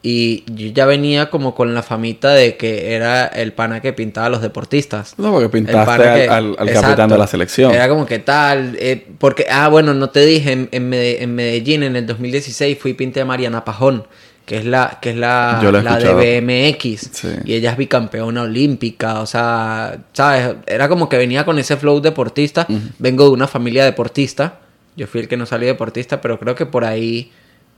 Y 0.00 0.44
yo 0.46 0.68
ya 0.72 0.86
venía 0.86 1.28
como 1.28 1.56
con 1.56 1.74
la 1.74 1.82
famita 1.82 2.30
de 2.32 2.56
que 2.56 2.94
era 2.94 3.26
el 3.26 3.52
pana 3.52 3.80
que 3.80 3.92
pintaba 3.92 4.28
a 4.28 4.30
los 4.30 4.40
deportistas. 4.40 5.14
No, 5.18 5.32
porque 5.32 5.48
pintaste 5.48 5.90
al, 6.08 6.14
que- 6.14 6.28
al- 6.28 6.56
al 6.58 6.68
Exacto. 6.68 6.82
capitán 6.82 7.08
de 7.10 7.18
la 7.18 7.26
selección. 7.26 7.74
Era 7.74 7.88
como 7.88 8.06
que 8.06 8.20
tal, 8.20 8.76
eh, 8.78 9.04
porque, 9.18 9.46
ah, 9.50 9.66
bueno, 9.68 9.94
no 9.94 10.10
te 10.10 10.24
dije, 10.24 10.52
en, 10.52 10.68
en 10.70 10.88
Mede- 10.88 11.22
en 11.22 11.34
Medellín 11.34 11.82
en 11.82 11.96
el 11.96 12.06
2016 12.06 12.78
fui 12.78 12.92
y 12.92 12.94
pinté 12.94 13.20
a 13.22 13.24
Mariana 13.24 13.64
Pajón, 13.64 14.06
que 14.48 14.56
es 14.56 14.64
la, 14.64 14.96
que 15.02 15.10
es 15.10 15.16
la, 15.16 15.60
la 15.62 15.98
de. 15.98 16.40
BMX. 16.40 17.10
Sí. 17.12 17.28
Y 17.44 17.52
ella 17.52 17.72
es 17.72 17.76
bicampeona 17.76 18.42
olímpica, 18.42 19.20
o 19.20 19.26
sea, 19.26 19.98
¿sabes? 20.14 20.54
Era 20.66 20.88
como 20.88 21.06
que 21.10 21.18
venía 21.18 21.44
con 21.44 21.58
ese 21.58 21.76
flow 21.76 22.00
deportista. 22.00 22.66
Vengo 22.98 23.24
de 23.24 23.30
una 23.30 23.46
familia 23.46 23.84
deportista. 23.84 24.60
Yo 24.96 25.06
fui 25.06 25.20
el 25.20 25.28
que 25.28 25.36
no 25.36 25.44
salí 25.44 25.66
deportista, 25.66 26.22
pero 26.22 26.38
creo 26.38 26.54
que 26.54 26.64
por 26.64 26.86
ahí, 26.86 27.30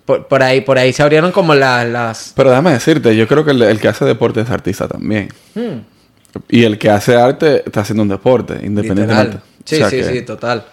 por, 0.04 0.28
por 0.28 0.44
ahí, 0.44 0.60
por 0.60 0.78
ahí 0.78 0.92
se 0.92 1.02
abrieron 1.02 1.32
como 1.32 1.56
la- 1.56 1.84
las... 1.84 2.32
Pero 2.36 2.50
déjame 2.50 2.70
decirte, 2.70 3.16
yo 3.16 3.26
creo 3.26 3.44
que 3.44 3.50
el, 3.50 3.60
el 3.62 3.80
que 3.80 3.88
hace 3.88 4.04
deporte 4.04 4.40
es 4.40 4.48
artista 4.48 4.86
también. 4.86 5.28
Hmm, 5.56 5.80
Y 6.48 6.62
el 6.62 6.78
que 6.78 6.88
hace 6.88 7.16
arte 7.16 7.64
está 7.66 7.80
haciendo 7.80 8.04
un 8.04 8.08
deporte, 8.10 8.60
independientemente. 8.62 9.38
Sí, 9.64 9.74
O 9.74 9.78
sea 9.78 9.90
sí, 9.90 9.96
que- 9.96 10.04
sí, 10.04 10.22
total. 10.22 10.64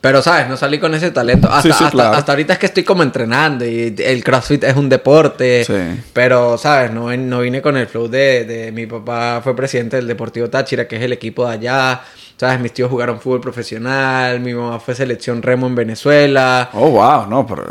Pero, 0.00 0.22
¿sabes? 0.22 0.48
No 0.48 0.56
salí 0.56 0.78
con 0.78 0.94
ese 0.94 1.10
talento. 1.10 1.48
Hasta, 1.48 1.62
Sí, 1.62 1.68
sí, 1.68 1.84
hasta, 1.84 1.90
claro. 1.90 2.16
hasta 2.16 2.32
ahorita 2.32 2.52
es 2.52 2.58
que 2.60 2.66
estoy 2.66 2.84
como 2.84 3.02
entrenando 3.02 3.64
y 3.64 3.94
el 3.98 4.22
CrossFit 4.22 4.62
es 4.64 4.76
un 4.76 4.88
deporte. 4.88 5.64
Sí. 5.64 6.02
Pero, 6.12 6.56
¿sabes? 6.56 6.92
No, 6.92 7.14
no 7.16 7.40
vine 7.40 7.60
con 7.60 7.76
el 7.76 7.88
flow 7.88 8.08
de, 8.08 8.44
de... 8.44 8.70
Mi 8.70 8.86
papá 8.86 9.40
fue 9.42 9.56
presidente 9.56 9.96
del 9.96 10.06
Deportivo 10.06 10.48
Táchira, 10.48 10.86
que 10.86 10.96
es 10.96 11.02
el 11.02 11.12
equipo 11.12 11.46
de 11.46 11.54
allá. 11.54 12.00
¿Sabes? 12.36 12.60
Mis 12.60 12.72
tíos 12.72 12.88
jugaron 12.88 13.20
fútbol 13.20 13.40
profesional. 13.40 14.38
Mi 14.38 14.54
mamá 14.54 14.78
fue 14.78 14.94
selección 14.94 15.42
remo 15.42 15.66
en 15.66 15.74
Venezuela. 15.74 16.70
Oh, 16.74 16.90
wow, 16.90 17.26
no, 17.26 17.44
pero... 17.44 17.66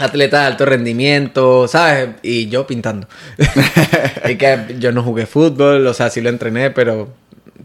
Atleta 0.00 0.40
de 0.40 0.46
alto 0.46 0.64
rendimiento, 0.64 1.68
¿sabes? 1.68 2.08
Y 2.22 2.48
yo 2.48 2.66
pintando. 2.66 3.06
y 4.26 4.36
que 4.36 4.76
yo 4.78 4.92
no 4.92 5.02
jugué 5.02 5.26
fútbol, 5.26 5.86
o 5.86 5.92
sea, 5.92 6.08
sí 6.08 6.22
lo 6.22 6.30
entrené, 6.30 6.70
pero 6.70 7.10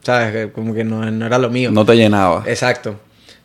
¿sabes? 0.03 0.51
Como 0.51 0.73
que 0.73 0.83
no, 0.83 1.09
no 1.09 1.25
era 1.25 1.37
lo 1.37 1.49
mío. 1.49 1.71
No 1.71 1.85
te 1.85 1.95
llenaba. 1.95 2.43
Exacto. 2.45 2.95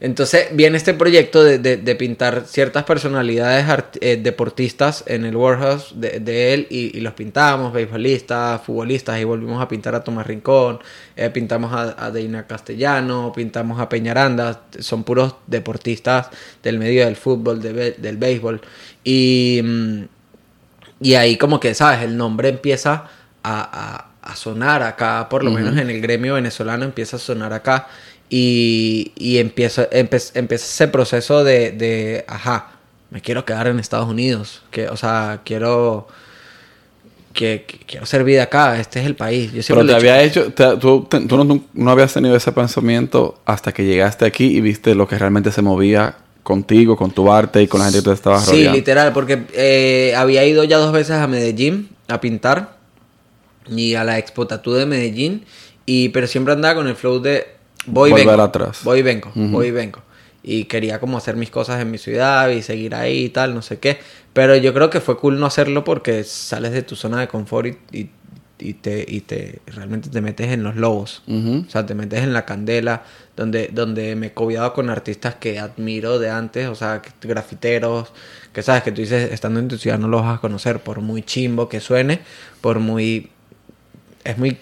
Entonces 0.06 0.46
viene 0.52 0.76
este 0.76 0.94
proyecto 0.94 1.42
de, 1.42 1.58
de- 1.58 1.78
de 1.78 1.94
pintar 1.96 2.44
ciertas 2.46 2.84
personalidades 2.84 3.66
eh, 4.00 4.16
deportistas 4.22 5.02
en 5.08 5.24
el 5.24 5.34
warehouse 5.34 5.94
de, 5.96 6.20
de 6.20 6.54
él 6.54 6.66
y, 6.70 6.96
y 6.96 7.00
los 7.00 7.14
pintamos, 7.14 7.72
beisbolistas, 7.72 8.62
futbolistas, 8.62 9.18
y 9.20 9.24
volvimos 9.24 9.60
a 9.60 9.66
pintar 9.66 9.96
a 9.96 10.04
Tomás 10.04 10.24
Rincón, 10.26 10.78
eh, 11.16 11.28
pintamos 11.30 11.72
a, 11.72 12.06
a 12.06 12.10
Deina 12.12 12.46
Castellano, 12.46 13.32
pintamos 13.34 13.80
a 13.80 13.88
Peñaranda, 13.88 14.62
son 14.78 15.02
puros 15.02 15.34
deportistas 15.48 16.28
del 16.62 16.78
medio 16.78 17.04
del 17.04 17.16
fútbol, 17.16 17.60
del 17.60 18.16
béisbol. 18.16 18.60
Y, 19.02 19.60
mm, 19.64 20.02
y 21.00 21.14
ahí 21.14 21.36
como 21.36 21.58
que, 21.58 21.74
¿sabes? 21.74 22.02
El 22.02 22.16
nombre 22.16 22.48
empieza 22.48 23.08
a, 23.42 23.60
a- 24.02 24.06
a 24.22 24.34
sonar 24.34 24.82
acá, 24.82 25.28
por 25.28 25.44
lo 25.44 25.52
menos 25.52 25.76
en 25.78 25.88
el 25.88 26.00
gremio 26.00 26.34
venezolano 26.34 26.84
empieza 26.84 27.16
a 27.16 27.20
sonar 27.20 27.52
acá. 27.52 27.86
Y, 28.28 29.12
y 29.16 29.38
empieza, 29.38 29.88
empieza 29.92 30.34
ese 30.54 30.88
proceso 30.88 31.44
de, 31.44 31.70
de, 31.72 32.24
ajá, 32.28 32.72
me 33.10 33.20
quiero 33.20 33.44
quedar 33.44 33.68
en 33.68 33.78
Estados 33.78 34.08
Unidos. 34.08 34.62
Que, 34.70 34.88
o 34.88 34.96
sea, 34.96 35.42
quiero, 35.44 36.08
que, 37.32 37.64
que- 37.66 37.78
quiero 37.86 38.06
ser 38.06 38.24
vida 38.24 38.44
acá, 38.44 38.78
este 38.80 39.00
es 39.00 39.06
el 39.06 39.14
país. 39.14 39.52
Yo 39.52 39.62
Pero 39.68 39.86
te 39.86 39.94
había 39.94 40.22
hecho, 40.22 40.52
te- 40.52 40.76
tú, 40.78 41.06
te- 41.08 41.20
tú 41.20 41.44
no, 41.44 41.64
no 41.72 41.90
habías 41.90 42.12
tenido 42.14 42.34
ese 42.34 42.50
pensamiento 42.52 43.38
hasta 43.44 43.72
que 43.72 43.84
llegaste 43.84 44.24
aquí 44.24 44.46
y 44.56 44.60
viste 44.60 44.94
lo 44.94 45.06
que 45.06 45.18
realmente 45.18 45.52
se 45.52 45.62
movía 45.62 46.16
contigo, 46.42 46.96
con 46.96 47.10
tu 47.10 47.30
arte 47.32 47.62
y 47.62 47.66
con 47.66 47.80
la 47.80 47.86
gente 47.86 47.98
que 48.00 48.04
te 48.06 48.12
estaba 48.14 48.40
Sí, 48.40 48.50
rodeando. 48.52 48.72
literal, 48.76 49.12
porque 49.12 49.42
eh, 49.52 50.14
había 50.16 50.44
ido 50.44 50.62
ya 50.64 50.78
dos 50.78 50.92
veces 50.92 51.16
a 51.16 51.26
Medellín 51.26 51.90
a 52.08 52.20
pintar 52.20 52.76
y 53.68 53.94
a 53.94 54.04
la 54.04 54.18
Expo 54.18 54.46
Tattoo 54.46 54.74
de 54.74 54.86
Medellín, 54.86 55.44
y, 55.86 56.08
pero 56.10 56.28
siempre 56.28 56.52
andaba 56.52 56.76
con 56.76 56.86
el 56.86 56.94
flow 56.94 57.18
de 57.20 57.55
voy 57.86 58.10
y 58.10 58.12
Volver 58.12 58.26
vengo. 58.28 58.42
atrás. 58.42 58.80
Voy 58.84 58.98
y 59.00 59.02
vengo, 59.02 59.30
voy 59.34 59.68
y 59.68 59.70
vengo. 59.70 60.00
Y 60.42 60.64
quería 60.66 61.00
como 61.00 61.18
hacer 61.18 61.34
mis 61.36 61.50
cosas 61.50 61.80
en 61.80 61.90
mi 61.90 61.98
ciudad 61.98 62.48
y 62.50 62.62
seguir 62.62 62.94
ahí 62.94 63.24
y 63.24 63.28
tal, 63.30 63.54
no 63.54 63.62
sé 63.62 63.78
qué. 63.78 63.98
Pero 64.32 64.54
yo 64.56 64.72
creo 64.74 64.90
que 64.90 65.00
fue 65.00 65.16
cool 65.18 65.40
no 65.40 65.46
hacerlo 65.46 65.82
porque 65.82 66.22
sales 66.24 66.72
de 66.72 66.82
tu 66.82 66.94
zona 66.94 67.18
de 67.18 67.26
confort 67.26 67.66
y, 67.66 67.98
y, 67.98 68.10
y 68.60 68.74
te, 68.74 69.04
y 69.08 69.22
te 69.22 69.60
realmente 69.66 70.08
te 70.08 70.20
metes 70.20 70.52
en 70.52 70.62
los 70.62 70.76
lobos. 70.76 71.22
O 71.26 71.68
sea, 71.70 71.84
te 71.84 71.94
metes 71.94 72.22
en 72.22 72.32
la 72.32 72.44
candela, 72.44 73.02
donde, 73.36 73.70
donde 73.72 74.14
me 74.14 74.28
he 74.28 74.32
cobiado 74.34 74.72
con 74.72 74.88
artistas 74.88 75.34
que 75.34 75.58
admiro 75.58 76.18
de 76.20 76.30
antes, 76.30 76.68
o 76.68 76.74
sea, 76.76 77.02
grafiteros, 77.22 78.12
que 78.52 78.62
sabes 78.62 78.82
que 78.84 78.92
tú 78.92 79.00
dices, 79.00 79.32
estando 79.32 79.58
en 79.58 79.66
tu 79.68 79.78
ciudad 79.78 79.98
no 79.98 80.06
los 80.06 80.22
vas 80.22 80.38
a 80.38 80.40
conocer, 80.40 80.78
por 80.80 81.00
muy 81.00 81.22
chimbo 81.22 81.68
que 81.68 81.80
suene, 81.80 82.20
por 82.60 82.78
muy... 82.78 83.30
Es 84.24 84.38
muy 84.38 84.58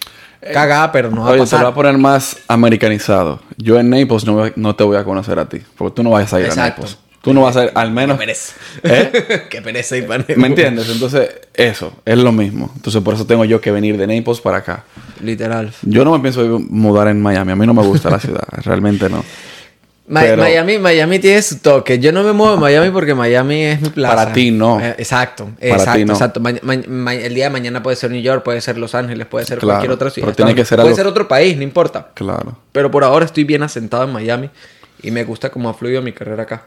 cagada, 0.53 0.93
pero 0.93 1.11
no 1.11 1.23
va 1.23 1.31
Oye, 1.31 1.33
a 1.33 1.33
te 1.33 1.39
lo 1.39 1.45
voy 1.45 1.51
pasar. 1.51 1.67
a 1.67 1.75
poner 1.75 1.99
más 1.99 2.37
americanizado. 2.49 3.41
Yo 3.57 3.79
en 3.79 3.91
Naples 3.91 4.25
no, 4.25 4.45
no 4.57 4.77
te 4.77 4.85
voy 4.85 4.97
a 4.97 5.05
conocer 5.05 5.39
a 5.39 5.49
ti. 5.49 5.61
Porque 5.77 5.97
tú 5.97 6.03
no 6.03 6.11
vas 6.11 6.33
a 6.33 6.41
ir 6.41 6.47
Exacto. 6.47 6.61
a 6.61 6.85
Naples. 6.85 6.99
Tú 7.23 7.33
no 7.33 7.41
vas 7.41 7.57
a 7.57 7.65
ir, 7.65 7.73
al 7.75 7.91
menos... 7.91 8.19
Qué 8.19 8.27
pereza. 8.27 8.55
¿Eh? 8.83 9.47
Qué 9.49 9.63
pereza. 9.63 9.97
¿Me 10.37 10.47
entiendes? 10.47 10.91
Entonces, 10.91 11.31
eso, 11.55 11.95
es 12.05 12.19
lo 12.19 12.33
mismo. 12.33 12.71
Entonces, 12.77 13.03
por 13.03 13.15
eso 13.15 13.27
tengo 13.27 13.47
yo 13.47 13.63
que 13.63 13.71
venir 13.71 13.97
de 13.97 14.07
Naples 14.07 14.41
para 14.41 14.59
acá. 14.59 14.85
Literal. 15.23 15.73
Yo 15.83 16.05
no 16.05 16.13
me 16.13 16.19
pienso 16.21 16.59
mudar 16.69 17.09
en 17.09 17.23
Miami. 17.23 17.53
A 17.53 17.57
mí 17.57 17.67
no 17.67 17.73
me 17.73 17.83
gusta 17.83 18.11
la 18.11 18.21
ciudad. 18.21 18.45
Realmente 18.65 19.09
no. 19.09 19.25
Ma- 20.07 20.21
Pero- 20.21 20.43
Miami, 20.43 20.79
Miami 20.79 21.19
tiene 21.19 21.41
su 21.41 21.61
toque. 21.61 21.99
Yo 21.99 22.13
no 22.13 22.23
me 22.23 22.33
muevo 22.33 22.57
de 22.57 22.61
Miami 22.61 22.91
porque 22.91 23.15
Miami 23.15 23.63
es 23.63 23.81
mi 23.81 23.89
plaza. 23.89 24.15
Para 24.17 24.33
ti, 24.35 24.51
no. 24.51 24.79
Eh, 24.79 24.95
exacto, 24.99 25.49
Para 25.59 25.73
exacto, 25.73 25.99
ti, 25.99 26.05
no. 26.05 26.13
exacto. 26.13 26.43
El 26.47 27.35
día 27.35 27.45
de 27.45 27.51
mañana 27.51 27.83
puede 27.83 27.97
ser 27.97 28.11
New 28.11 28.21
York, 28.21 28.43
puede 28.43 28.61
ser 28.61 28.77
Los 28.77 28.95
Ángeles, 28.95 29.27
puede 29.27 29.47
ser 29.47 29.59
Claro, 29.59 29.77
cualquier 29.79 29.93
otra 29.93 30.11
ciudad. 30.11 30.27
pero 30.27 30.37
tiene 30.37 30.55
que 30.55 30.65
ser 30.67 30.77
puede 30.77 30.89
algo- 30.89 30.97
ser 30.97 31.07
otro 31.07 31.27
país, 31.27 31.57
no 31.57 31.63
importa. 31.63 32.09
Claro. 32.13 32.59
Pero 32.73 32.91
por 32.91 33.03
ahora 33.03 33.25
estoy 33.25 33.45
bien 33.45 33.63
asentado 33.63 34.05
en 34.05 34.13
Miami 34.13 34.51
y 35.03 35.11
me 35.11 35.25
gusta 35.25 35.49
cómo 35.51 35.71
ha 35.71 35.75
fluido 35.75 36.03
mi 36.03 36.13
carrera 36.13 36.43
acá. 36.43 36.67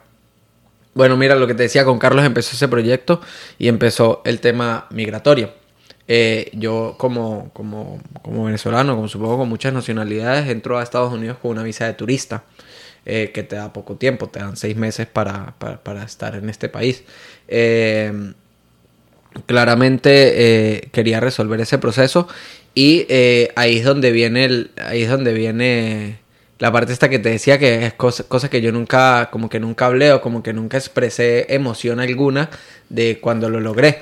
Bueno, 0.95 1.15
mira, 1.15 1.35
lo 1.35 1.45
que 1.45 1.53
te 1.53 1.61
decía, 1.63 1.85
con 1.85 1.99
Carlos 1.99 2.25
empezó 2.25 2.55
ese 2.55 2.67
proyecto 2.67 3.21
y 3.59 3.67
empezó 3.67 4.23
el 4.25 4.39
tema 4.39 4.87
migratorio. 4.89 5.51
Eh, 6.07 6.49
yo 6.53 6.95
como, 6.97 7.51
como, 7.53 7.99
como 8.23 8.45
venezolano, 8.45 8.95
como 8.95 9.07
supongo 9.07 9.37
con 9.37 9.49
muchas 9.49 9.73
nacionalidades, 9.73 10.49
entro 10.49 10.79
a 10.79 10.81
Estados 10.83 11.13
Unidos 11.13 11.37
con 11.39 11.51
una 11.51 11.61
visa 11.61 11.85
de 11.85 11.93
turista 11.93 12.43
eh, 13.09 13.31
que 13.33 13.41
te 13.41 13.55
da 13.55 13.71
poco 13.71 13.95
tiempo, 13.95 14.27
te 14.27 14.39
dan 14.39 14.57
seis 14.57 14.75
meses 14.75 15.07
para, 15.07 15.55
para, 15.57 16.03
estar 16.03 16.35
en 16.35 16.49
este 16.49 16.67
país. 16.67 17.05
Eh, 17.47 18.33
claramente 19.45 20.09
eh, 20.75 20.89
quería 20.91 21.21
resolver 21.21 21.61
ese 21.61 21.77
proceso 21.77 22.27
y 22.75 23.07
ahí 23.55 23.77
es 23.77 23.85
donde 23.85 24.11
viene 24.11 24.67
ahí 24.75 25.03
es 25.03 25.09
donde 25.09 25.31
viene 25.31 26.19
la 26.59 26.69
parte 26.73 26.91
esta 26.91 27.07
que 27.07 27.19
te 27.19 27.29
decía 27.29 27.57
que 27.57 27.85
es 27.85 27.93
cosa, 27.93 28.49
que 28.49 28.59
yo 28.59 28.73
nunca 28.73 29.29
como 29.31 29.47
que 29.47 29.61
nunca 29.61 29.85
hablé 29.85 30.11
o 30.11 30.19
como 30.19 30.43
que 30.43 30.51
nunca 30.51 30.75
expresé 30.75 31.53
emoción 31.55 32.01
alguna 32.01 32.49
de 32.89 33.19
cuando 33.21 33.49
lo 33.49 33.61
logré 33.61 34.01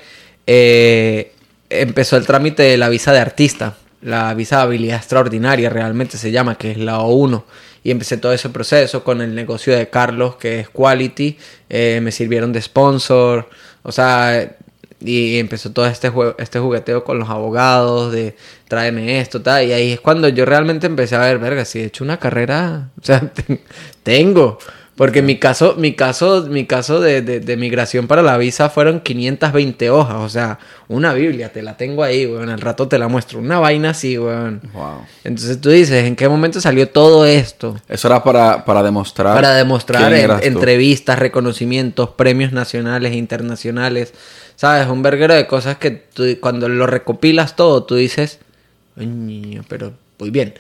empezó 1.70 2.18
el 2.18 2.26
trámite 2.26 2.64
de 2.64 2.78
la 2.78 2.89
visa 2.89 3.14
de 3.14 3.20
artista 3.20 3.78
la 4.01 4.34
visa 4.34 4.58
de 4.58 4.64
habilidad 4.64 4.97
extraordinaria 4.97 5.70
realmente 5.70 6.18
se 6.18 6.32
llama 6.32 6.58
que 6.58 6.72
es 6.72 6.78
la 6.78 6.97
O1 6.97 7.43
y 7.86 7.92
empecé 7.92 8.18
todo 8.18 8.34
ese 8.34 8.50
proceso 8.50 9.06
con 9.06 9.22
el 9.22 9.34
negocio 9.34 9.74
de 9.78 9.90
Carlos 9.90 10.36
que 10.36 10.60
es 10.60 10.70
Quality 10.70 11.38
eh, 11.70 12.02
me 12.04 12.12
sirvieron 12.12 12.52
de 12.52 12.62
sponsor 12.62 13.48
o 13.84 13.92
sea 13.94 14.58
y 15.00 15.38
empezó 15.40 15.72
todo 15.72 15.86
este, 15.86 16.10
jue- 16.12 16.36
este 16.40 16.58
jugueteo 16.60 17.04
con 17.04 17.20
los 17.20 17.30
abogados 17.30 18.12
de 18.12 18.36
tráeme 18.68 19.20
esto, 19.20 19.42
tal. 19.42 19.66
Y 19.68 19.74
ahí 19.74 19.92
es 19.92 20.00
cuando 20.00 20.30
yo 20.30 20.46
realmente 20.46 20.88
empecé 20.88 21.16
a 21.16 21.20
ver, 21.20 21.38
verga, 21.38 21.64
si 21.66 21.80
he 21.80 21.86
hecho 21.86 22.04
una 22.04 22.18
carrera, 22.18 22.90
o 23.02 23.06
sea, 23.06 23.20
te- 23.20 23.62
tengo. 24.04 24.58
Porque 24.96 25.22
mi 25.22 25.38
caso, 25.39 25.76
mi 25.78 25.93
caso, 25.93 26.46
mi 26.50 26.66
caso 26.66 27.02
de, 27.02 27.22
de- 27.22 27.41
de 27.41 27.58
migración 27.58 28.08
para 28.08 28.22
la 28.22 28.38
visa 28.38 28.70
fueron 28.70 29.02
520 29.02 29.89
hojas. 29.89 30.16
O 30.18 30.30
sea, 30.30 30.58
una 30.88 31.14
Biblia, 31.14 31.52
te 31.52 31.62
la 31.62 31.76
tengo 31.76 32.02
ahí, 32.02 32.26
weón. 32.26 32.48
Al 32.50 32.62
rato 32.62 32.88
te 32.88 32.98
la 32.98 33.10
muestro. 33.10 33.39
Una 33.39 33.60
vaina 33.60 33.89
así, 33.89 34.18
weón. 34.18 34.62
Wow. 34.72 35.02
Entonces 35.26 35.60
tú 35.60 35.70
dices, 35.70 36.06
¿en 36.06 36.16
qué 36.16 36.30
momento 36.30 36.62
salió 36.62 36.88
todo 36.88 37.26
esto? 37.26 37.76
Eso 37.89 38.08
era 38.08 38.24
para, 38.24 38.64
para 38.64 38.82
demostrar. 38.84 39.36
para 39.36 39.54
demostrar 39.54 40.14
quién 40.14 40.32
en- 40.32 40.43
entrevistas, 40.43 41.20
reconocimientos, 41.20 42.12
premios 42.12 42.54
nacionales 42.54 43.12
e 43.12 43.16
internacionales. 43.18 44.14
¿Sabes? 44.56 44.88
Un 44.88 45.02
verguero 45.02 45.34
de 45.34 45.46
cosas 45.46 45.78
que 45.78 45.91
tú- 45.91 46.38
cuando 46.39 46.70
lo 46.70 46.88
recopilas 46.88 47.58
todo, 47.58 47.84
tú 47.84 47.96
dices, 47.96 48.39
"Ay, 48.96 49.08
niño, 49.08 49.66
pero 49.68 49.91
muy 50.20 50.30
bien. 50.30 50.54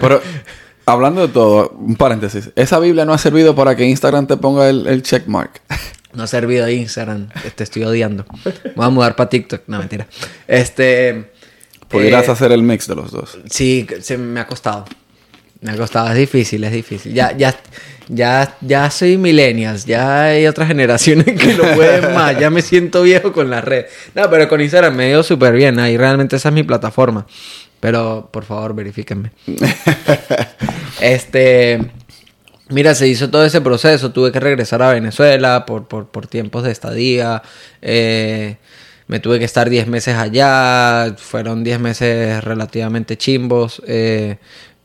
Pero 0.00 0.22
hablando 0.92 1.26
de 1.26 1.32
todo, 1.32 1.70
un 1.78 1.96
paréntesis. 1.96 2.50
Esa 2.56 2.78
Biblia 2.78 3.04
no 3.04 3.12
ha 3.12 3.18
servido 3.18 3.54
para 3.54 3.76
que 3.76 3.84
Instagram 3.84 4.26
te 4.26 4.36
ponga 4.36 4.68
el, 4.68 4.86
el 4.86 5.02
checkmark. 5.02 5.60
no 6.14 6.22
ha 6.22 6.26
servido 6.26 6.64
a 6.64 6.70
Instagram, 6.70 7.28
te 7.54 7.64
estoy 7.64 7.84
odiando. 7.84 8.24
Voy 8.74 8.86
a 8.86 8.90
mudar 8.90 9.16
para 9.16 9.28
TikTok. 9.28 9.62
No, 9.66 9.78
mentira. 9.78 10.06
Este. 10.46 11.30
Pudieras 11.88 12.28
eh, 12.28 12.32
hacer 12.32 12.52
el 12.52 12.62
mix 12.62 12.86
de 12.86 12.94
los 12.94 13.12
dos. 13.12 13.38
Sí, 13.50 13.86
se 14.00 14.18
me 14.18 14.40
ha 14.40 14.46
costado. 14.46 14.84
Me 15.60 15.72
ha 15.72 15.76
costado, 15.76 16.08
es 16.10 16.16
difícil, 16.16 16.62
es 16.64 16.72
difícil. 16.72 17.12
Ya, 17.12 17.36
ya, 17.36 17.54
ya, 18.08 18.56
ya 18.60 18.90
soy 18.90 19.16
millennials, 19.16 19.86
ya 19.86 20.24
hay 20.24 20.46
otras 20.46 20.68
generaciones 20.68 21.24
que 21.24 21.54
lo 21.54 21.64
pueden 21.74 22.14
más, 22.14 22.38
ya 22.38 22.48
me 22.48 22.62
siento 22.62 23.02
viejo 23.02 23.32
con 23.32 23.50
la 23.50 23.60
red. 23.60 23.86
No, 24.14 24.30
pero 24.30 24.48
con 24.48 24.60
Instagram 24.60 24.94
me 24.94 25.08
dio 25.08 25.22
súper 25.24 25.54
bien, 25.54 25.80
ahí 25.80 25.96
realmente 25.96 26.36
esa 26.36 26.50
es 26.50 26.54
mi 26.54 26.62
plataforma. 26.62 27.26
Pero 27.80 28.28
por 28.32 28.44
favor, 28.44 28.74
verifíquenme. 28.74 29.32
este, 31.00 31.90
mira, 32.68 32.94
se 32.94 33.08
hizo 33.08 33.30
todo 33.30 33.44
ese 33.44 33.60
proceso, 33.60 34.12
tuve 34.12 34.32
que 34.32 34.40
regresar 34.40 34.82
a 34.82 34.92
Venezuela 34.92 35.64
por, 35.66 35.86
por, 35.86 36.08
por 36.08 36.26
tiempos 36.26 36.64
de 36.64 36.72
estadía. 36.72 37.42
eh, 37.82 38.56
me 39.08 39.20
tuve 39.20 39.38
que 39.38 39.46
estar 39.46 39.70
10 39.70 39.86
meses 39.88 40.14
allá, 40.16 41.14
fueron 41.16 41.64
10 41.64 41.80
meses 41.80 42.44
relativamente 42.44 43.16
chimbos, 43.16 43.82
eh, 43.86 44.36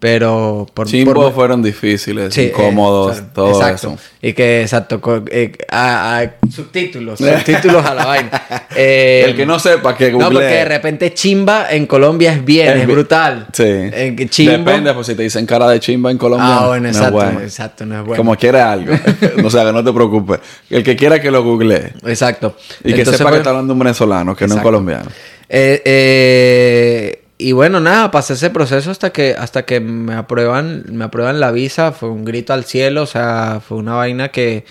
pero 0.03 0.67
por... 0.73 0.85
Chimbos 0.85 1.13
por- 1.15 1.33
fueron 1.33 1.63
difíciles, 1.63 2.33
Sí, 2.33 2.47
incómodos, 2.47 3.19
eh, 3.19 3.23
todo 3.33 3.51
exacto. 3.51 3.93
eso. 3.93 3.97
Y 4.21 4.33
que, 4.33 4.61
exacto, 4.61 4.99
eh, 5.31 5.53
a- 5.71 6.19
a- 6.19 6.31
subtítulos, 6.51 7.19
subtítulos 7.19 7.85
a 7.85 7.93
la 7.95 8.03
vaina. 8.05 8.43
Eh, 8.75 9.23
El 9.27 9.33
que 9.37 9.45
no 9.45 9.57
sepa 9.59 9.95
que 9.95 10.11
No, 10.11 10.17
googlee. 10.25 10.33
porque 10.41 10.55
de 10.55 10.65
repente 10.65 11.13
chimba 11.13 11.71
en 11.71 11.85
Colombia 11.87 12.33
es 12.33 12.43
bien, 12.43 12.79
Es 12.79 12.85
brutal. 12.85 13.47
Sí. 13.53 13.63
Que 13.63 14.27
chimbo. 14.29 14.57
Depende, 14.57 14.93
pues 14.93 15.07
si 15.07 15.15
te 15.15 15.23
dicen 15.23 15.45
cara 15.45 15.69
de 15.69 15.79
chimba 15.79 16.11
en 16.11 16.17
Colombia. 16.17 16.49
Ah, 16.59 16.67
bueno, 16.67 16.83
no 16.83 16.89
es 16.89 16.95
exacto, 16.97 17.15
bueno. 17.15 17.39
exacto, 17.39 17.85
no 17.85 17.99
es 18.01 18.05
bueno. 18.05 18.17
Como 18.17 18.35
quiera 18.35 18.73
algo. 18.73 18.93
o 19.41 19.49
sea, 19.49 19.63
que 19.63 19.71
no 19.71 19.85
te 19.85 19.93
preocupes. 19.93 20.41
El 20.69 20.83
que 20.83 20.97
quiera 20.97 21.21
que 21.21 21.31
lo 21.31 21.45
googlee. 21.45 21.93
Exacto. 22.05 22.57
Y 22.83 22.91
que 22.91 22.99
Entonces, 22.99 23.19
sepa 23.19 23.29
que 23.29 23.35
pues, 23.35 23.39
está 23.39 23.51
hablando 23.51 23.71
un 23.71 23.79
venezolano, 23.79 24.35
que 24.35 24.47
no 24.47 24.55
un 24.55 24.59
Exacto. 24.59 24.67
colombiano. 24.67 25.09
Eh, 25.47 25.81
eh, 25.85 27.22
y 27.43 27.51
bueno, 27.51 27.79
nada, 27.79 28.11
pasé 28.11 28.33
ese 28.33 28.49
proceso 28.49 28.91
hasta 28.91 29.11
que, 29.11 29.35
hasta 29.37 29.65
que 29.65 29.79
me 29.79 30.15
aprueban, 30.15 30.85
me 30.89 31.05
aprueban 31.05 31.39
la 31.39 31.51
visa, 31.51 31.91
fue 31.91 32.09
un 32.09 32.25
grito 32.25 32.53
al 32.53 32.63
cielo, 32.65 33.03
o 33.03 33.07
sea, 33.07 33.61
fue 33.65 33.77
una 33.77 33.95
vaina 33.95 34.29
que, 34.29 34.65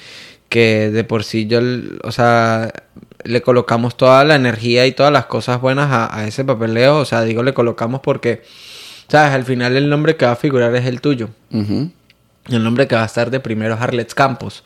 que 0.48 0.90
de 0.90 1.04
por 1.04 1.24
sí 1.24 1.46
yo, 1.46 1.60
o 2.02 2.12
sea, 2.12 2.72
le 3.24 3.42
colocamos 3.42 3.96
toda 3.96 4.24
la 4.24 4.34
energía 4.34 4.86
y 4.86 4.92
todas 4.92 5.12
las 5.12 5.26
cosas 5.26 5.60
buenas 5.60 5.90
a, 5.90 6.16
a 6.16 6.26
ese 6.26 6.44
papeleo, 6.44 6.98
o 6.98 7.04
sea, 7.04 7.22
digo 7.22 7.42
le 7.42 7.54
colocamos 7.54 8.00
porque 8.00 8.42
¿Sabes? 9.12 9.32
Al 9.32 9.44
final 9.44 9.76
el 9.76 9.90
nombre 9.90 10.16
que 10.16 10.24
va 10.24 10.32
a 10.32 10.36
figurar 10.36 10.74
es 10.74 10.86
el 10.86 11.02
tuyo. 11.02 11.28
El 11.50 12.64
nombre 12.64 12.88
que 12.88 12.94
va 12.94 13.02
a 13.02 13.04
estar 13.04 13.30
de 13.30 13.40
primero 13.40 13.74
es 13.74 13.80
Arlets 13.82 14.14
Campos. 14.14 14.62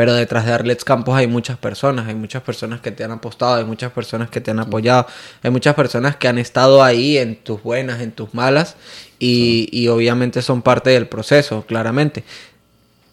Pero 0.00 0.14
detrás 0.14 0.46
de 0.46 0.52
Arlets 0.54 0.82
Campos 0.82 1.14
hay 1.14 1.26
muchas 1.26 1.58
personas. 1.58 2.08
Hay 2.08 2.14
muchas 2.14 2.42
personas 2.42 2.80
que 2.80 2.90
te 2.90 3.04
han 3.04 3.10
apostado, 3.10 3.56
hay 3.56 3.66
muchas 3.66 3.92
personas 3.92 4.30
que 4.30 4.40
te 4.40 4.50
han 4.50 4.58
apoyado, 4.58 5.06
hay 5.42 5.50
muchas 5.50 5.74
personas 5.74 6.16
que 6.16 6.26
han 6.26 6.38
estado 6.38 6.82
ahí 6.82 7.18
en 7.18 7.36
tus 7.36 7.62
buenas, 7.62 8.00
en 8.00 8.10
tus 8.12 8.32
malas. 8.32 8.76
Y, 9.18 9.68
y 9.72 9.88
obviamente 9.88 10.40
son 10.40 10.62
parte 10.62 10.88
del 10.88 11.06
proceso, 11.06 11.66
claramente. 11.66 12.24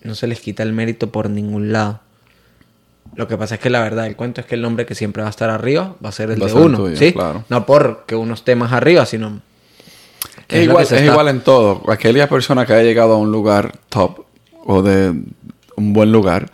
No 0.01 0.15
se 0.15 0.27
les 0.27 0.39
quita 0.39 0.63
el 0.63 0.71
mérito 0.71 1.11
por 1.11 1.29
ningún 1.29 1.73
lado. 1.73 1.99
Lo 3.15 3.27
que 3.27 3.35
pasa 3.35 3.55
es 3.55 3.59
que 3.59 3.69
la 3.69 3.81
verdad 3.81 4.03
del 4.03 4.15
cuento 4.15 4.39
es 4.39 4.47
que 4.47 4.55
el 4.55 4.61
nombre 4.61 4.85
que 4.85 4.95
siempre 4.95 5.23
va 5.23 5.27
a 5.27 5.31
estar 5.31 5.49
arriba 5.49 5.93
va 6.01 6.07
a 6.07 6.13
ser 6.13 6.31
el 6.31 6.41
Va 6.41 6.47
de 6.47 6.53
uno. 6.53 6.77
tuyo, 6.77 6.95
¿sí? 6.95 7.11
claro. 7.11 7.43
No 7.49 7.65
porque 7.65 8.15
uno 8.15 8.33
esté 8.33 8.55
más 8.55 8.71
arriba, 8.71 9.05
sino. 9.05 9.41
que 10.47 10.59
Es, 10.59 10.63
igual, 10.69 10.83
es 10.85 10.91
está- 10.93 11.03
igual 11.05 11.27
en 11.27 11.41
todo. 11.41 11.83
Aquella 11.91 12.29
persona 12.29 12.65
que 12.65 12.71
haya 12.71 12.83
llegado 12.83 13.15
a 13.15 13.17
un 13.17 13.29
lugar 13.29 13.77
top 13.89 14.21
o 14.65 14.81
de 14.81 15.13
un 15.75 15.91
buen 15.91 16.13
lugar 16.13 16.49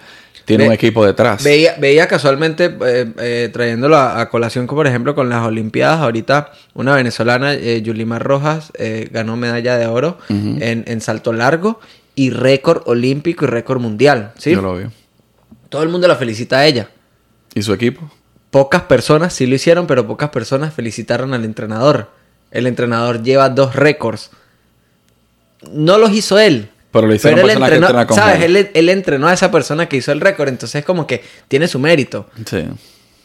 tiene 0.45 0.63
Ve- 0.63 0.67
un 0.69 0.73
equipo 0.73 1.05
detrás. 1.05 1.43
Veía, 1.43 1.75
veía 1.79 2.07
casualmente, 2.07 2.65
eh, 2.85 3.11
eh, 3.19 3.49
trayéndolo 3.53 3.95
a, 3.97 4.19
a 4.21 4.29
colación, 4.29 4.67
como 4.67 4.79
por 4.79 4.87
ejemplo 4.87 5.15
con 5.15 5.29
las 5.29 5.45
Olimpiadas, 5.45 5.99
ahorita 6.01 6.51
una 6.73 6.95
venezolana, 6.95 7.53
eh, 7.53 7.81
Yulimar 7.81 8.23
Rojas, 8.23 8.71
eh, 8.77 9.07
ganó 9.11 9.37
medalla 9.37 9.77
de 9.77 9.87
oro 9.87 10.17
en, 10.29 10.83
en 10.87 11.01
salto 11.01 11.31
largo 11.33 11.79
y 12.15 12.29
récord 12.29 12.83
olímpico 12.85 13.45
y 13.45 13.47
récord 13.47 13.79
mundial. 13.81 14.31
¿sí? 14.37 14.51
Yo 14.51 14.61
lo 14.61 14.77
vi. 14.77 14.85
Todo 15.69 15.81
el 15.83 15.89
mundo 15.89 16.07
la 16.07 16.15
felicita 16.15 16.59
a 16.59 16.65
ella. 16.67 16.89
¿Y 17.55 17.61
su 17.63 17.73
equipo? 17.73 18.11
Pocas 18.51 18.83
personas 18.83 19.33
sí 19.33 19.47
lo 19.47 19.55
hicieron, 19.55 19.87
pero 19.87 20.05
pocas 20.05 20.29
personas 20.29 20.73
felicitaron 20.73 21.33
al 21.33 21.43
entrenador. 21.45 22.11
El 22.51 22.67
entrenador 22.67 23.23
lleva 23.23 23.49
dos 23.49 23.75
récords. 23.75 24.29
No 25.71 25.97
los 25.97 26.11
hizo 26.11 26.37
él. 26.37 26.69
Pero 26.93 27.07
lo 27.07 27.15
hicieron 27.15 27.39
él 27.39 27.45
personas 27.47 27.69
que 27.69 27.75
entrenó, 27.75 28.07
con 28.07 28.15
¿sabes? 28.15 28.43
él. 28.43 28.69
Él, 28.71 28.89
entrenó 28.89 29.27
a 29.27 29.33
esa 29.33 29.49
persona 29.49 29.89
que 29.89 29.97
hizo 29.97 30.11
el 30.11 30.21
récord, 30.21 30.47
entonces 30.47 30.85
como 30.85 31.07
que 31.07 31.23
tiene 31.47 31.67
su 31.67 31.79
mérito. 31.79 32.27
Sí. 32.45 32.65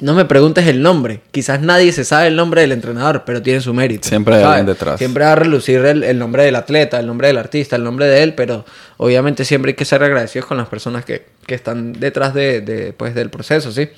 No 0.01 0.15
me 0.15 0.25
preguntes 0.25 0.67
el 0.67 0.81
nombre. 0.81 1.21
Quizás 1.33 1.61
nadie 1.61 1.93
se 1.93 2.07
sabe 2.07 2.29
el 2.29 2.37
nombre 2.37 2.63
del 2.63 2.73
entrenador, 2.73 3.25
pero 3.27 3.43
tiene 3.43 3.61
su 3.61 3.75
mérito. 3.75 4.09
Siempre 4.09 4.37
hay 4.37 4.43
alguien 4.43 4.67
detrás. 4.67 4.97
Siempre 4.97 5.25
va 5.25 5.33
a 5.33 5.35
relucir 5.35 5.85
el, 5.85 6.03
el 6.03 6.19
nombre 6.19 6.45
del 6.45 6.57
atleta, 6.57 6.99
el 6.99 7.07
nombre 7.07 7.27
del 7.27 7.37
artista, 7.37 7.77
el 7.77 7.85
nombre 7.85 8.07
de 8.07 8.23
él, 8.23 8.35
pero 8.35 8.65
obviamente 8.97 9.45
siempre 9.45 9.73
hay 9.73 9.77
que 9.77 9.85
ser 9.85 10.03
agradecidos 10.03 10.47
con 10.47 10.57
las 10.57 10.69
personas 10.69 11.05
que, 11.05 11.27
que 11.47 11.55
están 11.55 11.93
detrás 11.93 12.33
de, 12.33 12.63
de, 12.63 12.95
pues, 12.95 13.15
del 13.15 13.29
proceso, 13.29 13.71
¿sí? 13.71 13.91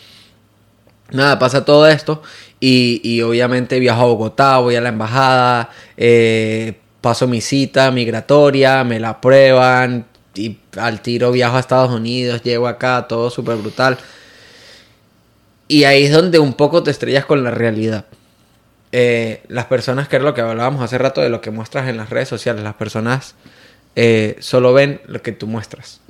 Nada, 1.12 1.38
pasa 1.38 1.64
todo 1.64 1.86
esto 1.86 2.22
y, 2.58 3.00
y 3.04 3.22
obviamente 3.22 3.78
viajo 3.78 4.02
a 4.02 4.06
Bogotá, 4.06 4.58
voy 4.58 4.76
a 4.76 4.80
la 4.80 4.88
embajada, 4.88 5.70
eh, 5.96 6.74
paso 7.00 7.26
mi 7.26 7.40
cita 7.40 7.90
migratoria, 7.90 8.84
me 8.84 9.00
la 9.00 9.20
prueban 9.20 10.06
y 10.34 10.58
al 10.76 11.00
tiro 11.00 11.32
viajo 11.32 11.56
a 11.56 11.60
Estados 11.60 11.90
Unidos, 11.90 12.42
llego 12.42 12.68
acá, 12.68 13.06
todo 13.08 13.30
súper 13.30 13.56
brutal. 13.56 13.98
Y 15.68 15.84
ahí 15.84 16.04
es 16.04 16.12
donde 16.12 16.38
un 16.38 16.54
poco 16.54 16.82
te 16.82 16.90
estrellas 16.90 17.24
con 17.24 17.44
la 17.44 17.50
realidad. 17.50 18.06
Eh, 18.92 19.42
las 19.48 19.66
personas, 19.66 20.08
que 20.08 20.16
es 20.16 20.22
lo 20.22 20.34
que 20.34 20.40
hablábamos 20.40 20.82
hace 20.82 20.98
rato 20.98 21.20
de 21.20 21.28
lo 21.28 21.40
que 21.40 21.50
muestras 21.50 21.88
en 21.88 21.96
las 21.96 22.10
redes 22.10 22.28
sociales, 22.28 22.64
las 22.64 22.74
personas 22.74 23.36
eh, 23.94 24.36
solo 24.40 24.72
ven 24.72 25.00
lo 25.06 25.22
que 25.22 25.32
tú 25.32 25.46
muestras 25.46 26.00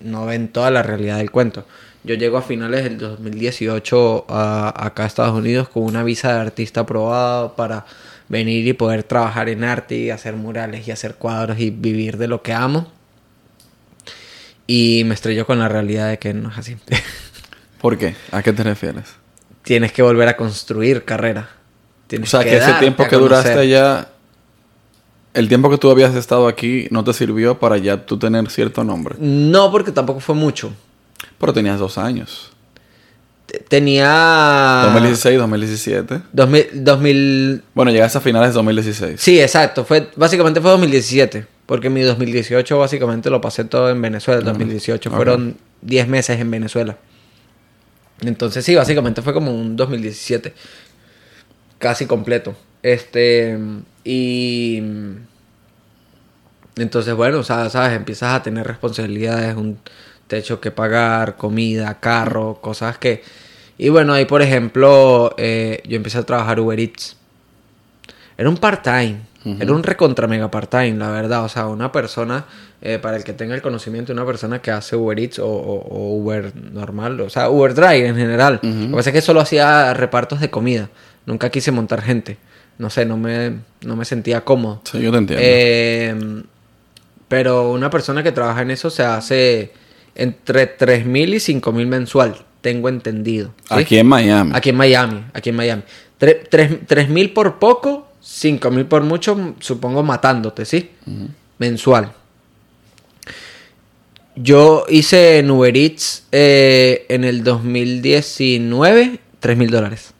no 0.00 0.26
ven 0.26 0.48
toda 0.48 0.70
la 0.70 0.82
realidad 0.82 1.18
del 1.18 1.30
cuento. 1.30 1.64
Yo 2.04 2.14
llego 2.14 2.38
a 2.38 2.42
finales 2.42 2.84
del 2.84 2.98
2018 2.98 4.26
a, 4.28 4.86
acá 4.86 5.04
a 5.04 5.06
Estados 5.06 5.36
Unidos 5.36 5.68
con 5.68 5.82
una 5.82 6.02
visa 6.02 6.32
de 6.32 6.40
artista 6.40 6.82
aprobada 6.82 7.54
para 7.56 7.84
venir 8.28 8.66
y 8.66 8.72
poder 8.72 9.02
trabajar 9.02 9.48
en 9.48 9.64
arte 9.64 9.96
y 9.96 10.10
hacer 10.10 10.34
murales 10.36 10.86
y 10.86 10.90
hacer 10.90 11.14
cuadros 11.14 11.58
y 11.58 11.70
vivir 11.70 12.16
de 12.18 12.28
lo 12.28 12.42
que 12.42 12.52
amo. 12.52 12.90
Y 14.66 15.02
me 15.06 15.14
estrelló 15.14 15.46
con 15.46 15.58
la 15.58 15.68
realidad 15.68 16.10
de 16.10 16.18
que 16.18 16.34
no 16.34 16.50
es 16.50 16.58
así. 16.58 16.76
¿Por 17.80 17.96
qué? 17.96 18.14
¿A 18.32 18.42
qué 18.42 18.52
te 18.52 18.62
refieres? 18.62 19.04
Tienes 19.62 19.92
que 19.92 20.02
volver 20.02 20.28
a 20.28 20.36
construir 20.36 21.04
carrera. 21.04 21.48
O 21.50 22.08
Tienes 22.08 22.30
sea, 22.30 22.42
que 22.42 22.56
ese 22.56 22.60
darte 22.60 22.80
tiempo 22.80 23.04
que 23.04 23.10
conocer. 23.10 23.28
duraste 23.28 23.58
allá, 23.58 24.08
el 25.34 25.48
tiempo 25.48 25.70
que 25.70 25.78
tú 25.78 25.90
habías 25.90 26.14
estado 26.14 26.48
aquí 26.48 26.88
no 26.90 27.04
te 27.04 27.12
sirvió 27.12 27.58
para 27.58 27.78
ya 27.78 28.04
tú 28.04 28.18
tener 28.18 28.50
cierto 28.50 28.82
nombre. 28.84 29.16
No, 29.18 29.70
porque 29.70 29.92
tampoco 29.92 30.20
fue 30.20 30.34
mucho. 30.34 30.72
Pero 31.38 31.52
tenías 31.52 31.78
dos 31.78 31.98
años. 31.98 32.52
Tenía... 33.68 34.82
2016, 34.84 35.38
2017. 35.38 36.20
2000, 36.32 36.66
2000, 36.84 37.62
Bueno, 37.74 37.90
llegaste 37.90 38.18
a 38.18 38.20
finales 38.20 38.50
de 38.50 38.54
2016. 38.54 39.20
Sí, 39.20 39.40
exacto. 39.40 39.84
Fue, 39.84 40.08
básicamente 40.16 40.60
fue 40.60 40.70
2017. 40.70 41.46
Porque 41.64 41.90
mi 41.90 42.02
2018 42.02 42.78
básicamente 42.78 43.30
lo 43.30 43.40
pasé 43.40 43.64
todo 43.64 43.90
en 43.90 44.00
Venezuela. 44.00 44.40
El 44.40 44.46
2018 44.46 45.08
ok. 45.08 45.14
fueron 45.14 45.56
10 45.82 46.08
meses 46.08 46.40
en 46.40 46.50
Venezuela. 46.50 46.96
Entonces 48.20 48.64
sí, 48.64 48.74
básicamente 48.74 49.22
fue 49.22 49.32
como 49.32 49.54
un 49.54 49.76
2017. 49.76 50.52
Casi 51.78 52.06
completo. 52.06 52.54
Este. 52.82 53.58
Y. 54.04 54.82
Entonces, 56.76 57.14
bueno, 57.14 57.38
o 57.38 57.44
sea, 57.44 57.68
sabes, 57.70 57.96
empiezas 57.96 58.34
a 58.34 58.42
tener 58.42 58.66
responsabilidades, 58.66 59.56
un 59.56 59.78
techo 60.28 60.60
que 60.60 60.70
pagar, 60.70 61.36
comida, 61.36 61.98
carro, 62.00 62.58
cosas 62.60 62.98
que... 62.98 63.22
Y 63.78 63.88
bueno, 63.90 64.12
ahí 64.12 64.24
por 64.24 64.42
ejemplo, 64.42 65.34
eh, 65.38 65.82
yo 65.88 65.96
empecé 65.96 66.18
a 66.18 66.22
trabajar 66.24 66.60
Uber 66.60 66.78
Eats. 66.78 67.16
Era 68.36 68.48
un 68.48 68.56
part-time. 68.56 69.26
Era 69.60 69.72
un 69.72 69.82
recontra 69.82 70.26
mega 70.26 70.50
part-time, 70.50 70.94
la 70.98 71.10
verdad. 71.10 71.44
O 71.44 71.48
sea, 71.48 71.66
una 71.68 71.90
persona, 71.90 72.44
eh, 72.82 72.98
para 73.00 73.16
el 73.16 73.24
que 73.24 73.32
tenga 73.32 73.54
el 73.54 73.62
conocimiento, 73.62 74.12
una 74.12 74.26
persona 74.26 74.60
que 74.60 74.70
hace 74.70 74.94
Uber 74.94 75.18
Eats 75.18 75.38
o, 75.38 75.46
o- 75.46 75.86
o 75.88 76.16
Uber 76.20 76.52
normal, 76.72 77.18
o 77.20 77.30
sea, 77.30 77.48
Uber 77.48 77.72
Drive 77.72 78.06
en 78.06 78.16
general. 78.16 78.60
Lo 78.62 78.88
que 78.90 78.96
pasa 78.96 79.10
es 79.10 79.14
que 79.14 79.22
solo 79.22 79.40
hacía 79.40 79.94
repartos 79.94 80.40
de 80.40 80.50
comida. 80.50 80.90
Nunca 81.24 81.48
quise 81.50 81.70
montar 81.72 82.02
gente. 82.02 82.36
No 82.78 82.90
sé, 82.90 83.06
no 83.06 83.16
me, 83.16 83.54
no 83.82 83.96
me 83.96 84.04
sentía 84.04 84.42
cómodo. 84.44 84.82
Sí, 84.84 85.00
yo 85.00 85.10
te 85.12 85.18
entiendo. 85.18 85.42
Eh, 85.46 86.42
pero 87.28 87.70
una 87.70 87.90
persona 87.90 88.22
que 88.22 88.32
trabaja 88.32 88.62
en 88.62 88.70
eso 88.70 88.90
se 88.90 89.02
hace 89.02 89.72
entre 90.18 90.76
3.000 90.76 91.28
y 91.34 91.60
5.000 91.60 91.86
mensual, 91.86 92.36
tengo 92.60 92.88
entendido. 92.90 93.54
¿sí? 93.68 93.74
Aquí 93.74 93.98
en 93.98 94.06
Miami. 94.06 94.52
Aquí 94.54 94.68
en 94.70 94.76
Miami, 94.76 95.24
aquí 95.32 95.48
en 95.50 95.56
Miami. 95.56 95.82
Tre- 96.20 96.46
tres- 96.50 96.80
3.000 96.86 97.32
por 97.32 97.58
poco, 97.58 98.08
5.000 98.22 98.84
por 98.86 99.02
mucho, 99.04 99.54
supongo 99.60 100.02
matándote, 100.02 100.64
¿sí? 100.64 100.90
Mensual. 101.58 102.12
Yo 104.36 104.84
hice 104.88 105.38
en 105.38 105.50
Uber 105.50 105.76
Eats 105.76 106.24
eh, 106.30 107.06
en 107.08 107.24
el 107.24 107.42
2019 107.42 109.20
3.000 109.42 109.70
dólares 109.70 110.12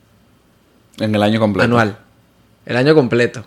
En 0.99 1.15
el 1.15 1.23
año 1.23 1.39
completo. 1.39 1.65
anual. 1.65 1.99
El 2.67 2.77
año 2.77 2.95
completo. 2.95 3.47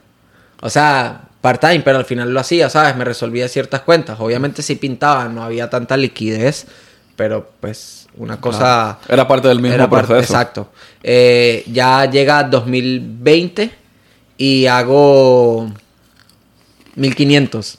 O 0.62 0.70
sea, 0.70 1.24
part-time, 1.42 1.82
pero 1.82 1.98
al 1.98 2.06
final 2.06 2.34
lo 2.34 2.40
hacía, 2.40 2.70
¿sabes? 2.70 2.96
Me 2.96 3.04
resolvía 3.04 3.48
ciertas 3.48 3.82
cuentas. 3.82 4.20
Obviamente 4.20 4.62
sí 4.62 4.76
pintaba, 4.76 5.26
no 5.28 5.44
había 5.44 5.70
tanta 5.70 5.98
liquidez, 5.98 6.68
pero 7.16 7.50
pues 7.60 8.08
una 8.18 8.40
cosa... 8.40 9.00
Era 9.10 9.28
parte 9.28 9.48
del 9.48 9.60
mismo 9.60 9.76
Era 9.76 9.90
parte- 9.90 10.08
proceso. 10.08 10.34
exacto. 10.34 10.70
Eh, 11.04 11.64
ya 11.72 12.06
llega 12.10 12.44
2020 12.44 13.72
y 14.38 14.66
hago 14.68 15.72
1500 16.96 17.78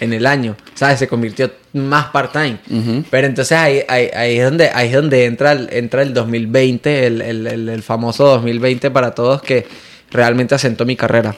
en 0.00 0.12
el 0.12 0.26
año. 0.26 0.56
¿Sabes? 0.74 0.98
Se 0.98 1.08
convirtió 1.08 1.50
más 1.72 2.06
part-time. 2.06 2.58
Ujú. 2.70 3.04
Pero 3.10 3.26
entonces 3.26 3.56
ahí, 3.56 3.80
ahí, 3.88 4.10
ahí 4.14 4.38
es 4.38 4.44
donde, 4.44 4.70
ahí 4.74 4.88
es 4.88 4.94
donde 4.94 5.24
entra, 5.24 5.52
el, 5.52 5.68
entra 5.72 6.02
el 6.02 6.12
2020, 6.14 7.06
el, 7.06 7.22
el, 7.22 7.46
el, 7.46 7.68
el 7.68 7.82
famoso 7.82 8.24
2020 8.26 8.90
para 8.90 9.14
todos 9.14 9.42
que 9.42 9.66
realmente 10.10 10.54
asentó 10.54 10.84
mi 10.84 10.96
carrera. 10.96 11.36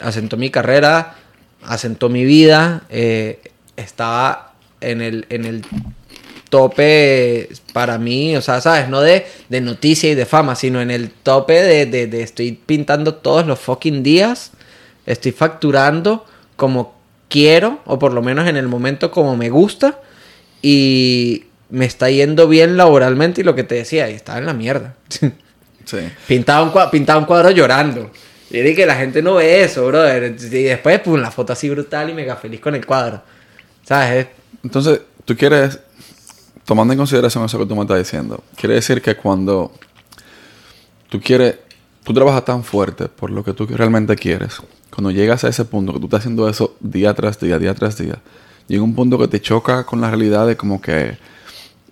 Asentó 0.00 0.36
mi 0.36 0.50
carrera, 0.50 1.14
asentó 1.62 2.08
mi 2.08 2.24
vida. 2.24 2.82
eh, 2.90 3.40
estaba 3.76 4.52
en 4.80 5.00
el, 5.00 5.26
en 5.30 5.44
el 5.44 5.64
tope 6.48 7.48
para 7.72 7.98
mí, 7.98 8.36
o 8.36 8.42
sea, 8.42 8.60
¿sabes? 8.60 8.88
No 8.88 9.00
de, 9.00 9.26
de 9.48 9.60
noticia 9.60 10.10
y 10.10 10.14
de 10.14 10.26
fama, 10.26 10.54
sino 10.54 10.80
en 10.80 10.90
el 10.90 11.10
tope 11.10 11.60
de, 11.60 11.86
de, 11.86 12.06
de 12.06 12.22
estoy 12.22 12.52
pintando 12.52 13.14
todos 13.14 13.46
los 13.46 13.58
fucking 13.58 14.02
días, 14.04 14.52
estoy 15.06 15.32
facturando 15.32 16.24
como 16.54 16.94
quiero, 17.28 17.80
o 17.86 17.98
por 17.98 18.12
lo 18.12 18.22
menos 18.22 18.46
en 18.48 18.56
el 18.56 18.68
momento 18.68 19.10
como 19.10 19.36
me 19.36 19.50
gusta, 19.50 19.98
y 20.62 21.46
me 21.70 21.84
está 21.86 22.08
yendo 22.08 22.46
bien 22.46 22.76
laboralmente 22.76 23.40
y 23.40 23.44
lo 23.44 23.56
que 23.56 23.64
te 23.64 23.74
decía, 23.74 24.08
y 24.08 24.14
estaba 24.14 24.38
en 24.38 24.46
la 24.46 24.54
mierda. 24.54 24.94
Sí. 25.86 25.98
pintaba, 26.26 26.62
un 26.62 26.70
cuadro, 26.70 26.90
pintaba 26.90 27.18
un 27.18 27.26
cuadro 27.26 27.50
llorando. 27.50 28.10
Y 28.50 28.58
dije 28.60 28.74
que 28.76 28.86
la 28.86 28.96
gente 28.96 29.22
no 29.22 29.34
ve 29.36 29.64
eso, 29.64 29.86
brother. 29.86 30.36
Y 30.38 30.62
después, 30.62 31.00
pum, 31.00 31.18
la 31.20 31.30
foto 31.30 31.52
así 31.52 31.68
brutal 31.70 32.10
y 32.10 32.14
mega 32.14 32.36
feliz 32.36 32.60
con 32.60 32.74
el 32.74 32.84
cuadro. 32.86 33.22
¿Sabes? 33.84 34.26
Es- 34.26 34.28
Entonces, 34.62 35.00
tú 35.24 35.36
quieres, 35.36 35.78
tomando 36.64 36.92
en 36.92 36.98
consideración 36.98 37.44
eso 37.44 37.58
que 37.58 37.66
tú 37.66 37.74
me 37.74 37.82
estás 37.82 37.98
diciendo, 37.98 38.42
quiere 38.56 38.74
decir 38.76 39.00
que 39.02 39.14
cuando 39.16 39.72
tú 41.08 41.20
quieres, 41.20 41.56
tú 42.02 42.12
trabajas 42.12 42.44
tan 42.44 42.64
fuerte 42.64 43.08
por 43.08 43.30
lo 43.30 43.44
que 43.44 43.52
tú 43.52 43.66
realmente 43.66 44.14
quieres, 44.16 44.56
cuando 44.90 45.10
llegas 45.10 45.44
a 45.44 45.48
ese 45.48 45.64
punto, 45.64 45.92
que 45.92 45.98
tú 45.98 46.06
estás 46.06 46.20
haciendo 46.20 46.48
eso 46.48 46.76
día 46.80 47.12
tras 47.14 47.38
día, 47.40 47.58
día 47.58 47.74
tras 47.74 47.98
día, 47.98 48.18
llega 48.68 48.82
un 48.82 48.94
punto 48.94 49.18
que 49.18 49.28
te 49.28 49.40
choca 49.40 49.84
con 49.84 50.00
la 50.00 50.08
realidad 50.08 50.46
de 50.46 50.56
como 50.56 50.80
que 50.80 51.18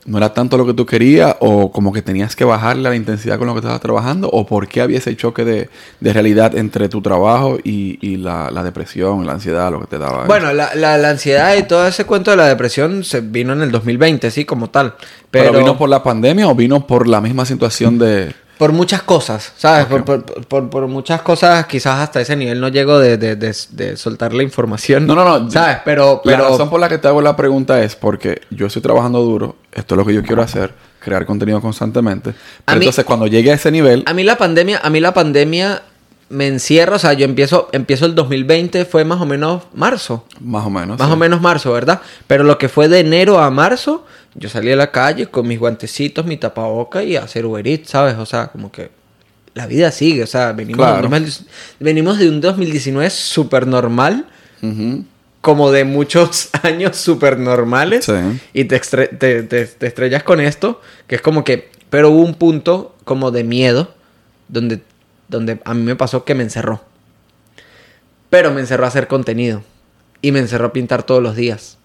no 0.05 0.19
era 0.19 0.35
tanto 0.35 0.59
lo 0.59 0.67
que 0.67 0.75
tú 0.75 0.85
querías 0.85 1.37
o 1.41 1.71
como 1.71 1.93
que 1.93 2.03
tenías 2.03 2.35
que 2.35 2.45
bajarle 2.45 2.89
la 2.89 2.97
intensidad 2.97 3.39
con 3.39 3.47
lo 3.47 3.55
que 3.55 3.61
estabas 3.61 3.81
trabajando 3.81 4.29
o 4.29 4.45
por 4.47 4.67
qué 4.67 4.81
había 4.81 4.99
ese 4.99 5.17
choque 5.17 5.45
de, 5.45 5.69
de 6.01 6.13
realidad 6.13 6.57
entre 6.57 6.89
tu 6.89 7.01
trabajo 7.01 7.59
y, 7.63 7.99
y 8.01 8.17
la, 8.17 8.51
la, 8.51 8.65
depresión, 8.65 9.27
la 9.27 9.35
ansiedad, 9.35 9.71
lo 9.71 9.81
que 9.81 9.87
te 9.87 9.99
daba. 9.99 10.27
Bueno, 10.27 10.53
la, 10.53 10.75
la, 10.75 10.99
la, 10.99 11.11
ansiedad 11.11 11.57
y 11.57 11.63
todo 11.63 11.87
ese 11.87 12.05
cuento 12.05 12.33
de 12.33 12.37
la 12.37 12.49
depresión 12.49 13.05
se 13.05 13.21
vino 13.21 13.53
en 13.53 13.63
el 13.63 13.71
2020, 13.71 14.31
sí, 14.31 14.45
como 14.45 14.71
tal. 14.71 14.95
Pero, 15.31 15.51
¿Pero 15.51 15.59
vino 15.59 15.79
por 15.79 15.89
la 15.89 16.03
pandemia 16.03 16.49
o 16.49 16.55
vino 16.55 16.87
por 16.87 17.07
la 17.07 17.21
misma 17.21 17.45
situación 17.45 17.99
de 17.99 18.35
por 18.63 18.71
muchas 18.71 19.03
cosas, 19.03 19.53
¿sabes? 19.57 19.87
Okay. 19.87 20.03
Por, 20.03 20.25
por, 20.25 20.47
por, 20.47 20.71
por, 20.71 20.87
muchas 20.87 21.21
cosas, 21.23 21.67
quizás 21.67 21.99
hasta 21.99 22.21
ese 22.21 22.37
nivel 22.37 22.61
no 22.61 22.69
llego 22.69 22.97
de, 22.97 23.17
de, 23.17 23.35
de, 23.35 23.53
de, 23.71 23.97
soltar 23.97 24.33
la 24.33 24.45
información. 24.45 25.05
No, 25.05 25.17
no, 25.17 25.25
no. 25.25 25.51
¿Sabes? 25.51 25.79
Pero, 25.85 26.21
pero... 26.23 26.45
La 26.45 26.49
razón 26.51 26.71
por 26.71 26.79
la 26.79 26.89
que 26.89 26.99
te 26.99 27.09
hago 27.09 27.21
la 27.21 27.35
pregunta 27.35 27.83
es 27.83 27.97
porque 27.97 28.43
yo 28.51 28.69
estoy 28.69 28.81
trabajando 28.81 29.21
duro, 29.21 29.57
esto 29.73 29.97
es 29.97 29.99
lo 29.99 30.07
que 30.07 30.15
yo 30.15 30.23
quiero 30.23 30.43
hacer, 30.43 30.73
crear 31.01 31.27
contenido 31.27 31.61
constantemente. 31.61 32.35
Pero 32.65 32.79
entonces, 32.79 33.05
cuando 33.05 33.27
llegue 33.27 33.51
a 33.51 33.55
ese 33.55 33.73
nivel... 33.73 34.05
A 34.07 34.15
mí 34.15 34.23
la 34.23 34.39
pandemia, 34.39 34.81
a 34.81 34.91
mí 34.91 35.01
la 35.01 35.13
pandemia 35.13 35.83
me 36.33 36.47
encierra, 36.47 36.97
o 36.97 36.99
sea, 36.99 37.13
yo 37.13 37.25
empiezo, 37.25 37.69
empiezo 37.73 38.07
el 38.07 38.15
2020, 38.15 38.85
fue 38.87 39.05
más 39.05 39.21
o 39.21 39.27
menos 39.27 39.63
marzo. 39.75 40.25
Más 40.41 40.65
o 40.67 40.71
menos. 40.71 40.99
Más 40.99 41.09
sí. 41.09 41.13
o 41.13 41.17
menos 41.17 41.41
marzo, 41.41 41.73
¿verdad? 41.73 42.01
Pero 42.27 42.43
lo 42.43 42.57
que 42.59 42.69
fue 42.69 42.89
de 42.89 43.01
enero 43.01 43.39
a 43.39 43.51
marzo, 43.51 44.07
yo 44.35 44.49
salí 44.49 44.73
a 44.73 44.77
la 44.77 44.91
calle 44.91 45.27
con 45.27 45.47
mis 45.47 45.59
guantecitos, 45.59 46.25
mi 46.25 46.39
tapaboca 46.39 47.03
y 47.05 47.17
a 47.17 47.25
hacer 47.25 47.45
Uber 47.45 47.67
Eats, 47.69 47.91
¿sabes? 47.91 48.17
O 48.17 48.25
sea, 48.27 48.47
como 48.49 48.73
que 48.73 48.91
la 49.55 49.67
vida 49.67 49.91
sigue, 49.91 50.23
o 50.23 50.27
sea, 50.27 50.53
venimos, 50.53 50.79
Claro. 50.79 51.03
de, 51.03 51.07
un 51.07 51.11
2000 51.13 51.47
venimos 51.81 52.19
de 52.19 52.29
un 52.31 52.41
2019 52.41 53.11
súper 53.11 53.67
normal, 53.67 54.27
Ujú. 54.63 55.05
como 55.43 55.71
de 55.71 55.85
muchos 55.85 56.49
años 56.63 56.97
súper 56.97 57.39
normales, 57.39 58.07
Sí. 58.07 58.13
y 58.55 58.65
te, 58.65 58.79
te- 58.81 59.43
te- 59.43 59.67
te 59.67 59.87
estrellas 59.87 60.23
con 60.23 60.41
esto, 60.41 60.81
que 61.07 61.17
es 61.17 61.21
como 61.21 61.45
que, 61.45 61.71
pero 61.91 62.11
hubo 62.11 62.23
un 62.23 62.35
punto 62.35 62.97
como 63.05 63.31
de 63.31 63.45
miedo, 63.45 63.93
donde, 64.49 64.81
donde 65.33 65.59
a 65.65 65.75
mí 65.75 65.83
me 65.83 65.97
pasó 65.97 66.25
que 66.25 66.37
me 66.37 66.45
encerró. 66.45 66.81
Pero 68.31 68.53
me 68.53 68.61
encerró 68.61 68.85
a 68.85 68.89
hacer 68.89 69.09
contenido, 69.09 69.63
y 70.23 70.31
me 70.33 70.39
encerró 70.39 70.67
a 70.69 70.73
pintar 70.73 71.03
todos 71.03 71.23
los 71.23 71.35
días. 71.35 71.79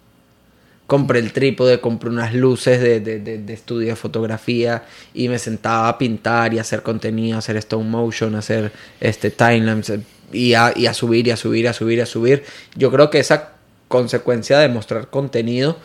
Compré 0.85 1.19
el 1.19 1.33
trípode, 1.33 1.81
compré 1.81 2.09
unas 2.09 2.33
luces 2.33 2.79
de, 2.79 3.01
de- 3.01 3.19
de- 3.19 3.39
de 3.39 3.53
estudio 3.53 3.89
de 3.89 3.95
fotografía 3.97 4.83
y 5.13 5.27
me 5.27 5.37
sentaba 5.37 5.89
a 5.89 5.97
pintar 5.97 6.53
y 6.53 6.59
a 6.59 6.61
hacer 6.61 6.81
contenido, 6.81 7.37
hacer 7.37 7.57
stone 7.57 7.89
motion, 7.89 8.35
hacer 8.35 8.71
este 9.01 9.29
timelapse 9.29 9.99
y 10.31 10.53
a, 10.53 10.71
y 10.73 10.85
a 10.85 10.93
subir 10.93 11.27
y 11.27 11.31
a 11.31 11.35
subir 11.37 11.65
y 11.65 11.67
a 11.67 11.73
subir 11.73 11.97
y 11.97 12.01
a 12.01 12.05
subir. 12.05 12.43
Yo 12.75 12.89
creo 12.89 13.09
que 13.09 13.19
esa 13.19 13.49
consecuencia 13.89 14.59
de 14.59 14.69
mostrar 14.69 15.09
contenido 15.09 15.77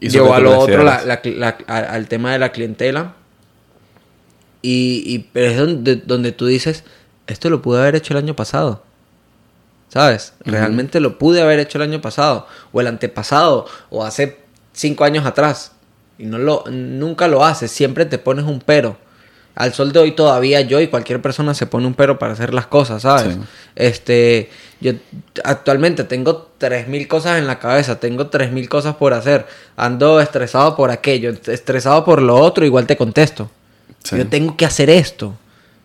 llevó 0.00 0.34
a 0.34 0.40
lo 0.40 0.58
otro 0.58 0.82
la- 0.82 0.98
crecieras. 1.20 1.38
la- 1.38 1.56
la- 1.68 1.74
a- 1.76 1.94
al 1.94 2.08
tema 2.08 2.32
de 2.32 2.38
la 2.40 2.50
clientela. 2.50 3.14
Y, 4.62 5.02
y 5.06 5.18
pero 5.32 5.50
es 5.50 5.56
donde, 5.58 5.96
donde 5.96 6.32
tú 6.32 6.46
dices, 6.46 6.84
esto 7.26 7.50
lo 7.50 7.60
pude 7.62 7.80
haber 7.80 7.96
hecho 7.96 8.14
el 8.14 8.18
año 8.18 8.34
pasado. 8.34 8.82
¿Sabes? 9.88 10.32
Realmente 10.46 11.00
lo 11.00 11.18
pude 11.18 11.42
haber 11.42 11.58
hecho 11.58 11.76
el 11.76 11.82
año 11.82 12.00
pasado. 12.00 12.46
O 12.72 12.80
el 12.80 12.86
antepasado. 12.86 13.66
O 13.90 14.04
hace 14.04 14.38
cinco 14.72 15.04
años 15.04 15.26
atrás. 15.26 15.72
Y 16.16 16.24
no 16.24 16.38
lo, 16.38 16.64
nunca 16.70 17.28
lo 17.28 17.44
haces. 17.44 17.70
Siempre 17.70 18.06
te 18.06 18.16
pones 18.16 18.46
un 18.46 18.60
pero. 18.60 18.96
Al 19.54 19.74
sol 19.74 19.92
de 19.92 19.98
hoy 19.98 20.12
todavía 20.12 20.62
yo 20.62 20.80
y 20.80 20.88
cualquier 20.88 21.20
persona 21.20 21.52
se 21.52 21.66
pone 21.66 21.86
un 21.86 21.92
pero 21.92 22.18
para 22.18 22.32
hacer 22.32 22.54
las 22.54 22.66
cosas, 22.66 23.02
¿sabes? 23.02 23.34
Sí. 23.34 23.40
Este, 23.76 24.50
yo 24.80 24.92
actualmente 25.44 26.04
tengo 26.04 26.50
3000 26.56 27.06
cosas 27.06 27.38
en 27.38 27.46
la 27.46 27.58
cabeza, 27.58 28.00
tengo 28.00 28.28
3000 28.28 28.68
cosas 28.70 28.96
por 28.96 29.12
hacer. 29.12 29.46
Ando 29.76 30.22
estresado 30.22 30.74
por 30.74 30.90
aquello, 30.90 31.34
estresado 31.46 32.02
por 32.02 32.22
lo 32.22 32.36
otro, 32.36 32.64
igual 32.64 32.86
te 32.86 32.96
contesto. 32.96 33.50
Sí. 34.02 34.16
Yo 34.16 34.26
tengo 34.26 34.56
que 34.56 34.64
hacer 34.64 34.90
esto. 34.90 35.36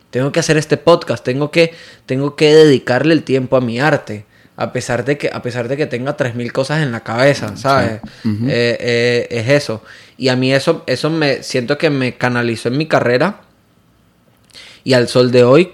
Tengo 0.10 0.32
que 0.32 0.40
hacer 0.40 0.58
este 0.58 0.78
podcast, 0.78 1.24
tengo 1.24 1.52
que 1.52 1.74
tengo 2.06 2.36
que 2.36 2.54
dedicarle 2.54 3.14
el 3.14 3.24
tiempo 3.24 3.58
a 3.58 3.62
mi 3.62 3.80
arte. 3.80 4.26
A 4.56 4.74
pesar 4.74 5.06
de 5.06 5.18
que 5.18 5.30
a 5.32 5.42
pesar 5.42 5.68
de 5.68 5.78
que 5.78 5.86
tenga 5.86 6.18
3000 6.18 6.52
cosas 6.52 6.82
en 6.82 6.92
la 6.92 7.02
cabeza, 7.02 7.56
¿sabes? 7.58 8.02
Eh, 8.26 8.78
eh, 8.80 9.28
es 9.30 9.50
eso. 9.50 9.84
Y 10.18 10.30
a 10.30 10.36
mí 10.36 10.52
eso 10.52 10.84
eso 10.88 11.10
me 11.10 11.44
siento 11.44 11.78
que 11.78 11.90
me 11.90 12.16
canalizó 12.16 12.70
en 12.70 12.78
mi 12.78 12.88
carrera. 12.88 13.42
Y 14.84 14.94
al 14.94 15.10
sol 15.10 15.32
de 15.32 15.44
hoy, 15.44 15.74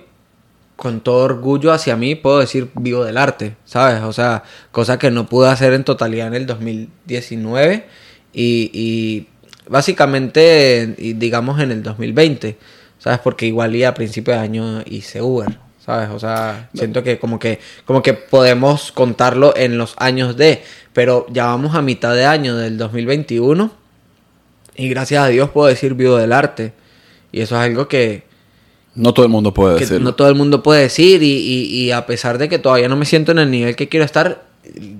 con 0.75 1.01
todo 1.01 1.23
orgullo 1.23 1.71
hacia 1.71 1.95
mí, 1.95 2.15
puedo 2.15 2.39
decir 2.39 2.71
vivo 2.73 3.05
del 3.05 3.17
arte, 3.17 3.55
¿sabes? 3.63 4.01
O 4.01 4.11
sea, 4.11 4.43
cosa 4.71 4.97
que 4.97 5.11
no 5.11 5.27
pude 5.27 5.49
hacer 5.49 5.73
en 5.73 5.83
totalidad 5.83 6.27
en 6.27 6.33
el 6.33 6.45
2019 6.47 7.85
y, 8.33 8.71
y 8.73 9.27
básicamente, 9.73 10.95
digamos, 10.97 11.59
en 11.59 11.71
el 11.71 11.83
2020, 11.83 12.57
¿sabes? 12.99 13.19
Porque 13.19 13.45
igual 13.47 13.75
y 13.75 13.83
a 13.83 13.93
principio 13.93 14.33
de 14.33 14.39
año 14.39 14.81
hice 14.85 15.21
Uber, 15.21 15.57
¿sabes? 15.83 16.09
O 16.09 16.19
sea, 16.19 16.69
siento 16.73 17.03
que 17.03 17.17
como 17.19 17.39
que, 17.39 17.59
como 17.85 18.01
que 18.01 18.13
podemos 18.13 18.91
contarlo 18.91 19.53
en 19.57 19.77
los 19.77 19.95
años 19.97 20.37
de, 20.37 20.61
pero 20.93 21.25
ya 21.29 21.45
vamos 21.45 21.75
a 21.75 21.81
mitad 21.81 22.13
de 22.15 22.25
año 22.25 22.55
del 22.55 22.77
2021 22.77 23.71
y 24.75 24.89
gracias 24.89 25.23
a 25.23 25.27
Dios 25.27 25.49
puedo 25.49 25.67
decir 25.67 25.93
vivo 25.95 26.17
del 26.17 26.33
arte. 26.33 26.73
Y 27.31 27.41
eso 27.41 27.55
es 27.55 27.61
algo 27.61 27.87
que, 27.87 28.23
No 28.95 29.13
todo 29.13 29.25
el 29.25 29.31
mundo 29.31 29.53
puede 29.53 29.75
que 29.75 29.81
decirlo. 29.81 30.03
no 30.03 30.15
todo 30.15 30.29
el 30.29 30.35
mundo 30.35 30.61
puede 30.61 30.83
decir 30.83 31.23
y, 31.23 31.31
y- 31.31 31.65
y 31.85 31.91
a 31.91 32.05
pesar 32.05 32.37
de 32.37 32.47
que 32.47 32.59
todavía 32.59 32.87
no 32.89 32.95
me 32.95 33.05
siento 33.05 33.31
en 33.31 33.39
el 33.39 33.49
nivel 33.49 33.75
que 33.75 33.89
quiero 33.89 34.05
estar, 34.05 34.43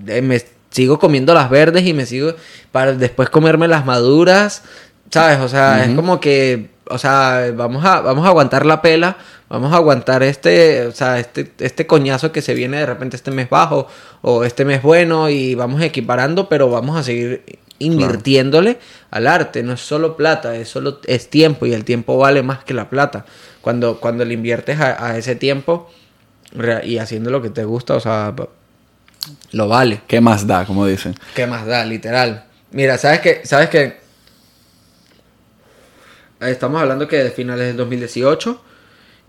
eh, 0.08 0.22
me 0.24 0.42
sigo 0.74 1.00
comiendo 1.00 1.34
las 1.34 1.50
verdes 1.50 1.86
y 1.86 1.94
me 1.94 2.06
sigo 2.06 2.34
para 2.72 2.94
después 2.94 3.30
comerme 3.30 3.68
las 3.68 3.86
maduras, 3.86 4.64
¿sabes? 5.12 5.40
O 5.40 5.48
sea, 5.48 5.86
es 5.86 5.96
como 5.96 6.20
que, 6.20 6.72
o 6.90 6.98
sea, 6.98 7.52
vamos 7.56 7.86
a, 7.86 8.02
vamos 8.02 8.26
a 8.26 8.30
aguantar 8.30 8.66
la 8.66 8.82
pela, 8.82 9.18
vamos 9.50 9.72
a 9.72 9.76
aguantar 9.76 10.24
este, 10.24 10.88
o 10.88 10.92
sea, 10.92 11.20
este, 11.20 11.52
este 11.60 11.86
coñazo 11.86 12.32
que 12.32 12.42
se 12.42 12.56
viene 12.56 12.78
de 12.78 12.88
repente 12.88 13.16
este 13.16 13.30
mes 13.30 13.50
bajo 13.50 13.88
o 14.22 14.44
este 14.44 14.66
mes 14.66 14.82
bueno 14.82 15.30
y 15.30 15.54
vamos 15.54 15.82
equiparando, 15.82 16.50
pero 16.50 16.70
vamos 16.70 16.98
a 16.98 17.04
seguir 17.04 17.44
invirtiéndole 17.78 18.80
al 19.12 19.28
arte, 19.28 19.62
no 19.62 19.74
es 19.74 19.82
solo 19.82 20.18
plata, 20.18 20.56
es 20.56 20.70
solo 20.70 21.00
es 21.06 21.30
tiempo 21.30 21.68
y 21.68 21.74
el 21.74 21.84
tiempo 21.84 22.18
vale 22.18 22.42
más 22.42 22.64
que 22.64 22.74
la 22.74 22.90
plata. 22.90 23.26
Cuando, 23.62 24.00
cuando 24.00 24.26
le 24.26 24.34
inviertes 24.34 24.80
a, 24.80 25.06
a 25.06 25.18
ese 25.18 25.36
tiempo 25.36 25.90
y 26.84 26.98
haciendo 26.98 27.30
lo 27.30 27.42
que 27.42 27.50
te 27.50 27.64
gusta, 27.64 27.96
o 27.96 28.00
sea, 28.00 28.34
lo 29.52 29.68
vale. 29.68 30.02
¿Qué 30.08 30.20
más 30.22 30.46
da, 30.48 30.66
como 30.66 30.86
dicen? 30.86 31.16
¿Qué 31.36 31.48
más 31.48 31.66
da, 31.66 31.86
literal? 31.86 32.46
Mira, 32.72 32.98
¿sabes 32.98 33.20
qué? 33.22 33.42
¿Sabes 33.44 33.70
qué? 33.70 33.98
Estamos 36.40 36.82
hablando 36.82 37.08
que 37.08 37.18
de 37.18 37.32
finales 37.32 37.68
del 37.68 37.78
2018 37.78 38.62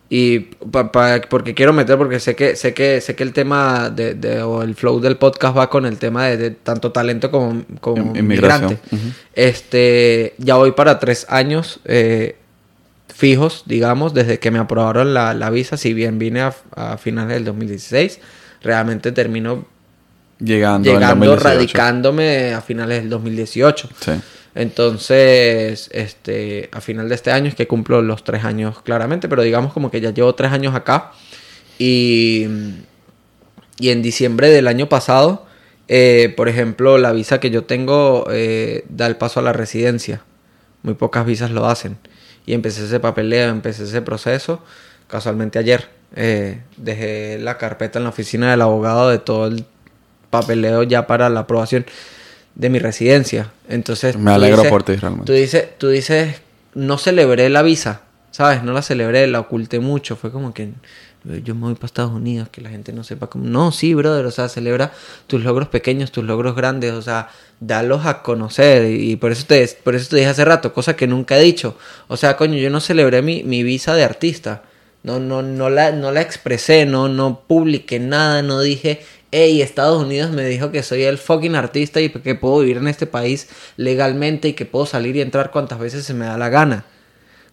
y 0.09 0.41
pa- 0.41 0.91
pa- 0.91 1.21
porque 1.31 1.55
quiero 1.55 1.73
meter 1.73 1.97
porque 1.97 2.19
sé 2.19 2.35
que 2.35 2.57
sé 2.57 2.75
que 2.75 3.01
sé 3.01 3.15
que 3.15 3.23
el 3.23 3.33
tema 3.33 3.89
de, 3.91 4.15
de- 4.15 4.43
o 4.43 4.63
el 4.63 4.75
flow 4.75 4.99
del 5.01 5.17
podcast 5.17 5.57
va 5.57 5.71
con 5.71 5.87
el 5.87 5.99
tema 5.99 6.27
de, 6.27 6.37
de 6.37 6.51
tanto 6.51 6.91
talento 6.93 7.31
como, 7.31 7.63
como 7.81 8.03
Em- 8.03 8.17
inmigración. 8.17 8.71
migrante. 8.71 8.97
Ujú. 8.97 9.05
Este, 9.35 10.35
ya 10.39 10.57
voy 10.57 10.73
para 10.73 10.99
tres 10.99 11.27
años 11.29 11.79
eh, 11.85 12.37
fijos, 13.15 13.63
digamos, 13.67 14.13
desde 14.13 14.41
que 14.41 14.51
me 14.51 14.59
aprobaron 14.59 15.15
la, 15.15 15.35
la 15.35 15.51
visa. 15.51 15.77
Si 15.77 15.95
bien 15.95 16.19
vine 16.19 16.41
a, 16.43 16.55
a 16.75 16.97
finales 16.99 17.35
del 17.35 17.45
2016, 17.45 18.19
realmente 18.61 19.13
termino 19.13 19.67
Llegando, 20.39 20.89
en 20.91 20.97
llegando, 20.97 21.27
2018. 21.27 21.43
radicándome 21.43 22.55
a 22.55 22.61
finales 22.61 23.03
del 23.03 23.11
2018. 23.11 23.89
Sí. 24.01 24.13
Entonces, 24.55 25.91
este, 25.93 26.69
a 26.73 26.81
final 26.81 27.09
de 27.09 27.15
este 27.15 27.33
año 27.33 27.49
es 27.49 27.55
que 27.55 27.67
cumplo 27.67 28.03
los 28.03 28.23
tres 28.25 28.45
años 28.45 28.81
claramente, 28.83 29.29
pero 29.29 29.43
digamos 29.43 29.73
como 29.73 29.91
que 29.91 30.01
ya 30.01 30.11
llevo 30.11 30.35
tres 30.35 30.53
años 30.53 30.75
acá. 30.75 31.13
Y, 31.79 32.47
y 33.79 33.91
en 33.91 34.03
diciembre 34.03 34.51
del 34.51 34.69
año 34.69 34.89
pasado, 34.89 35.47
eh, 35.89 36.33
por 36.37 36.49
ejemplo, 36.49 36.99
la 36.99 37.13
visa 37.13 37.41
que 37.41 37.51
yo 37.51 37.65
tengo 37.65 38.27
eh, 38.31 38.85
da 38.89 39.07
el 39.07 39.17
paso 39.17 39.41
a 39.41 39.43
la 39.43 39.53
residencia. 39.53 40.23
Muy 40.83 40.95
pocas 40.95 41.27
visas 41.27 41.51
lo 41.51 41.67
hacen. 41.67 41.99
Y 42.47 42.55
empecé 42.55 42.85
ese 42.85 43.01
papeleo, 43.01 43.49
empecé 43.49 43.85
ese 43.85 44.03
proceso. 44.03 44.63
Casualmente 45.09 45.59
ayer 45.59 45.89
eh, 46.15 46.61
dejé 46.77 47.39
la 47.41 47.59
carpeta 47.59 47.99
en 47.99 48.05
la 48.05 48.11
oficina 48.11 48.51
del 48.51 48.63
abogado 48.63 49.11
de 49.11 49.19
todo 49.19 49.47
el 49.47 49.65
papeleo 50.41 50.83
ya 50.83 51.07
para 51.07 51.29
la 51.29 51.41
aprobación 51.41 51.85
de 52.55 52.69
mi 52.71 52.79
residencia. 52.79 53.51
Entonces, 53.69 54.17
Me 54.17 54.31
alegro 54.33 54.59
dices- 54.63 54.71
por 54.71 54.83
ti, 54.83 54.97
realmente. 54.97 55.27
Tú 55.27 55.33
dices, 55.33 55.69
tú 55.79 55.89
dices, 55.89 56.37
no 56.75 56.99
celebré 56.99 57.49
la 57.49 57.63
visa, 57.63 58.03
¿sabes? 58.31 58.63
No 58.63 58.73
la 58.73 58.83
celebré, 58.83 59.27
la 59.27 59.41
oculté 59.41 59.81
mucho. 59.81 60.17
Fue 60.17 60.31
como 60.31 60.53
que 60.55 60.71
yo 61.43 61.55
me 61.55 61.63
voy 61.63 61.75
para 61.75 61.87
Estados 61.87 62.13
Unidos, 62.13 62.49
que 62.51 62.61
la 62.61 62.69
gente 62.69 62.93
no 62.93 63.03
sepa 63.03 63.29
cómo. 63.29 63.45
No, 63.47 63.73
sí, 63.73 63.95
brother, 63.95 64.27
o 64.27 64.31
sea, 64.31 64.49
celebra 64.49 64.93
tus 65.27 65.43
logros 65.43 65.69
pequeños, 65.69 66.13
tus 66.13 66.23
logros 66.25 66.55
grandes, 66.55 66.93
o 66.93 67.01
sea, 67.03 67.29
dalos 67.61 68.05
a 68.05 68.21
conocer. 68.23 68.91
Y 68.91 69.17
por 69.17 69.33
eso 69.33 69.47
te, 69.47 69.67
por 69.83 69.95
eso 69.95 70.11
te 70.11 70.17
dije 70.17 70.29
hace 70.29 70.45
rato, 70.45 70.73
cosa 70.75 70.95
que 70.97 71.07
nunca 71.07 71.39
he 71.39 71.43
dicho. 71.43 71.79
O 72.09 72.17
sea, 72.19 72.37
coño, 72.37 72.57
yo 72.59 72.69
no 72.71 72.81
celebré 72.81 73.23
mi, 73.23 73.43
mi 73.43 73.63
visa 73.63 73.95
de 73.95 74.05
artista. 74.05 74.63
no, 75.03 75.19
no, 75.19 75.41
no, 75.43 75.71
la, 75.71 75.93
no 75.93 76.11
la 76.13 76.21
expresé, 76.21 76.85
no, 76.87 77.09
no 77.09 77.41
publiqué 77.47 77.99
nada, 78.01 78.43
no 78.43 78.61
dije, 78.61 79.03
hey, 79.37 79.61
Estados 79.63 80.01
Unidos 80.01 80.31
me 80.31 80.45
dijo 80.45 80.71
que 80.71 80.85
soy 80.85 81.03
el 81.03 81.19
fucking 81.19 81.57
artista 81.57 82.01
y 82.01 82.09
que 82.09 82.37
puedo 82.37 82.61
vivir 82.61 82.77
en 82.77 82.87
este 82.87 83.07
país 83.07 83.49
legalmente 83.77 84.47
y 84.49 84.53
que 84.53 84.65
puedo 84.65 84.87
salir 84.87 85.17
y 85.17 85.23
entrar 85.23 85.51
cuantas 85.51 85.81
veces 85.81 86.05
se 86.05 86.15
me 86.15 86.25
da 86.25 86.39
la 86.39 86.51
gana. 86.51 86.85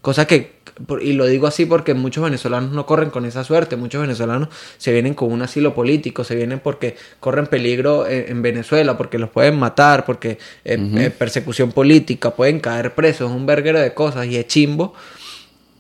Cosa 0.02 0.28
que, 0.28 0.60
y 1.02 1.14
lo 1.14 1.26
digo 1.26 1.48
así 1.48 1.66
porque 1.66 1.96
muchos 1.96 2.24
venezolanos 2.24 2.72
no 2.72 2.86
corren 2.86 3.10
con 3.10 3.26
esa 3.26 3.44
suerte, 3.44 3.78
muchos 3.78 4.02
venezolanos 4.02 4.50
se 4.78 4.92
vienen 4.94 5.16
con 5.16 5.32
un 5.32 5.42
asilo 5.42 5.74
político, 5.74 6.24
se 6.24 6.36
vienen 6.36 6.60
porque 6.60 6.96
corren 7.20 7.48
peligro 7.48 8.08
en, 8.08 8.44
Venezuela, 8.44 8.96
porque 8.96 9.18
los 9.18 9.32
pueden 9.32 9.58
matar, 9.58 10.06
porque 10.06 10.38
eh, 10.64 10.78
eh, 10.98 11.10
persecución 11.10 11.72
política, 11.72 12.36
pueden 12.36 12.60
caer 12.60 12.94
presos, 12.94 13.32
un 13.32 13.48
verguero 13.48 13.80
de 13.80 13.96
cosas 13.96 14.28
y 14.28 14.38
es 14.38 14.46
chimbo. 14.46 14.94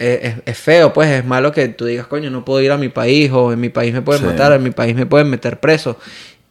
Eh, 0.04 0.42
es, 0.48 0.58
feo, 0.58 0.94
pues 0.94 1.12
es 1.12 1.24
malo 1.24 1.52
que 1.52 1.68
tú 1.68 1.86
digas, 1.86 2.08
coño, 2.08 2.32
no 2.32 2.44
puedo 2.44 2.60
ir 2.60 2.72
a 2.72 2.78
mi 2.78 2.90
país 2.90 3.30
o 3.32 3.54
en 3.54 3.60
mi 3.60 3.70
país 3.70 3.94
me 3.94 4.02
pueden 4.02 4.26
matar, 4.26 4.52
en 4.52 4.64
mi 4.64 4.72
país 4.72 4.96
me 4.96 5.06
pueden 5.06 5.30
meter 5.30 5.60
preso. 5.60 5.96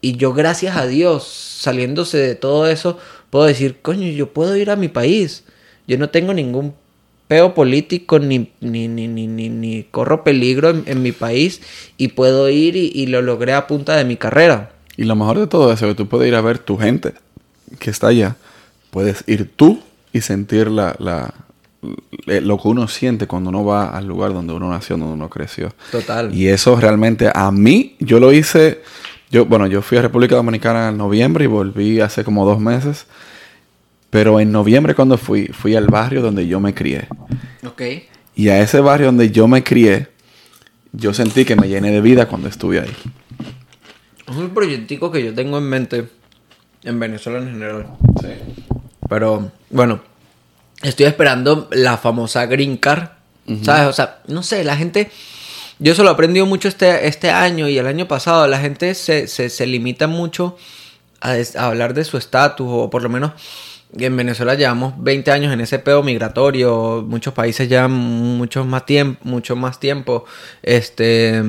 Y 0.00 0.16
yo, 0.16 0.32
gracias 0.32 0.76
a 0.76 0.86
Dios, 0.86 1.24
saliéndose 1.24 2.16
de 2.16 2.36
todo 2.36 2.68
eso, 2.68 2.96
puedo 3.28 3.46
decir, 3.46 3.78
coño, 3.82 4.06
yo 4.06 4.32
puedo 4.32 4.56
ir 4.56 4.70
a 4.70 4.76
mi 4.76 4.86
país. 4.86 5.42
Yo 5.88 5.98
no 5.98 6.10
tengo 6.10 6.32
ningún 6.32 6.74
peo 7.26 7.52
político 7.52 8.20
ni, 8.20 8.52
ni, 8.60 8.86
ni, 8.86 9.08
ni, 9.08 9.26
ni, 9.26 9.82
corro 9.82 10.22
peligro 10.22 10.70
en, 10.70 11.02
mi 11.02 11.10
país 11.10 11.60
y 11.96 12.08
puedo 12.08 12.48
ir 12.50 12.76
y, 12.76 13.06
lo 13.06 13.20
logré 13.20 13.54
a 13.54 13.66
punta 13.66 13.96
de 13.96 14.04
mi 14.04 14.16
carrera. 14.16 14.70
Y 14.96 15.04
lo 15.04 15.16
mejor 15.16 15.40
de 15.40 15.48
todo 15.48 15.72
eso 15.72 15.86
es 15.86 15.92
que 15.92 15.96
tú 15.96 16.08
puedes 16.08 16.28
ir 16.28 16.36
a 16.36 16.40
ver 16.40 16.60
tu 16.60 16.76
gente 16.76 17.14
que 17.80 17.90
está 17.90 18.08
allá. 18.08 18.36
Puedes 18.92 19.24
ir 19.26 19.50
tú 19.56 19.80
y 20.12 20.20
sentir 20.20 20.68
la, 20.68 20.94
la, 21.00 21.34
lo 22.26 22.58
que 22.58 22.68
uno 22.68 22.88
siente 22.88 23.26
cuando 23.26 23.50
uno 23.50 23.64
va 23.64 23.90
al 23.90 24.06
lugar 24.06 24.32
donde 24.32 24.52
uno 24.52 24.68
nació, 24.68 24.96
donde 24.96 25.14
uno 25.14 25.30
creció. 25.30 25.72
Total. 25.90 26.34
Y 26.34 26.48
eso 26.48 26.78
realmente 26.78 27.30
a 27.34 27.50
mí, 27.50 27.96
yo 28.00 28.20
lo 28.20 28.32
hice, 28.32 28.82
yo, 29.30 29.46
bueno, 29.46 29.66
yo 29.66 29.82
fui 29.82 29.98
a 29.98 30.02
República 30.02 30.36
Dominicana 30.36 30.88
en 30.88 30.98
noviembre 30.98 31.44
y 31.44 31.48
volví 31.48 32.00
hace 32.00 32.24
como 32.24 32.44
dos 32.44 32.60
meses. 32.60 33.06
Pero 34.10 34.40
en 34.40 34.50
noviembre 34.50 34.94
cuando 34.94 35.16
fui, 35.16 35.46
fui 35.46 35.76
al 35.76 35.86
barrio 35.86 36.20
donde 36.20 36.46
yo 36.46 36.58
me 36.60 36.74
crié. 36.74 37.06
Ok. 37.64 37.82
Y 38.34 38.48
a 38.48 38.60
ese 38.60 38.80
barrio 38.80 39.06
donde 39.06 39.30
yo 39.30 39.46
me 39.46 39.62
crié, 39.62 40.08
yo 40.92 41.14
sentí 41.14 41.44
que 41.44 41.54
me 41.56 41.68
llené 41.68 41.92
de 41.92 42.00
vida 42.00 42.26
cuando 42.26 42.48
estuve 42.48 42.80
ahí. 42.80 42.96
Es 44.28 44.36
un 44.36 44.50
proyectico 44.50 45.10
que 45.10 45.24
yo 45.24 45.34
tengo 45.34 45.58
en 45.58 45.64
mente 45.64 46.08
en 46.82 46.98
Venezuela 46.98 47.38
en 47.38 47.52
general. 47.52 47.86
Sí. 48.20 48.28
Pero, 49.08 49.50
bueno, 49.70 50.00
estoy 50.82 51.06
esperando 51.06 51.68
la 51.72 51.96
famosa 51.96 52.46
Green 52.46 52.76
Card. 52.76 53.08
¿Sabes? 53.62 53.88
O 53.88 53.92
sea, 53.92 54.20
no 54.28 54.42
sé, 54.42 54.64
la 54.64 54.76
gente... 54.76 55.10
Yo 55.80 55.92
eso 55.92 56.02
lo 56.02 56.10
he 56.10 56.12
aprendido 56.12 56.44
mucho 56.44 56.68
este, 56.68 57.08
este 57.08 57.30
año 57.30 57.66
y 57.66 57.78
el 57.78 57.86
año 57.86 58.06
pasado. 58.06 58.46
La 58.46 58.60
gente 58.60 58.94
se, 58.94 59.26
se, 59.26 59.66
limita 59.66 60.06
mucho 60.06 60.56
a, 61.20 61.36
a 61.56 61.66
hablar 61.66 61.94
de 61.94 62.04
su 62.04 62.18
estatus 62.18 62.66
o 62.68 62.90
por 62.90 63.02
lo 63.02 63.08
menos 63.08 63.32
en 63.98 64.16
Venezuela 64.16 64.54
llevamos 64.54 64.94
20 64.98 65.30
años 65.30 65.52
en 65.52 65.60
ese 65.60 65.78
pedo 65.78 66.02
migratorio, 66.02 67.04
muchos 67.06 67.34
países 67.34 67.68
llevan 67.68 67.92
mucho 67.92 68.64
más 68.64 68.86
tiempo, 68.86 69.20
mucho 69.24 69.56
más 69.56 69.80
tiempo, 69.80 70.24
este 70.62 71.42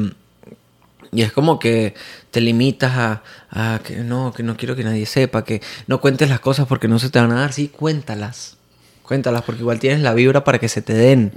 y 1.12 1.24
es 1.24 1.34
como 1.34 1.60
que 1.60 1.94
te 2.32 2.40
limitas 2.40 2.94
a, 2.98 3.24
a, 3.50 3.80
que 3.80 3.98
no, 3.98 4.34
que 4.34 4.44
no 4.44 4.56
quiero 4.56 4.76
que 4.76 4.84
nadie 4.84 5.06
sepa, 5.06 5.44
que 5.44 5.62
no 5.88 6.00
cuentes 6.00 6.30
las 6.30 6.40
cosas 6.40 6.68
porque 6.68 6.88
no 6.88 7.00
se 7.00 7.10
te 7.10 7.20
van 7.20 7.32
a 7.34 7.42
dar, 7.42 7.52
sí, 7.52 7.68
cuéntalas. 7.68 8.58
Cuéntalas 9.12 9.42
porque 9.42 9.60
igual 9.60 9.78
tienes 9.78 10.00
la 10.00 10.14
vibra 10.14 10.46
para 10.46 10.58
que 10.58 10.70
se 10.70 10.82
te 10.82 10.94
den. 10.94 11.34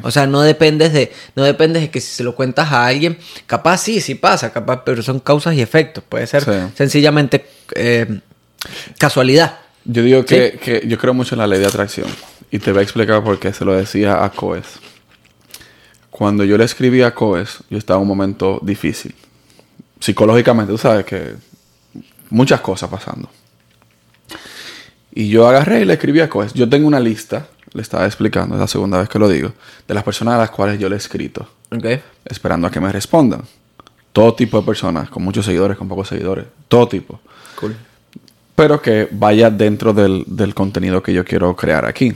O 0.00 0.10
sea, 0.10 0.26
no 0.26 0.40
dependes 0.40 0.94
de 0.94 1.12
no 1.36 1.44
dependes 1.44 1.82
de 1.82 1.90
que 1.90 2.00
si 2.00 2.14
se 2.14 2.24
lo 2.24 2.34
cuentas 2.34 2.72
a 2.72 2.86
alguien, 2.86 3.18
capaz 3.44 3.82
sí, 3.82 4.00
sí 4.00 4.14
pasa, 4.14 4.54
capaz, 4.54 4.84
pero 4.86 5.02
son 5.02 5.20
causas 5.20 5.54
y 5.54 5.60
efectos, 5.60 6.02
puede 6.08 6.26
ser 6.26 6.46
sencillamente 6.74 7.44
eh, 7.74 8.20
casualidad. 8.96 9.58
Yo 9.84 10.02
digo 10.02 10.24
que, 10.24 10.82
yo 10.86 10.96
creo 10.96 11.12
mucho 11.12 11.34
en 11.34 11.40
la 11.40 11.46
ley 11.46 11.60
de 11.60 11.66
atracción. 11.66 12.08
Y 12.50 12.58
te 12.58 12.72
voy 12.72 12.80
a 12.80 12.84
explicar 12.84 13.22
por 13.22 13.38
qué 13.38 13.52
se 13.52 13.66
lo 13.66 13.74
decía 13.74 14.24
a 14.24 14.30
Coes. 14.30 14.78
Cuando 16.08 16.42
yo 16.44 16.56
le 16.56 16.64
escribí 16.64 17.02
a 17.02 17.14
Coes, 17.14 17.58
yo 17.68 17.76
estaba 17.76 17.98
en 17.98 18.02
un 18.04 18.08
momento 18.08 18.60
difícil. 18.62 19.14
Psicológicamente, 19.98 20.72
tú 20.72 20.78
sabes 20.78 21.04
que 21.04 21.34
muchas 22.30 22.62
cosas 22.62 22.88
pasando. 22.88 23.28
Y 25.12 25.28
yo 25.28 25.48
agarré 25.48 25.82
y 25.82 25.84
le 25.84 25.94
escribí 25.94 26.20
a 26.20 26.28
Coes. 26.28 26.52
Yo 26.54 26.68
tengo 26.68 26.86
una 26.86 27.00
lista, 27.00 27.48
le 27.72 27.82
estaba 27.82 28.06
explicando, 28.06 28.54
es 28.54 28.60
la 28.60 28.68
segunda 28.68 28.98
vez 28.98 29.08
que 29.08 29.18
lo 29.18 29.28
digo, 29.28 29.52
de 29.86 29.94
las 29.94 30.04
personas 30.04 30.34
a 30.34 30.38
las 30.38 30.50
cuales 30.50 30.78
yo 30.78 30.88
le 30.88 30.96
he 30.96 30.98
escrito. 30.98 31.48
Okay. 31.70 32.00
Esperando 32.24 32.66
a 32.66 32.70
que 32.70 32.80
me 32.80 32.90
respondan. 32.90 33.42
Todo 34.12 34.34
tipo 34.34 34.60
de 34.60 34.66
personas, 34.66 35.08
con 35.08 35.22
muchos 35.22 35.44
seguidores, 35.44 35.76
con 35.76 35.88
pocos 35.88 36.08
seguidores. 36.08 36.46
Todo 36.68 36.88
tipo. 36.88 37.20
Cool 37.56 37.76
pero 38.60 38.82
que 38.82 39.08
vaya 39.10 39.48
dentro 39.48 39.94
del, 39.94 40.52
contenido 40.54 41.02
que 41.02 41.14
yo 41.14 41.24
quiero 41.24 41.56
crear 41.56 41.86
aquí. 41.86 42.14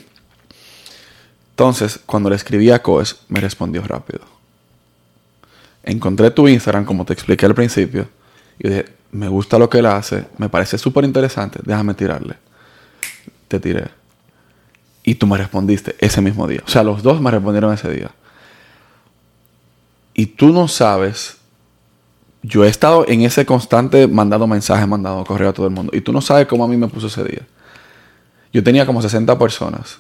Entonces, 1.53 1.99
cuando 2.05 2.29
le 2.29 2.37
escribí 2.37 2.71
a 2.71 2.83
Coes, 2.83 3.17
me 3.29 3.41
respondió 3.41 3.81
rápido. 3.81 4.21
Encontré 5.83 6.31
tu 6.33 6.47
Instagram, 6.47 6.85
como 6.85 7.07
te 7.07 7.15
expliqué 7.15 7.47
al 7.47 7.55
principio, 7.55 8.09
y 8.59 8.69
dije, 8.69 8.85
me 9.13 9.29
gusta 9.29 9.59
lo 9.59 9.71
que 9.71 9.79
él 9.79 9.87
hace, 9.87 10.27
me 10.37 10.51
parece 10.51 10.77
súper 10.77 11.05
interesante, 11.05 11.61
déjame 11.65 11.95
tirarle. 11.95 12.35
Tiré. 13.61 13.89
Y 15.03 15.17
tú 15.17 15.27
me 15.27 15.37
respondiste 15.37 15.97
ese 15.99 16.21
mismo 16.21 16.47
día. 16.47 16.63
O 16.67 16.71
sea, 16.71 16.83
los 16.83 17.03
dos 17.03 17.21
me 17.21 17.31
respondieron 17.31 17.73
ese 17.73 17.91
día. 17.91 18.11
Y 20.15 20.27
tú 20.27 20.53
no 20.53 20.69
sabes 20.69 21.39
yo 22.45 22.63
he 22.63 22.69
estado 22.69 23.07
en 23.09 23.23
ese 23.23 23.47
constante 23.47 24.07
mandando 24.07 24.47
mensajes, 24.47 24.87
mandando 24.87 25.25
correo 25.25 25.49
a 25.49 25.53
todo 25.55 25.67
el 25.67 25.73
mundo. 25.73 25.91
Y 25.95 26.03
tú 26.03 26.13
no 26.13 26.21
sabes 26.21 26.47
cómo 26.47 26.65
a 26.65 26.69
mí 26.69 26.77
me 26.77 26.89
puso 26.89 27.07
ese 27.07 27.25
día. 27.25 27.41
Yo 28.53 28.63
tenía 28.63 28.85
como 28.85 29.01
60 29.01 29.39
personas. 29.39 29.99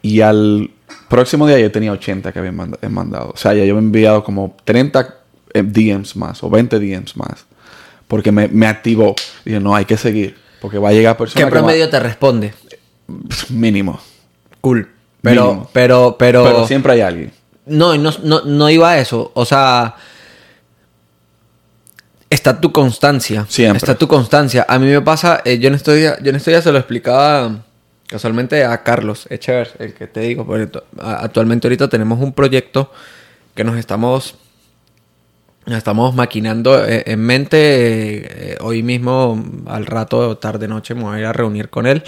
Y 0.00 0.22
al 0.22 0.70
próximo 1.10 1.46
día 1.46 1.58
yo 1.58 1.70
tenía 1.70 1.92
80 1.92 2.32
que 2.32 2.38
habían 2.38 2.56
mandado. 2.90 3.32
O 3.34 3.36
sea, 3.36 3.52
ya 3.52 3.64
yo 3.64 3.76
he 3.76 3.78
enviado 3.78 4.24
como 4.24 4.56
30 4.64 5.16
eh, 5.52 5.62
DMs 5.62 6.16
más 6.16 6.42
o 6.42 6.48
20 6.48 6.80
DMs 6.80 7.14
más. 7.14 7.44
Porque 8.08 8.32
me, 8.32 8.48
me 8.48 8.66
activó. 8.66 9.14
Dije, 9.44 9.60
no, 9.60 9.74
hay 9.74 9.84
que 9.84 9.98
seguir. 9.98 10.36
Porque 10.64 10.78
va 10.78 10.88
a 10.88 10.92
llegar 10.92 11.14
personas. 11.18 11.44
¿Qué 11.44 11.50
promedio 11.50 11.90
te 11.90 12.00
responde? 12.00 12.54
Mínimo. 13.50 14.00
Cool. 14.62 14.88
Pero, 15.20 15.68
pero, 15.74 16.16
pero. 16.18 16.42
Pero 16.42 16.66
siempre 16.66 16.94
hay 16.94 17.02
alguien. 17.02 17.32
No, 17.66 17.98
no, 17.98 18.10
no, 18.22 18.40
no 18.46 18.70
iba 18.70 18.92
a 18.92 18.98
eso. 18.98 19.30
O 19.34 19.44
sea 19.44 19.94
está 22.30 22.58
tu 22.58 22.72
constancia. 22.72 23.44
Siempre. 23.46 23.76
Está 23.76 23.94
tu 23.94 24.08
constancia. 24.08 24.64
A 24.66 24.78
mí 24.78 24.86
me 24.86 25.02
pasa, 25.02 25.42
eh, 25.44 25.58
yo 25.58 25.68
en 25.68 25.74
estos 25.74 25.96
días, 25.96 26.18
yo 26.22 26.30
en 26.30 26.36
estos 26.36 26.50
días 26.50 26.64
se 26.64 26.72
lo 26.72 26.78
explicaba 26.78 27.62
casualmente 28.06 28.64
a 28.64 28.82
Carlos 28.82 29.26
Echever, 29.28 29.70
el 29.78 29.92
que 29.92 30.06
te 30.06 30.20
digo, 30.20 30.46
actualmente 30.98 31.66
ahorita 31.66 31.88
tenemos 31.90 32.20
un 32.20 32.32
proyecto 32.32 32.90
que 33.54 33.64
nos 33.64 33.76
estamos 33.76 34.36
estamos 35.66 36.14
maquinando 36.14 36.84
eh, 36.84 37.04
en 37.06 37.20
mente. 37.20 37.58
Eh, 37.60 38.56
hoy 38.60 38.82
mismo, 38.82 39.42
al 39.66 39.86
rato, 39.86 40.36
tarde, 40.36 40.68
noche, 40.68 40.94
me 40.94 41.02
voy 41.02 41.16
a 41.16 41.20
ir 41.20 41.26
a 41.26 41.32
reunir 41.32 41.70
con 41.70 41.86
él. 41.86 42.02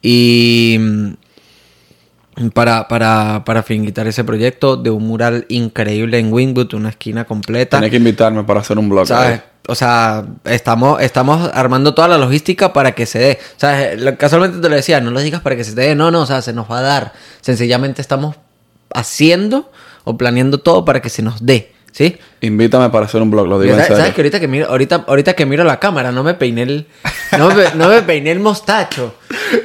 Y 0.00 0.76
mm, 0.78 2.48
para, 2.54 2.88
para, 2.88 3.42
para 3.44 3.62
finiquitar 3.62 4.06
ese 4.06 4.24
proyecto 4.24 4.76
de 4.76 4.90
un 4.90 5.06
mural 5.06 5.46
increíble 5.48 6.18
en 6.18 6.32
Wingwood, 6.32 6.74
una 6.74 6.90
esquina 6.90 7.24
completa. 7.24 7.78
Tienes 7.78 7.90
que 7.90 7.98
invitarme 7.98 8.44
para 8.44 8.60
hacer 8.60 8.78
un 8.78 8.88
blog. 8.88 9.06
¿Sabes? 9.06 9.42
o 9.68 9.74
sea, 9.74 10.26
estamos, 10.44 11.00
estamos 11.00 11.50
armando 11.54 11.94
toda 11.94 12.08
la 12.08 12.18
logística 12.18 12.72
para 12.72 12.92
que 12.92 13.06
se 13.06 13.18
dé. 13.18 13.38
O 13.56 13.60
sea, 13.60 14.16
casualmente 14.16 14.58
te 14.58 14.68
lo 14.68 14.74
decía, 14.74 15.00
no 15.00 15.10
lo 15.10 15.20
digas 15.20 15.40
para 15.40 15.56
que 15.56 15.64
se 15.64 15.74
dé, 15.74 15.94
no, 15.94 16.10
no, 16.10 16.22
o 16.22 16.26
sea, 16.26 16.42
se 16.42 16.52
nos 16.52 16.70
va 16.70 16.78
a 16.78 16.82
dar. 16.82 17.12
Sencillamente 17.40 18.00
estamos 18.00 18.36
haciendo 18.92 19.70
o 20.04 20.16
planeando 20.16 20.58
todo 20.58 20.84
para 20.84 21.00
que 21.00 21.08
se 21.08 21.22
nos 21.22 21.46
dé. 21.46 21.71
¿Sí? 21.92 22.16
Invítame 22.40 22.88
para 22.88 23.04
hacer 23.04 23.20
un 23.20 23.30
blog, 23.30 23.46
lo 23.46 23.60
digo 23.60 23.74
¿Sabes, 23.74 23.88
¿sabes 23.88 24.14
que 24.14 24.22
ahorita 24.22 24.40
que 24.40 24.48
miro, 24.48 24.66
ahorita, 24.68 25.04
ahorita 25.06 25.34
que 25.34 25.44
miro 25.44 25.62
la 25.62 25.78
cámara, 25.78 26.10
no 26.10 26.24
me 26.24 26.34
peiné 26.34 26.62
el. 26.62 26.86
No 27.38 27.48
me, 27.54 27.64
no 27.76 27.88
me 27.88 28.02
peiné 28.02 28.30
el 28.30 28.40
mostacho. 28.40 29.14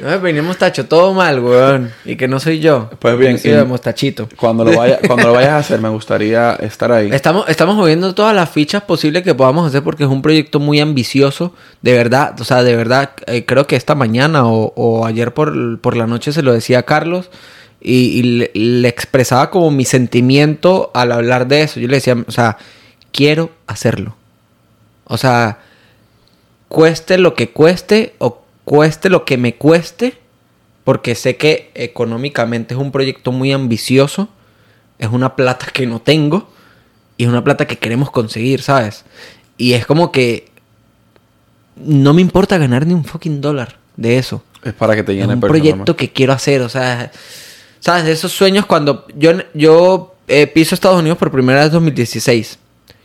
No 0.02 0.08
me 0.08 0.18
peiné 0.18 0.40
el 0.40 0.44
mostacho, 0.46 0.86
todo 0.86 1.12
mal, 1.14 1.40
weón. 1.40 1.90
Y 2.04 2.16
que 2.16 2.28
no 2.28 2.38
soy 2.38 2.60
yo. 2.60 2.90
Pues 2.98 3.18
bien, 3.18 3.38
soy 3.38 3.52
de 3.52 3.64
mostachito. 3.64 4.28
Cuando 4.36 4.64
lo, 4.64 4.76
vaya, 4.76 5.00
cuando 5.06 5.26
lo 5.26 5.32
vayas 5.32 5.50
a 5.50 5.58
hacer, 5.58 5.80
me 5.80 5.88
gustaría 5.88 6.54
estar 6.54 6.92
ahí. 6.92 7.10
Estamos, 7.12 7.48
estamos 7.48 7.76
moviendo 7.76 8.14
todas 8.14 8.34
las 8.34 8.50
fichas 8.50 8.82
posibles 8.82 9.22
que 9.22 9.34
podamos 9.34 9.66
hacer 9.66 9.82
porque 9.82 10.04
es 10.04 10.10
un 10.10 10.22
proyecto 10.22 10.60
muy 10.60 10.80
ambicioso. 10.80 11.54
De 11.82 11.92
verdad, 11.92 12.38
o 12.40 12.44
sea, 12.44 12.62
de 12.62 12.76
verdad, 12.76 13.10
eh, 13.26 13.44
creo 13.44 13.66
que 13.66 13.76
esta 13.76 13.94
mañana 13.94 14.46
o, 14.46 14.72
o 14.76 15.04
ayer 15.04 15.34
por, 15.34 15.80
por 15.80 15.96
la 15.96 16.06
noche 16.06 16.32
se 16.32 16.42
lo 16.42 16.52
decía 16.52 16.80
a 16.80 16.82
Carlos 16.84 17.30
y, 17.80 18.22
le, 18.54 18.88
expresaba 18.88 19.50
como 19.50 19.70
mi 19.70 19.84
sentimiento 19.84 20.90
al 20.94 21.12
hablar 21.12 21.46
de 21.46 21.62
eso. 21.62 21.80
Yo 21.80 21.88
le 21.88 21.96
decía, 21.96 22.16
o 22.26 22.30
sea, 22.32 22.58
quiero 23.12 23.50
hacerlo. 23.66 24.16
O 25.04 25.16
sea, 25.16 25.60
cueste 26.68 27.18
lo 27.18 27.34
que 27.34 27.50
cueste 27.50 28.14
o 28.18 28.42
cueste 28.64 29.08
lo 29.08 29.24
que 29.24 29.38
me 29.38 29.54
cueste, 29.54 30.18
porque 30.84 31.14
sé 31.14 31.36
que 31.36 31.70
económicamente 31.74 32.74
es 32.74 32.80
un 32.80 32.92
proyecto 32.92 33.32
muy 33.32 33.52
ambicioso, 33.52 34.28
es 34.98 35.08
una 35.08 35.36
plata 35.36 35.66
que 35.72 35.86
no 35.86 36.00
tengo 36.00 36.50
y 37.16 37.24
es 37.24 37.28
una 37.30 37.44
plata 37.44 37.66
que 37.66 37.78
queremos 37.78 38.10
conseguir, 38.10 38.62
¿sabes? 38.62 39.04
Y 39.56 39.72
es 39.72 39.86
como 39.86 40.12
que 40.12 40.48
no 41.76 42.12
me 42.12 42.20
importa 42.20 42.58
ganar 42.58 42.86
ni 42.86 42.94
un 42.94 43.04
fucking 43.04 43.40
dólar 43.40 43.78
de 43.96 44.18
eso. 44.18 44.42
Es 44.64 44.72
para 44.74 44.96
que 44.96 45.04
te 45.04 45.12
Es 45.12 45.18
llene 45.18 45.34
un 45.34 45.40
personalmente. 45.40 45.70
proyecto 45.70 45.96
que 45.96 46.12
quiero 46.12 46.32
hacer, 46.32 46.62
o 46.62 46.68
sea, 46.68 47.10
¿sabes? 47.80 48.06
Esos 48.06 48.32
sueños 48.32 48.66
cuando 48.66 49.06
yo, 49.14 49.32
yo 49.54 50.14
eh, 50.26 50.46
piso 50.46 50.74
Estados 50.74 50.98
Unidos 50.98 51.18
por 51.18 51.30
primera 51.30 51.60
vez 51.60 51.66
en 51.68 51.72
2016. 51.72 52.58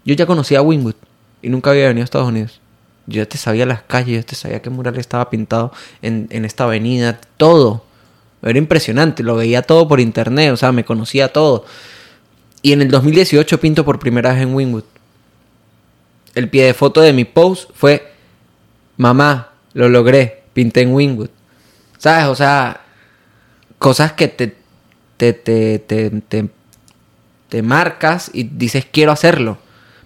Yo 0.06 0.16
ya 0.16 0.26
conocía 0.26 0.60
a 0.60 0.62
Wynwood 0.62 0.96
y 1.42 1.50
nunca 1.50 1.72
había 1.72 1.88
venido 1.88 2.04
a 2.04 2.06
Estados 2.06 2.28
Unidos. 2.28 2.60
Yo 3.06 3.24
ya 3.24 3.26
te 3.26 3.38
sabía 3.38 3.66
las 3.66 3.82
calles, 3.84 4.18
yo 4.18 4.26
te 4.26 4.36
sabía 4.36 4.62
qué 4.62 4.70
mural 4.70 4.98
estaba 4.98 5.30
pintado 5.30 5.72
en, 6.02 6.28
en 6.30 6.46
esta 6.46 6.66
avenida, 6.66 7.20
todo. 7.38 7.86
Era 8.42 8.58
impresionante, 8.58 9.24
lo 9.24 9.36
veía 9.36 9.62
todo 9.62 9.88
por 9.88 10.00
internet, 10.00 10.52
o 10.52 10.58
sea, 10.58 10.72
me 10.72 10.84
conocía 10.84 11.32
todo. 11.32 11.66
Y 12.62 12.74
en 12.74 12.82
el 12.82 12.90
2018 12.90 13.60
pinto 13.60 13.86
por 13.86 14.00
primera 14.00 14.34
vez 14.34 14.42
en 14.42 14.54
Wynwood. 14.54 14.84
El 16.36 16.50
pie 16.50 16.66
de 16.66 16.74
foto 16.74 17.02
de 17.02 17.14
mi 17.14 17.26
post 17.26 17.70
fue, 17.74 18.12
mamá, 18.98 19.52
lo 19.74 19.88
logré, 19.90 20.44
pinté 20.54 20.82
en 20.82 20.94
Wynwood. 20.94 21.30
¿Sabes? 21.98 22.26
O 22.26 22.36
sea, 22.36 22.82
cosas 23.80 24.14
que 24.14 24.28
te, 24.30 24.56
te, 25.32 25.80
te, 25.80 25.80
te, 25.80 26.10
te, 26.28 26.50
te 27.50 27.62
marcas 27.62 28.30
y 28.34 28.44
dices 28.44 28.86
quiero 28.92 29.12
hacerlo. 29.12 29.58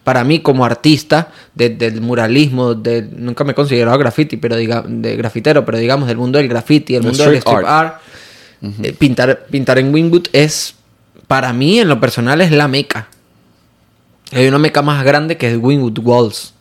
Para 0.04 0.24
mí 0.24 0.40
como 0.40 0.64
artista 0.64 1.32
de- 1.56 1.70
del 1.70 2.02
muralismo, 2.02 2.76
de, 2.76 3.02
nunca 3.02 3.44
me 3.44 3.52
he 3.52 3.56
considerado 3.56 3.98
graffiti, 3.98 4.38
pero 4.38 4.56
diga, 4.56 4.84
de 4.88 5.16
grafitero, 5.18 5.66
pero 5.66 5.78
digamos 5.80 6.08
del 6.08 6.18
mundo 6.18 6.38
del 6.38 6.48
graffiti, 6.48 6.96
el 6.96 7.04
mundo 7.04 7.24
del 7.24 7.36
street 7.36 7.54
street 7.58 7.68
art, 7.70 8.02
eh, 8.84 8.94
pintar, 8.94 9.46
pintar 9.50 9.80
en 9.80 9.94
Wingwood 9.94 10.28
es, 10.34 10.76
para 11.28 11.52
mí 11.54 11.80
en 11.80 11.88
lo 11.90 12.00
personal 12.00 12.40
es 12.42 12.52
la 12.52 12.68
meca. 12.68 13.08
Hay 14.32 14.48
una 14.48 14.60
meca 14.60 14.82
más 14.82 15.04
grande 15.04 15.38
que 15.38 15.52
es 15.52 15.58
Wingwood 15.58 16.00
Walls, 16.00 16.54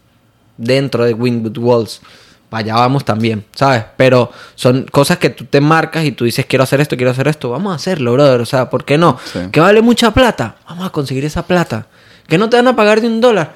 dentro 0.57 1.05
de 1.05 1.15
Wingwood 1.15 1.59
Walls. 1.59 2.01
Para 2.49 2.61
allá 2.61 2.75
vamos 2.75 3.05
también, 3.05 3.45
¿sabes? 3.55 3.85
Pero 3.97 4.31
son 4.55 4.85
cosas 4.85 5.19
que 5.19 5.31
tú 5.31 5.45
te 5.47 5.61
marcas 5.61 6.05
y 6.05 6.13
tú 6.13 6.25
dices, 6.25 6.47
quiero 6.47 6.63
hacer 6.63 6.81
esto, 6.81 6.97
quiero 6.97 7.11
hacer 7.11 7.27
esto. 7.27 7.51
Vamos 7.51 7.73
a 7.73 7.77
hacerlo, 7.77 8.13
brother. 8.13 8.41
O 8.41 8.47
sea, 8.47 8.71
¿por 8.71 8.85
qué 8.85 8.97
no? 8.99 9.19
Sí. 9.33 9.41
Que 9.51 9.61
vale 9.61 9.83
mucha 9.83 10.13
plata. 10.13 10.57
Vamos 10.69 10.87
a 10.87 10.91
conseguir 10.91 11.25
esa 11.25 11.45
plata. 11.47 11.87
Que 12.29 12.39
no 12.39 12.49
te 12.49 12.57
van 12.57 12.69
a 12.69 12.77
pagar 12.77 13.01
de 13.01 13.09
un 13.09 13.21
dólar. 13.21 13.55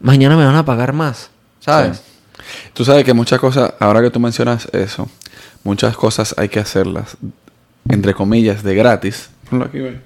Mañana 0.00 0.36
me 0.36 0.44
van 0.44 0.56
a 0.56 0.64
pagar 0.64 0.92
más, 0.92 1.30
¿sabes? 1.60 1.98
Sí. 1.98 2.02
Tú 2.74 2.84
sabes 2.84 3.04
que 3.04 3.14
muchas 3.14 3.40
cosas, 3.40 3.72
ahora 3.80 4.02
que 4.02 4.10
tú 4.10 4.20
mencionas 4.20 4.68
eso, 4.72 5.08
muchas 5.62 5.96
cosas 5.96 6.34
hay 6.36 6.48
que 6.48 6.60
hacerlas, 6.60 7.16
entre 7.88 8.12
comillas, 8.12 8.62
de 8.62 8.74
gratis. 8.74 9.30
Ponlo 9.48 9.64
aquí, 9.66 9.78
ve. 9.78 10.00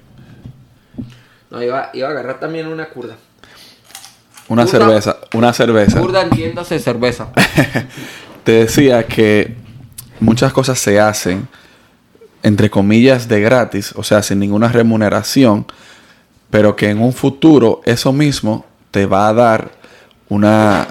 No, 1.49 1.61
iba, 1.61 1.89
iba 1.93 2.07
a 2.07 2.11
agarrar 2.11 2.39
también 2.39 2.67
una 2.67 2.87
curda. 2.89 3.17
Una 4.49 4.65
cerveza, 4.65 5.17
una 5.33 5.53
cerveza. 5.53 5.99
Curda, 5.99 6.23
entiéndase 6.23 6.79
cerveza. 6.79 7.29
Te 8.43 8.51
decía 8.51 9.05
que 9.05 9.55
muchas 10.19 10.51
cosas 10.51 10.79
se 10.79 10.99
hacen, 10.99 11.47
entre 12.41 12.71
comillas, 12.71 13.27
de 13.27 13.41
gratis, 13.41 13.93
o 13.95 14.03
sea, 14.03 14.23
sin 14.23 14.39
ninguna 14.39 14.69
remuneración, 14.69 15.67
pero 16.49 16.75
que 16.75 16.89
en 16.89 16.99
un 16.99 17.13
futuro 17.13 17.81
eso 17.85 18.11
mismo 18.11 18.65
te 18.89 19.05
va 19.05 19.27
a 19.27 19.33
dar 19.33 19.71
una, 20.29 20.87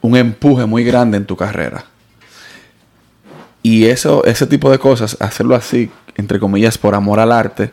un 0.00 0.16
empuje 0.16 0.64
muy 0.64 0.82
grande 0.82 1.18
en 1.18 1.26
tu 1.26 1.36
carrera. 1.36 1.84
Y 3.62 3.84
eso, 3.84 4.24
ese 4.24 4.46
tipo 4.46 4.70
de 4.70 4.78
cosas, 4.78 5.18
hacerlo 5.20 5.54
así, 5.54 5.90
entre 6.16 6.40
comillas, 6.40 6.78
por 6.78 6.94
amor 6.94 7.20
al 7.20 7.30
arte, 7.30 7.70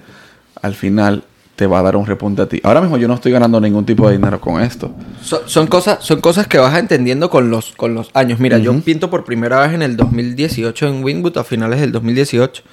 al 0.61 0.75
final 0.75 1.23
te 1.59 1.67
va 1.67 1.79
a 1.79 1.83
dar 1.83 1.97
un 1.97 2.05
repunte 2.05 2.41
a 2.41 2.47
ti. 2.47 2.61
Ahora 2.63 2.79
mismo 2.79 2.95
yo 2.95 3.09
no 3.09 3.15
estoy 3.15 3.33
ganando 3.33 3.59
ningún 3.59 3.85
tipo 3.85 4.07
de 4.07 4.15
dinero 4.15 4.39
con 4.39 4.61
esto. 4.61 4.95
Son, 5.21 5.41
son 5.45 5.67
cosas, 5.67 6.01
son 6.05 6.21
cosas 6.21 6.47
que 6.47 6.57
vas 6.57 6.79
entendiendo 6.79 7.29
con 7.29 7.49
los, 7.49 7.73
con 7.73 7.93
los 7.93 8.11
años. 8.13 8.39
Mira, 8.39 8.59
yo 8.59 8.73
pinto 8.79 9.09
por 9.09 9.25
primera 9.25 9.59
vez 9.59 9.73
en 9.73 9.81
el 9.81 9.97
2018 9.97 10.87
en 10.87 11.03
Wingwood, 11.03 11.37
a 11.37 11.43
finales 11.43 11.81
del 11.81 11.91
2018. 11.91 12.63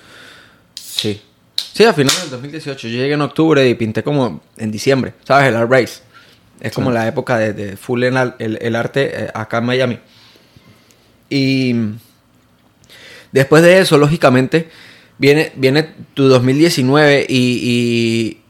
Sí. 0.80 1.20
Sí, 1.56 1.82
a 1.82 1.92
finales 1.92 2.20
del 2.20 2.30
2018. 2.30 2.86
Yo 2.86 2.96
llegué 2.96 3.14
en 3.14 3.22
octubre 3.22 3.68
y 3.68 3.74
pinté 3.74 4.04
como 4.04 4.40
en 4.56 4.70
diciembre. 4.70 5.14
¿Sabes? 5.24 5.48
El 5.48 5.56
Art 5.56 5.68
Race. 5.68 6.02
Es 6.60 6.72
como 6.72 6.92
la 6.92 7.08
época 7.08 7.38
de, 7.38 7.54
de 7.54 7.76
full 7.76 8.04
en 8.04 8.16
el 8.38 8.76
arte 8.76 9.24
eh, 9.24 9.30
acá 9.34 9.58
en 9.58 9.64
Miami. 9.64 9.98
Y 11.28 11.74
después 13.32 13.64
de 13.64 13.80
eso, 13.80 13.98
lógicamente, 13.98 14.68
viene, 15.18 15.50
viene 15.56 15.90
tu 16.14 16.28
2019 16.28 17.26
y, 17.28 17.34
y, 17.36 18.45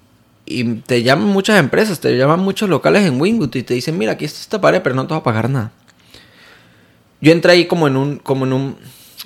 y 0.47 0.65
te 0.77 1.03
llaman 1.03 1.27
muchas 1.27 1.59
empresas, 1.59 1.99
te 1.99 2.17
llaman 2.17 2.41
muchos 2.41 2.69
locales 2.69 3.05
en 3.05 3.21
Wingwood 3.21 3.55
y 3.57 3.65
te 3.65 3.75
dicen, 3.75 3.99
mira, 3.99 4.13
aquí 4.13 4.25
está 4.25 4.41
esta 4.41 4.61
pared, 4.61 4.81
pero 4.81 4.95
no 4.95 5.07
te 5.07 5.13
va 5.13 5.19
a 5.19 5.23
pagar 5.25 5.51
nada. 5.51 5.73
Yo 7.21 7.33
entré 7.33 7.53
ahí 7.53 7.67
como 7.67 7.89
en 7.89 7.97
un, 7.97 8.17
como 8.19 8.47
en 8.47 8.53
un, 8.53 8.77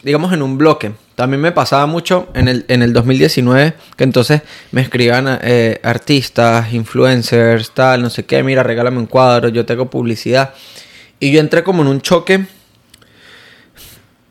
digamos 0.03 0.33
en 0.33 0.41
un 0.41 0.57
bloque. 0.57 0.93
También 1.16 1.43
me 1.43 1.53
pasaba 1.53 1.85
mucho 1.85 2.29
en 2.35 2.49
el, 2.49 2.64
en 2.68 2.81
el 2.81 2.95
2019 2.95 3.75
que 3.97 4.05
entonces 4.05 4.41
me 4.73 4.81
escriban 4.81 5.39
eh, 5.43 5.79
artistas, 5.83 6.73
influencers, 6.73 7.73
tal, 7.73 8.01
no 8.01 8.09
sé 8.09 8.25
qué, 8.25 8.43
mira, 8.43 8.62
regálame 8.62 8.99
un 8.99 9.07
cuadro, 9.07 9.51
yo 9.51 9.66
tengo 9.66 9.91
publicidad. 9.91 10.55
Y 11.18 11.31
yo 11.31 11.41
entré 11.41 11.62
como 11.62 11.83
en 11.83 11.89
un 11.89 12.01
choque, 12.01 12.47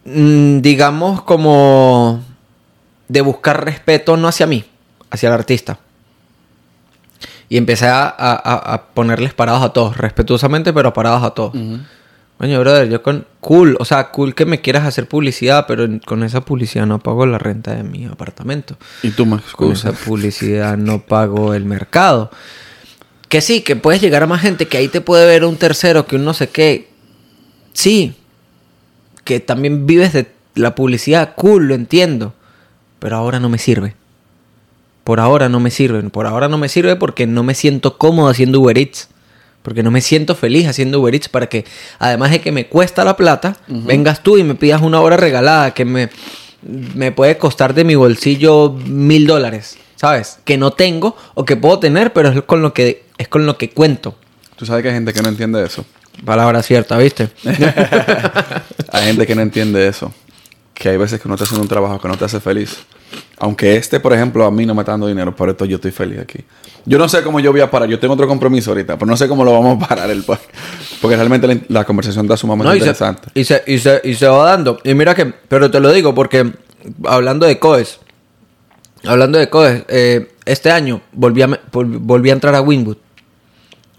mm, 0.05 0.61
digamos 0.61 1.21
como 1.21 2.25
de 3.07 3.21
buscar 3.21 3.63
respeto 3.63 4.17
no 4.17 4.27
hacia 4.27 4.47
mí, 4.47 4.65
hacia 5.11 5.27
el 5.27 5.33
artista. 5.33 5.77
Y 7.49 7.57
empecé 7.57 7.87
a, 7.87 8.07
a- 8.07 8.83
ponerles 8.93 9.33
parados 9.33 9.63
a 9.63 9.69
todos, 9.69 9.97
respetuosamente, 9.97 10.71
pero 10.71 10.93
parados 10.93 11.23
a 11.23 11.31
todos. 11.31 11.53
Coño, 12.37 12.59
brother, 12.61 12.87
yo 12.87 13.01
con... 13.03 13.25
Cool, 13.41 13.75
o 13.79 13.85
sea, 13.85 14.11
cool 14.11 14.33
que 14.35 14.45
me 14.45 14.61
quieras 14.61 14.85
hacer 14.85 15.07
publicidad, 15.07 15.65
pero 15.67 15.87
con 16.05 16.23
esa 16.23 16.41
publicidad 16.41 16.85
no 16.85 16.99
pago 16.99 17.25
la 17.25 17.37
renta 17.37 17.73
de 17.75 17.83
mi 17.83 18.05
apartamento. 18.05 18.77
Y 19.03 19.09
tú 19.09 19.25
me 19.25 19.39
Con 19.55 19.71
esa 19.73 19.91
publicidad 19.91 20.77
no 20.77 21.01
pago 21.01 21.53
el 21.53 21.65
mercado. 21.65 22.31
Que 23.27 23.41
sí, 23.41 23.61
que 23.61 23.75
puedes 23.75 24.01
llegar 24.01 24.23
a 24.23 24.27
más 24.27 24.41
gente, 24.41 24.67
que 24.67 24.77
ahí 24.77 24.87
te 24.87 25.01
puede 25.01 25.25
ver 25.25 25.43
un 25.43 25.57
tercero, 25.57 26.05
que 26.05 26.15
un 26.15 26.23
no 26.25 26.33
sé 26.33 26.49
qué. 26.49 26.89
Sí. 27.73 28.15
Que 29.23 29.39
también 29.39 29.85
vives 29.85 30.13
de 30.13 30.31
la 30.55 30.75
publicidad, 30.75 31.33
cool, 31.35 31.67
lo 31.67 31.75
entiendo. 31.75 32.33
Pero 32.99 33.17
ahora 33.17 33.39
no 33.39 33.49
me 33.49 33.57
sirve. 33.57 33.95
Por 35.09 35.19
ahora 35.19 35.49
no 35.49 35.59
me 35.59 35.71
sirven. 35.71 36.11
Por 36.11 36.27
ahora 36.27 36.49
no 36.49 36.59
me 36.59 36.69
sirve 36.69 36.95
porque 36.95 37.25
no 37.25 37.41
me 37.41 37.55
siento 37.55 37.97
cómodo 37.97 38.29
haciendo 38.29 38.59
Uber 38.59 38.77
Eats. 38.77 39.07
Porque 39.63 39.81
no 39.81 39.89
me 39.89 40.01
siento 40.01 40.35
feliz 40.35 40.67
haciendo 40.67 40.99
Uber 40.99 41.15
Eats 41.15 41.29
para 41.29 41.47
que, 41.47 41.65
además 41.97 42.29
de 42.29 42.41
que 42.41 42.51
me 42.51 42.67
cuesta 42.67 43.03
la 43.03 43.17
plata, 43.17 43.57
vengas 43.67 44.21
tú 44.21 44.37
y 44.37 44.43
me 44.43 44.53
pidas 44.53 44.83
una 44.83 45.01
hora 45.01 45.17
regalada 45.17 45.73
que 45.73 45.83
me, 45.83 46.11
me 46.61 47.11
puede 47.11 47.39
costar 47.39 47.73
de 47.73 47.85
mi 47.85 47.95
bolsillo 47.95 48.69
mil 48.85 49.25
dólares, 49.25 49.79
¿sabes? 49.95 50.37
Que 50.45 50.59
no 50.59 50.73
tengo 50.73 51.17
o 51.33 51.43
que 51.43 51.55
puedo 51.55 51.79
tener, 51.79 52.13
pero 52.13 52.29
es 52.29 52.43
con 52.43 52.61
lo 52.61 52.75
que, 52.75 53.05
es 53.17 53.27
con 53.27 53.47
lo 53.47 53.57
que 53.57 53.71
cuento. 53.71 54.13
Tú 54.57 54.67
sabes 54.67 54.83
que 54.83 54.89
hay 54.89 54.93
gente 54.93 55.11
que 55.11 55.23
no 55.23 55.29
entiende 55.29 55.65
eso. 55.65 55.85
Palabra 56.23 56.61
cierta, 56.61 56.99
¿viste? 56.99 57.29
Hay 58.91 59.05
gente 59.05 59.25
que 59.25 59.33
no 59.33 59.41
entiende 59.41 59.87
eso. 59.87 60.13
Que 60.79 60.89
hay 60.89 60.97
veces 60.97 61.19
que 61.19 61.27
uno 61.27 61.35
está 61.35 61.43
haciendo 61.43 61.61
un 61.61 61.67
trabajo 61.67 61.99
que 61.99 62.07
no 62.07 62.17
te 62.17 62.25
hace 62.25 62.39
feliz. 62.39 62.77
Aunque 63.37 63.75
este, 63.75 63.99
por 63.99 64.13
ejemplo, 64.13 64.45
a 64.45 64.51
mí 64.51 64.65
no 64.65 64.73
me 64.73 64.81
está 64.81 64.93
dando 64.93 65.07
dinero, 65.07 65.35
por 65.35 65.49
esto 65.49 65.65
yo 65.65 65.75
estoy 65.75 65.91
feliz 65.91 66.19
aquí. 66.19 66.39
Yo 66.85 66.97
no 66.97 67.09
sé 67.09 67.21
cómo 67.21 67.39
yo 67.39 67.51
voy 67.51 67.61
a 67.61 67.69
parar. 67.69 67.89
Yo 67.89 67.99
tengo 67.99 68.13
otro 68.13 68.27
compromiso 68.27 68.71
ahorita, 68.71 68.97
pero 68.97 69.05
no 69.05 69.17
sé 69.17 69.27
cómo 69.27 69.43
lo 69.43 69.51
vamos 69.51 69.83
a 69.83 69.87
parar 69.87 70.09
el 70.09 70.23
podcast. 70.23 70.49
Porque 71.01 71.17
realmente 71.17 71.47
la, 71.47 71.57
la 71.67 71.83
conversación 71.85 72.25
está 72.25 72.37
sumamente 72.37 72.69
No, 72.69 72.75
y, 72.75 72.79
se, 72.79 72.85
interesante. 72.85 73.29
y, 73.33 73.43
se, 73.43 73.63
y, 73.67 73.77
se, 73.79 74.01
y 74.03 74.15
se 74.15 74.27
va 74.27 74.51
dando. 74.51 74.79
Y 74.83 74.93
mira 74.93 75.13
que, 75.13 75.25
pero 75.25 75.69
te 75.69 75.79
lo 75.81 75.91
digo 75.91 76.15
porque 76.15 76.51
hablando 77.05 77.45
de 77.45 77.59
COES, 77.59 77.99
hablando 79.05 79.37
de 79.37 79.49
COES, 79.49 79.83
eh, 79.89 80.31
este 80.45 80.71
año 80.71 81.01
volví 81.11 81.41
a, 81.41 81.59
volví 81.71 82.29
a 82.29 82.33
entrar 82.33 82.55
a 82.55 82.61
Winwood. 82.61 82.97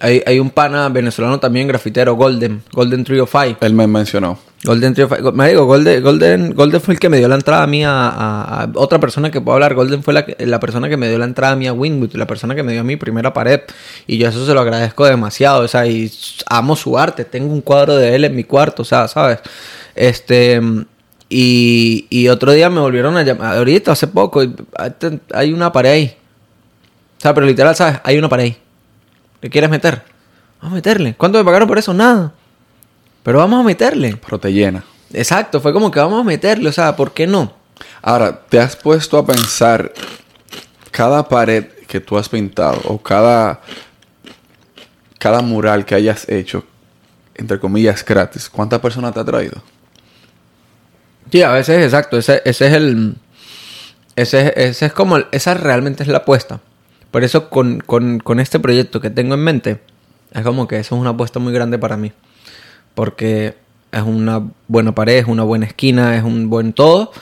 Hay, 0.00 0.22
hay 0.26 0.38
un 0.40 0.50
pana 0.50 0.88
venezolano 0.88 1.38
también, 1.38 1.68
grafitero, 1.68 2.14
Golden, 2.14 2.62
Golden 2.72 3.04
Trio 3.04 3.26
Five. 3.26 3.56
Él 3.60 3.74
me 3.74 3.86
mencionó. 3.86 4.38
Golden 4.64 4.94
Trio 4.94 5.08
Five. 5.08 5.32
Me 5.32 5.48
digo, 5.50 5.64
Golden, 5.66 6.02
Golden, 6.02 6.54
Golden 6.54 6.80
fue 6.80 6.94
el 6.94 7.00
que 7.00 7.08
me 7.08 7.18
dio 7.18 7.28
la 7.28 7.34
entrada 7.34 7.62
a 7.62 7.66
mí 7.66 7.84
a, 7.84 8.08
a- 8.08 8.62
a 8.64 8.70
otra 8.74 8.98
persona 8.98 9.30
que 9.30 9.40
puedo 9.40 9.54
hablar. 9.54 9.74
Golden 9.74 10.02
fue 10.02 10.14
la, 10.14 10.24
la 10.38 10.58
persona 10.60 10.88
que 10.88 10.96
me 10.96 11.08
dio 11.08 11.18
la 11.18 11.24
entrada 11.26 11.52
a 11.52 11.56
mí 11.56 11.66
a 11.66 11.72
Winwood, 11.72 12.14
la 12.14 12.26
persona 12.26 12.54
que 12.54 12.62
me 12.62 12.72
dio 12.72 12.82
mi 12.84 12.96
primera 12.96 13.32
pared. 13.32 13.60
Y 14.06 14.16
yo 14.18 14.28
eso 14.28 14.44
se 14.46 14.54
lo 14.54 14.60
agradezco 14.60 15.04
demasiado. 15.04 15.62
O 15.64 15.68
sea, 15.68 15.86
y 15.86 16.10
amo 16.48 16.76
su 16.76 16.98
arte. 16.98 17.24
Tengo 17.24 17.52
un 17.52 17.60
cuadro 17.60 17.96
de 17.96 18.14
él 18.14 18.24
en 18.24 18.34
mi 18.34 18.44
cuarto, 18.44 18.82
o 18.82 18.84
sea, 18.86 19.06
¿sabes? 19.08 19.38
Este. 19.94 20.60
Y, 21.28 22.06
y 22.10 22.28
otro 22.28 22.52
día 22.52 22.68
me 22.70 22.80
volvieron 22.80 23.16
a 23.16 23.22
llamar. 23.22 23.56
Ahorita, 23.56 23.92
hace 23.92 24.06
poco, 24.08 24.42
hay 25.32 25.52
una 25.52 25.70
pared 25.72 25.90
ahí. 25.90 26.16
O 27.18 27.20
sea, 27.20 27.34
pero 27.34 27.46
literal, 27.46 27.76
¿sabes? 27.76 28.00
Hay 28.02 28.18
una 28.18 28.28
pared 28.28 28.44
ahí. 28.44 28.56
¿Le 29.40 29.50
quieres 29.50 29.70
meter? 29.70 30.02
Vamos 30.60 30.72
a 30.72 30.76
meterle. 30.76 31.14
¿Cuánto 31.16 31.38
me 31.38 31.44
pagaron 31.44 31.68
por 31.68 31.78
eso? 31.78 31.94
Nada. 31.94 32.32
Pero 33.22 33.38
vamos 33.38 33.60
a 33.60 33.62
meterle. 33.62 34.16
Pero 34.16 34.38
te 34.38 34.52
llena. 34.52 34.84
Exacto, 35.12 35.60
fue 35.60 35.72
como 35.72 35.90
que 35.90 35.98
vamos 35.98 36.20
a 36.20 36.24
meterle, 36.24 36.68
o 36.68 36.72
sea, 36.72 36.94
¿por 36.94 37.12
qué 37.12 37.26
no? 37.26 37.52
Ahora, 38.02 38.42
¿te 38.48 38.60
has 38.60 38.76
puesto 38.76 39.18
a 39.18 39.26
pensar 39.26 39.92
cada 40.90 41.28
pared 41.28 41.66
que 41.88 42.00
tú 42.00 42.16
has 42.16 42.28
pintado 42.28 42.80
o 42.84 42.98
cada, 43.02 43.60
cada 45.18 45.40
mural 45.42 45.84
que 45.84 45.96
hayas 45.96 46.28
hecho, 46.28 46.64
entre 47.34 47.58
comillas, 47.58 48.04
gratis, 48.04 48.48
¿cuántas 48.48 48.78
personas 48.80 49.12
te 49.14 49.20
ha 49.20 49.24
traído? 49.24 49.60
Sí, 51.30 51.42
a 51.42 51.52
veces 51.52 51.84
exacto. 51.84 52.16
Ese, 52.18 52.42
ese 52.44 52.66
es 52.66 52.74
el. 52.74 53.16
Ese, 54.16 54.52
ese 54.56 54.86
es 54.86 54.92
como. 54.92 55.18
Esa 55.30 55.54
realmente 55.54 56.02
es 56.02 56.08
la 56.08 56.18
apuesta. 56.18 56.60
Por 57.10 57.24
eso, 57.24 57.50
con, 57.50 57.80
con, 57.80 58.18
con 58.20 58.40
este 58.40 58.60
proyecto 58.60 59.00
que 59.00 59.10
tengo 59.10 59.34
en 59.34 59.40
mente, 59.40 59.80
es 60.32 60.42
como 60.42 60.68
que 60.68 60.78
eso 60.78 60.94
es 60.94 61.00
una 61.00 61.10
apuesta 61.10 61.38
muy 61.40 61.52
grande 61.52 61.78
para 61.78 61.96
mí. 61.96 62.12
Porque 62.94 63.56
es 63.92 64.02
una 64.02 64.42
buena 64.68 64.94
pared, 64.94 65.16
es 65.16 65.26
una 65.26 65.42
buena 65.42 65.66
esquina, 65.66 66.16
es 66.16 66.22
un 66.22 66.50
buen 66.50 66.72
todo. 66.72 67.12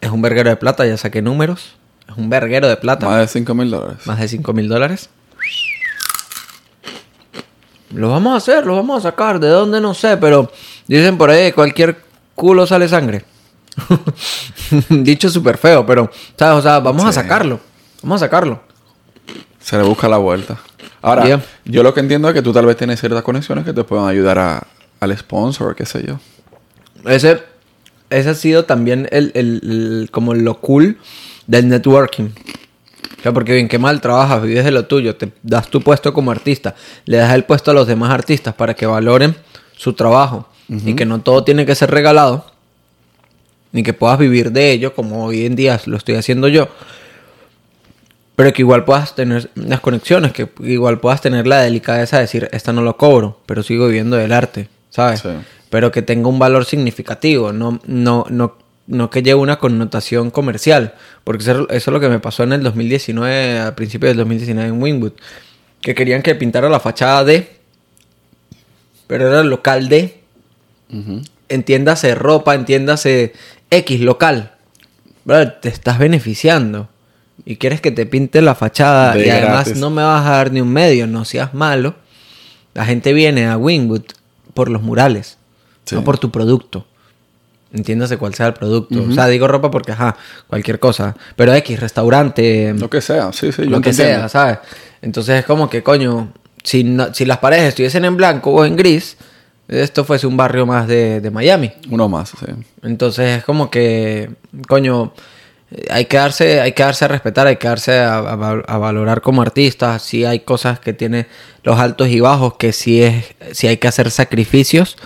Es 0.00 0.10
un 0.10 0.22
verguero 0.22 0.48
de 0.48 0.56
plata, 0.56 0.86
ya 0.86 0.96
saqué 0.96 1.20
números. 1.20 1.76
Es 2.08 2.16
un 2.16 2.30
verguero 2.30 2.68
de 2.68 2.76
plata. 2.76 3.06
Más 3.06 3.20
de 3.20 3.28
5 3.28 3.54
mil 3.54 3.70
dólares. 3.70 4.06
Más 4.06 4.18
de 4.18 4.28
5 4.28 4.52
mil 4.52 4.68
dólares. 4.68 5.10
Lo 7.92 8.10
vamos 8.10 8.34
a 8.34 8.36
hacer, 8.36 8.66
lo 8.66 8.76
vamos 8.76 9.04
a 9.04 9.10
sacar. 9.10 9.40
¿De 9.40 9.48
dónde? 9.48 9.80
No 9.80 9.94
sé, 9.94 10.16
pero 10.16 10.50
dicen 10.86 11.18
por 11.18 11.30
ahí, 11.30 11.52
cualquier 11.52 12.02
culo 12.34 12.66
sale 12.66 12.88
sangre. 12.88 13.24
Dicho 14.88 15.28
súper 15.28 15.58
feo, 15.58 15.84
pero, 15.84 16.10
¿sabes? 16.36 16.58
O 16.58 16.62
sea, 16.62 16.80
vamos 16.80 17.04
a 17.04 17.12
sacarlo. 17.12 17.60
Vamos 18.02 18.22
a 18.22 18.26
sacarlo. 18.26 18.69
Se 19.60 19.76
le 19.76 19.82
busca 19.82 20.08
la 20.08 20.16
vuelta. 20.18 20.58
Ahora, 21.02 21.26
yo 21.64 21.82
lo 21.82 21.94
que 21.94 22.00
entiendo 22.00 22.28
es 22.28 22.34
que 22.34 22.42
tú 22.42 22.52
tal 22.52 22.66
vez 22.66 22.76
tienes 22.76 23.00
ciertas 23.00 23.22
conexiones 23.22 23.64
que 23.64 23.72
te 23.72 23.84
puedan 23.84 24.06
ayudar 24.08 24.38
a, 24.38 24.66
al 25.00 25.16
sponsor, 25.16 25.74
qué 25.74 25.86
sé 25.86 26.04
yo. 26.06 26.18
Ese, 27.08 27.40
ese 28.10 28.30
ha 28.30 28.34
sido 28.34 28.64
también 28.64 29.08
el, 29.10 29.30
el- 29.34 29.60
el- 29.62 30.08
como 30.10 30.34
lo 30.34 30.60
cool 30.60 30.98
del 31.46 31.68
networking. 31.68 32.30
O 33.18 33.22
sea, 33.22 33.32
porque 33.32 33.52
bien 33.54 33.68
que 33.68 33.78
mal 33.78 34.00
trabajas, 34.00 34.42
vives 34.42 34.64
de 34.64 34.70
lo 34.70 34.86
tuyo, 34.86 35.14
te 35.16 35.30
das 35.42 35.68
tu 35.68 35.80
puesto 35.82 36.12
como 36.14 36.30
artista, 36.30 36.74
le 37.04 37.18
das 37.18 37.32
el 37.34 37.44
puesto 37.44 37.70
a 37.70 37.74
los 37.74 37.86
demás 37.86 38.10
artistas 38.10 38.54
para 38.54 38.74
que 38.74 38.86
valoren 38.86 39.36
su 39.76 39.92
trabajo 39.94 40.48
y 40.68 40.94
que 40.94 41.04
no 41.04 41.20
todo 41.20 41.42
tiene 41.44 41.66
que 41.66 41.74
ser 41.74 41.90
regalado, 41.90 42.46
ni 43.72 43.82
que 43.82 43.92
puedas 43.92 44.18
vivir 44.18 44.52
de 44.52 44.70
ello 44.72 44.94
como 44.94 45.24
hoy 45.26 45.44
en 45.46 45.56
día 45.56 45.80
lo 45.86 45.96
estoy 45.96 46.14
haciendo 46.14 46.48
yo. 46.48 46.68
Pero 48.40 48.54
que 48.54 48.62
igual 48.62 48.86
puedas 48.86 49.14
tener 49.14 49.50
las 49.54 49.80
conexiones, 49.80 50.32
que 50.32 50.48
igual 50.60 50.98
puedas 50.98 51.20
tener 51.20 51.46
la 51.46 51.60
delicadeza 51.60 52.16
de 52.16 52.22
decir, 52.22 52.48
esta 52.52 52.72
no 52.72 52.80
lo 52.80 52.96
cobro, 52.96 53.38
pero 53.44 53.62
sigo 53.62 53.86
viviendo 53.86 54.16
del 54.16 54.32
arte, 54.32 54.70
¿sabes? 54.88 55.20
Sí. 55.20 55.28
Pero 55.68 55.92
que 55.92 56.00
tenga 56.00 56.26
un 56.26 56.38
valor 56.38 56.64
significativo, 56.64 57.52
no, 57.52 57.80
no, 57.84 58.24
no, 58.30 58.56
no 58.86 59.10
que 59.10 59.22
lleve 59.22 59.38
una 59.40 59.58
connotación 59.58 60.30
comercial. 60.30 60.94
Porque 61.22 61.42
eso, 61.42 61.68
eso 61.68 61.90
es 61.90 61.92
lo 61.92 62.00
que 62.00 62.08
me 62.08 62.18
pasó 62.18 62.44
en 62.44 62.54
el 62.54 62.62
2019, 62.62 63.60
a 63.60 63.76
principios 63.76 64.12
del 64.12 64.16
2019 64.16 64.70
en 64.70 64.82
Wingwood. 64.82 65.12
Que 65.82 65.94
querían 65.94 66.22
que 66.22 66.34
pintara 66.34 66.70
la 66.70 66.80
fachada 66.80 67.24
de, 67.24 67.46
pero 69.06 69.28
era 69.28 69.40
el 69.40 69.50
local 69.50 69.90
de, 69.90 70.22
entiéndase 71.50 72.14
ropa, 72.14 72.54
entiéndase 72.54 73.34
X 73.68 74.00
local. 74.00 74.52
Te 75.60 75.68
estás 75.68 75.98
beneficiando. 75.98 76.88
Y 77.44 77.56
quieres 77.56 77.80
que 77.80 77.90
te 77.90 78.06
pinte 78.06 78.42
la 78.42 78.54
fachada 78.54 79.14
De 79.14 79.26
y 79.26 79.30
además 79.30 79.74
no 79.76 79.90
me 79.90 80.02
vas 80.02 80.26
a 80.26 80.30
dar 80.30 80.52
ni 80.52 80.60
un 80.60 80.72
medio, 80.72 81.06
no 81.06 81.24
seas 81.24 81.54
malo. 81.54 81.94
La 82.74 82.84
gente 82.84 83.12
viene 83.12 83.46
a 83.46 83.56
Wingwood 83.56 84.02
por 84.54 84.68
los 84.70 84.82
murales, 84.82 85.38
Sí. 85.84 85.94
no 85.94 86.04
por 86.04 86.18
tu 86.18 86.30
producto. 86.30 86.86
Entiéndase 87.72 88.16
cuál 88.16 88.34
sea 88.34 88.48
el 88.48 88.54
producto. 88.54 89.00
O 89.08 89.12
sea, 89.12 89.26
digo 89.28 89.46
ropa 89.46 89.70
porque, 89.70 89.92
ajá, 89.92 90.16
cualquier 90.48 90.80
cosa. 90.80 91.16
Pero 91.36 91.54
X, 91.54 91.78
restaurante, 91.78 92.74
Lo 92.76 92.90
que 92.90 93.00
sea, 93.00 93.32
sí, 93.32 93.52
sí, 93.52 93.62
yo 93.62 93.70
lo 93.70 93.80
que 93.80 93.90
entiendo. 93.90 94.18
sea, 94.18 94.28
¿sabes? 94.28 94.58
Entonces 95.02 95.38
es 95.40 95.44
como 95.46 95.70
que, 95.70 95.82
coño, 95.82 96.32
si, 96.64 96.82
no- 96.84 97.14
si 97.14 97.24
las 97.24 97.38
paredes 97.38 97.68
estuviesen 97.68 98.04
en 98.04 98.16
blanco 98.16 98.50
o 98.50 98.64
en 98.64 98.74
gris, 98.76 99.16
esto 99.68 100.04
fuese 100.04 100.26
un 100.26 100.36
barrio 100.36 100.66
más 100.66 100.88
de, 100.88 101.20
de 101.20 101.30
Miami. 101.30 101.70
Uno 101.90 102.08
más, 102.08 102.30
sí. 102.30 102.46
Entonces 102.82 103.38
es 103.38 103.44
como 103.44 103.70
que, 103.70 104.30
coño, 104.66 105.12
hay 105.88 106.06
que 106.06 106.16
darse, 106.16 106.60
hay 106.60 106.72
que 106.72 106.82
darse 106.82 107.04
a 107.04 107.08
respetar, 107.08 107.46
hay 107.46 107.56
que 107.56 107.68
darse 107.68 107.98
a, 107.98 108.18
a 108.18 108.36
val- 108.36 108.64
a 108.66 108.78
valorar 108.78 109.20
como 109.20 109.42
artista. 109.42 109.98
Sí 109.98 110.24
hay 110.24 110.40
cosas 110.40 110.80
que 110.80 110.92
tiene 110.92 111.26
los 111.62 111.78
altos 111.78 112.08
y 112.08 112.20
bajos, 112.20 112.54
que 112.56 112.72
sí 112.72 113.02
es, 113.02 113.24
sí 113.52 113.66
hay 113.68 113.76
que 113.76 113.86
hacer 113.88 114.10
sacrificios, 114.10 114.96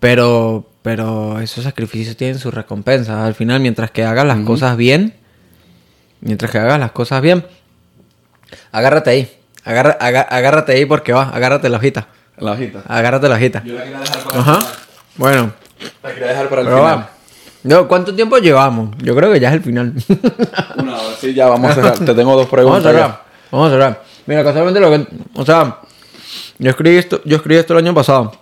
pero, 0.00 0.68
pero 0.82 1.40
esos 1.40 1.64
sacrificios 1.64 2.16
tienen 2.16 2.38
su 2.38 2.50
recompensa. 2.50 3.24
Al 3.26 3.34
final, 3.34 3.60
mientras 3.60 3.90
que 3.90 4.04
hagas 4.04 4.24
las 4.26 4.38
cosas 4.40 4.76
bien, 4.76 5.14
mientras 6.20 6.50
que 6.52 6.58
hagas 6.58 6.78
las 6.78 6.92
cosas 6.92 7.20
bien, 7.20 7.44
agárrate 8.70 9.10
ahí, 9.10 9.38
agarra- 9.64 9.96
aga- 10.00 10.22
agárrate 10.30 10.72
ahí 10.72 10.84
porque 10.84 11.12
va, 11.12 11.28
agárrate 11.30 11.68
la 11.68 11.78
hojita, 11.78 12.08
La 12.38 12.52
hojita. 12.52 12.82
agárrate 12.86 13.28
la 13.28 13.34
hojita. 13.36 13.62
Yo 13.64 13.74
la 13.74 13.82
quería 13.84 13.98
dejar 13.98 14.22
para 14.24 14.38
Ajá. 14.40 14.66
Bueno. 15.16 15.52
La 16.02 16.10
quería 16.14 16.28
dejar 16.28 16.48
para 16.48 16.60
el 16.62 16.66
Pero 16.68 16.78
final. 16.78 16.96
va. 16.98 17.10
No, 17.64 17.86
¿cuánto 17.86 18.14
tiempo 18.14 18.38
llevamos? 18.38 18.90
Yo 18.98 19.14
creo 19.14 19.32
que 19.32 19.38
ya 19.40 19.48
es 19.48 19.54
el 19.54 19.62
final. 19.62 19.92
Una 20.76 20.94
hora, 21.00 21.16
sí, 21.20 21.32
ya 21.32 21.48
vamos 21.48 21.70
a 21.70 21.74
cerrar. 21.74 21.98
Te 21.98 22.14
tengo 22.14 22.34
dos 22.36 22.46
Vamos 22.46 22.46
a 22.46 22.50
preguntas. 22.50 22.82
cerrar. 22.92 23.22
Vamos 23.50 23.68
a 23.68 23.70
cerrar. 23.70 24.04
Mira, 24.26 24.44
casualmente 24.44 24.80
lo 24.80 24.90
que... 24.90 25.06
O 25.34 25.44
sea, 25.44 25.78
yo 26.58 26.70
escribí 26.70 26.96
esto, 26.96 27.20
yo 27.24 27.36
escribí 27.36 27.58
esto 27.60 27.72
el 27.74 27.78
año 27.84 27.94
pasado. 27.94 28.32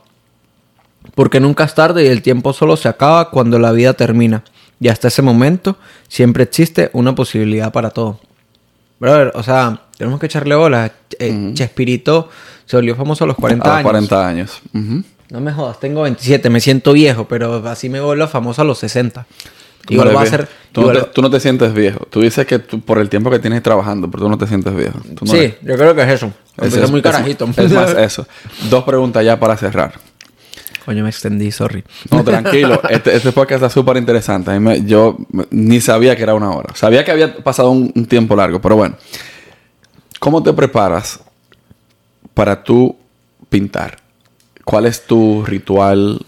Porque 1.14 1.40
nunca 1.40 1.64
es 1.64 1.74
tarde 1.74 2.04
y 2.04 2.08
el 2.08 2.22
tiempo 2.22 2.52
solo 2.52 2.76
se 2.76 2.88
acaba 2.88 3.30
cuando 3.30 3.58
la 3.58 3.72
vida 3.72 3.92
termina. 3.94 4.42
Y 4.80 4.88
hasta 4.88 5.08
ese 5.08 5.20
momento 5.22 5.76
siempre 6.08 6.44
existe 6.44 6.90
una 6.94 7.14
posibilidad 7.14 7.72
para 7.72 7.90
todo. 7.90 8.20
Brother, 8.98 9.32
o 9.34 9.42
sea, 9.42 9.82
tenemos 9.98 10.20
que 10.20 10.26
echarle 10.26 10.54
bola. 10.54 10.92
Eh, 11.18 11.50
Chespirito 11.54 12.28
se 12.64 12.76
volvió 12.76 12.96
famoso 12.96 13.24
a 13.24 13.26
los 13.26 13.36
40 13.36 13.64
a 13.64 13.68
los 13.68 13.76
años. 13.76 14.08
40 14.08 14.26
años. 14.28 14.60
No 15.30 15.40
me 15.40 15.52
jodas, 15.52 15.78
tengo 15.80 16.02
27, 16.02 16.50
me 16.50 16.60
siento 16.60 16.92
viejo, 16.92 17.26
pero 17.28 17.54
así 17.68 17.88
me 17.88 18.00
vuelvo 18.00 18.26
famoso 18.26 18.62
a 18.62 18.64
los 18.64 18.78
60. 18.78 19.26
Tú 19.86 19.94
Igual 19.94 20.08
no 20.08 20.14
va 20.14 20.22
a 20.22 20.26
ser... 20.26 20.48
Tú, 20.72 20.82
no 20.82 20.92
te, 20.92 21.00
tú 21.04 21.22
no 21.22 21.30
te 21.30 21.40
sientes 21.40 21.72
viejo. 21.72 22.00
Tú 22.10 22.20
dices 22.20 22.46
que 22.46 22.58
tú- 22.58 22.80
por 22.80 22.98
el 22.98 23.08
tiempo 23.08 23.30
que 23.30 23.38
tienes 23.38 23.62
trabajando, 23.62 24.10
pero 24.10 24.24
tú 24.24 24.28
no 24.28 24.36
te 24.38 24.46
sientes 24.46 24.74
viejo. 24.74 24.98
Tú 25.16 25.24
no 25.24 25.32
sí, 25.32 25.38
eres- 25.38 25.56
yo 25.62 25.76
creo 25.76 25.94
que 25.94 26.02
es 26.02 26.08
eso. 26.08 26.32
es 26.60 26.74
eso, 26.76 26.88
muy 26.88 26.98
es- 26.98 27.02
carajito. 27.04 27.48
Es, 27.56 27.72
más 27.72 27.90
eso. 27.98 28.26
Dos 28.68 28.84
preguntas 28.84 29.24
ya 29.24 29.38
para 29.40 29.56
cerrar. 29.56 29.94
Coño, 30.84 31.02
me 31.04 31.10
extendí, 31.10 31.50
sorry. 31.50 31.82
No, 32.10 32.22
tranquilo. 32.24 32.80
Este, 32.90 33.14
este 33.16 33.32
podcast 33.32 33.62
está 33.62 33.70
súper 33.70 33.96
interesante. 33.96 34.52
Yo 34.84 35.16
ni 35.50 35.80
sabía 35.80 36.14
que 36.16 36.22
era 36.24 36.34
una 36.34 36.50
hora. 36.50 36.74
Sabía 36.74 37.04
que 37.04 37.12
había 37.12 37.36
pasado 37.36 37.70
un, 37.70 37.92
un 37.94 38.06
tiempo 38.06 38.36
largo, 38.36 38.60
pero 38.60 38.76
bueno. 38.76 38.96
¿Cómo 40.18 40.42
te 40.42 40.52
preparas 40.52 41.20
para 42.34 42.62
tú 42.62 42.96
pintar? 43.48 43.96
¿Cuál 44.70 44.86
es 44.86 45.04
tu 45.04 45.44
ritual? 45.44 46.24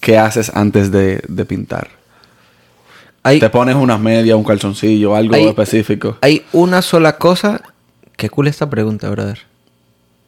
¿Qué 0.00 0.18
haces 0.18 0.50
antes 0.56 0.90
de, 0.90 1.22
de 1.28 1.44
pintar? 1.44 1.88
Hay, 3.22 3.38
¿Te 3.38 3.48
pones 3.48 3.76
unas 3.76 4.00
medias, 4.00 4.36
un 4.36 4.42
calzoncillo, 4.42 5.14
algo 5.14 5.36
Hay- 5.36 5.46
específico? 5.46 6.18
hay 6.20 6.44
una 6.52 6.82
sola 6.82 7.18
cosa. 7.18 7.62
Qué 8.16 8.28
cool 8.28 8.48
esta 8.48 8.68
pregunta, 8.68 9.08
brother. 9.10 9.38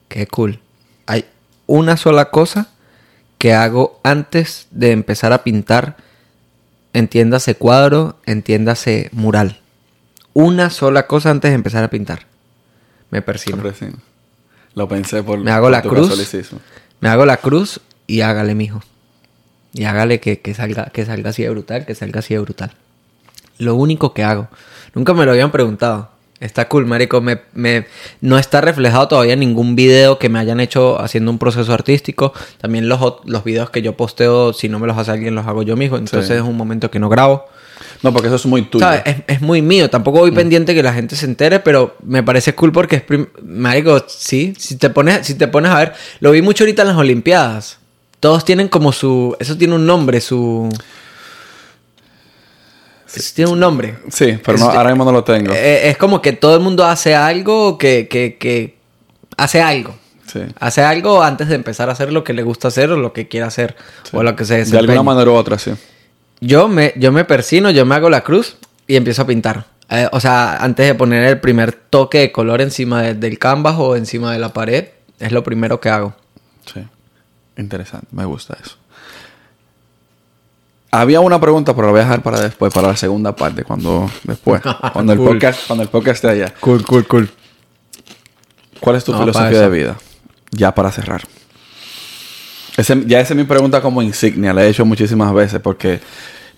Qué 0.08 0.28
cool. 0.28 0.60
Hay 1.06 1.24
una 1.66 1.96
sola 1.96 2.30
cosa 2.30 2.68
que 3.38 3.52
hago 3.54 3.98
antes 4.04 4.68
de 4.70 4.92
empezar 4.92 5.32
a 5.32 5.42
pintar. 5.42 5.96
Entiéndase 6.92 7.56
cuadro, 7.56 8.20
entiéndase 8.26 9.08
mural. 9.10 9.58
Una 10.32 10.70
sola 10.70 11.08
cosa 11.08 11.30
antes 11.30 11.50
de 11.50 11.56
empezar 11.56 11.82
a 11.82 11.90
pintar. 11.90 12.26
Me 13.10 13.20
persino. 13.20 13.60
Sí. 13.76 13.86
Lo 14.76 14.86
pensé 14.88 15.24
por, 15.24 15.38
Me 15.40 15.50
hago 15.50 15.64
por 15.66 15.72
la 15.72 15.82
tu 15.82 15.88
cruz. 15.88 16.34
Me 17.00 17.08
hago 17.08 17.26
la 17.26 17.36
cruz 17.38 17.80
y 18.06 18.20
hágale, 18.22 18.54
mijo. 18.54 18.82
Y 19.72 19.84
hágale 19.84 20.20
que, 20.20 20.40
que 20.40 20.54
salga, 20.54 20.86
que 20.86 21.04
salga 21.04 21.30
así 21.30 21.42
de 21.42 21.50
brutal, 21.50 21.84
que 21.84 21.94
salga 21.94 22.20
así 22.20 22.34
de 22.34 22.40
brutal. 22.40 22.72
Lo 23.58 23.74
único 23.74 24.14
que 24.14 24.22
hago. 24.24 24.48
Nunca 24.94 25.14
me 25.14 25.24
lo 25.24 25.32
habían 25.32 25.50
preguntado. 25.50 26.10
Está 26.40 26.68
cool, 26.68 26.86
marico. 26.86 27.20
Me, 27.20 27.40
me- 27.54 27.86
no 28.20 28.38
está 28.38 28.60
reflejado 28.60 29.08
todavía 29.08 29.34
ningún 29.36 29.76
video 29.76 30.18
que 30.18 30.28
me 30.28 30.38
hayan 30.38 30.60
hecho 30.60 31.00
haciendo 31.00 31.30
un 31.30 31.38
proceso 31.38 31.72
artístico. 31.72 32.32
También 32.60 32.88
los, 32.88 33.00
los 33.24 33.44
videos 33.44 33.70
que 33.70 33.82
yo 33.82 33.96
posteo, 33.96 34.52
si 34.52 34.68
no 34.68 34.78
me 34.78 34.86
los 34.86 34.96
hace 34.98 35.10
alguien, 35.12 35.34
los 35.34 35.46
hago 35.46 35.62
yo 35.62 35.76
mismo. 35.76 35.96
Entonces 35.96 36.28
Sí. 36.28 36.34
es 36.34 36.42
un 36.42 36.56
momento 36.56 36.90
que 36.90 36.98
no 36.98 37.08
grabo. 37.08 37.46
No, 38.04 38.12
porque 38.12 38.26
eso 38.26 38.36
es 38.36 38.44
muy 38.44 38.60
tuyo. 38.60 38.84
¿Sabes? 38.84 39.00
Es, 39.06 39.16
es 39.26 39.40
muy 39.40 39.62
mío. 39.62 39.88
Tampoco 39.88 40.18
voy 40.18 40.30
pendiente 40.30 40.74
que 40.74 40.82
la 40.82 40.92
gente 40.92 41.16
se 41.16 41.24
entere, 41.24 41.60
pero 41.60 41.96
me 42.04 42.22
parece 42.22 42.54
cool 42.54 42.70
porque 42.70 42.96
es... 42.96 43.02
Marico, 43.42 44.04
sí. 44.06 44.52
Si 44.58 44.76
te, 44.76 44.90
pones, 44.90 45.26
si 45.26 45.36
te 45.36 45.48
pones 45.48 45.72
a 45.72 45.78
ver... 45.78 45.94
Lo 46.20 46.30
vi 46.30 46.42
mucho 46.42 46.64
ahorita 46.64 46.82
en 46.82 46.88
las 46.88 46.98
Olimpiadas. 46.98 47.78
Todos 48.20 48.44
tienen 48.44 48.68
como 48.68 48.92
su... 48.92 49.34
Eso 49.40 49.56
tiene 49.56 49.74
un 49.74 49.86
nombre, 49.86 50.20
su... 50.20 50.68
Tiene 53.34 53.52
un 53.52 53.58
nombre. 53.60 53.96
Sí, 54.10 54.38
pero 54.44 54.58
no, 54.58 54.66
Este- 54.66 54.76
ahora 54.76 54.90
mismo 54.90 55.06
no 55.06 55.12
lo 55.12 55.24
tengo. 55.24 55.54
Eh, 55.54 55.88
es 55.88 55.96
como 55.96 56.20
que 56.20 56.34
todo 56.34 56.56
el 56.56 56.60
mundo 56.60 56.84
hace 56.84 57.14
algo 57.14 57.78
que... 57.78 58.06
que, 58.06 58.36
que 58.36 58.76
hace 59.38 59.62
algo. 59.62 59.96
sí. 60.30 60.40
Hace 60.60 60.82
algo 60.82 61.22
antes 61.22 61.48
de 61.48 61.54
empezar 61.54 61.88
a 61.88 61.92
hacer 61.92 62.12
lo 62.12 62.22
que 62.22 62.34
le 62.34 62.42
gusta 62.42 62.68
hacer 62.68 62.90
o 62.90 62.98
lo 62.98 63.14
que 63.14 63.28
quiera 63.28 63.46
hacer. 63.46 63.76
O 64.12 64.22
lo 64.22 64.36
que 64.36 64.44
se 64.44 64.62
De 64.66 64.78
alguna 64.78 65.02
manera 65.02 65.30
u 65.30 65.34
otra, 65.34 65.58
sí. 65.58 65.72
Yo 66.46 66.68
me, 66.68 66.92
yo 66.96 67.10
me 67.12 67.24
persino, 67.24 67.70
yo 67.70 67.86
me 67.86 67.94
hago 67.94 68.10
la 68.10 68.22
cruz 68.22 68.56
y 68.86 68.96
empiezo 68.96 69.22
a 69.22 69.26
pintar. 69.26 69.66
Eh, 69.88 70.08
o 70.12 70.20
sea, 70.20 70.56
antes 70.62 70.86
de 70.86 70.94
poner 70.94 71.24
el 71.24 71.40
primer 71.40 71.72
toque 71.72 72.18
de 72.18 72.32
color 72.32 72.60
encima 72.60 73.02
de- 73.02 73.14
del 73.14 73.38
canvas 73.38 73.76
o 73.78 73.96
encima 73.96 74.32
de 74.32 74.38
la 74.38 74.52
pared, 74.52 74.88
es 75.20 75.32
lo 75.32 75.42
primero 75.42 75.80
que 75.80 75.88
hago. 75.88 76.14
Sí. 76.72 76.82
Interesante, 77.56 78.08
me 78.10 78.24
gusta 78.24 78.56
eso. 78.62 78.76
Había 80.90 81.20
una 81.20 81.40
pregunta, 81.40 81.74
pero 81.74 81.88
la 81.88 81.92
voy 81.92 82.00
a 82.00 82.04
dejar 82.04 82.22
para 82.22 82.40
después, 82.40 82.72
para 82.72 82.88
la 82.88 82.96
segunda 82.96 83.34
parte, 83.34 83.64
cuando 83.64 84.10
después, 84.22 84.62
cuando 84.92 85.12
el 85.12 85.18
Cool. 85.18 85.28
podcast, 85.28 85.66
cuando 85.66 85.82
el 85.82 85.88
podcast 85.88 86.16
esté 86.24 86.28
allá. 86.28 86.54
Cool, 86.60 86.84
cool, 86.84 87.06
cool. 87.06 87.30
¿Cuál 88.80 88.96
es 88.96 89.04
tu 89.04 89.12
No, 89.12 89.18
filosofía 89.20 89.60
de 89.60 89.68
vida? 89.70 89.96
Ya 90.52 90.72
para 90.74 90.92
cerrar. 90.92 91.22
Ese- 92.76 93.02
ya 93.06 93.20
esa 93.20 93.34
es 93.34 93.36
mi 93.36 93.44
pregunta 93.44 93.80
como 93.80 94.02
insignia, 94.02 94.52
la 94.52 94.64
he 94.64 94.68
hecho 94.68 94.84
muchísimas 94.84 95.32
veces 95.34 95.60
porque 95.60 96.00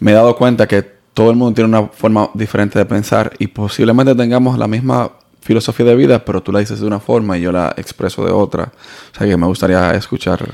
me 0.00 0.12
he 0.12 0.14
dado 0.14 0.36
cuenta 0.36 0.66
que 0.66 0.82
todo 1.14 1.30
el 1.30 1.36
mundo 1.36 1.54
tiene 1.54 1.68
una 1.68 1.88
forma 1.88 2.30
diferente 2.34 2.78
de 2.78 2.84
pensar 2.84 3.32
y 3.38 3.46
posiblemente 3.46 4.14
tengamos 4.14 4.58
la 4.58 4.68
misma 4.68 5.12
filosofía 5.40 5.86
de 5.86 5.94
vida, 5.94 6.24
pero 6.24 6.42
tú 6.42 6.52
la 6.52 6.58
dices 6.58 6.80
de 6.80 6.86
una 6.86 7.00
forma 7.00 7.38
y 7.38 7.42
yo 7.42 7.52
la 7.52 7.72
expreso 7.76 8.24
de 8.24 8.32
otra. 8.32 8.72
O 9.14 9.16
sea 9.16 9.26
que 9.26 9.36
me 9.36 9.46
gustaría 9.46 9.92
escuchar, 9.92 10.46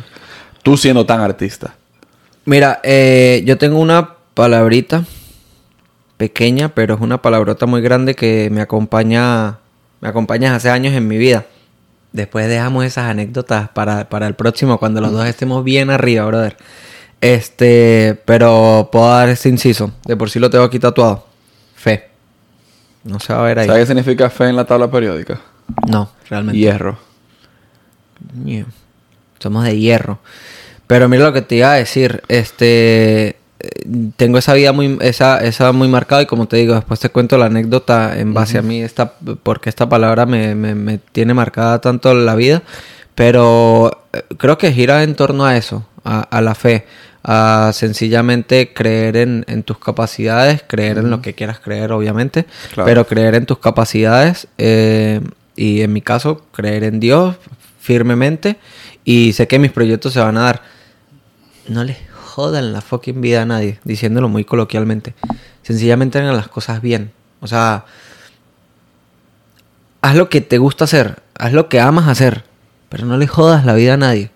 tú 0.62 0.76
siendo 0.76 1.04
tan 1.04 1.20
artista. 1.20 1.74
Mira, 2.44 2.80
eh, 2.84 3.42
yo 3.44 3.58
tengo 3.58 3.80
una 3.80 4.14
palabrita 4.34 5.04
pequeña, 6.16 6.68
pero 6.68 6.94
es 6.94 7.00
una 7.00 7.22
palabrota 7.22 7.66
muy 7.66 7.80
grande 7.80 8.14
que 8.14 8.48
me 8.52 8.60
acompaña, 8.60 9.58
me 10.00 10.08
acompaña 10.08 10.54
hace 10.54 10.70
años 10.70 10.94
en 10.94 11.08
mi 11.08 11.18
vida. 11.18 11.46
Después 12.12 12.46
dejamos 12.48 12.84
esas 12.84 13.10
anécdotas 13.10 13.70
para, 13.70 14.08
para 14.08 14.26
el 14.26 14.34
próximo, 14.34 14.78
cuando 14.78 15.00
los 15.00 15.10
dos 15.10 15.26
estemos 15.26 15.64
bien 15.64 15.90
arriba, 15.90 16.24
brother. 16.26 16.56
Este, 17.22 18.20
pero 18.26 18.90
puedo 18.92 19.08
dar 19.08 19.30
este 19.30 19.48
inciso. 19.48 19.92
De 20.04 20.16
por 20.16 20.28
sí 20.28 20.38
lo 20.38 20.50
tengo 20.50 20.64
aquí 20.64 20.78
tatuado. 20.78 21.26
Fe. 21.74 22.10
No 23.04 23.18
se 23.20 23.32
va 23.32 23.40
a 23.40 23.42
ver 23.44 23.58
ahí. 23.60 23.66
¿Sabes 23.66 23.82
qué 23.82 23.86
significa 23.86 24.28
fe 24.28 24.48
en 24.48 24.56
la 24.56 24.64
tabla 24.66 24.90
periódica? 24.90 25.40
No, 25.88 26.10
realmente. 26.28 26.58
Hierro. 26.58 26.98
Somos 29.38 29.64
de 29.64 29.78
hierro. 29.78 30.18
Pero 30.86 31.08
mira 31.08 31.24
lo 31.24 31.32
que 31.32 31.42
te 31.42 31.56
iba 31.56 31.72
a 31.72 31.76
decir. 31.76 32.22
Este. 32.28 33.36
Tengo 34.16 34.38
esa 34.38 34.54
vida 34.54 34.72
muy, 34.72 34.98
esa, 35.02 35.38
esa 35.38 35.70
muy 35.70 35.86
marcada 35.86 36.22
y 36.22 36.26
como 36.26 36.48
te 36.48 36.56
digo, 36.56 36.74
después 36.74 36.98
te 36.98 37.10
cuento 37.10 37.38
la 37.38 37.46
anécdota 37.46 38.18
en 38.18 38.34
base 38.34 38.58
a 38.58 38.62
mí, 38.62 38.82
esta, 38.82 39.12
porque 39.44 39.68
esta 39.68 39.88
palabra 39.88 40.26
me, 40.26 40.56
me- 40.56 40.74
me 40.74 40.98
tiene 40.98 41.32
marcada 41.32 41.80
tanto 41.80 42.12
la 42.12 42.34
vida, 42.34 42.64
pero 43.14 44.02
eh, 44.12 44.24
creo 44.36 44.58
que 44.58 44.72
gira 44.72 45.04
en 45.04 45.14
torno 45.14 45.44
a 45.44 45.56
eso, 45.56 45.86
a, 46.02 46.22
a 46.22 46.40
la 46.40 46.56
fe, 46.56 46.86
a 47.24 47.70
sencillamente 47.72 48.72
creer 48.74 49.16
en, 49.16 49.44
en 49.48 49.62
tus 49.62 49.78
capacidades, 49.78 50.64
creer 50.66 50.98
en 50.98 51.10
lo 51.10 51.22
que 51.22 51.34
quieras 51.34 51.60
creer, 51.60 51.92
obviamente, 51.92 52.46
Claro. 52.72 52.86
pero 52.86 53.06
creer 53.06 53.34
en 53.36 53.46
tus 53.46 53.58
capacidades 53.58 54.48
eh, 54.58 55.20
y 55.54 55.82
en 55.82 55.92
mi 55.92 56.00
caso, 56.02 56.44
creer 56.52 56.82
en 56.84 56.98
Dios 57.00 57.36
firmemente 57.80 58.56
y 59.04 59.32
sé 59.34 59.46
que 59.46 59.58
mis 59.58 59.70
proyectos 59.72 60.12
se 60.12 60.20
van 60.20 60.36
a 60.36 60.42
dar. 60.42 60.62
No 61.68 61.84
les 61.84 61.98
jodan 62.24 62.72
la 62.72 62.80
fucking 62.80 63.20
vida 63.20 63.42
a 63.42 63.46
nadie, 63.46 63.78
diciéndolo 63.84 64.28
muy 64.28 64.44
coloquialmente. 64.44 65.14
Sencillamente 65.62 66.18
hagan 66.18 66.36
las 66.36 66.48
cosas 66.48 66.82
bien. 66.82 67.12
O 67.40 67.46
sea, 67.46 67.84
haz 70.00 70.16
lo 70.16 70.28
que 70.28 70.40
te 70.40 70.58
gusta 70.58 70.84
hacer, 70.84 71.20
haz 71.38 71.52
lo 71.52 71.68
que 71.68 71.80
amas 71.80 72.08
hacer, 72.08 72.44
pero 72.88 73.06
no 73.06 73.16
le 73.16 73.26
jodas 73.26 73.64
la 73.64 73.74
vida 73.74 73.94
a 73.94 73.96
nadie. 73.96 74.30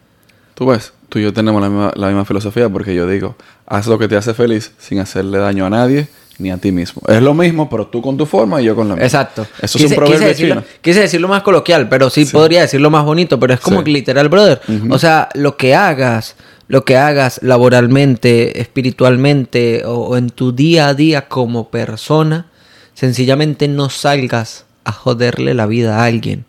Tú 0.54 0.66
ves, 0.66 0.92
tú 1.08 1.18
y 1.18 1.22
yo 1.22 1.32
tenemos 1.32 1.60
la 1.62 1.68
misma, 1.68 1.92
la 1.96 2.06
misma 2.08 2.24
filosofía 2.24 2.68
porque 2.68 2.94
yo 2.94 3.08
digo, 3.08 3.36
haz 3.66 3.86
lo 3.86 3.98
que 3.98 4.08
te 4.08 4.16
hace 4.16 4.34
feliz 4.34 4.72
sin 4.78 4.98
hacerle 4.98 5.38
daño 5.38 5.66
a 5.66 5.70
nadie 5.70 6.08
ni 6.38 6.50
a 6.50 6.58
ti 6.58 6.70
mismo. 6.70 7.00
Es 7.08 7.22
lo 7.22 7.32
mismo, 7.32 7.70
pero 7.70 7.86
tú 7.86 8.02
con 8.02 8.16
tu 8.18 8.26
forma 8.26 8.60
y 8.60 8.66
yo 8.66 8.76
con 8.76 8.88
la 8.88 8.94
mía. 8.96 9.04
Exacto. 9.04 9.46
Eso 9.62 9.78
es 9.78 9.84
un 9.84 9.94
proverbio 9.96 10.28
decirlo, 10.28 10.54
chino. 10.56 10.64
quise 10.82 11.00
decirlo 11.00 11.28
más 11.28 11.42
coloquial, 11.42 11.88
pero 11.88 12.10
sí, 12.10 12.26
Sí. 12.26 12.32
podría 12.32 12.60
decirlo 12.60 12.90
más 12.90 13.04
bonito, 13.04 13.40
pero 13.40 13.54
es 13.54 13.60
como 13.60 13.78
Sí. 13.78 13.84
que 13.84 13.90
literal, 13.92 14.28
brother. 14.28 14.60
O 14.90 14.98
sea, 14.98 15.30
lo 15.34 15.56
que 15.56 15.74
hagas, 15.74 16.36
lo 16.68 16.84
que 16.84 16.96
hagas 16.98 17.40
laboralmente, 17.42 18.60
espiritualmente 18.60 19.84
o, 19.86 19.94
o 19.94 20.16
en 20.18 20.28
tu 20.30 20.52
día 20.52 20.88
a 20.88 20.94
día 20.94 21.28
como 21.28 21.70
persona, 21.70 22.46
sencillamente 22.94 23.68
no 23.68 23.88
salgas 23.88 24.64
a 24.84 24.92
joderle 24.92 25.54
la 25.54 25.66
vida 25.66 26.00
a 26.00 26.04
alguien. 26.04 26.44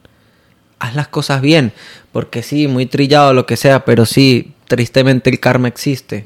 Haz 0.80 0.96
las 0.96 1.08
cosas 1.08 1.42
bien, 1.42 1.74
porque 2.12 2.44
sí, 2.44 2.68
muy 2.68 2.86
trillado 2.86 3.34
lo 3.34 3.46
que 3.46 3.58
sea, 3.58 3.84
pero 3.86 4.06
sí, 4.06 4.54
tristemente 4.68 5.30
el 5.30 5.40
karma 5.40 5.68
existe. 5.68 6.24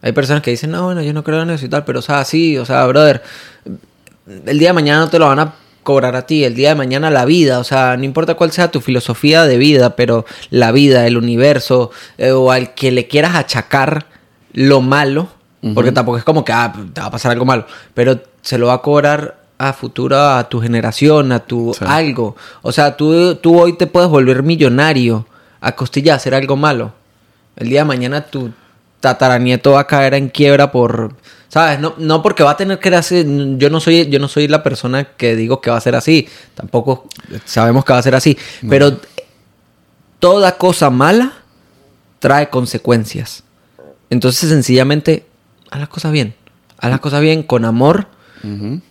Hay 0.00 0.12
personas 0.12 0.42
que 0.42 0.50
dicen, 0.50 0.70
no, 0.70 0.84
bueno, 0.84 1.02
yo 1.02 1.12
no 1.12 1.24
creo 1.24 1.42
en 1.42 1.50
eso 1.50 1.66
y 1.66 1.68
tal, 1.68 1.84
pero 1.84 2.00
o 2.00 2.02
sea, 2.02 2.24
sí, 2.24 2.56
o 2.58 2.64
sea, 2.64 2.84
brother, 2.86 3.22
el 4.46 4.58
día 4.58 4.68
de 4.68 4.74
mañana 4.74 5.00
no 5.00 5.08
te 5.08 5.18
lo 5.18 5.26
van 5.26 5.38
a 5.38 5.54
cobrar 5.82 6.16
a 6.16 6.26
ti, 6.26 6.44
el 6.44 6.54
día 6.54 6.70
de 6.70 6.74
mañana 6.74 7.10
la 7.10 7.24
vida, 7.24 7.58
o 7.58 7.64
sea, 7.64 7.96
no 7.96 8.04
importa 8.04 8.34
cuál 8.34 8.52
sea 8.52 8.70
tu 8.70 8.80
filosofía 8.80 9.46
de 9.46 9.56
vida, 9.56 9.96
pero 9.96 10.26
la 10.50 10.70
vida, 10.70 11.06
el 11.06 11.16
universo, 11.16 11.90
eh, 12.18 12.30
o 12.32 12.52
al 12.52 12.74
que 12.74 12.92
le 12.92 13.08
quieras 13.08 13.34
achacar 13.34 14.06
lo 14.52 14.80
malo, 14.80 15.28
porque 15.74 15.90
tampoco 15.90 16.18
es 16.18 16.24
como 16.24 16.44
que 16.44 16.52
ah, 16.52 16.72
te 16.92 17.00
va 17.00 17.06
a 17.08 17.10
pasar 17.10 17.32
algo 17.32 17.44
malo, 17.44 17.66
pero 17.94 18.20
se 18.42 18.58
lo 18.58 18.66
va 18.66 18.74
a 18.74 18.82
cobrar 18.82 19.37
a 19.58 19.72
futuro 19.72 20.16
a 20.20 20.48
tu 20.48 20.60
generación, 20.60 21.32
a 21.32 21.40
tu 21.40 21.74
Sí. 21.76 21.84
algo. 21.86 22.36
O 22.62 22.72
sea, 22.72 22.96
tú, 22.96 23.34
tú 23.36 23.60
hoy 23.60 23.76
te 23.76 23.86
puedes 23.88 24.08
volver 24.08 24.42
millonario 24.42 25.26
a 25.60 25.72
costilla 25.72 26.12
de 26.12 26.16
hacer 26.16 26.34
algo 26.34 26.56
malo. 26.56 26.92
El 27.56 27.68
día 27.68 27.80
de 27.80 27.86
mañana 27.86 28.24
tu 28.24 28.52
tataranieto 29.00 29.72
va 29.72 29.80
a 29.80 29.86
caer 29.86 30.14
en 30.14 30.28
quiebra 30.28 30.70
por, 30.70 31.14
¿sabes? 31.48 31.80
No, 31.80 31.94
no 31.98 32.22
porque 32.22 32.44
va 32.44 32.52
a 32.52 32.56
tener 32.56 32.78
que 32.78 32.94
hacer, 32.94 33.26
yo 33.58 33.68
no 33.70 33.80
soy, 33.80 34.08
yo 34.08 34.18
no 34.20 34.28
soy 34.28 34.46
la 34.48 34.62
persona 34.62 35.04
que 35.04 35.34
digo 35.36 35.60
que 35.60 35.70
va 35.70 35.76
a 35.76 35.80
ser 35.80 35.94
así, 35.96 36.28
tampoco 36.54 37.08
sabemos 37.44 37.84
que 37.84 37.92
va 37.92 37.98
a 37.98 38.02
ser 38.02 38.14
así, 38.14 38.36
pero 38.68 38.98
toda 40.18 40.56
cosa 40.56 40.90
mala 40.90 41.32
trae 42.18 42.48
consecuencias. 42.48 43.44
Entonces 44.10 44.48
sencillamente 44.48 45.26
haz 45.70 45.80
las 45.80 45.88
cosas 45.88 46.12
bien, 46.12 46.34
haz 46.78 46.90
las 46.90 47.00
cosas 47.00 47.20
bien 47.20 47.42
con 47.42 47.64
amor 47.64 48.06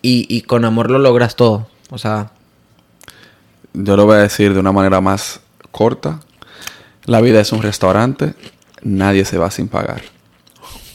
Y 0.02 0.42
con 0.42 0.64
amor 0.64 0.90
lo 0.90 0.98
logras 0.98 1.36
todo. 1.36 1.68
O 1.90 1.98
sea, 1.98 2.30
Yo 3.72 3.96
lo 3.96 4.06
voy 4.06 4.16
a 4.16 4.20
decir 4.20 4.54
de 4.54 4.60
una 4.60 4.72
manera 4.72 5.00
más 5.00 5.40
corta. 5.70 6.20
La 7.04 7.20
vida 7.20 7.40
es 7.40 7.52
un 7.52 7.62
restaurante, 7.62 8.34
nadie 8.82 9.24
se 9.24 9.38
va 9.38 9.50
sin 9.50 9.68
pagar. 9.68 10.02